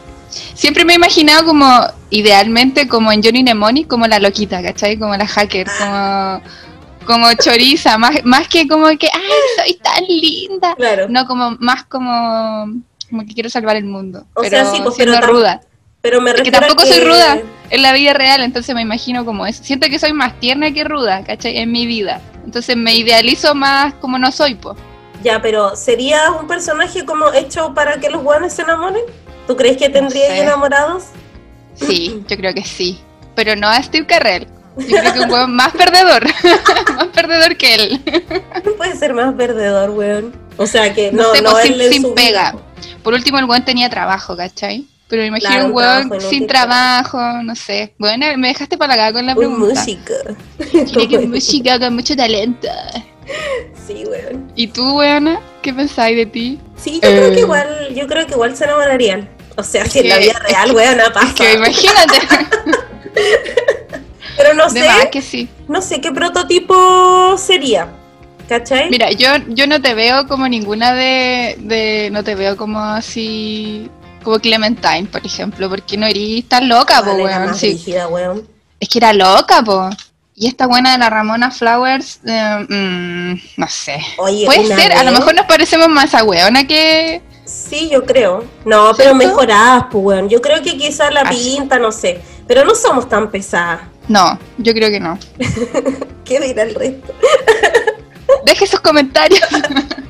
Siempre 0.53 0.85
me 0.85 0.93
he 0.93 0.95
imaginado 0.95 1.45
como, 1.45 1.67
idealmente, 2.09 2.87
como 2.87 3.11
en 3.11 3.21
Johnny 3.23 3.43
Mnemonic, 3.43 3.87
como 3.87 4.07
la 4.07 4.19
loquita, 4.19 4.61
¿cachai? 4.61 4.97
Como 4.97 5.15
la 5.15 5.27
hacker, 5.27 5.67
como, 5.77 6.41
como 7.05 7.33
choriza, 7.33 7.97
más, 7.97 8.23
más 8.23 8.47
que 8.47 8.67
como 8.67 8.87
que, 8.97 9.07
ay, 9.13 9.31
soy 9.57 9.73
tan 9.75 10.05
linda. 10.05 10.75
Claro. 10.75 11.07
No, 11.09 11.25
como 11.27 11.57
más 11.59 11.85
como, 11.85 12.81
como 13.09 13.25
que 13.25 13.33
quiero 13.33 13.49
salvar 13.49 13.75
el 13.75 13.85
mundo. 13.85 14.25
O 14.33 14.41
pero 14.41 14.49
sea, 14.49 14.65
sí, 14.65 14.79
pues, 14.81 14.95
siendo 14.95 15.19
pero 15.19 15.33
ruda. 15.33 15.61
Pero 16.01 16.19
me 16.19 16.31
Es 16.31 16.41
que 16.41 16.49
a 16.49 16.59
tampoco 16.59 16.85
soy 16.85 17.01
ruda 17.01 17.41
en 17.69 17.81
la 17.81 17.93
vida 17.93 18.13
real, 18.13 18.41
entonces 18.41 18.73
me 18.73 18.81
imagino 18.81 19.23
como 19.23 19.45
eso. 19.45 19.63
Siento 19.63 19.87
que 19.87 19.99
soy 19.99 20.13
más 20.13 20.39
tierna 20.39 20.71
que 20.73 20.83
ruda, 20.83 21.23
¿cachai? 21.23 21.57
En 21.57 21.71
mi 21.71 21.85
vida. 21.85 22.21
Entonces 22.43 22.75
me 22.75 22.95
idealizo 22.95 23.53
más 23.53 23.93
como 23.95 24.17
no 24.17 24.31
soy, 24.31 24.55
pues. 24.55 24.77
Ya, 25.23 25.41
pero 25.41 25.75
¿sería 25.75 26.31
un 26.31 26.47
personaje 26.47 27.05
como 27.05 27.31
hecho 27.33 27.73
para 27.75 27.99
que 27.99 28.09
los 28.09 28.23
guanes 28.23 28.53
se 28.53 28.63
enamoren? 28.63 29.03
¿Tú 29.47 29.55
crees 29.55 29.77
que 29.77 29.89
tendría 29.89 30.27
sé. 30.27 30.39
enamorados? 30.41 31.05
Sí, 31.75 32.23
yo 32.27 32.37
creo 32.37 32.53
que 32.53 32.63
sí. 32.63 32.99
Pero 33.35 33.55
no 33.55 33.67
a 33.67 33.81
Steve 33.81 34.05
Carrell. 34.05 34.47
Yo 34.77 34.97
creo 34.97 35.13
que 35.13 35.19
un 35.21 35.31
weón 35.31 35.55
más 35.55 35.73
perdedor. 35.73 36.23
más 36.95 37.07
perdedor 37.07 37.57
que 37.57 37.75
él. 37.75 38.01
No 38.65 38.71
puede 38.73 38.95
ser 38.95 39.13
más 39.13 39.33
perdedor, 39.35 39.89
weón. 39.91 40.33
O 40.57 40.65
sea 40.65 40.93
que 40.93 41.11
No 41.11 41.23
no, 41.23 41.33
sé, 41.35 41.41
no, 41.41 41.51
pues, 41.51 41.65
él 41.69 41.89
sin- 41.91 42.13
pega. 42.15 42.55
Por 43.03 43.13
último, 43.13 43.37
el 43.39 43.45
weón 43.45 43.65
tenía 43.65 43.89
trabajo, 43.89 44.35
¿cachai? 44.37 44.85
Pero 45.09 45.23
me 45.23 45.27
imagino 45.27 45.49
Claro, 45.49 45.65
un 45.65 45.71
un 45.71 45.77
weón 45.77 46.07
trabajo 46.09 46.29
sin 46.29 46.47
trabajo, 46.47 47.19
no 47.43 47.55
sé. 47.55 47.93
Bueno, 47.97 48.25
me 48.37 48.47
dejaste 48.49 48.77
para 48.77 48.93
acá 48.93 49.11
con 49.11 49.25
la 49.25 49.33
Un 49.33 49.37
pregunta. 49.39 49.75
músico. 49.81 50.13
Tiene 50.85 51.07
que 51.09 51.19
música 51.27 51.77
con 51.79 51.95
mucho 51.95 52.15
talento. 52.15 52.67
Sí, 53.91 54.05
weón. 54.05 54.51
¿Y 54.55 54.67
tú, 54.67 54.97
weona? 54.97 55.39
¿Qué 55.61 55.73
pensáis 55.73 56.15
de 56.17 56.25
ti? 56.25 56.59
Sí, 56.77 56.93
yo 56.95 57.01
creo 57.01 57.27
Eh. 57.27 57.33
que 57.33 57.39
igual, 57.41 57.93
yo 57.95 58.07
creo 58.07 58.25
que 58.25 58.33
igual 58.33 58.55
se 58.55 58.63
enamorarían. 58.63 59.29
O 59.57 59.63
sea, 59.63 59.85
si 59.85 59.99
en 59.99 60.09
la 60.09 60.15
que- 60.15 60.21
vida 60.25 60.39
real, 60.39 60.71
weón, 60.75 60.97
no 60.97 61.13
pasa. 61.13 61.27
Es 61.27 61.33
que 61.33 61.53
imagínate. 61.53 62.17
Pero 64.37 64.53
no 64.53 64.69
sé, 64.69 64.81
que 65.11 65.21
sí. 65.21 65.49
no 65.67 65.81
sé 65.81 66.01
qué 66.01 66.11
prototipo 66.11 67.37
sería. 67.37 67.87
¿Cachai? 68.47 68.89
Mira, 68.89 69.11
yo, 69.11 69.27
yo 69.49 69.65
no 69.67 69.81
te 69.81 69.93
veo 69.93 70.27
como 70.27 70.47
ninguna 70.47 70.93
de, 70.93 71.55
de. 71.59 72.09
No 72.11 72.23
te 72.23 72.35
veo 72.35 72.57
como 72.57 72.79
así. 72.79 73.89
Como 74.23 74.39
Clementine, 74.39 75.05
por 75.11 75.25
ejemplo, 75.25 75.67
porque 75.69 75.97
no 75.97 76.05
eres 76.05 76.47
tan 76.47 76.67
loca, 76.69 77.01
po, 77.01 77.11
Vale, 77.11 77.23
era 77.23 77.39
weón. 77.45 77.55
sí. 77.55 77.69
rígida, 77.71 78.07
weón. 78.07 78.47
Es 78.79 78.89
que 78.89 78.99
era 78.99 79.13
loca, 79.13 79.61
po. 79.63 79.89
Y 80.33 80.47
esta 80.47 80.65
buena 80.67 80.93
de 80.93 80.97
la 80.97 81.09
Ramona 81.09 81.51
Flowers, 81.51 82.19
eh, 82.25 82.65
mm, 82.67 83.59
no 83.59 83.67
sé. 83.67 83.99
Oye, 84.17 84.45
Puede 84.45 84.65
ser, 84.67 84.93
a 84.93 85.03
lo 85.03 85.11
mejor 85.11 85.35
nos 85.35 85.45
parecemos 85.45 85.89
más 85.89 86.15
a 86.15 86.23
weona 86.23 86.65
que, 86.65 87.21
Sí, 87.51 87.89
yo 87.89 88.05
creo. 88.05 88.45
No, 88.65 88.93
pero 88.95 89.13
mejoradas, 89.13 89.85
pues, 89.91 90.03
weón. 90.03 90.29
Yo 90.29 90.41
creo 90.41 90.61
que 90.61 90.77
quizás 90.77 91.13
la 91.13 91.29
pinta, 91.29 91.79
no 91.79 91.91
sé. 91.91 92.21
Pero 92.47 92.63
no 92.63 92.75
somos 92.75 93.09
tan 93.09 93.29
pesadas. 93.29 93.81
No, 94.07 94.39
yo 94.57 94.73
creo 94.73 94.89
que 94.89 94.99
no. 94.99 95.17
¿Qué 96.25 96.39
dirá 96.39 96.63
el 96.63 96.75
resto? 96.75 97.13
Deje 98.45 98.67
sus 98.67 98.79
comentarios. 98.79 99.41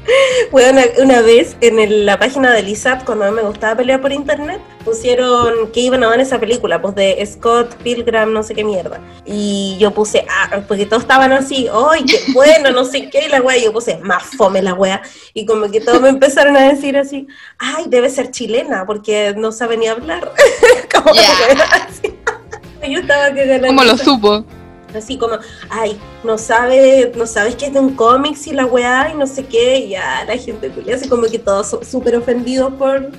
Bueno, 0.51 0.82
una 1.01 1.22
vez 1.22 1.55
en 1.62 2.05
la 2.05 2.20
página 2.20 2.51
de 2.51 2.62
ISAT, 2.62 3.05
cuando 3.05 3.26
a 3.26 3.30
mí 3.30 3.36
me 3.36 3.43
gustaba 3.43 3.76
pelear 3.78 4.01
por 4.01 4.12
internet, 4.12 4.59
pusieron 4.84 5.72
que 5.72 5.80
iban 5.80 6.03
a 6.03 6.09
dar 6.09 6.20
esa 6.20 6.39
película, 6.39 6.82
pues 6.82 6.95
de 6.95 7.26
Scott 7.26 7.76
Pilgrim, 7.76 8.34
no 8.34 8.43
sé 8.43 8.53
qué 8.53 8.64
mierda. 8.64 8.99
Y 9.26 9.78
yo 9.80 9.91
puse, 9.91 10.26
ah, 10.30 10.62
porque 10.68 10.86
todos 10.86 11.03
estaban 11.03 11.32
así, 11.32 11.68
¡ay, 11.72 12.03
qué 12.03 12.20
bueno! 12.34 12.72
No 12.72 12.84
sé 12.84 13.09
qué, 13.09 13.26
y 13.28 13.30
la 13.30 13.41
wea, 13.41 13.57
y 13.57 13.64
yo 13.66 13.72
puse, 13.72 13.97
más 13.99 14.24
fome 14.38 14.62
la 14.62 14.74
wea. 14.74 15.01
Y 15.34 15.45
como 15.45 15.70
que 15.72 15.80
todos 15.80 16.01
me 16.01 16.09
empezaron 16.09 16.57
a 16.57 16.68
decir 16.68 16.97
así, 16.97 17.28
¡ay, 17.57 17.86
debe 17.88 18.09
ser 18.09 18.32
chilena! 18.32 18.86
Porque 18.86 19.34
no 19.38 19.51
sabe 19.51 19.78
ni 19.78 19.88
hablar. 19.88 20.34
como 20.93 21.14
Yo 22.89 22.99
estaba 22.99 23.32
que 23.34 23.62
¿Cómo 23.68 23.84
lo 23.84 23.97
supo? 23.97 24.43
Así 24.96 25.18
como, 25.18 25.36
ay, 25.70 25.98
no 26.24 26.38
sabe, 26.38 27.12
no 27.16 27.26
sabes 27.26 27.56
que 27.56 27.68
es 27.68 27.74
de 27.74 27.80
un 27.80 27.96
cómic 27.96 28.38
y 28.46 28.52
la 28.52 28.66
weá 28.66 29.12
y 29.14 29.18
no 29.18 29.28
sé 29.28 29.46
qué, 29.46 29.80
y 29.80 29.89
ya 29.89 30.24
la 30.26 30.38
gente 30.38 30.72
así 30.94 31.08
como 31.08 31.24
que 31.24 31.39
todos 31.39 31.78
súper 31.88 32.16
ofendidos 32.16 32.74
por 32.74 33.12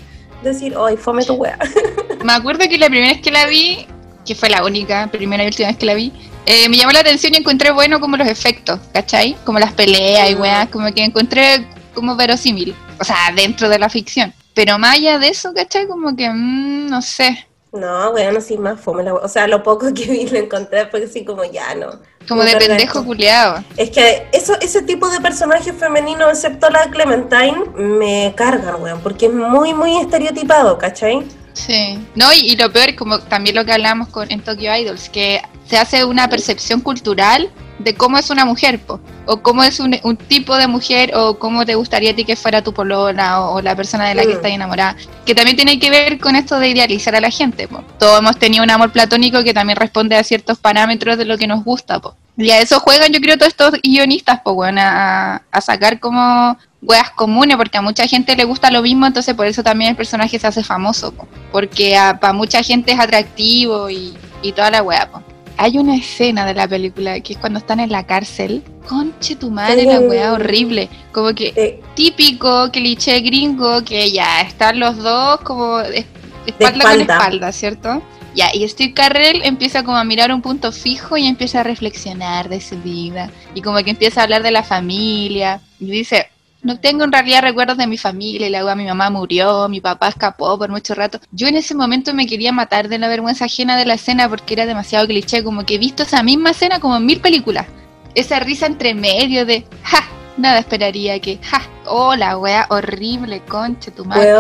decir, 0.43 0.75
ay, 0.79 0.97
fome 0.97 1.25
tu 1.25 1.35
weá. 1.35 1.59
Me 2.25 2.33
acuerdo 2.33 2.68
que 2.68 2.79
la 2.79 2.87
primera 2.87 3.12
vez 3.12 3.23
que 3.23 3.31
la 3.31 3.47
vi, 3.47 3.87
que 4.27 4.35
fue 4.35 4.49
la 4.49 4.64
única, 4.64 5.09
primera 5.11 5.45
y 5.45 5.47
última 5.47 5.68
vez 5.68 5.77
que 5.77 5.87
la 5.87 5.95
vi, 5.95 6.12
eh, 6.47 6.68
me 6.68 6.77
llamó 6.77 6.93
la 6.93 7.01
atención 7.01 7.35
y 7.35 7.39
encontré 7.39 7.70
bueno 7.70 8.01
como 8.01 8.16
los 8.16 8.27
efectos, 8.27 8.81
¿cachai? 8.93 9.37
Como 9.45 9.59
las 9.59 9.73
peleas 9.73 10.31
y 10.31 10.35
weá, 10.35 10.66
como 10.66 10.93
que 10.93 11.05
encontré 11.05 11.66
como 11.95 12.16
verosímil, 12.16 12.75
o 12.99 13.05
sea, 13.05 13.16
dentro 13.35 13.68
de 13.68 13.79
la 13.79 13.89
ficción. 13.89 14.33
Pero 14.55 14.79
más 14.79 14.97
allá 14.97 15.18
de 15.18 15.29
eso, 15.29 15.53
¿cachai? 15.55 15.87
Como 15.87 16.14
que, 16.16 16.29
mmm, 16.29 16.89
no 16.89 17.01
sé, 17.01 17.47
no, 17.73 18.12
bueno, 18.12 18.41
sí, 18.41 18.59
más 18.59 18.81
fome 18.81 19.11
O 19.11 19.29
sea, 19.29 19.47
lo 19.47 19.62
poco 19.62 19.93
que 19.95 20.05
vi 20.05 20.27
lo 20.27 20.39
encontré 20.39 20.87
fue 20.87 21.05
así 21.05 21.25
como 21.25 21.45
ya, 21.45 21.75
no. 21.75 22.01
Como 22.29 22.45
de 22.45 22.57
pendejo 22.57 23.05
culiado. 23.05 23.64
Es 23.77 23.91
que 23.91 24.29
eso, 24.33 24.55
ese 24.61 24.83
tipo 24.83 25.09
de 25.09 25.20
personajes 25.20 25.75
femeninos, 25.75 26.29
excepto 26.31 26.68
la 26.70 26.91
Clementine, 26.91 27.64
me 27.75 28.35
cargan, 28.37 28.81
weón, 28.83 29.01
porque 29.01 29.27
es 29.27 29.33
muy, 29.33 29.75
muy 29.75 29.97
estereotipado, 29.97 30.79
¿cachai? 30.79 31.27
Sí. 31.55 31.99
No, 32.15 32.33
y, 32.33 32.57
lo 32.57 32.73
peor, 32.73 32.95
como 32.95 33.19
también 33.19 33.57
lo 33.57 33.65
que 33.65 33.73
hablamos 33.73 34.09
con, 34.09 34.31
en 34.31 34.41
Tokyo 34.41 34.75
Idols, 34.75 35.09
que 35.09 35.41
se 35.67 35.79
hace 35.79 36.05
una 36.05 36.29
percepción 36.29 36.81
cultural 36.81 37.51
de 37.79 37.95
cómo 37.95 38.19
es 38.19 38.31
una 38.31 38.45
mujer, 38.45 38.81
o 39.27 39.43
cómo 39.43 39.65
es 39.65 39.81
un, 39.81 40.17
tipo 40.29 40.57
de 40.57 40.67
mujer, 40.67 41.13
o 41.15 41.39
cómo 41.39 41.65
te 41.65 41.75
gustaría 41.75 42.13
a 42.13 42.15
ti 42.15 42.25
que 42.25 42.37
fuera 42.37 42.63
tu 42.63 42.73
polola, 42.73 43.41
o, 43.41 43.61
la 43.61 43.75
persona 43.75 44.09
de 44.09 44.15
la 44.15 44.23
que 44.23 44.29
mm. 44.29 44.33
estás 44.33 44.51
enamorada, 44.53 44.97
que 45.27 45.35
también 45.35 45.57
tiene 45.57 45.79
que 45.79 45.91
ver 45.91 46.19
con 46.19 46.37
esto 46.37 46.59
de 46.59 46.69
idealizar 46.69 47.15
a 47.15 47.21
la 47.21 47.31
gente. 47.31 47.69
Po. 47.69 47.83
Todos 47.99 48.21
hemos 48.21 48.39
tenido 48.39 48.63
un 48.63 48.71
amor 48.71 48.93
platónico 48.93 49.43
que 49.43 49.55
también 49.55 49.77
responde 49.77 50.17
a 50.17 50.25
ciertos 50.25 50.59
parámetros 50.59 51.19
de 51.19 51.25
lo 51.25 51.39
que 51.39 51.47
nos 51.47 51.65
gusta. 51.65 52.01
Po. 52.01 52.17
Y 52.37 52.51
a 52.51 52.61
eso 52.61 52.80
juegan, 52.80 53.12
yo 53.12 53.20
creo, 53.20 53.37
todos 53.37 53.51
estos 53.53 53.72
guionistas, 53.83 54.41
pues, 54.43 54.55
bueno, 54.55 54.80
a, 54.83 55.43
sacar 55.61 56.01
como 56.01 56.57
weas 56.80 57.11
comunes, 57.11 57.57
porque 57.57 57.78
a 57.78 57.83
mucha 57.83 58.07
gente 58.07 58.35
le 58.35 58.45
gusta 58.45 58.70
lo 58.70 58.83
mismo, 58.83 59.07
entonces 59.07 59.35
por 59.35 59.47
eso 59.47 59.62
también 59.62 59.91
el 59.91 59.97
personaje 59.97 60.39
se 60.39 60.47
hace 60.47 60.64
famoso, 60.64 61.14
porque 61.53 61.97
para 62.20 62.33
mucha 62.33 62.62
gente 62.62 62.93
es 62.93 62.99
atractivo 62.99 63.89
y, 63.91 64.16
y 64.43 64.53
toda 64.53 64.70
la 64.70 64.83
wea. 64.83 65.11
Po 65.11 65.22
hay 65.57 65.78
una 65.78 65.97
escena 65.97 66.45
de 66.45 66.55
la 66.55 66.66
película 66.66 67.20
que 67.20 67.35
es 67.35 67.39
cuando 67.39 67.59
están 67.59 67.80
en 67.80 67.93
la 67.93 68.05
cárcel. 68.05 68.64
Conche 68.89 69.37
tu 69.37 69.51
madre, 69.51 69.85
la 69.85 70.01
weá 70.01 70.33
horrible. 70.33 70.89
Como 71.12 71.35
que 71.35 71.80
típico 71.95 72.70
cliché 72.72 73.20
gringo 73.20 73.85
que 73.85 74.11
ya 74.11 74.41
están 74.41 74.80
los 74.80 74.97
dos 74.97 75.41
como 75.43 75.78
espalda, 75.80 76.85
con 76.85 77.01
espalda, 77.01 77.53
¿cierto? 77.53 78.03
Ya, 78.35 78.49
y 78.53 78.66
Steve 78.68 78.95
Carrell 78.95 79.43
empieza 79.45 79.83
como 79.83 79.97
a 79.97 80.05
mirar 80.05 80.33
un 80.33 80.43
punto 80.43 80.72
fijo 80.72 81.16
y 81.16 81.26
empieza 81.26 81.61
a 81.61 81.64
reflexionar 81.64 82.49
de 82.49 82.61
su 82.61 82.76
vida. 82.78 83.30
Y 83.55 83.62
como 83.62 83.78
que 83.78 83.91
empieza 83.91 84.20
a 84.20 84.24
hablar 84.24 84.43
de 84.43 84.51
la 84.51 84.62
familia. 84.62 85.61
Y 85.78 85.91
dice, 85.91 86.28
no 86.62 86.78
tengo 86.78 87.05
en 87.05 87.12
realidad 87.12 87.43
recuerdos 87.43 87.76
de 87.76 87.87
mi 87.87 87.99
familia, 87.99 88.47
y 88.47 88.51
luego 88.51 88.74
mi 88.76 88.85
mamá 88.85 89.11
murió, 89.11 89.68
mi 89.68 89.80
papá 89.80 90.09
escapó 90.09 90.57
por 90.57 90.70
mucho 90.70 90.95
rato. 90.95 91.20
Yo 91.33 91.49
en 91.49 91.57
ese 91.57 91.74
momento 91.74 92.14
me 92.14 92.26
quería 92.26 92.53
matar 92.53 92.89
de 92.89 92.99
la 92.99 93.09
vergüenza 93.09 93.47
ajena 93.47 93.76
de 93.76 93.85
la 93.85 93.95
escena 93.95 94.28
porque 94.28 94.55
era 94.55 94.66
demasiado 94.66 95.07
cliché, 95.07 95.43
como 95.43 95.66
que 95.66 95.74
he 95.74 95.78
visto 95.78 96.05
esa 96.05 96.22
misma 96.22 96.51
escena 96.51 96.78
como 96.78 96.97
en 96.97 97.07
mil 97.07 97.20
películas. 97.20 97.66
Esa 98.14 98.39
risa 98.41 98.66
entre 98.66 98.95
medio 98.95 99.45
de, 99.45 99.64
ja, 99.83 100.05
nada 100.37 100.59
esperaría 100.59 101.18
que, 101.20 101.39
ja, 101.43 101.62
oh, 101.87 102.14
la 102.14 102.39
wea 102.39 102.66
horrible, 102.70 103.41
concha, 103.41 103.91
tu 103.91 104.05
madre. 104.05 104.33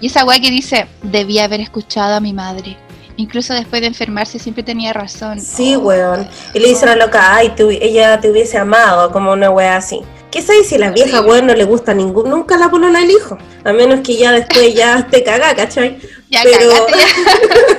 y, 0.00 0.06
esa 0.06 0.24
wea 0.24 0.40
que 0.40 0.50
dice, 0.50 0.86
debía 1.02 1.44
haber 1.44 1.60
escuchado 1.60 2.16
a 2.16 2.20
mi 2.20 2.32
madre. 2.32 2.76
Incluso 3.16 3.54
después 3.54 3.80
de 3.80 3.88
enfermarse 3.88 4.38
siempre 4.38 4.62
tenía 4.62 4.92
razón. 4.92 5.40
Sí, 5.40 5.76
weón. 5.76 6.28
Y 6.52 6.58
le 6.58 6.68
dice 6.68 6.84
a 6.84 6.96
la 6.96 7.06
loca, 7.06 7.36
ay, 7.36 7.52
ella 7.80 8.20
te 8.20 8.30
hubiese 8.30 8.58
amado, 8.58 9.12
como 9.12 9.32
una 9.32 9.50
wea 9.50 9.76
así. 9.76 10.00
¿Qué 10.32 10.42
sabes 10.42 10.68
si 10.68 10.78
la 10.78 10.90
vieja 10.90 11.20
weón 11.20 11.46
no 11.46 11.54
le 11.54 11.62
gusta 11.62 11.94
ningún, 11.94 12.28
nunca 12.28 12.56
la 12.56 12.68
polola 12.68 13.00
el 13.00 13.10
hijo? 13.10 13.38
A 13.62 13.72
menos 13.72 14.00
que 14.00 14.16
ya 14.16 14.32
después 14.32 14.74
ya 14.74 15.06
te 15.08 15.22
caga, 15.22 15.54
¿cachai? 15.54 15.98
Ya 16.28 16.40
pero, 16.42 16.72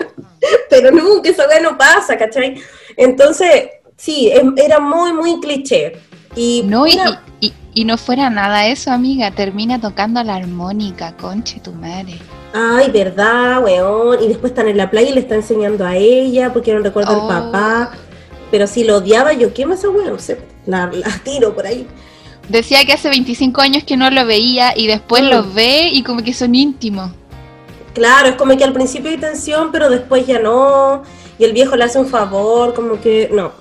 pero 0.70 0.92
nunca 0.92 1.30
esa 1.30 1.48
weá 1.50 1.60
no 1.60 1.78
pasa, 1.78 2.18
¿cachai? 2.18 2.56
Entonces, 2.96 3.72
sí, 3.98 4.32
era 4.56 4.80
muy, 4.80 5.12
muy 5.12 5.42
cliché. 5.42 5.98
Y 6.38 6.64
no, 6.66 6.88
y, 6.88 7.54
y, 7.74 7.84
no 7.84 7.98
fuera 7.98 8.30
nada 8.30 8.68
eso, 8.68 8.90
amiga, 8.90 9.32
termina 9.32 9.82
tocando 9.82 10.24
la 10.24 10.36
armónica, 10.36 11.16
conche 11.18 11.60
tu 11.60 11.74
madre. 11.74 12.20
Ay, 12.58 12.90
verdad, 12.90 13.62
weón. 13.62 14.24
Y 14.24 14.30
después 14.30 14.52
están 14.52 14.70
en 14.70 14.78
la 14.78 14.90
playa 14.90 15.10
y 15.10 15.14
le 15.14 15.20
está 15.20 15.36
enseñando 15.36 15.86
a 15.86 15.98
ella 15.98 16.54
porque 16.54 16.74
no 16.74 16.80
recuerda 16.80 17.12
al 17.12 17.18
oh. 17.18 17.28
papá. 17.28 17.92
Pero 18.50 18.66
si 18.66 18.86
lo 18.86 18.98
odiaba, 18.98 19.34
yo, 19.34 19.54
¿qué 19.54 19.66
más, 19.66 19.84
weón? 19.84 20.18
La, 20.66 20.90
la 20.90 21.10
tiro 21.26 21.54
por 21.54 21.68
ahí. 21.68 21.86
Decía 22.48 22.86
que 22.86 22.94
hace 22.94 23.10
25 23.10 23.60
años 23.60 23.84
que 23.84 23.98
no 23.98 24.10
lo 24.10 24.26
veía 24.26 24.72
y 24.74 24.88
después 24.88 25.24
lo 25.24 25.44
mm. 25.44 25.54
ve 25.54 25.90
y 25.92 26.04
como 26.04 26.24
que 26.24 26.34
son 26.34 26.56
íntimos. 26.56 27.12
Claro, 27.94 28.30
es 28.30 28.36
como 28.36 28.56
que 28.56 28.64
al 28.64 28.72
principio 28.72 29.12
hay 29.12 29.18
tensión, 29.18 29.74
pero 29.74 29.90
después 29.90 30.26
ya 30.26 30.40
no. 30.40 31.04
Y 31.38 31.44
el 31.44 31.52
viejo 31.52 31.76
le 31.76 31.84
hace 31.84 32.00
un 32.00 32.08
favor, 32.08 32.74
como 32.74 33.02
que 33.02 33.30
no. 33.34 33.52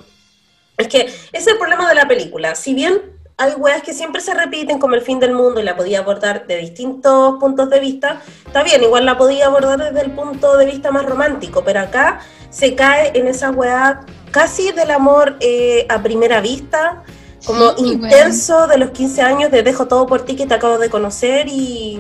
Es 0.76 0.86
que 0.86 1.01
ese 1.01 1.28
es 1.32 1.47
el 1.49 1.59
problema 1.59 1.88
de 1.88 1.97
la 1.97 2.07
película. 2.07 2.55
Si 2.55 2.74
bien 2.74 3.14
hay 3.37 3.53
weas 3.55 3.82
que 3.82 3.93
siempre 3.93 4.20
se 4.20 4.32
repiten 4.32 4.78
como 4.78 4.95
el 4.95 5.03
fin 5.03 5.18
del 5.18 5.32
mundo 5.32 5.61
y 5.61 5.64
la 5.64 5.76
podía 5.76 6.01
abordar 6.01 6.47
de 6.47 6.57
distintos 6.59 7.39
puntos 7.41 7.68
de 7.68 7.80
vista, 7.80 8.22
está 8.47 8.62
bien, 8.62 8.82
igual 8.82 9.05
la 9.05 9.18
podía 9.18 9.47
abordar 9.47 9.78
desde 9.78 10.07
el 10.07 10.12
punto 10.12 10.57
de 10.57 10.66
vista 10.66 10.93
más 10.93 11.05
romántico, 11.05 11.64
pero 11.64 11.80
acá 11.80 12.20
se 12.51 12.74
cae 12.74 13.11
en 13.14 13.26
esa 13.26 13.51
wea 13.51 14.01
casi 14.30 14.70
del 14.70 14.91
amor 14.93 15.37
eh, 15.41 15.87
a 15.89 16.03
primera 16.03 16.41
vista, 16.41 17.03
como 17.45 17.74
intenso 17.76 18.66
de 18.68 18.78
los 18.78 18.91
15 18.91 19.22
años 19.22 19.51
de 19.51 19.62
dejo 19.62 19.87
todo 19.87 20.07
por 20.07 20.24
ti 20.24 20.37
que 20.37 20.47
te 20.47 20.55
acabo 20.55 20.78
de 20.78 20.89
conocer 20.89 21.47
y 21.49 21.99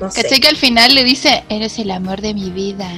no 0.00 0.10
sé. 0.10 0.40
que 0.40 0.48
al 0.48 0.56
final 0.56 0.94
le 0.94 1.04
dice, 1.04 1.44
eres 1.48 1.78
el 1.78 1.90
amor 1.90 2.22
de 2.22 2.34
mi 2.34 2.50
vida. 2.50 2.88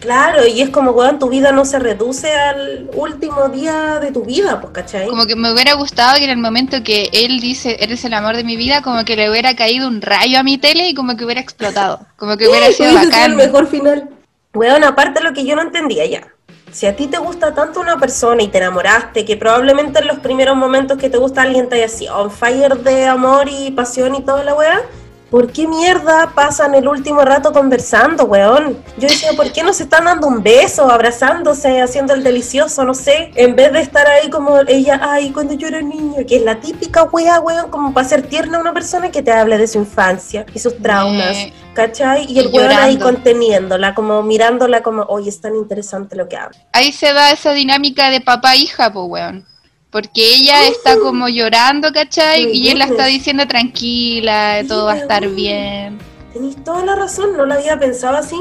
Claro, 0.00 0.46
y 0.46 0.60
es 0.60 0.70
como, 0.70 0.92
weón, 0.92 1.18
tu 1.18 1.28
vida 1.28 1.50
no 1.52 1.64
se 1.64 1.78
reduce 1.78 2.32
al 2.32 2.88
último 2.94 3.48
día 3.48 3.98
de 4.00 4.12
tu 4.12 4.24
vida, 4.24 4.60
pues, 4.60 4.72
¿cachai? 4.72 5.08
Como 5.08 5.26
que 5.26 5.34
me 5.34 5.52
hubiera 5.52 5.74
gustado 5.74 6.16
que 6.18 6.24
en 6.24 6.30
el 6.30 6.38
momento 6.38 6.82
que 6.84 7.08
él 7.12 7.40
dice, 7.40 7.76
eres 7.80 8.04
el 8.04 8.14
amor 8.14 8.36
de 8.36 8.44
mi 8.44 8.56
vida, 8.56 8.82
como 8.82 9.04
que 9.04 9.16
le 9.16 9.30
hubiera 9.30 9.56
caído 9.56 9.88
un 9.88 10.00
rayo 10.00 10.38
a 10.38 10.42
mi 10.42 10.58
tele 10.58 10.88
y 10.88 10.94
como 10.94 11.16
que 11.16 11.24
hubiera 11.24 11.40
explotado. 11.40 12.00
Como 12.16 12.36
que 12.36 12.48
hubiera 12.48 12.66
sido 12.72 12.94
bacán. 12.94 13.32
el 13.32 13.36
mejor 13.36 13.66
final. 13.66 14.08
Weón, 14.54 14.84
aparte 14.84 15.20
lo 15.22 15.32
que 15.32 15.44
yo 15.44 15.56
no 15.56 15.62
entendía 15.62 16.06
ya 16.06 16.28
si 16.72 16.86
a 16.86 16.94
ti 16.94 17.06
te 17.06 17.18
gusta 17.18 17.54
tanto 17.54 17.80
una 17.80 17.98
persona 17.98 18.42
y 18.42 18.48
te 18.48 18.58
enamoraste, 18.58 19.24
que 19.24 19.36
probablemente 19.36 20.00
en 20.00 20.06
los 20.06 20.18
primeros 20.18 20.56
momentos 20.56 20.98
que 20.98 21.08
te 21.08 21.18
gusta 21.18 21.42
alguien 21.42 21.68
te 21.68 21.76
haya 21.76 21.88
sido 21.88 22.16
on 22.16 22.30
fire 22.30 22.76
de 22.78 23.06
amor 23.06 23.48
y 23.48 23.70
pasión 23.70 24.14
y 24.14 24.22
toda 24.22 24.44
la 24.44 24.54
weá, 24.54 24.82
¿por 25.30 25.52
qué 25.52 25.66
mierda 25.66 26.32
pasan 26.34 26.74
el 26.74 26.88
último 26.88 27.22
rato 27.22 27.52
conversando, 27.52 28.24
weón? 28.24 28.78
Yo 28.96 29.08
decía, 29.08 29.32
¿por 29.36 29.52
qué 29.52 29.62
no 29.62 29.72
se 29.72 29.84
están 29.84 30.04
dando 30.04 30.26
un 30.26 30.42
beso, 30.42 30.90
abrazándose, 30.90 31.80
haciendo 31.80 32.14
el 32.14 32.24
delicioso, 32.24 32.84
no 32.84 32.94
sé? 32.94 33.30
En 33.34 33.54
vez 33.54 33.72
de 33.72 33.80
estar 33.80 34.06
ahí 34.06 34.30
como 34.30 34.58
ella, 34.66 35.00
ay, 35.02 35.30
cuando 35.30 35.54
yo 35.54 35.68
era 35.68 35.82
niño, 35.82 36.16
que 36.26 36.36
es 36.36 36.42
la 36.42 36.60
típica 36.60 37.04
weá, 37.04 37.40
weón, 37.40 37.70
como 37.70 37.92
para 37.92 38.08
ser 38.08 38.22
tierna 38.22 38.58
a 38.58 38.60
una 38.60 38.72
persona 38.72 39.10
que 39.10 39.22
te 39.22 39.32
hable 39.32 39.58
de 39.58 39.66
su 39.66 39.78
infancia 39.78 40.46
y 40.54 40.58
sus 40.58 40.76
traumas, 40.78 41.36
¿cachai? 41.74 42.24
Y 42.30 42.38
el 42.38 42.48
weón 42.48 42.72
ahí 42.72 42.98
conteniéndola, 42.98 43.94
como 43.94 44.22
mirándola 44.22 44.82
como, 44.82 45.02
oye, 45.02 45.28
es 45.28 45.40
tan 45.40 45.54
interesante 45.54 46.16
lo 46.16 46.28
que 46.28 46.36
habla. 46.36 46.58
Ahí 46.72 46.92
se 46.92 47.12
da 47.12 47.30
esa 47.30 47.52
dinámica 47.52 48.10
de 48.10 48.20
papá-hija, 48.20 48.92
pues, 48.92 49.06
weón. 49.08 49.46
Porque 49.90 50.20
ella 50.22 50.66
está 50.66 50.98
como 50.98 51.28
llorando, 51.28 51.92
¿cachai? 51.92 52.50
y 52.52 52.68
él 52.68 52.78
la 52.78 52.84
está 52.84 53.06
diciendo 53.06 53.46
tranquila, 53.46 54.62
todo 54.68 54.86
va 54.86 54.92
a 54.92 54.98
estar 54.98 55.26
bien. 55.28 55.98
Tenéis 56.32 56.62
toda 56.62 56.84
la 56.84 56.94
razón, 56.94 57.36
no 57.36 57.46
la 57.46 57.54
había 57.54 57.78
pensado 57.78 58.16
así. 58.16 58.36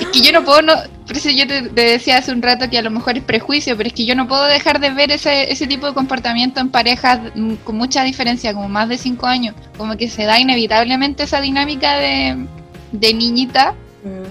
Es 0.00 0.06
que 0.08 0.20
yo 0.20 0.32
no 0.32 0.44
puedo, 0.44 0.62
no, 0.62 0.74
Por 1.06 1.16
eso 1.16 1.28
yo 1.28 1.46
te, 1.46 1.62
decía 1.62 2.18
hace 2.18 2.32
un 2.32 2.40
rato 2.40 2.70
que 2.70 2.78
a 2.78 2.82
lo 2.82 2.90
mejor 2.90 3.18
es 3.18 3.24
prejuicio, 3.24 3.76
pero 3.76 3.88
es 3.88 3.92
que 3.92 4.06
yo 4.06 4.14
no 4.14 4.28
puedo 4.28 4.44
dejar 4.44 4.80
de 4.80 4.90
ver 4.90 5.10
ese, 5.10 5.50
ese 5.50 5.66
tipo 5.66 5.86
de 5.86 5.94
comportamiento 5.94 6.60
en 6.60 6.70
parejas 6.70 7.20
mm, 7.34 7.54
con 7.64 7.76
mucha 7.76 8.04
diferencia, 8.04 8.54
como 8.54 8.68
más 8.68 8.88
de 8.88 8.96
cinco 8.96 9.26
años. 9.26 9.54
Como 9.76 9.96
que 9.96 10.08
se 10.08 10.24
da 10.24 10.38
inevitablemente 10.38 11.24
esa 11.24 11.40
dinámica 11.40 11.98
de, 11.98 12.46
de 12.92 13.14
niñita 13.14 13.74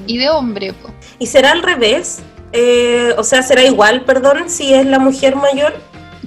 y 0.05 0.18
de 0.18 0.30
hombre. 0.30 0.74
¿Y 1.20 1.28
será 1.28 1.51
al 1.51 1.62
revés? 1.62 2.20
Eh, 2.53 3.14
o 3.18 3.24
sea, 3.24 3.43
¿será 3.43 3.64
igual, 3.64 4.05
perdón, 4.05 4.49
si 4.49 4.74
es 4.74 4.86
la 4.86 4.99
mujer 4.99 5.36
mayor? 5.36 5.76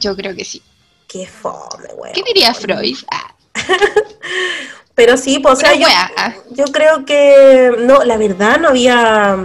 Yo 0.01 0.17
creo 0.17 0.35
que 0.35 0.45
sí. 0.45 0.63
Qué 1.07 1.27
fome, 1.27 1.89
güey. 1.97 2.13
¿Qué 2.13 2.23
diría 2.23 2.55
Freud? 2.55 2.97
Ah. 3.11 3.35
Pero 4.95 5.17
sí, 5.17 5.39
pues, 5.39 5.55
o 5.55 5.57
sea, 5.61 5.75
yo, 5.75 5.87
yo, 6.51 6.65
creo 6.67 7.05
que 7.05 7.71
no, 7.79 8.05
la 8.05 8.17
verdad 8.17 8.61
no 8.61 8.69
había 8.69 9.37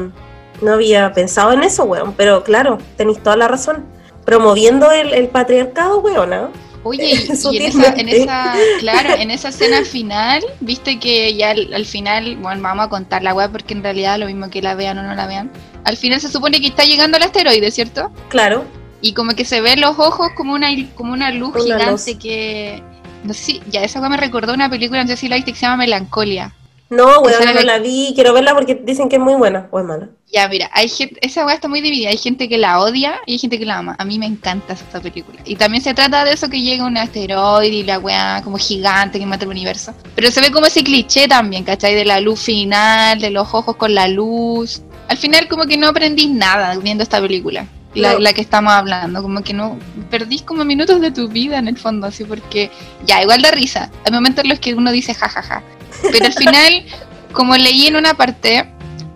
no 0.62 0.74
había 0.74 1.14
pensado 1.14 1.54
en 1.54 1.64
eso, 1.64 1.84
weón. 1.86 2.14
Pero 2.14 2.44
claro, 2.44 2.78
tenéis 2.98 3.22
toda 3.22 3.36
la 3.38 3.48
razón. 3.48 3.86
Promoviendo 4.26 4.92
el, 4.92 5.28
patriarcado, 5.30 6.00
weón, 6.00 6.30
¿no? 6.32 6.52
Oye, 6.84 7.14
y, 7.52 7.58
en, 7.58 8.10
esa, 8.10 8.56
claro, 8.80 9.16
en 9.16 9.32
esa 9.32 9.50
escena 9.50 9.84
final, 9.84 10.44
viste 10.60 11.00
que 11.00 11.36
ya 11.36 11.52
al, 11.52 11.86
final, 11.86 12.38
bueno, 12.38 12.62
vamos 12.62 12.86
a 12.86 12.90
contar 12.90 13.24
la 13.24 13.34
weá 13.34 13.50
porque 13.50 13.74
en 13.74 13.82
realidad 13.82 14.20
lo 14.20 14.28
mismo 14.28 14.50
que 14.50 14.62
la 14.62 14.76
vean 14.76 14.98
o 15.00 15.04
no 15.04 15.16
la 15.16 15.26
vean. 15.26 15.52
Al 15.84 15.98
final 15.98 16.22
se 16.22 16.30
supone 16.30 16.62
que 16.62 16.68
está 16.68 16.84
llegando 16.84 17.18
el 17.18 17.24
asteroide, 17.24 17.72
¿cierto? 17.72 18.12
Claro. 18.30 18.66
Y 19.06 19.14
como 19.14 19.36
que 19.36 19.46
se 19.46 19.62
ven 19.62 19.82
los 19.82 20.00
ojos 20.00 20.30
como 20.36 20.56
una, 20.56 20.70
como 20.96 21.14
una 21.14 21.30
luz 21.30 21.54
gigante 21.64 22.18
que. 22.18 22.82
No 23.24 23.36
sé 23.36 23.44
si, 23.44 23.62
ya 23.70 23.84
esa 23.84 24.00
weá 24.00 24.10
me 24.10 24.18
recordó 24.18 24.52
una 24.52 24.68
película, 24.68 25.04
no 25.04 25.08
sé 25.08 25.16
si 25.16 25.28
la 25.28 25.36
viste, 25.36 25.52
que 25.52 25.60
se 25.60 25.68
llama 25.68 25.78
Melancolia. 25.78 26.56
No, 26.90 27.20
weón, 27.20 27.54
no 27.54 27.62
la 27.62 27.78
vi, 27.78 28.14
quiero 28.16 28.34
verla 28.34 28.56
porque 28.56 28.74
dicen 28.74 29.08
que 29.08 29.18
es 29.18 29.22
muy 29.22 29.36
buena 29.36 29.68
o 29.70 29.80
es 29.80 29.86
mala. 29.86 30.10
Ya, 30.32 30.48
mira, 30.50 30.72
hay 30.74 30.90
gente, 30.90 31.20
esa 31.22 31.46
weá 31.46 31.54
está 31.54 31.68
muy 31.68 31.82
dividida, 31.82 32.10
hay 32.10 32.18
gente 32.18 32.50
que 32.50 32.58
la 32.58 32.80
odia 32.80 33.22
y 33.28 33.34
hay 33.34 33.38
gente 33.38 33.60
que 33.60 33.66
la 33.66 33.78
ama. 33.78 33.96
A 34.00 34.06
mí 34.06 34.18
me 34.18 34.26
encanta 34.26 34.74
esta 34.74 35.00
película. 35.00 35.40
Y 35.46 35.56
también 35.56 35.84
se 35.84 35.94
trata 35.94 36.26
de 36.26 36.34
eso 36.34 36.50
que 36.50 36.64
llega 36.64 36.84
un 36.84 36.98
asteroide 36.98 37.76
y 37.76 37.84
la 37.84 38.00
weá 38.00 38.42
como 38.44 38.58
gigante 38.58 39.20
que 39.20 39.26
mata 39.28 39.46
el 39.46 39.52
universo. 39.52 39.94
Pero 40.16 40.32
se 40.32 40.42
ve 40.42 40.52
como 40.52 40.66
ese 40.66 40.84
cliché 40.84 41.28
también, 41.28 41.64
¿cachai? 41.64 41.94
De 41.94 42.06
la 42.06 42.20
luz 42.22 42.42
final, 42.42 43.20
de 43.20 43.30
los 43.30 43.54
ojos 43.54 43.76
con 43.76 43.94
la 43.94 44.08
luz. 44.08 44.82
Al 45.08 45.18
final 45.18 45.48
como 45.48 45.66
que 45.66 45.78
no 45.78 45.90
aprendís 45.90 46.32
nada 46.32 46.76
viendo 46.80 47.04
esta 47.04 47.22
película. 47.22 47.68
La, 47.96 48.20
la, 48.20 48.34
que 48.34 48.42
estamos 48.42 48.74
hablando, 48.74 49.22
como 49.22 49.42
que 49.42 49.54
no 49.54 49.78
perdís 50.10 50.42
como 50.42 50.66
minutos 50.66 51.02
de 51.02 51.12
tu 51.12 51.28
vida 51.30 51.58
en 51.58 51.68
el 51.68 51.78
fondo, 51.78 52.08
así 52.08 52.24
porque 52.24 52.70
ya, 53.06 53.22
igual 53.22 53.42
da 53.42 53.52
risa. 53.52 53.90
Hay 54.06 54.12
momentos 54.12 54.44
en 54.44 54.50
los 54.50 54.60
que 54.60 54.74
uno 54.74 54.92
dice 54.92 55.14
jajaja, 55.14 55.64
pero 56.12 56.26
al 56.26 56.34
final, 56.38 56.86
como 57.32 57.56
leí 57.56 57.88
en 57.88 57.96
una 57.96 58.14
parte, 58.14 58.66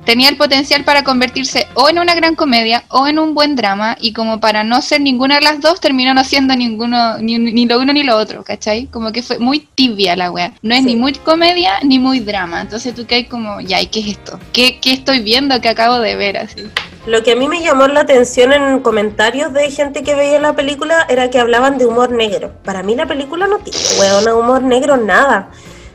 tenía 0.10 0.30
el 0.30 0.38
potencial 0.38 0.84
para 0.84 1.04
convertirse 1.04 1.68
o 1.76 1.88
en 1.88 2.00
una 2.00 2.16
gran 2.16 2.34
comedia 2.34 2.84
o 2.88 3.08
en 3.08 3.20
un 3.20 3.36
buen 3.36 3.56
drama 3.56 3.96
y 4.02 4.12
como 4.12 4.40
para 4.40 4.64
no 4.64 4.82
ser 4.82 5.02
ninguna 5.02 5.36
de 5.36 5.42
las 5.42 5.62
dos 5.62 5.80
terminó 5.80 6.16
no 6.16 6.24
siendo 6.24 6.56
ninguno 6.56 7.20
ni, 7.20 7.66
lo 7.68 7.80
uno 7.80 7.94
ni 7.94 8.02
lo 8.02 8.18
otro, 8.18 8.44
¿cachai? 8.44 8.88
Como 8.88 9.12
que 9.12 9.22
fue 9.22 9.38
muy 9.38 9.68
tibia 9.76 10.16
la 10.16 10.32
wea. 10.32 10.54
No 10.64 10.74
es 10.74 10.84
ni 10.84 10.96
muy 10.96 11.14
comedia 11.14 11.74
ni 11.84 12.00
muy 12.00 12.22
drama. 12.22 12.62
Entonces 12.62 12.96
tú 12.96 13.06
caes 13.06 13.28
como, 13.28 13.62
ya, 13.62 13.82
¿y 13.82 13.86
qué 13.86 14.00
es 14.00 14.08
esto? 14.08 14.40
¿Qué, 14.52 14.80
¿Qué 14.80 14.94
estoy 14.94 15.20
viendo 15.20 15.62
que 15.62 15.70
acabo 15.70 16.00
de 16.00 16.16
ver 16.16 16.38
así? 16.38 16.64
Lo 17.10 17.24
que 17.24 17.32
a 17.32 17.36
mí 17.36 17.47
me 17.47 17.64
llamó 17.64 17.88
la 17.88 18.01
atención 18.01 18.53
en 18.53 18.82
comentarios 18.82 19.51
de 19.51 19.72
gente 19.72 20.03
que 20.03 20.14
veía 20.14 20.39
la 20.39 20.53
película 20.53 21.07
era 21.10 21.32
que 21.32 21.39
hablaban 21.39 21.80
de 21.80 21.88
humor 21.88 22.12
negro. 22.12 22.51
Para 22.64 22.84
mí 22.84 22.95
la 22.95 23.07
película 23.07 23.47
no 23.47 23.57
tiene, 23.57 23.80
weón, 23.99 24.30
humor 24.30 24.62
negro, 24.62 24.95
nada. 24.95 25.49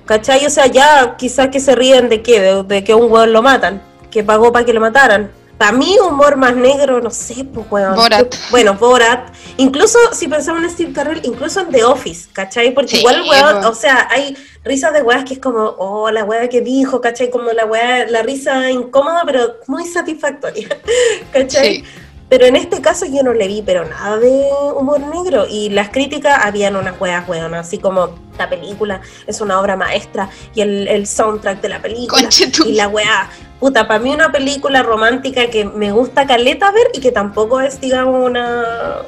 ¿Cachai? 0.06 0.44
O 0.44 0.50
sea, 0.50 0.66
ya 0.66 1.14
quizás 1.16 1.50
que 1.50 1.60
se 1.60 1.76
ríen 1.76 2.08
de 2.08 2.20
qué, 2.20 2.64
de, 2.64 2.82
que 2.82 2.96
un 2.96 3.12
weón 3.12 3.32
lo 3.32 3.42
matan, 3.42 3.80
que 4.10 4.24
pagó 4.24 4.50
para 4.50 4.64
que 4.64 4.72
lo 4.72 4.80
mataran. 4.80 5.30
Para 5.59 5.72
mí, 5.72 5.96
humor 6.00 6.36
más 6.36 6.57
negro, 6.57 7.00
no 7.00 7.11
sé, 7.11 7.44
pues 7.44 7.66
weón. 7.70 7.94
Borat. 7.94 8.34
Bueno, 8.50 8.74
Borat. 8.74 9.32
Incluso 9.57 9.98
si 10.12 10.26
pensamos 10.26 10.62
en 10.64 10.70
Steve 10.70 10.92
Carell, 10.92 11.20
incluso 11.22 11.61
en 11.61 11.70
The 11.70 11.84
Office, 11.84 12.28
¿cachai? 12.32 12.74
Porque 12.74 12.98
igual, 12.98 13.22
weón, 13.28 13.64
o 13.64 13.74
sea, 13.74 14.09
hay 14.11 14.36
risas 14.64 14.92
de 14.92 15.02
weas 15.02 15.24
que 15.24 15.34
es 15.34 15.40
como, 15.40 15.61
oh, 15.78 16.11
la 16.11 16.24
wea 16.24 16.48
que 16.48 16.61
dijo, 16.61 17.00
¿cachai? 17.00 17.30
Como 17.30 17.52
la 17.52 17.66
wea, 17.66 18.07
la 18.07 18.22
risa 18.22 18.70
incómoda, 18.70 19.22
pero 19.24 19.57
muy 19.68 19.86
satisfactoria, 19.86 20.68
¿cachai? 21.32 21.76
Sí. 21.76 21.84
Pero 22.28 22.46
en 22.46 22.57
este 22.57 22.80
caso 22.80 23.07
yo 23.07 23.22
no 23.22 23.32
le 23.32 23.46
vi, 23.46 23.62
pero 23.62 23.84
nada 23.84 24.16
de 24.18 24.48
humor 24.76 25.00
negro. 25.00 25.46
Y 25.48 25.68
las 25.68 25.90
críticas 25.90 26.40
habían 26.42 26.74
unas 26.74 27.00
weas, 27.00 27.28
weón, 27.28 27.55
así 27.55 27.78
como 27.78 28.18
la 28.38 28.48
película 28.48 29.00
es 29.26 29.40
una 29.40 29.61
obra 29.61 29.76
maestra 29.76 30.28
y 30.55 30.62
el, 30.62 31.07
soundtrack 31.07 31.61
de 31.61 31.68
la 31.68 31.80
película 31.80 32.28
y 32.66 32.72
la 32.72 32.88
wea. 32.88 33.30
Puta, 33.61 33.86
para 33.88 34.00
mí 34.00 34.12
una 34.12 34.30
película 34.30 34.82
romántica 34.82 35.48
que 35.48 35.64
me 35.64 35.92
gusta 35.92 36.26
caleta 36.26 36.70
ver 36.70 36.88
y 36.92 37.00
que 37.00 37.12
tampoco 37.12 37.61
es, 37.61 37.80
digamos, 37.80 38.28
una, 38.28 39.02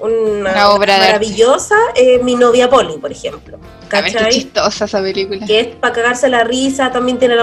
una, 0.00 0.70
obra 0.70 0.98
maravillosa, 0.98 1.76
eh, 1.94 2.20
Mi 2.22 2.34
novia 2.34 2.68
Polly, 2.68 2.98
por 2.98 3.12
ejemplo. 3.12 3.58
¿cachai? 3.88 4.32
chistosa 4.32 4.84
esa 4.84 5.00
película. 5.00 5.46
Que 5.46 5.60
es 5.60 5.66
para 5.76 5.94
cagarse 5.94 6.28
la 6.28 6.44
risa, 6.44 6.90
también 6.90 7.18
tiene 7.18 7.36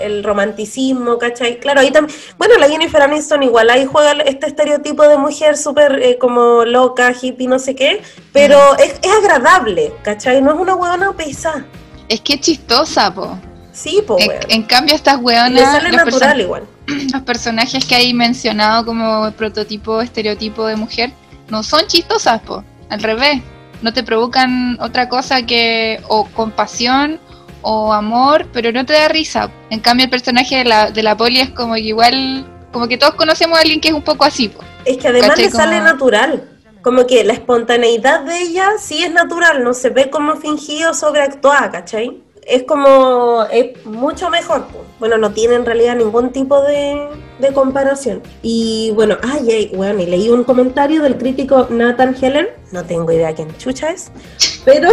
el, 0.00 0.24
romanticismo, 0.24 1.18
¿cachai? 1.18 1.58
Claro, 1.60 1.80
ahí 1.80 1.90
también, 1.90 2.18
bueno, 2.36 2.56
la 2.58 2.68
Jennifer 2.68 3.02
Aniston 3.02 3.42
igual, 3.42 3.70
ahí 3.70 3.86
juega 3.86 4.12
este 4.22 4.46
estereotipo 4.46 5.06
de 5.06 5.16
mujer 5.16 5.56
súper 5.56 6.00
eh, 6.02 6.18
como 6.18 6.64
loca, 6.64 7.12
hippie, 7.20 7.46
no 7.46 7.58
sé 7.58 7.74
qué, 7.74 8.02
pero 8.32 8.58
es, 8.78 8.98
agradable, 9.18 9.92
¿cachai? 10.02 10.42
No 10.42 10.52
es 10.54 10.60
una 10.60 10.74
huevona 10.74 11.12
pesada. 11.12 11.66
Es 12.08 12.20
que 12.20 12.34
es 12.34 12.40
chistosa, 12.40 13.12
po. 13.12 13.38
Sí, 13.78 14.02
po, 14.04 14.16
en, 14.18 14.62
cambio 14.64 14.96
estas 14.96 15.18
hueonas... 15.20 15.52
Le 15.52 15.60
sale 15.60 15.92
natural 15.92 16.40
igual. 16.40 16.64
Los 17.12 17.22
personajes 17.22 17.84
que 17.84 17.94
hay 17.94 18.12
mencionado 18.12 18.84
como 18.84 19.30
prototipo, 19.32 20.00
estereotipo 20.00 20.66
de 20.66 20.74
mujer, 20.74 21.12
no 21.48 21.62
son 21.62 21.86
chistosas, 21.86 22.40
po. 22.40 22.64
Al 22.88 23.00
revés 23.00 23.40
no 23.80 23.92
te 23.92 24.02
provocan 24.02 24.76
otra 24.80 25.08
cosa 25.08 25.46
que 25.46 26.00
o 26.08 26.24
compasión 26.24 27.20
o 27.62 27.92
amor, 27.92 28.48
pero 28.52 28.72
no 28.72 28.84
te 28.84 28.94
da 28.94 29.06
risa. 29.06 29.48
En 29.70 29.78
cambio 29.78 30.06
el 30.06 30.10
personaje 30.10 30.56
de 30.56 30.64
la, 30.64 30.90
de 30.90 31.02
la 31.04 31.16
poli 31.16 31.38
es 31.38 31.50
como 31.50 31.74
que 31.74 31.80
igual, 31.80 32.46
como 32.72 32.88
que 32.88 32.98
todos 32.98 33.14
conocemos 33.14 33.58
a 33.58 33.60
alguien 33.60 33.80
que 33.80 33.88
es 33.88 33.94
un 33.94 34.02
poco 34.02 34.24
así. 34.24 34.50
Es 34.86 34.96
que 34.96 35.06
además 35.06 35.38
le 35.38 35.50
sale 35.52 35.80
natural. 35.80 36.48
Como 36.82 37.06
que 37.06 37.22
la 37.22 37.34
espontaneidad 37.34 38.22
de 38.22 38.40
ella 38.40 38.70
sí 38.80 39.04
es 39.04 39.12
natural, 39.12 39.62
no 39.62 39.72
se 39.72 39.90
ve 39.90 40.10
como 40.10 40.34
fingido 40.34 40.94
sobreactuada, 40.94 41.70
¿cachai? 41.70 42.22
Es 42.48 42.62
como, 42.64 43.44
es 43.52 43.84
mucho 43.84 44.30
mejor. 44.30 44.64
Bueno, 44.98 45.18
no 45.18 45.32
tiene 45.32 45.54
en 45.54 45.66
realidad 45.66 45.96
ningún 45.96 46.30
tipo 46.30 46.60
de, 46.62 47.08
comparación. 47.54 48.22
Y 48.42 48.90
bueno, 48.94 49.16
ay, 49.22 49.70
bueno, 49.74 50.00
y 50.00 50.06
leí 50.06 50.28
un 50.28 50.44
comentario 50.44 51.02
del 51.02 51.16
crítico 51.16 51.68
Nathan 51.70 52.16
Heller, 52.20 52.56
no 52.72 52.84
tengo 52.84 53.12
idea 53.12 53.34
quién 53.34 53.56
chucha 53.58 53.90
es, 53.90 54.10
pero 54.64 54.90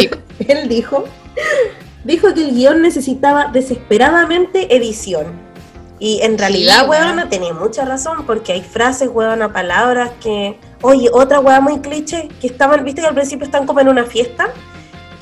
él 0.48 0.68
dijo, 0.68 1.04
dijo 2.04 2.34
que 2.34 2.44
el 2.44 2.54
guion 2.54 2.82
necesitaba 2.82 3.50
desesperadamente 3.52 4.74
edición. 4.74 5.54
Y 6.00 6.20
en 6.22 6.36
realidad, 6.36 6.86
sí, 6.90 7.28
tenía 7.30 7.54
mucha 7.54 7.84
razón, 7.84 8.26
porque 8.26 8.52
hay 8.52 8.62
frases, 8.62 9.08
weón, 9.12 9.52
palabras 9.52 10.10
que... 10.20 10.58
Oye, 10.82 11.08
otra 11.10 11.40
weón 11.40 11.64
muy 11.64 11.78
cliché, 11.80 12.28
que 12.40 12.48
estaban, 12.48 12.84
viste 12.84 13.00
que 13.00 13.06
al 13.06 13.14
principio 13.14 13.46
están 13.46 13.64
como 13.64 13.80
en 13.80 13.88
una 13.88 14.04
fiesta, 14.04 14.52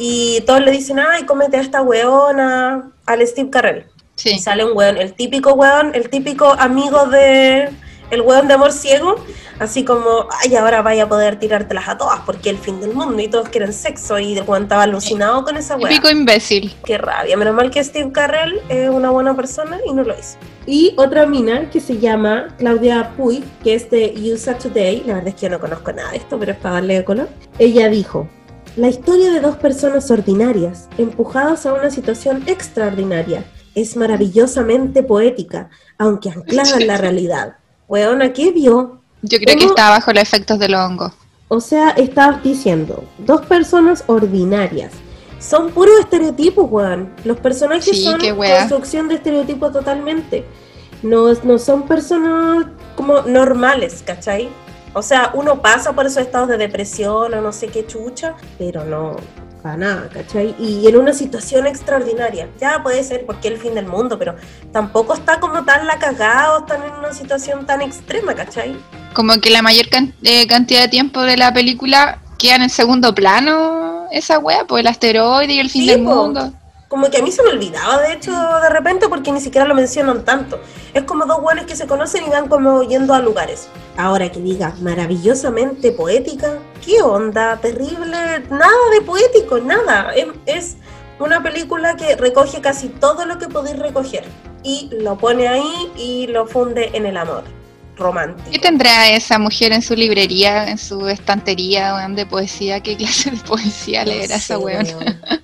y 0.05 0.41
todos 0.41 0.61
le 0.63 0.73
dicen, 0.73 0.99
ay, 0.99 1.23
cómete 1.27 1.59
a 1.59 1.61
esta 1.61 1.81
weona, 1.81 2.91
al 3.07 3.25
Steve 3.25 3.51
Carell. 3.51 3.85
Y 4.25 4.41
sale 4.41 4.65
un 4.65 4.77
weón, 4.77 4.97
el 4.97 5.13
típico 5.13 5.53
weón, 5.53 5.95
el 5.95 6.11
típico 6.11 6.53
amigo 6.59 7.07
de 7.07 7.69
el 8.11 8.21
weón 8.23 8.49
de 8.49 8.55
amor 8.55 8.73
ciego, 8.73 9.15
así 9.61 9.85
como, 9.85 10.27
ay, 10.43 10.57
ahora 10.57 10.83
vaya 10.83 11.05
a 11.05 11.09
poder 11.09 11.39
tirártelas 11.39 11.89
a 11.89 11.99
todas 11.99 12.19
porque 12.27 12.51
el 12.51 12.59
fin 12.59 12.81
del 12.81 12.93
mundo 12.93 13.23
y 13.23 13.29
todos 13.29 13.49
quieren 13.49 13.73
sexo 13.73 14.19
y 14.19 14.37
el 14.37 14.43
weón 14.43 14.65
estaba 14.65 14.83
alucinado 14.83 15.45
con 15.45 15.57
esa 15.57 15.77
weón. 15.77 15.91
Típico 15.91 16.11
imbécil. 16.11 16.75
Qué 16.85 16.99
rabia, 16.99 17.37
menos 17.37 17.55
mal 17.55 17.71
que 17.71 17.85
Steve 17.85 18.11
Carell 18.11 18.61
es 18.69 18.91
una 18.91 19.11
buena 19.11 19.37
persona 19.37 19.79
y 19.87 19.93
no 19.93 20.03
lo 20.03 20.19
hizo. 20.19 20.37
Y 20.67 20.95
otra 20.97 21.27
mina 21.27 21.71
que 21.71 21.79
se 21.79 21.99
llama 22.01 22.49
Claudia 22.59 23.13
Puig, 23.17 23.45
que 23.63 23.75
es 23.75 23.89
de 23.89 24.13
USA 24.33 24.59
Today, 24.59 25.05
la 25.07 25.15
verdad 25.15 25.29
es 25.29 25.35
que 25.37 25.43
yo 25.43 25.51
no 25.51 25.61
conozco 25.61 25.93
nada 25.93 26.11
de 26.11 26.17
esto, 26.17 26.41
pero 26.41 26.51
es 26.51 26.59
para 26.59 26.75
darle 26.75 27.05
color. 27.05 27.29
Ella 27.61 27.89
dijo, 27.89 28.29
la 28.77 28.89
historia 28.89 29.31
de 29.31 29.41
dos 29.41 29.57
personas 29.57 30.11
ordinarias, 30.11 30.89
empujadas 30.97 31.66
a 31.66 31.75
una 31.75 31.91
situación 31.91 32.43
extraordinaria, 32.47 33.45
es 33.75 33.97
maravillosamente 33.97 35.03
poética, 35.03 35.68
aunque 35.99 36.31
anclada 36.31 36.79
en 36.79 36.87
la 36.87 36.97
realidad. 36.97 37.57
Weona, 37.89 38.33
¿qué 38.33 38.51
vio? 38.51 39.01
Yo 39.23 39.39
creo 39.39 39.57
que 39.59 39.64
está 39.66 39.91
bajo 39.91 40.12
los 40.12 40.23
efectos 40.23 40.59
del 40.59 40.75
hongo. 40.75 41.12
O 41.49 41.61
sea, 41.61 41.91
está 41.91 42.41
diciendo, 42.43 43.05
dos 43.18 43.45
personas 43.45 44.05
ordinarias. 44.07 44.93
Son 45.39 45.70
puros 45.70 46.01
estereotipos, 46.01 46.70
weón. 46.70 47.12
Los 47.25 47.39
personajes 47.41 48.03
son 48.03 48.18
construcción 48.20 49.09
de 49.09 49.16
estereotipos 49.16 49.73
totalmente. 49.73 50.45
No, 51.03 51.33
no 51.43 51.59
son 51.59 51.83
personas 51.83 52.66
como 52.97 53.23
normales, 53.23 54.03
¿cachai? 54.07 54.49
O 54.95 55.03
sea, 55.03 55.30
uno 55.34 55.62
pasa 55.62 55.93
por 55.93 56.07
esos 56.07 56.18
estados 56.18 56.49
de 56.49 56.59
depresión 56.59 57.32
o 57.32 57.40
no 57.40 57.53
sé 57.53 57.68
qué 57.68 57.86
chucha, 57.86 58.34
pero 58.59 58.84
no, 58.84 59.16
para 59.62 59.76
nada, 59.76 60.09
¿cachai? 60.12 60.55
Y 60.59 60.86
en 60.86 60.97
una 60.97 61.14
situación 61.14 61.66
extraordinaria. 61.66 62.49
Ya 62.61 62.82
puede 62.82 63.03
ser 63.03 63.24
porque 63.24 63.49
el 63.49 63.59
fin 63.59 63.74
del 63.74 63.86
mundo, 63.86 64.18
pero 64.18 64.36
tampoco 64.72 65.14
está 65.14 65.40
como 65.40 65.64
tan 65.64 65.86
la 65.86 65.99
cagada 65.99 66.57
o 66.57 66.61
están 66.61 66.82
en 66.82 66.93
una 66.93 67.12
situación 67.14 67.64
tan 67.66 67.80
extrema, 67.80 68.34
¿cachai? 68.34 68.76
Como 69.14 69.40
que 69.40 69.51
la 69.51 69.62
mayor 69.62 69.86
eh, 70.22 70.47
cantidad 70.47 70.82
de 70.82 70.88
tiempo 70.88 71.22
de 71.22 71.36
la 71.36 71.53
película 71.53 72.18
queda 72.38 72.57
en 72.57 72.62
el 72.62 72.70
segundo 72.70 73.14
plano 73.14 74.09
esa 74.11 74.38
wea, 74.38 74.66
pues 74.66 74.80
el 74.80 74.88
asteroide 74.88 75.55
y 75.55 75.59
el 75.59 75.70
fin 75.70 75.86
del 75.86 76.03
mundo 76.03 76.53
como 76.93 77.09
que 77.09 77.16
a 77.16 77.22
mí 77.22 77.32
se 77.32 77.43
me 77.43 77.49
olvidaba, 77.49 78.03
de 78.03 78.12
hecho, 78.12 78.32
de 78.32 78.68
repente, 78.68 79.09
porque 79.09 79.32
ni 79.32 79.40
siquiera 79.40 79.66
lo 79.66 79.74
mencionan 79.74 80.26
tanto. 80.26 80.61
Es 80.93 81.05
como 81.05 81.24
dos 81.24 81.40
buenos 81.40 81.64
que 81.64 81.74
se 81.74 81.86
conocen 81.86 82.26
y 82.26 82.28
van 82.28 82.49
como 82.49 82.82
yendo 82.82 83.14
a 83.14 83.18
lugares. 83.18 83.70
Ahora 83.97 84.30
que 84.30 84.40
diga 84.40 84.74
maravillosamente 84.82 85.93
poética, 85.93 86.59
¿qué 86.84 87.01
onda? 87.01 87.57
Terrible, 87.57 88.40
nada 88.51 88.90
de 88.93 89.01
poético, 89.01 89.59
nada. 89.59 90.12
Es, 90.14 90.26
es 90.45 90.76
una 91.18 91.43
película 91.43 91.97
que 91.97 92.14
recoge 92.14 92.61
casi 92.61 92.90
todo 92.90 93.24
lo 93.24 93.38
que 93.38 93.49
podéis 93.49 93.78
recoger 93.78 94.24
y 94.62 94.90
lo 94.93 95.16
pone 95.16 95.49
ahí 95.49 95.90
y 95.97 96.26
lo 96.26 96.47
funde 96.47 96.90
en 96.93 97.07
el 97.07 97.16
amor 97.16 97.62
romántico. 97.97 98.51
¿Qué 98.51 98.59
tendrá 98.59 99.11
esa 99.11 99.38
mujer 99.38 99.72
en 99.72 99.82
su 99.82 99.95
librería, 99.95 100.68
en 100.68 100.78
su 100.78 101.09
estantería 101.09 101.95
de 102.09 102.26
poesía? 102.26 102.80
¿Qué 102.80 102.97
clase 102.97 103.30
de 103.30 103.38
poesía 103.38 104.05
leerá 104.05 104.36
esa 104.36 104.59
weón? 104.59 104.86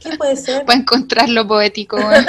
¿Qué 0.00 0.16
puede 0.16 0.36
ser? 0.36 0.64
Para 0.66 0.78
encontrar 0.78 1.28
lo 1.28 1.46
poético, 1.46 1.98
Más 1.98 2.26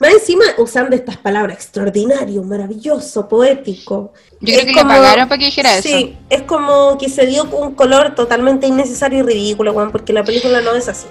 encima 0.12 0.44
usando 0.58 0.96
estas 0.96 1.16
palabras, 1.18 1.56
extraordinario, 1.56 2.42
maravilloso, 2.42 3.28
poético. 3.28 4.12
Yo 4.40 4.54
creo 4.54 4.66
que 4.66 4.72
le 4.72 4.82
pagaron 4.82 5.28
para 5.28 5.38
que 5.38 5.46
dijera 5.46 5.76
eso. 5.76 5.88
Sí, 5.88 6.16
es 6.30 6.42
como 6.42 6.96
que 6.98 7.08
se 7.08 7.26
dio 7.26 7.44
un 7.44 7.74
color 7.74 8.14
totalmente 8.14 8.66
innecesario 8.66 9.20
y 9.20 9.22
ridículo, 9.22 9.72
weón, 9.72 9.92
porque 9.92 10.12
la 10.12 10.24
película 10.24 10.60
no 10.62 10.74
es 10.74 10.88
así. 10.88 11.06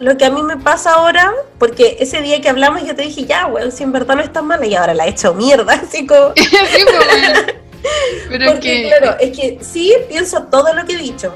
Lo 0.00 0.16
que 0.16 0.26
a 0.26 0.30
mí 0.30 0.42
me 0.42 0.56
pasa 0.56 0.92
ahora, 0.92 1.32
porque 1.58 1.96
ese 1.98 2.20
día 2.20 2.40
que 2.40 2.48
hablamos 2.48 2.84
yo 2.86 2.94
te 2.94 3.02
dije, 3.02 3.24
ya, 3.24 3.46
weón, 3.46 3.72
si 3.72 3.82
en 3.82 3.90
verdad 3.90 4.14
no 4.14 4.22
es 4.22 4.32
tan 4.32 4.46
mala, 4.46 4.64
y 4.64 4.74
ahora 4.74 4.94
la 4.94 5.06
he 5.06 5.10
hecho 5.10 5.34
mierda, 5.34 5.72
así 5.84 6.06
como... 6.06 6.34
sí, 6.36 6.44
pues, 6.84 7.54
Pero 8.28 8.52
Porque, 8.52 8.88
claro, 8.88 9.16
es 9.20 9.36
que 9.36 9.58
sí 9.60 9.92
pienso 10.08 10.44
todo 10.44 10.72
lo 10.74 10.84
que 10.84 10.94
he 10.94 10.98
dicho. 10.98 11.34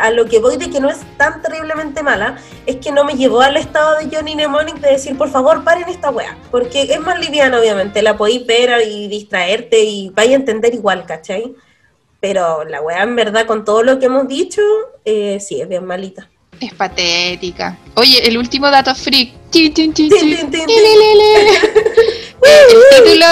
A 0.00 0.10
lo 0.10 0.26
que 0.26 0.38
voy 0.38 0.58
de 0.58 0.70
que 0.70 0.80
no 0.80 0.88
es 0.88 0.98
tan 1.16 1.42
terriblemente 1.42 2.04
mala, 2.04 2.38
es 2.66 2.76
que 2.76 2.92
no 2.92 3.04
me 3.04 3.14
llevó 3.14 3.40
al 3.40 3.56
estado 3.56 3.98
de 3.98 4.14
Johnny 4.14 4.36
Mnemonic 4.36 4.76
de 4.76 4.92
decir, 4.92 5.18
por 5.18 5.28
favor, 5.28 5.64
paren 5.64 5.88
esta 5.88 6.10
wea. 6.10 6.38
Porque 6.52 6.82
es 6.82 7.00
más 7.00 7.18
liviana, 7.18 7.58
obviamente, 7.58 8.00
la 8.00 8.16
podéis 8.16 8.46
ver 8.46 8.70
y 8.86 9.08
distraerte 9.08 9.82
y 9.82 10.10
vaya 10.10 10.32
a 10.32 10.36
entender 10.36 10.72
igual, 10.72 11.04
¿cachai? 11.04 11.54
Pero 12.20 12.64
la 12.64 12.80
wea, 12.80 13.02
en 13.02 13.16
verdad, 13.16 13.46
con 13.46 13.64
todo 13.64 13.82
lo 13.82 13.98
que 13.98 14.06
hemos 14.06 14.28
dicho, 14.28 14.62
eh, 15.04 15.40
sí, 15.40 15.60
es 15.60 15.68
bien 15.68 15.84
malita. 15.84 16.30
Es 16.60 16.72
patética. 16.74 17.76
Oye, 17.96 18.24
el 18.28 18.38
último 18.38 18.70
dato 18.70 18.94
freak. 18.94 19.42
El, 22.42 23.04
título, 23.04 23.26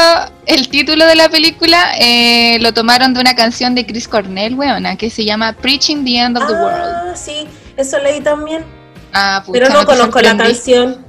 el 0.46 0.68
título 0.68 1.06
de 1.06 1.14
la 1.14 1.28
película 1.28 1.92
eh, 1.98 2.58
lo 2.60 2.72
tomaron 2.72 3.14
de 3.14 3.20
una 3.20 3.34
canción 3.34 3.74
de 3.74 3.86
Chris 3.86 4.08
Cornell, 4.08 4.54
weona, 4.54 4.96
que 4.96 5.10
se 5.10 5.24
llama 5.24 5.52
Preaching 5.52 6.04
the 6.04 6.18
End 6.18 6.38
of 6.38 6.46
the 6.46 6.52
World. 6.52 6.80
Ah, 6.82 7.12
sí, 7.14 7.46
eso 7.76 7.98
leí 7.98 8.20
también. 8.20 8.64
Ah, 9.12 9.42
Pero 9.50 9.68
no, 9.68 9.84
conozco 9.84 10.20
la 10.20 10.36
canción. 10.36 11.04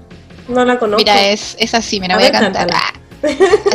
No 0.48 0.66
la 0.66 0.80
conozco. 0.80 0.98
Mira, 0.98 1.28
es, 1.28 1.56
es 1.60 1.74
así, 1.74 2.00
me 2.00 2.08
la 2.08 2.16
voy 2.16 2.26
a 2.26 2.32
cantar. 2.32 2.68
Ah, 2.74 2.94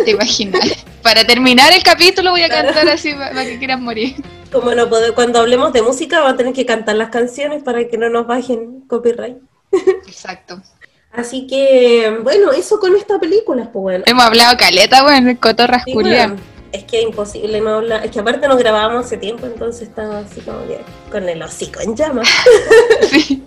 te 0.04 0.10
imaginas. 0.10 0.84
Para 1.02 1.24
terminar 1.24 1.72
el 1.72 1.82
capítulo 1.82 2.32
voy 2.32 2.42
a 2.42 2.48
cantar 2.48 2.88
así 2.88 3.12
para, 3.14 3.44
que 3.44 3.58
quieran 3.58 3.82
morir. 3.82 4.16
Como 4.50 4.74
no 4.74 4.88
puedo, 4.88 5.14
cuando 5.14 5.38
hablemos 5.38 5.72
de 5.72 5.82
música 5.82 6.20
va 6.20 6.30
a 6.30 6.36
tener 6.36 6.52
que 6.52 6.66
cantar 6.66 6.96
las 6.96 7.10
canciones 7.10 7.62
para 7.62 7.86
que 7.86 7.96
no 7.96 8.08
nos 8.08 8.26
bajen 8.26 8.80
copyright. 8.88 9.36
Exacto. 10.06 10.60
Así 11.16 11.46
que, 11.46 12.18
bueno, 12.22 12.52
eso 12.52 12.78
con 12.78 12.94
esta 12.94 13.18
película, 13.18 13.70
pues 13.72 13.82
bueno. 13.82 14.04
Hemos 14.06 14.24
hablado 14.24 14.56
caleta, 14.58 15.02
bueno, 15.02 15.34
cotorras 15.40 15.82
sí, 15.84 15.94
Es 16.72 16.84
que 16.84 16.98
es 16.98 17.04
imposible 17.04 17.58
no 17.62 17.76
hablar, 17.76 18.04
es 18.04 18.10
que 18.10 18.20
aparte 18.20 18.46
nos 18.46 18.58
grabábamos 18.58 19.06
hace 19.06 19.16
tiempo, 19.16 19.46
entonces 19.46 19.88
estaba 19.88 20.18
así 20.18 20.42
como 20.42 20.58
que 20.66 20.80
con 21.10 21.26
el 21.26 21.42
hocico 21.42 21.80
en 21.80 21.96
llamas. 21.96 22.28
sí. 23.10 23.42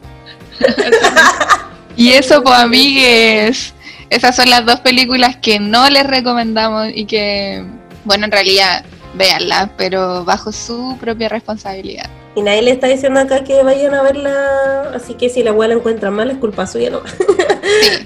y 1.95 2.09
eso, 2.13 2.43
pues 2.43 2.55
amigues, 2.55 3.75
esas 4.09 4.35
son 4.35 4.49
las 4.49 4.65
dos 4.65 4.79
películas 4.79 5.37
que 5.37 5.59
no 5.59 5.91
les 5.91 6.07
recomendamos 6.07 6.87
y 6.91 7.05
que, 7.05 7.63
bueno, 8.03 8.25
en 8.25 8.31
realidad, 8.31 8.83
véanlas, 9.13 9.69
pero 9.77 10.25
bajo 10.25 10.51
su 10.51 10.97
propia 10.99 11.29
responsabilidad. 11.29 12.09
Y 12.35 12.41
nadie 12.41 12.61
le 12.61 12.71
está 12.71 12.87
diciendo 12.87 13.19
acá 13.19 13.43
que 13.43 13.63
vayan 13.63 13.93
a 13.93 14.03
verla, 14.03 14.91
así 14.93 15.15
que 15.15 15.29
si 15.29 15.43
la 15.43 15.51
abuela 15.51 15.73
encuentra 15.73 16.11
mal 16.11 16.29
es 16.29 16.37
culpa 16.37 16.67
suya 16.67 16.89
no. 16.89 17.01
Sí. 17.05 18.05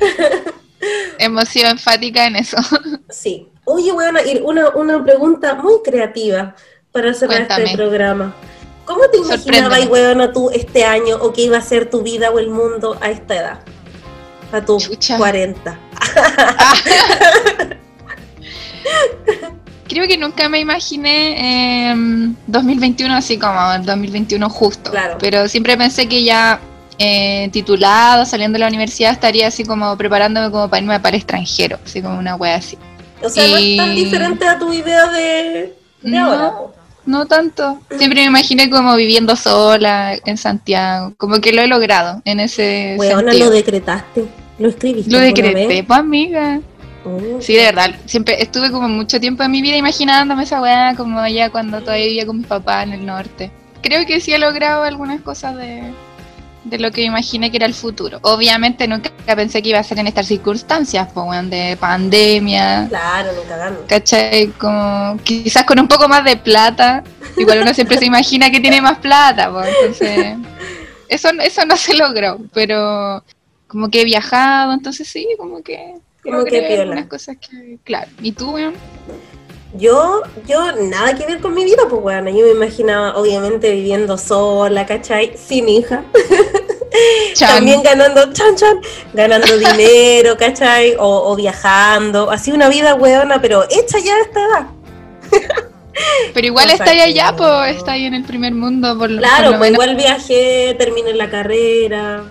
Hemos 1.20 1.50
sido 1.50 1.70
enfática 1.70 2.26
en 2.26 2.38
eso. 2.38 2.58
Sí. 3.10 3.48
Oye, 3.66 3.92
bueno, 3.92 4.20
una, 4.44 4.70
una 4.72 5.04
pregunta 5.04 5.56
muy 5.56 5.76
creativa 5.84 6.56
para 6.92 7.14
cerrar 7.14 7.44
este 7.44 7.78
programa. 7.78 8.36
¿Cómo 8.86 9.08
te 9.08 9.18
imaginabas, 9.18 9.88
weona, 9.88 10.34
tú 10.34 10.50
este 10.50 10.84
año 10.84 11.18
o 11.18 11.32
qué 11.32 11.44
iba 11.44 11.58
a 11.58 11.62
ser 11.62 11.90
tu 11.90 12.02
vida 12.02 12.32
o 12.32 12.40
el 12.40 12.50
mundo 12.50 12.98
a 13.00 13.12
esta 13.12 13.36
edad? 13.36 13.60
A 14.52 14.66
tus 14.66 14.90
40. 15.18 15.80
creo 19.88 20.08
que 20.08 20.18
nunca 20.18 20.50
me 20.50 20.60
imaginé 20.60 21.94
2021 22.48 23.14
así 23.16 23.38
como 23.38 23.60
2021 23.84 24.50
justo. 24.50 24.92
Pero 25.20 25.48
siempre 25.48 25.78
pensé 25.78 26.08
que 26.08 26.24
ya 26.24 26.60
eh, 27.00 27.50
titulado, 27.52 28.26
saliendo 28.26 28.58
de 28.58 28.60
la 28.60 28.68
universidad, 28.68 29.12
estaría 29.12 29.48
así 29.48 29.64
como 29.64 29.98
preparándome 29.98 30.52
como 30.52 30.70
para 30.70 30.82
irme 30.82 31.00
para 31.00 31.18
extranjero, 31.18 31.80
así 31.86 32.02
como 32.02 32.20
una 32.20 32.36
wea 32.36 32.56
así. 32.56 32.78
O 33.22 33.30
sea, 33.30 33.48
no 33.48 33.58
es 33.58 33.78
tan 33.78 33.96
diferente 33.96 34.48
a 34.48 34.60
tu 34.60 34.72
idea 34.74 35.08
de, 35.10 35.74
no, 36.02 36.26
ahora. 36.26 36.54
No 37.06 37.26
tanto. 37.26 37.80
Siempre 37.98 38.22
me 38.22 38.28
imaginé 38.28 38.70
como 38.70 38.96
viviendo 38.96 39.36
sola 39.36 40.16
en 40.26 40.38
Santiago. 40.38 41.14
Como 41.18 41.42
que 41.42 41.52
lo 41.52 41.62
he 41.62 41.68
logrado 41.68 42.22
en 42.26 42.40
ese 42.40 42.96
Weona, 42.98 43.34
lo 43.34 43.50
decretaste. 43.50 44.26
Lo 44.60 44.70
escribiste. 44.70 45.12
Lo 45.12 45.20
decreté, 45.20 45.84
pues 45.84 46.00
amiga. 46.00 46.62
Oh. 47.06 47.42
Sí, 47.42 47.56
de 47.56 47.64
verdad. 47.64 47.96
Siempre 48.06 48.42
estuve 48.42 48.72
como 48.72 48.88
mucho 48.88 49.20
tiempo 49.20 49.44
en 49.44 49.52
mi 49.52 49.62
vida 49.62 49.76
imaginándome 49.76 50.44
esa 50.44 50.62
weá 50.62 50.96
como 50.96 51.20
allá 51.20 51.50
cuando 51.50 51.82
todavía 51.82 52.06
vivía 52.06 52.26
con 52.26 52.38
mis 52.38 52.48
papás 52.48 52.84
en 52.86 52.94
el 52.94 53.06
norte. 53.06 53.52
Creo 53.82 54.06
que 54.06 54.22
sí 54.22 54.34
he 54.34 54.40
logrado 54.40 54.84
algunas 54.84 55.22
cosas 55.22 55.58
de, 55.58 55.94
de 56.64 56.80
lo 56.80 56.92
que 56.92 57.04
imaginé 57.04 57.52
que 57.52 57.58
era 57.58 57.66
el 57.66 57.74
futuro. 57.74 58.20
Obviamente 58.22 58.88
nunca 58.88 59.12
pensé 59.36 59.62
que 59.62 59.70
iba 59.70 59.80
a 59.80 59.84
ser 59.84 60.00
en 60.00 60.08
estas 60.08 60.28
circunstancias, 60.28 61.10
pues, 61.14 61.50
de 61.50 61.78
pandemia. 61.80 62.88
Claro, 62.88 63.32
nunca 63.34 63.58
ganó. 63.58 63.78
¿Cachai? 63.88 64.48
Como 64.58 65.18
quizás 65.24 65.66
con 65.66 65.80
un 65.80 65.88
poco 65.88 66.08
más 66.08 66.24
de 66.24 66.38
plata. 66.38 67.04
Igual 67.36 67.62
uno 67.62 67.74
siempre 67.74 67.98
se 67.98 68.06
imagina 68.06 68.50
que 68.50 68.60
tiene 68.60 68.82
más 68.82 69.00
plata, 69.00 69.52
pues, 69.52 69.68
entonces... 69.68 70.38
Eso, 71.10 71.30
eso 71.44 71.66
no 71.66 71.78
se 71.78 71.96
logró, 71.96 72.40
pero 72.54 73.24
como 73.68 73.90
que 73.90 74.02
he 74.02 74.06
viajado, 74.06 74.74
entonces 74.74 75.08
sí, 75.08 75.28
como 75.38 75.62
que 75.62 75.94
como 76.24 76.46
que 76.46 76.62
piola. 76.62 77.08
cosas 77.08 77.38
que, 77.38 77.78
claro. 77.84 78.10
¿Y 78.22 78.32
tú, 78.32 78.52
weón? 78.52 78.74
Yo, 79.76 80.22
yo, 80.48 80.72
nada 80.84 81.16
que 81.16 81.26
ver 81.26 81.40
con 81.40 81.54
mi 81.54 81.64
vida, 81.66 81.84
pues, 81.90 82.02
weón. 82.02 82.28
Yo 82.28 82.46
me 82.46 82.52
imaginaba, 82.52 83.18
obviamente, 83.18 83.72
viviendo 83.72 84.18
sola, 84.18 84.86
¿cachai? 84.86 85.36
Sin 85.38 85.68
hija. 85.68 86.04
También 87.40 87.82
ganando, 87.82 88.32
chan, 88.34 88.56
chan, 88.56 88.80
ganando 89.14 89.58
dinero, 89.58 90.38
¿cachai? 90.38 90.96
O, 91.00 91.36
viajando. 91.36 92.30
Así 92.30 92.52
una 92.52 92.70
vida, 92.70 92.96
weona, 92.96 93.42
pero 93.42 93.64
hecha 93.64 94.00
ya 94.00 94.16
a 94.16 94.22
esta 94.22 94.40
edad. 94.46 94.68
Pero 96.34 96.48
igual 96.48 96.72
está 96.72 96.90
ahí 96.90 97.02
allá, 97.02 97.36
pues, 97.38 97.78
está 97.78 97.92
ahí 97.92 98.06
en 98.06 98.16
el 98.16 98.24
primer 98.24 98.52
mundo. 98.52 98.98
Por 98.98 99.16
claro, 99.16 99.60
pues 99.60 99.72
igual 99.72 99.96
viajé, 99.96 100.76
terminé 100.80 101.14
la 101.14 101.30
carrera, 101.30 102.24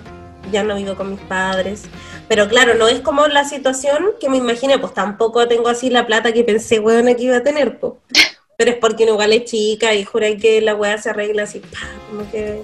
ya 0.50 0.64
no 0.64 0.74
vivo 0.74 0.96
con 0.96 1.10
mis 1.10 1.20
padres. 1.20 1.84
Pero 2.28 2.48
claro, 2.48 2.74
no 2.74 2.88
es 2.88 3.00
como 3.00 3.26
la 3.26 3.44
situación 3.44 4.04
que 4.20 4.28
me 4.28 4.38
imaginé, 4.38 4.78
pues 4.78 4.94
tampoco 4.94 5.46
tengo 5.48 5.68
así 5.68 5.90
la 5.90 6.06
plata 6.06 6.32
que 6.32 6.44
pensé, 6.44 6.80
weón, 6.80 7.06
que 7.14 7.22
iba 7.22 7.36
a 7.36 7.42
tener, 7.42 7.78
pues. 7.78 7.94
Pero 8.56 8.72
es 8.72 8.76
porque 8.76 9.04
uno 9.04 9.14
igual 9.14 9.32
es 9.32 9.44
chica 9.46 9.94
y 9.94 10.04
jura 10.04 10.28
que 10.36 10.60
la 10.60 10.74
weá 10.74 10.98
se 10.98 11.10
arregla 11.10 11.44
así, 11.44 11.62
como 12.08 12.30
que... 12.30 12.62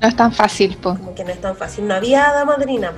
No 0.00 0.08
es 0.08 0.16
tan 0.16 0.32
fácil, 0.32 0.76
pues. 0.80 0.98
Como 0.98 1.14
que 1.14 1.24
no 1.24 1.30
es 1.30 1.40
tan 1.40 1.56
fácil, 1.56 1.86
no 1.86 1.94
había 1.94 2.28
hada 2.28 2.44
madrina. 2.44 2.92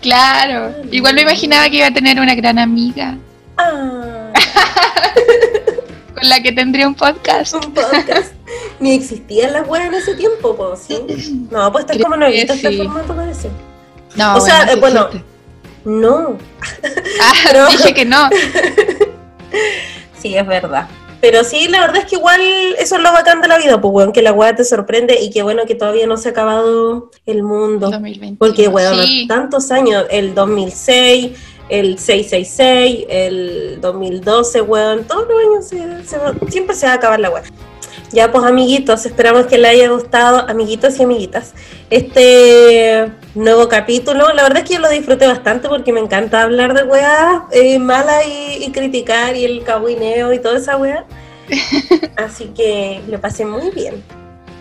Claro, 0.00 0.74
igual 0.90 1.14
me 1.14 1.22
imaginaba 1.22 1.68
que 1.68 1.76
iba 1.76 1.86
a 1.86 1.92
tener 1.92 2.20
una 2.20 2.34
gran 2.34 2.58
amiga. 2.58 3.16
Ah. 3.56 4.32
Con 6.14 6.28
la 6.28 6.42
que 6.42 6.52
tendría 6.52 6.86
un 6.86 6.94
podcast. 6.94 7.54
Un 7.54 7.72
podcast. 7.72 8.32
Ni 8.80 8.94
existían 8.94 9.52
las 9.52 9.66
weas 9.66 9.86
en 9.86 9.94
ese 9.94 10.14
tiempo, 10.14 10.54
pues, 10.56 10.80
¿sí? 10.86 11.46
No, 11.50 11.70
pues 11.72 11.84
está 11.84 12.02
como 12.02 12.16
novita 12.16 12.54
este 12.54 12.76
formato 12.76 13.14
parece. 13.14 13.48
No, 14.14 14.36
o 14.36 14.40
sea, 14.40 14.64
eh, 14.70 14.76
bueno 14.76 15.08
no. 15.84 16.38
Ah, 17.20 17.66
dije 17.70 17.94
que 17.94 18.04
no. 18.04 18.28
sí, 20.18 20.36
es 20.36 20.46
verdad. 20.46 20.88
Pero 21.20 21.44
sí, 21.44 21.68
la 21.68 21.80
verdad 21.82 21.98
es 21.98 22.06
que 22.06 22.16
igual 22.16 22.40
eso 22.80 22.96
es 22.96 23.00
lo 23.02 23.12
bacán 23.12 23.40
de 23.42 23.46
la 23.48 23.56
vida, 23.58 23.80
pues, 23.80 23.92
weón, 23.94 24.12
que 24.12 24.22
la 24.22 24.32
weá 24.32 24.56
te 24.56 24.64
sorprende 24.64 25.20
y 25.20 25.30
que 25.30 25.42
bueno 25.44 25.62
que 25.66 25.76
todavía 25.76 26.06
no 26.08 26.16
se 26.16 26.28
ha 26.28 26.32
acabado 26.32 27.10
el 27.26 27.44
mundo. 27.44 27.90
2021. 27.90 28.36
Porque, 28.38 28.66
weón, 28.66 29.00
Sí. 29.06 29.26
tantos 29.28 29.70
años, 29.70 30.04
el 30.10 30.34
2006, 30.34 31.38
el 31.68 31.96
666, 31.98 33.06
el 33.08 33.78
2012, 33.80 34.62
weón, 34.62 35.04
todos 35.04 35.28
los 35.28 35.38
años 35.40 35.68
se- 35.68 36.04
se 36.08 36.50
siempre 36.50 36.74
se 36.74 36.86
va 36.86 36.92
a 36.92 36.96
acabar 36.96 37.20
la 37.20 37.30
weá. 37.30 37.44
Ya, 38.12 38.30
pues, 38.30 38.44
amiguitos, 38.44 39.06
esperamos 39.06 39.46
que 39.46 39.56
les 39.56 39.70
haya 39.70 39.88
gustado, 39.88 40.46
amiguitos 40.48 40.98
y 40.98 41.02
amiguitas, 41.02 41.54
este 41.88 43.10
nuevo 43.34 43.68
capítulo. 43.68 44.32
La 44.34 44.42
verdad 44.42 44.58
es 44.58 44.68
que 44.68 44.74
yo 44.74 44.80
lo 44.80 44.90
disfruté 44.90 45.26
bastante 45.26 45.68
porque 45.68 45.92
me 45.94 46.00
encanta 46.00 46.42
hablar 46.42 46.74
de 46.74 46.84
weas 46.84 47.42
eh, 47.52 47.78
malas 47.78 48.24
y, 48.26 48.64
y 48.64 48.70
criticar 48.70 49.34
y 49.34 49.46
el 49.46 49.64
cabuineo 49.64 50.32
y 50.32 50.38
toda 50.40 50.58
esa 50.58 50.76
wea. 50.76 51.06
Así 52.16 52.46
que 52.54 53.00
lo 53.08 53.18
pasé 53.20 53.46
muy 53.46 53.70
bien. 53.70 54.02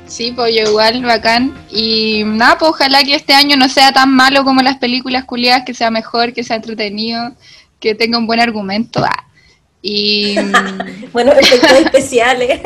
Sí, 0.07 0.33
pues 0.35 0.53
yo 0.55 0.69
igual, 0.69 1.03
bacán. 1.03 1.53
Y 1.69 2.23
nada, 2.25 2.57
pues 2.57 2.71
ojalá 2.71 3.03
que 3.03 3.15
este 3.15 3.33
año 3.33 3.55
no 3.55 3.69
sea 3.69 3.91
tan 3.91 4.13
malo 4.13 4.43
como 4.43 4.61
las 4.61 4.77
películas 4.77 5.25
culiadas, 5.25 5.63
que 5.65 5.73
sea 5.73 5.91
mejor, 5.91 6.33
que 6.33 6.43
sea 6.43 6.57
entretenido, 6.57 7.33
que 7.79 7.95
tenga 7.95 8.17
un 8.17 8.27
buen 8.27 8.39
argumento. 8.39 9.03
ah. 9.03 9.27
Y, 9.81 10.35
Bueno, 11.13 11.31
efectos 11.31 11.71
especiales. 11.85 12.61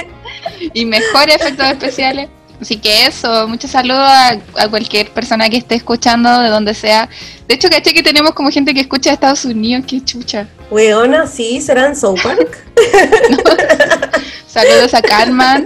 Y 0.74 0.86
mejores 0.86 1.36
efectos 1.36 1.68
especiales. 1.68 2.30
Así 2.62 2.78
que 2.78 3.06
eso, 3.06 3.48
muchos 3.48 3.72
saludos 3.72 4.08
a, 4.08 4.40
a 4.56 4.70
cualquier 4.70 5.12
persona 5.12 5.50
que 5.50 5.58
esté 5.58 5.76
escuchando, 5.76 6.40
de 6.40 6.50
donde 6.50 6.74
sea. 6.74 7.10
De 7.48 7.56
hecho, 7.56 7.70
caché 7.70 7.94
que 7.94 8.02
tenemos 8.02 8.32
como 8.32 8.50
gente 8.50 8.74
que 8.74 8.80
escucha 8.80 9.10
de 9.10 9.16
Estados 9.16 9.44
Unidos, 9.44 9.86
qué 9.88 10.04
chucha. 10.04 10.48
Weona, 10.72 11.28
sí, 11.28 11.60
será 11.60 11.88
en 11.88 11.96
South 11.96 12.20
Park. 12.24 12.58
Saludos 14.48 14.94
a 14.94 15.02
Carmen. 15.02 15.66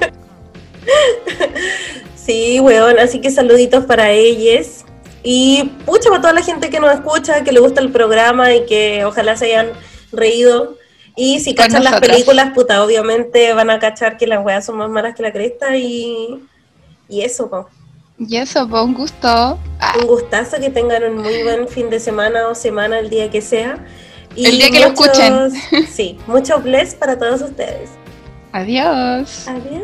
Sí, 2.16 2.60
weón, 2.60 2.98
así 2.98 3.22
que 3.22 3.30
saluditos 3.30 3.86
para 3.86 4.12
ellos. 4.12 4.84
Y 5.22 5.72
pucha 5.86 6.10
para 6.10 6.22
toda 6.22 6.34
la 6.34 6.42
gente 6.42 6.70
que 6.70 6.80
nos 6.80 6.92
escucha, 6.94 7.44
que 7.44 7.52
le 7.52 7.60
gusta 7.60 7.82
el 7.82 7.92
programa 7.92 8.54
y 8.54 8.66
que 8.66 9.06
ojalá 9.06 9.38
se 9.38 9.46
hayan 9.46 9.68
reído. 10.12 10.76
Y 11.16 11.40
si 11.40 11.54
cachan 11.56 11.84
las 11.84 12.00
películas, 12.00 12.52
puta, 12.54 12.84
obviamente 12.84 13.54
van 13.54 13.70
a 13.70 13.80
cachar 13.80 14.18
que 14.18 14.28
las 14.28 14.44
weas 14.44 14.66
son 14.66 14.78
más 14.78 14.90
malas 14.90 15.16
que 15.16 15.24
la 15.24 15.32
cresta 15.34 15.76
y, 15.76 16.40
y 17.10 17.22
eso, 17.22 17.50
po. 17.50 17.68
Y 18.18 18.36
eso, 18.38 18.68
pues 18.68 18.84
un 18.84 18.94
gusto. 18.94 19.28
Ah, 19.80 19.94
Un 20.00 20.08
gustazo 20.08 20.58
que 20.60 20.70
tengan 20.70 21.04
un 21.04 21.18
muy 21.18 21.44
buen 21.44 21.68
fin 21.68 21.90
de 21.90 22.00
semana 22.00 22.48
o 22.50 22.56
semana, 22.56 23.00
el 23.00 23.10
día 23.10 23.30
que 23.30 23.42
sea. 23.42 23.86
Y 24.36 24.46
El 24.46 24.58
día 24.58 24.70
que 24.70 24.80
lo 24.82 24.88
escuchen. 24.88 25.34
muchos- 25.34 25.90
Sí, 25.90 26.18
mucho 26.28 26.60
bless 26.60 26.96
para 26.96 27.18
todos 27.18 27.42
ustedes. 27.42 27.90
adiós. 28.52 29.48
Adiós. 29.48 29.82